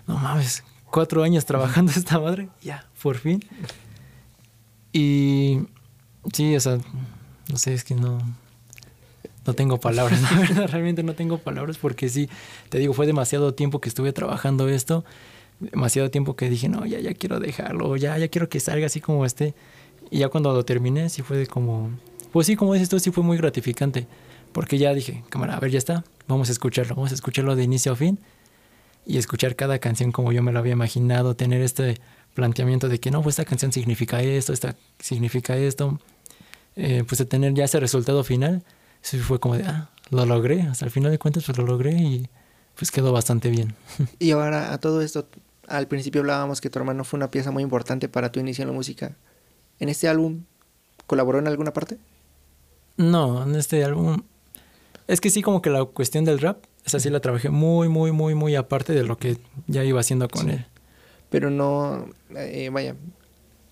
no 0.07 0.17
mames, 0.17 0.63
cuatro 0.89 1.23
años 1.23 1.45
trabajando 1.45 1.91
esta 1.95 2.19
madre, 2.19 2.49
ya, 2.61 2.89
por 3.01 3.17
fin. 3.17 3.43
Y 4.91 5.59
sí, 6.33 6.55
o 6.55 6.59
sea, 6.59 6.79
no 7.49 7.57
sé, 7.57 7.73
es 7.73 7.83
que 7.83 7.95
no, 7.95 8.19
no 9.47 9.53
tengo 9.53 9.79
palabras, 9.79 10.21
la 10.31 10.39
verdad, 10.39 10.69
realmente 10.69 11.03
no 11.03 11.13
tengo 11.13 11.37
palabras 11.37 11.77
porque 11.77 12.09
sí, 12.09 12.29
te 12.69 12.77
digo, 12.77 12.93
fue 12.93 13.07
demasiado 13.07 13.53
tiempo 13.53 13.81
que 13.81 13.89
estuve 13.89 14.13
trabajando 14.13 14.69
esto, 14.69 15.05
demasiado 15.59 16.11
tiempo 16.11 16.35
que 16.35 16.49
dije, 16.49 16.69
no, 16.69 16.85
ya, 16.85 16.99
ya 16.99 17.13
quiero 17.13 17.39
dejarlo, 17.39 17.95
ya, 17.95 18.17
ya 18.17 18.27
quiero 18.27 18.49
que 18.49 18.59
salga 18.59 18.85
así 18.85 19.01
como 19.01 19.25
esté. 19.25 19.55
Y 20.11 20.19
ya 20.19 20.29
cuando 20.29 20.53
lo 20.53 20.63
terminé, 20.63 21.09
sí 21.09 21.21
fue 21.21 21.37
de 21.37 21.47
como, 21.47 21.89
pues 22.31 22.47
sí, 22.47 22.55
como 22.55 22.73
dices 22.73 22.89
tú, 22.89 22.99
sí 22.99 23.11
fue 23.11 23.23
muy 23.23 23.37
gratificante. 23.37 24.07
Porque 24.51 24.77
ya 24.77 24.93
dije, 24.93 25.23
cámara, 25.29 25.55
a 25.55 25.59
ver, 25.59 25.71
ya 25.71 25.77
está, 25.77 26.03
vamos 26.27 26.49
a 26.49 26.51
escucharlo, 26.51 26.95
vamos 26.95 27.11
a 27.11 27.15
escucharlo 27.15 27.55
de 27.55 27.63
inicio 27.63 27.91
a 27.91 27.95
fin 27.95 28.19
y 29.07 29.17
escuchar 29.17 29.55
cada 29.55 29.79
canción 29.79 30.11
como 30.11 30.33
yo 30.33 30.43
me 30.43 30.51
lo 30.51 30.59
había 30.59 30.73
imaginado, 30.73 31.35
tener 31.35 31.61
este 31.61 31.97
planteamiento 32.33 32.89
de 32.89 32.99
que 32.99 33.09
no, 33.09 33.23
pues 33.23 33.39
esta 33.39 33.49
canción 33.49 33.71
significa 33.71 34.21
esto, 34.21 34.51
esta 34.51 34.75
significa 34.99 35.55
esto, 35.55 35.99
eh, 36.75 37.03
pues 37.07 37.27
tener 37.27 37.53
ya 37.53 37.63
ese 37.63 37.79
resultado 37.79 38.23
final, 38.23 38.63
sí 39.09 39.19
fue 39.19 39.39
como 39.39 39.55
de, 39.57 39.63
ah, 39.65 39.89
lo 40.09 40.25
logré, 40.25 40.61
hasta 40.63 40.85
el 40.85 40.91
final 40.91 41.11
de 41.11 41.19
cuentas 41.19 41.43
pues 41.45 41.57
lo 41.57 41.65
logré 41.65 41.91
y 41.93 42.29
pues 42.75 42.91
quedó 42.91 43.11
bastante 43.11 43.49
bien. 43.49 43.75
Y 44.19 44.31
ahora 44.31 44.73
a 44.73 44.77
todo 44.79 45.01
esto, 45.01 45.27
al 45.67 45.87
principio 45.87 46.21
hablábamos 46.21 46.61
que 46.61 46.69
tu 46.69 46.79
hermano 46.79 47.03
fue 47.03 47.17
una 47.17 47.29
pieza 47.31 47.51
muy 47.51 47.63
importante 47.63 48.07
para 48.09 48.31
tu 48.31 48.39
inicio 48.39 48.63
en 48.63 48.69
la 48.69 48.73
música. 48.75 49.15
¿En 49.79 49.89
este 49.89 50.07
álbum 50.07 50.43
colaboró 51.07 51.39
en 51.39 51.47
alguna 51.47 51.73
parte? 51.73 51.97
No, 52.97 53.43
en 53.43 53.55
este 53.55 53.83
álbum. 53.83 54.23
Es 55.07 55.21
que 55.21 55.29
sí, 55.29 55.41
como 55.41 55.61
que 55.61 55.69
la 55.69 55.85
cuestión 55.85 56.25
del 56.25 56.39
rap, 56.39 56.63
esa 56.85 56.99
sí 56.99 57.09
la 57.09 57.19
trabajé 57.19 57.49
muy, 57.49 57.87
muy, 57.89 58.11
muy, 58.11 58.33
muy 58.35 58.55
aparte 58.55 58.93
de 58.93 59.03
lo 59.03 59.17
que 59.17 59.37
ya 59.67 59.83
iba 59.83 59.99
haciendo 59.99 60.27
con 60.27 60.45
Sí. 60.45 60.51
él. 60.51 60.65
Pero 61.29 61.49
no, 61.49 62.07
eh, 62.35 62.69
vaya, 62.71 62.95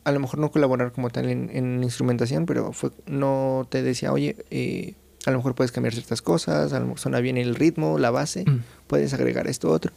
a 0.04 0.12
lo 0.12 0.20
mejor 0.20 0.40
no 0.40 0.52
colaborar 0.52 0.92
como 0.92 1.10
tal 1.10 1.30
en, 1.30 1.50
en 1.54 1.84
instrumentación, 1.84 2.46
pero 2.46 2.72
fue, 2.74 2.92
no 3.08 3.66
te 3.70 3.82
decía, 3.82 4.12
oye, 4.14 4.36
eh, 4.52 4.94
a 5.26 5.32
lo 5.32 5.38
mejor 5.38 5.56
puedes 5.56 5.72
cambiar 5.72 5.94
ciertas 5.94 6.22
cosas, 6.22 6.74
a 6.74 6.80
lo 6.80 6.86
mejor 6.86 7.00
suena 7.00 7.20
bien 7.20 7.38
el 7.38 7.56
ritmo, 7.56 7.98
la 8.00 8.12
base, 8.12 8.44
Mm. 8.46 8.62
puedes 8.88 9.14
agregar 9.14 9.48
esto 9.48 9.72
otro. 9.72 9.92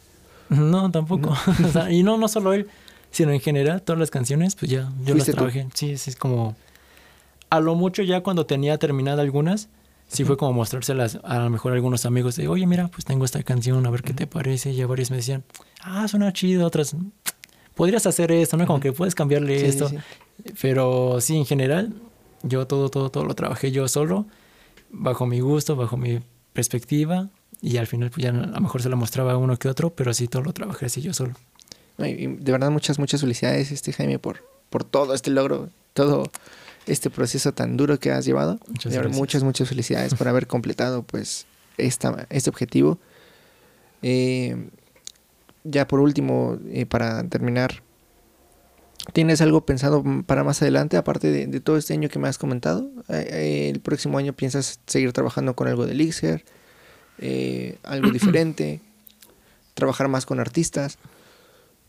No, 0.49 0.89
tampoco. 0.91 1.35
O 1.65 1.71
sea, 1.71 1.91
y 1.91 2.03
no, 2.03 2.17
no 2.17 2.27
solo 2.27 2.53
él, 2.53 2.67
sino 3.11 3.31
en 3.31 3.39
general, 3.39 3.81
todas 3.81 3.99
las 3.99 4.11
canciones, 4.11 4.55
pues 4.55 4.71
ya, 4.71 4.91
yo 5.05 5.13
las 5.15 5.25
¿Fuiste 5.25 5.31
tú? 5.31 5.37
trabajé. 5.37 5.67
Sí, 5.73 5.97
sí, 5.97 6.09
es 6.11 6.15
como. 6.15 6.55
A 7.51 7.59
lo 7.59 7.75
mucho 7.75 8.03
ya 8.03 8.21
cuando 8.21 8.45
tenía 8.45 8.77
terminadas 8.77 9.19
algunas, 9.19 9.69
sí 10.07 10.23
fue 10.23 10.37
como 10.37 10.53
mostrárselas 10.53 11.19
a 11.23 11.39
lo 11.39 11.49
mejor 11.49 11.71
a 11.71 11.75
algunos 11.75 12.05
amigos 12.05 12.35
de, 12.35 12.47
oye, 12.47 12.65
mira, 12.67 12.87
pues 12.89 13.05
tengo 13.05 13.25
esta 13.25 13.41
canción, 13.43 13.85
a 13.85 13.89
ver 13.89 14.03
qué 14.03 14.13
te 14.13 14.27
parece. 14.27 14.71
Y 14.71 14.75
ya 14.75 14.85
varios 14.87 15.09
me 15.11 15.17
decían, 15.17 15.43
ah, 15.81 16.07
suena 16.07 16.31
chido, 16.33 16.65
otras, 16.67 16.95
podrías 17.75 18.05
hacer 18.05 18.31
esto, 18.31 18.55
¿no? 18.57 18.67
Como 18.67 18.79
que 18.79 18.91
puedes 18.91 19.15
cambiarle 19.15 19.59
sí, 19.59 19.65
esto. 19.65 19.89
sí. 19.89 19.97
Pero 20.61 21.19
sí, 21.21 21.37
en 21.37 21.45
general, 21.45 21.93
yo 22.43 22.67
todo, 22.67 22.89
todo, 22.89 23.09
todo 23.09 23.25
lo 23.25 23.33
trabajé 23.33 23.71
yo 23.71 23.87
solo, 23.87 24.25
bajo 24.91 25.25
mi 25.25 25.39
gusto, 25.39 25.75
bajo 25.75 25.97
mi 25.97 26.19
perspectiva. 26.53 27.29
Y 27.61 27.77
al 27.77 27.87
final, 27.87 28.09
pues 28.09 28.23
ya 28.23 28.29
a 28.29 28.33
lo 28.33 28.61
mejor 28.61 28.81
se 28.81 28.89
lo 28.89 28.97
mostraba 28.97 29.37
uno 29.37 29.57
que 29.57 29.67
otro, 29.67 29.89
pero 29.89 30.13
sí 30.13 30.27
todo 30.27 30.43
lo 30.43 30.53
trabajé 30.53 30.85
así 30.85 31.01
yo 31.01 31.13
solo. 31.13 31.33
Y- 31.97 32.27
de 32.27 32.51
verdad 32.51 32.71
muchas, 32.71 32.99
muchas 32.99 33.21
felicidades, 33.21 33.71
este 33.71 33.91
Jaime, 33.91 34.19
por, 34.19 34.43
por 34.69 34.83
todo 34.85 35.13
este 35.13 35.29
logro, 35.31 35.69
todo 35.93 36.31
este 36.85 37.09
proceso 37.09 37.51
tan 37.51 37.75
duro 37.75 37.99
que 37.99 38.11
has 38.11 38.25
llevado. 38.25 38.59
Muchas 38.67 38.93
verdad, 38.93 39.11
muchas, 39.11 39.43
muchas 39.43 39.67
felicidades 39.67 40.15
por 40.15 40.27
haber 40.27 40.47
completado 40.47 41.03
pues 41.03 41.45
esta, 41.77 42.25
este 42.29 42.49
objetivo. 42.49 42.97
Eh, 44.01 44.69
ya 45.65 45.87
por 45.87 45.99
último, 45.99 46.57
eh, 46.69 46.85
para 46.85 47.23
terminar, 47.27 47.81
¿tienes 49.13 49.41
algo 49.41 49.65
pensado 49.65 50.01
m- 50.05 50.23
para 50.23 50.43
más 50.43 50.61
adelante, 50.61 50.97
aparte 50.97 51.31
de, 51.31 51.47
de 51.47 51.59
todo 51.59 51.77
este 51.77 51.93
año 51.93 52.09
que 52.09 52.19
me 52.19 52.27
has 52.27 52.37
comentado? 52.37 52.89
Eh, 53.09 53.27
eh, 53.31 53.69
¿El 53.73 53.79
próximo 53.79 54.17
año 54.17 54.33
piensas 54.33 54.79
seguir 54.87 55.13
trabajando 55.13 55.55
con 55.55 55.67
algo 55.67 55.85
de 55.85 55.93
Elixir? 55.93 56.45
Eh, 57.19 57.77
¿Algo 57.83 58.09
diferente? 58.11 58.81
¿Trabajar 59.73 60.07
más 60.07 60.25
con 60.25 60.39
artistas? 60.39 60.97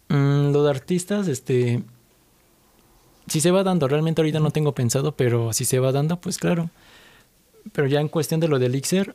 Mm, 0.08 0.52
lo 0.52 0.64
de 0.64 0.70
artistas, 0.70 1.28
este. 1.28 1.82
Si 3.26 3.40
se 3.40 3.50
va 3.52 3.62
dando, 3.62 3.86
realmente 3.86 4.20
ahorita 4.20 4.40
no 4.40 4.50
tengo 4.50 4.72
pensado, 4.74 5.12
pero 5.16 5.52
si 5.52 5.64
se 5.64 5.78
va 5.78 5.92
dando, 5.92 6.20
pues 6.20 6.38
claro. 6.38 6.70
Pero 7.72 7.86
ya 7.86 8.00
en 8.00 8.08
cuestión 8.08 8.40
de 8.40 8.48
lo 8.48 8.58
de 8.58 8.66
Elixir, 8.66 9.14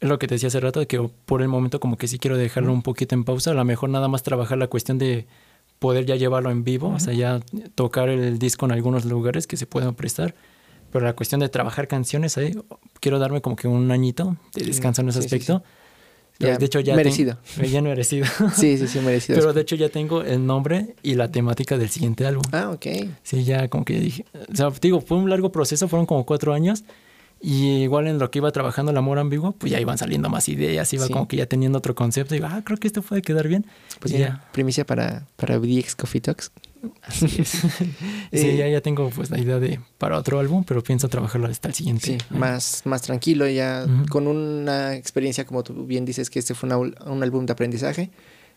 es 0.00 0.08
lo 0.08 0.18
que 0.18 0.26
te 0.26 0.34
decía 0.34 0.48
hace 0.48 0.60
rato, 0.60 0.80
de 0.80 0.86
que 0.86 1.00
por 1.24 1.40
el 1.40 1.48
momento 1.48 1.80
como 1.80 1.96
que 1.96 2.08
sí 2.08 2.18
quiero 2.18 2.36
dejarlo 2.36 2.72
un 2.72 2.82
poquito 2.82 3.14
en 3.14 3.24
pausa. 3.24 3.52
A 3.52 3.54
lo 3.54 3.64
mejor 3.64 3.88
nada 3.88 4.08
más 4.08 4.22
trabajar 4.22 4.58
la 4.58 4.66
cuestión 4.66 4.98
de 4.98 5.26
poder 5.78 6.06
ya 6.06 6.16
llevarlo 6.16 6.50
en 6.50 6.64
vivo, 6.64 6.88
o 6.88 6.98
sea, 7.00 7.12
ya 7.12 7.40
tocar 7.74 8.08
el 8.08 8.38
disco 8.38 8.66
en 8.66 8.72
algunos 8.72 9.04
lugares 9.04 9.46
que 9.46 9.56
se 9.56 9.66
puedan 9.66 9.94
prestar. 9.94 10.34
Pero 10.92 11.04
la 11.04 11.14
cuestión 11.14 11.40
de 11.40 11.48
trabajar 11.48 11.88
canciones, 11.88 12.38
ahí 12.38 12.56
quiero 13.00 13.18
darme 13.18 13.40
como 13.40 13.56
que 13.56 13.66
un 13.68 13.90
añito 13.90 14.36
de 14.54 14.64
descanso 14.64 15.02
en 15.02 15.08
ese 15.08 15.22
Sí, 15.22 15.28
sí, 15.28 15.34
aspecto. 15.36 15.64
Ya, 16.40 16.56
de 16.58 16.66
hecho, 16.66 16.80
ya 16.80 16.96
merecido. 16.96 17.38
ten- 17.56 17.70
ya 17.70 17.80
merecido. 17.82 18.26
Sí, 18.54 18.76
sí, 18.78 18.88
sí, 18.88 18.98
merecido. 19.00 19.38
Pero 19.38 19.52
de 19.52 19.60
hecho 19.60 19.76
ya 19.76 19.88
tengo 19.88 20.22
el 20.22 20.44
nombre 20.46 20.94
y 21.02 21.14
la 21.14 21.30
temática 21.30 21.78
del 21.78 21.88
siguiente 21.90 22.26
álbum. 22.26 22.42
Ah, 22.52 22.70
ok. 22.70 22.86
Sí, 23.22 23.44
ya 23.44 23.68
como 23.68 23.84
que 23.84 24.00
dije, 24.00 24.24
o 24.52 24.54
sea, 24.56 24.70
digo, 24.80 25.00
fue 25.00 25.16
un 25.16 25.30
largo 25.30 25.52
proceso, 25.52 25.86
fueron 25.88 26.06
como 26.06 26.24
cuatro 26.26 26.52
años. 26.52 26.84
Y 27.46 27.82
igual 27.82 28.06
en 28.06 28.18
lo 28.18 28.30
que 28.30 28.38
iba 28.38 28.50
trabajando 28.52 28.90
el 28.90 28.96
amor 28.96 29.18
ambiguo, 29.18 29.52
pues 29.52 29.70
ya 29.70 29.78
iban 29.78 29.98
saliendo 29.98 30.30
más 30.30 30.48
ideas, 30.48 30.90
iba 30.94 31.06
Sí. 31.06 31.12
como 31.12 31.28
que 31.28 31.36
ya 31.36 31.44
teniendo 31.46 31.76
otro 31.76 31.94
concepto. 31.94 32.34
Y 32.34 32.38
digo, 32.38 32.48
ah, 32.50 32.62
creo 32.64 32.78
que 32.78 32.86
esto 32.86 33.02
puede 33.02 33.20
quedar 33.20 33.48
bien. 33.48 33.66
Pues 34.00 34.14
ya, 34.14 34.42
primicia 34.52 34.86
para, 34.86 35.26
para 35.36 35.58
VDX 35.58 35.94
Coffee 35.94 36.22
Talks. 36.22 36.50
Así 37.02 37.26
es. 37.42 37.48
sí, 37.80 37.94
Eh, 38.32 38.56
ya, 38.56 38.66
ya 38.68 38.80
tengo 38.80 39.10
pues 39.10 39.30
la 39.30 39.38
idea 39.38 39.58
de 39.58 39.78
para 39.98 40.16
otro 40.18 40.38
álbum, 40.38 40.64
pero 40.64 40.82
pienso 40.82 41.08
trabajarlo 41.08 41.46
hasta 41.46 41.68
el 41.68 41.74
siguiente. 41.74 42.18
Sí, 42.18 42.18
más, 42.36 42.80
más 42.86 43.02
tranquilo, 43.02 43.46
ya 43.46 43.84
con 44.08 44.26
una 44.26 44.94
experiencia, 44.94 45.44
como 45.44 45.62
tú 45.62 45.84
bien 45.84 46.06
dices, 46.06 46.30
que 46.30 46.38
este 46.38 46.54
fue 46.54 46.66
una 46.68 46.78
un 46.78 47.22
álbum 47.22 47.44
de 47.44 47.52
aprendizaje, 47.52 48.10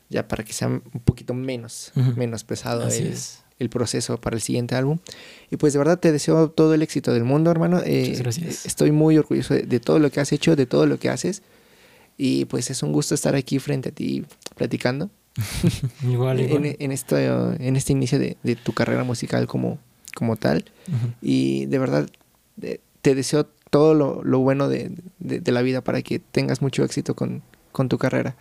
ya 0.09 0.27
para 0.29 0.43
que 0.45 0.53
sea 0.53 0.67
un 0.69 0.81
poquito 1.03 1.33
menos, 1.33 1.91
menos 2.15 2.43
pesado 2.45 2.83
Así 2.85 3.03
el, 3.03 3.07
es. 3.09 3.39
El 3.59 3.69
proceso 3.69 4.19
para 4.19 4.35
el 4.35 4.41
siguiente 4.41 4.75
álbum. 4.75 4.99
Y 5.51 5.57
pues 5.57 5.73
de 5.73 5.79
verdad 5.79 5.99
te 5.99 6.11
deseo 6.11 6.49
todo 6.49 6.73
el 6.73 6.81
éxito 6.81 7.13
del 7.13 7.23
mundo, 7.23 7.49
hermano. 7.51 7.81
Eh, 7.85 8.03
Muchas 8.09 8.21
gracias. 8.21 8.65
Estoy 8.65 8.91
muy 8.91 9.17
orgulloso 9.17 9.53
de, 9.53 9.63
de 9.63 9.79
todo 9.79 9.99
lo 9.99 10.09
que 10.11 10.19
has 10.19 10.31
hecho, 10.31 10.55
de 10.55 10.65
todo 10.65 10.85
lo 10.85 10.99
que 10.99 11.09
haces. 11.09 11.41
Y 12.17 12.45
pues 12.45 12.69
es 12.69 12.83
un 12.83 12.91
gusto 12.93 13.13
estar 13.15 13.35
aquí 13.35 13.59
frente 13.59 13.89
a 13.89 13.91
ti 13.91 14.25
platicando 14.55 15.09
Igual, 16.03 16.39
igual. 16.39 16.65
en, 16.65 16.75
en 16.79 16.91
esto, 16.91 17.17
en 17.17 17.75
este 17.75 17.93
inicio 17.93 18.17
de, 18.19 18.37
de 18.43 18.55
tu 18.55 18.73
carrera 18.73 19.03
musical 19.03 19.45
como, 19.47 19.79
como 20.15 20.35
tal. 20.35 20.65
Y 21.21 21.65
de 21.67 21.79
verdad 21.79 22.09
de- 22.55 22.81
te 23.01 23.13
deseo 23.15 23.45
todo 23.69 23.93
lo, 23.93 24.23
lo 24.23 24.39
bueno 24.39 24.67
de, 24.69 24.91
de- 25.19 25.39
de 25.39 25.51
la 25.51 25.61
vida 25.61 25.81
para 25.83 26.01
que 26.01 26.19
tengas 26.19 26.61
mucho 26.61 26.83
éxito 26.83 27.15
con, 27.15 27.43
con 27.71 27.87
tu 27.89 27.97
carrera. 27.97 28.35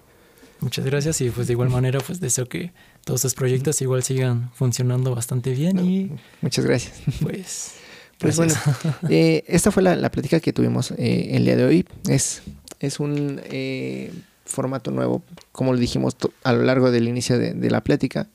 Muchas 0.60 0.86
gracias 0.86 1.20
y 1.20 1.28
pues 1.28 1.46
de 1.48 1.52
igual 1.52 1.68
manera 1.68 2.00
pues 2.00 2.18
deseo 2.18 2.48
que 2.48 2.72
todos 3.06 3.20
estos 3.20 3.34
proyectos 3.34 3.80
igual 3.82 4.02
sigan 4.02 4.50
funcionando 4.52 5.14
bastante 5.14 5.52
bien 5.52 5.78
y 5.78 6.10
Muchas 6.42 6.64
gracias. 6.66 6.94
pues... 7.22 7.72
Pues 8.18 8.38
gracias. 8.38 8.64
bueno, 8.82 8.96
eh, 9.10 9.44
esta 9.46 9.70
fue 9.70 9.82
la, 9.82 9.94
la 9.94 10.10
plática 10.10 10.40
que 10.40 10.54
tuvimos 10.54 10.90
eh, 10.92 11.28
el 11.36 11.44
día 11.44 11.54
de 11.54 11.64
hoy. 11.64 11.86
Es, 12.08 12.40
es 12.80 12.98
un 12.98 13.42
eh, 13.44 14.10
formato 14.46 14.90
nuevo, 14.90 15.22
como 15.52 15.74
lo 15.74 15.78
dijimos 15.78 16.16
a 16.42 16.54
lo 16.54 16.62
largo 16.62 16.90
del 16.90 17.08
inicio 17.08 17.38
de, 17.38 17.52
de 17.52 17.70
la 17.70 17.82
plática. 17.84 18.26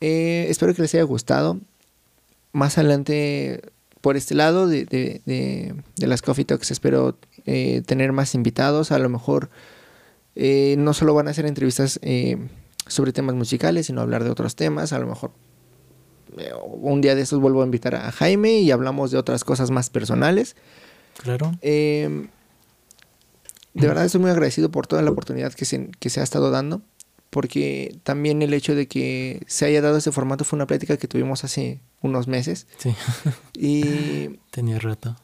Espero 0.00 0.74
que 0.74 0.82
les 0.82 0.92
haya 0.94 1.04
gustado. 1.04 1.58
Más 2.52 2.76
adelante, 2.76 3.62
por 4.02 4.18
este 4.18 4.34
lado 4.34 4.66
de, 4.68 4.84
de- 4.84 5.22
de- 5.24 5.74
de 5.96 6.06
las 6.06 6.20
Coffee 6.20 6.44
Talks, 6.44 6.70
espero 6.70 7.16
tener 7.86 8.12
más 8.12 8.34
invitados. 8.34 8.92
A 8.92 8.98
lo 8.98 9.08
mejor 9.08 9.48
no 10.36 10.92
solo 10.92 11.14
van 11.14 11.28
a 11.28 11.30
hacer 11.30 11.46
entrevistas 11.46 11.98
sobre 12.86 13.12
temas 13.12 13.34
musicales, 13.34 13.86
sino 13.86 14.00
hablar 14.00 14.24
de 14.24 14.30
otros 14.30 14.56
temas. 14.56 14.92
A 14.92 14.98
lo 14.98 15.06
mejor 15.06 15.32
eh, 16.38 16.50
un 16.64 17.00
día 17.00 17.14
de 17.14 17.22
estos 17.22 17.40
vuelvo 17.40 17.62
a 17.62 17.64
invitar 17.64 17.94
a 17.94 18.10
Jaime 18.12 18.58
y 18.60 18.70
hablamos 18.70 19.10
de 19.10 19.18
otras 19.18 19.44
cosas 19.44 19.70
más 19.70 19.90
personales. 19.90 20.56
Claro. 21.22 21.52
Eh, 21.62 22.26
de 23.74 23.86
verdad 23.86 24.04
estoy 24.06 24.20
muy 24.20 24.30
agradecido 24.30 24.70
por 24.70 24.86
toda 24.86 25.02
la 25.02 25.10
oportunidad 25.10 25.52
que 25.52 25.64
se, 25.66 25.90
que 25.98 26.08
se 26.10 26.20
ha 26.20 26.22
estado 26.22 26.50
dando, 26.50 26.80
porque 27.30 27.98
también 28.04 28.40
el 28.40 28.54
hecho 28.54 28.74
de 28.74 28.88
que 28.88 29.42
se 29.46 29.66
haya 29.66 29.82
dado 29.82 29.98
ese 29.98 30.12
formato 30.12 30.44
fue 30.44 30.56
una 30.56 30.66
plática 30.66 30.96
que 30.96 31.08
tuvimos 31.08 31.44
hace 31.44 31.80
unos 32.00 32.26
meses 32.26 32.66
Sí, 32.78 32.94
y, 33.54 34.38
tenía 34.50 34.78
rato. 34.78 35.16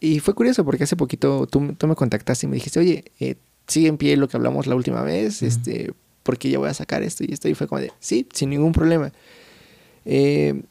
y 0.00 0.20
fue 0.20 0.34
curioso 0.34 0.64
porque 0.64 0.84
hace 0.84 0.96
poquito 0.96 1.46
tú, 1.46 1.74
tú 1.74 1.86
me 1.86 1.94
contactaste 1.94 2.46
y 2.46 2.48
me 2.48 2.54
dijiste, 2.56 2.80
oye, 2.80 3.04
eh, 3.20 3.36
sigue 3.66 3.88
en 3.88 3.98
pie 3.98 4.16
lo 4.16 4.28
que 4.28 4.36
hablamos 4.38 4.66
la 4.66 4.76
última 4.76 5.02
vez, 5.02 5.42
Ujú. 5.42 5.46
este, 5.46 5.92
porque 6.22 6.50
ya 6.50 6.58
voy 6.58 6.68
a 6.68 6.74
sacar 6.74 7.02
esto 7.02 7.24
y 7.24 7.32
esto 7.32 7.48
y 7.48 7.54
fue 7.54 7.66
como 7.66 7.80
de, 7.80 7.92
sí, 8.00 8.26
sin 8.32 8.50
ningún 8.50 8.72
problema. 8.72 9.12
Eh, 10.04 10.62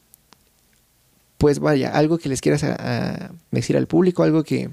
pues 1.38 1.58
vaya, 1.58 1.90
algo 1.96 2.18
que 2.18 2.28
les 2.28 2.40
quieras 2.40 2.62
a- 2.64 2.76
a 3.26 3.30
decir 3.50 3.76
al 3.76 3.86
público, 3.86 4.22
algo 4.22 4.44
que, 4.44 4.68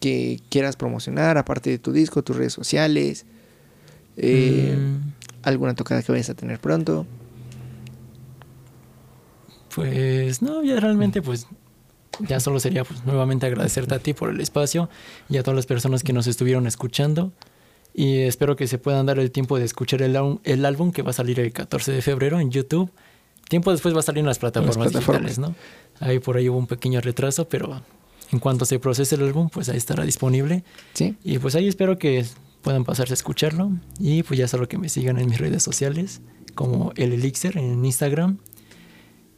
que 0.00 0.40
quieras 0.48 0.76
promocionar, 0.76 1.36
aparte 1.38 1.68
de 1.70 1.78
tu 1.78 1.92
disco, 1.92 2.22
tus 2.22 2.36
redes 2.36 2.52
sociales, 2.54 3.26
eh, 4.16 4.76
Mm, 4.78 5.12
alguna 5.42 5.74
tocada 5.74 6.02
que 6.02 6.10
vayas 6.12 6.30
a 6.30 6.34
tener 6.34 6.58
pronto. 6.58 7.06
Pues 9.74 10.42
no, 10.42 10.62
ya 10.64 10.80
realmente 10.80 11.22
pues 11.22 11.46
ya 12.18 12.40
solo 12.40 12.60
sería 12.60 12.84
pues 12.84 13.04
nuevamente 13.04 13.46
agradecerte 13.46 13.94
a 13.94 13.98
ti 13.98 14.14
por 14.14 14.30
el 14.30 14.40
espacio 14.40 14.90
y 15.28 15.36
a 15.38 15.42
todas 15.42 15.56
las 15.56 15.66
personas 15.66 16.02
que 16.02 16.12
nos 16.12 16.26
estuvieron 16.26 16.66
escuchando 16.66 17.32
y 18.02 18.18
espero 18.20 18.56
que 18.56 18.66
se 18.66 18.78
puedan 18.78 19.06
dar 19.06 19.18
el 19.18 19.30
tiempo 19.30 19.58
de 19.58 19.64
escuchar 19.64 20.00
el, 20.02 20.14
álbum- 20.16 20.40
el 20.44 20.64
álbum 20.64 20.92
que 20.92 21.02
va 21.02 21.10
a 21.10 21.12
salir 21.12 21.38
el 21.40 21.52
14 21.52 21.92
de 21.92 22.02
febrero 22.02 22.40
en 22.40 22.50
YouTube. 22.50 22.90
Tiempo 23.48 23.72
después 23.72 23.94
va 23.94 23.98
a 24.00 24.02
salir 24.02 24.20
en 24.20 24.26
las 24.26 24.38
plataformas, 24.38 24.76
plataformas. 24.90 25.34
digitales, 25.34 25.38
¿no? 25.38 25.54
Ahí 26.06 26.18
por 26.20 26.36
ahí 26.36 26.48
hubo 26.48 26.56
un 26.58 26.66
pequeño 26.66 27.00
retraso, 27.00 27.48
pero 27.48 27.82
en 28.32 28.38
cuanto 28.38 28.64
se 28.64 28.78
procese 28.78 29.16
el 29.16 29.22
álbum, 29.24 29.48
pues 29.50 29.68
ahí 29.68 29.76
estará 29.76 30.04
disponible. 30.04 30.62
¿Sí? 30.94 31.16
Y 31.24 31.38
pues 31.40 31.54
ahí 31.56 31.66
espero 31.68 31.98
que 31.98 32.24
puedan 32.62 32.84
pasarse 32.84 33.12
a 33.12 33.14
escucharlo. 33.14 33.72
Y 33.98 34.22
pues 34.22 34.38
ya 34.38 34.46
solo 34.48 34.68
que 34.68 34.78
me 34.78 34.88
sigan 34.88 35.18
en 35.18 35.28
mis 35.28 35.38
redes 35.38 35.62
sociales, 35.62 36.20
como 36.54 36.92
el 36.96 37.12
Elixir 37.12 37.58
en 37.58 37.84
Instagram. 37.84 38.38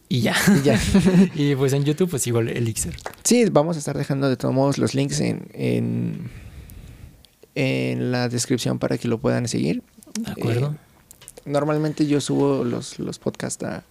Y 0.08 0.20
ya. 0.20 0.36
Y 0.60 0.62
ya. 0.62 0.78
y 1.34 1.56
pues 1.56 1.72
en 1.72 1.84
YouTube, 1.84 2.10
pues 2.10 2.26
igual 2.26 2.48
Elixir. 2.48 2.94
Sí, 3.24 3.46
vamos 3.50 3.76
a 3.76 3.78
estar 3.78 3.96
dejando 3.96 4.28
de 4.28 4.36
todos 4.36 4.54
modos 4.54 4.76
los 4.78 4.94
links 4.94 5.20
en, 5.20 5.48
en, 5.54 6.30
en 7.54 8.12
la 8.12 8.28
descripción 8.28 8.78
para 8.78 8.98
que 8.98 9.08
lo 9.08 9.18
puedan 9.18 9.48
seguir. 9.48 9.82
¿De 10.18 10.30
acuerdo? 10.30 10.76
Normalmente 11.44 12.06
yo 12.06 12.20
subo 12.20 12.64
los, 12.64 12.98
los 12.98 13.18
podcasts 13.18 13.64
a, 13.64 13.84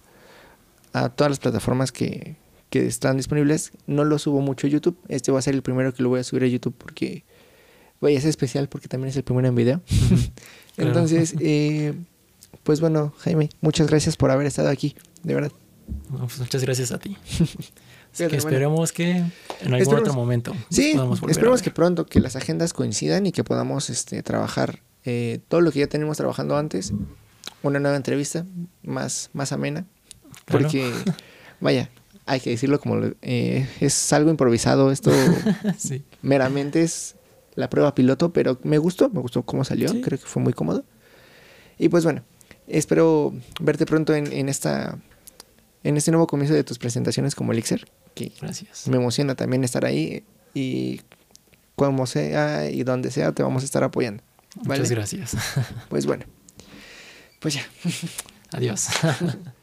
a 0.92 1.08
todas 1.10 1.30
las 1.30 1.38
plataformas 1.38 1.92
que, 1.92 2.36
que 2.70 2.86
están 2.86 3.16
disponibles. 3.16 3.72
No 3.86 4.04
lo 4.04 4.18
subo 4.18 4.40
mucho 4.40 4.66
a 4.66 4.70
YouTube. 4.70 4.96
Este 5.08 5.30
va 5.32 5.38
a 5.38 5.42
ser 5.42 5.54
el 5.54 5.62
primero 5.62 5.92
que 5.92 6.02
lo 6.02 6.08
voy 6.08 6.20
a 6.20 6.24
subir 6.24 6.44
a 6.44 6.46
YouTube 6.46 6.74
porque 6.76 7.24
vaya, 8.00 8.18
es 8.18 8.24
especial 8.24 8.68
porque 8.68 8.88
también 8.88 9.10
es 9.10 9.16
el 9.16 9.22
primero 9.22 9.48
en 9.48 9.54
video. 9.54 9.80
Entonces, 10.76 11.34
eh, 11.40 11.94
pues 12.62 12.80
bueno, 12.80 13.12
Jaime, 13.18 13.50
muchas 13.60 13.88
gracias 13.88 14.16
por 14.16 14.30
haber 14.30 14.46
estado 14.46 14.70
aquí, 14.70 14.96
de 15.22 15.34
verdad. 15.34 15.52
No, 16.10 16.20
pues 16.20 16.38
muchas 16.38 16.62
gracias 16.62 16.92
a 16.92 16.98
ti. 16.98 17.16
Que 18.16 18.36
esperemos 18.36 18.92
que 18.92 19.10
en 19.10 19.32
algún 19.62 19.80
Esperemos- 19.80 20.00
otro 20.00 20.14
momento 20.14 20.54
Sí, 20.70 20.94
esperemos 21.28 21.62
que 21.62 21.70
pronto 21.70 22.04
que 22.06 22.20
las 22.20 22.36
agendas 22.36 22.72
coincidan 22.72 23.26
y 23.26 23.32
que 23.32 23.42
podamos 23.44 23.88
este, 23.90 24.22
trabajar 24.22 24.80
eh, 25.04 25.40
todo 25.48 25.60
lo 25.62 25.72
que 25.72 25.80
ya 25.80 25.86
tenemos 25.86 26.16
trabajando 26.18 26.56
antes, 26.56 26.92
una 27.62 27.80
nueva 27.80 27.96
entrevista 27.96 28.44
más, 28.82 29.30
más 29.32 29.52
amena, 29.52 29.86
Claro. 30.44 30.64
porque 30.64 30.92
vaya, 31.60 31.90
hay 32.26 32.40
que 32.40 32.50
decirlo 32.50 32.80
como 32.80 33.00
eh, 33.22 33.66
es 33.80 34.12
algo 34.12 34.30
improvisado, 34.30 34.90
esto 34.92 35.10
sí. 35.78 36.02
meramente 36.22 36.82
es 36.82 37.16
la 37.54 37.68
prueba 37.70 37.94
piloto, 37.94 38.32
pero 38.32 38.58
me 38.62 38.78
gustó, 38.78 39.08
me 39.10 39.20
gustó 39.20 39.42
cómo 39.42 39.64
salió, 39.64 39.88
Sí. 39.88 40.00
creo 40.00 40.18
que 40.18 40.26
fue 40.26 40.42
muy 40.42 40.52
cómodo. 40.52 40.84
Y 41.78 41.88
pues 41.88 42.04
bueno, 42.04 42.22
espero 42.68 43.34
verte 43.60 43.86
pronto 43.86 44.14
en, 44.14 44.32
en 44.32 44.48
esta 44.48 44.98
en 45.84 45.96
este 45.96 46.12
nuevo 46.12 46.28
comienzo 46.28 46.54
de 46.54 46.62
tus 46.62 46.78
presentaciones 46.78 47.34
como 47.34 47.50
Elixir, 47.52 47.86
que 48.14 48.32
Gracias. 48.40 48.88
me 48.88 48.96
emociona 48.96 49.34
también 49.34 49.64
estar 49.64 49.84
ahí 49.84 50.24
y 50.54 51.00
como 51.76 52.06
sea 52.06 52.70
y 52.70 52.82
donde 52.82 53.10
sea 53.10 53.32
te 53.32 53.42
vamos 53.42 53.62
a 53.62 53.66
estar 53.66 53.82
apoyando. 53.84 54.22
¿vale? 54.56 54.80
Muchas 54.80 54.90
gracias. 54.90 55.36
Pues 55.88 56.06
bueno, 56.06 56.24
pues 57.40 57.54
ya. 57.54 57.66
Adiós. 58.52 58.88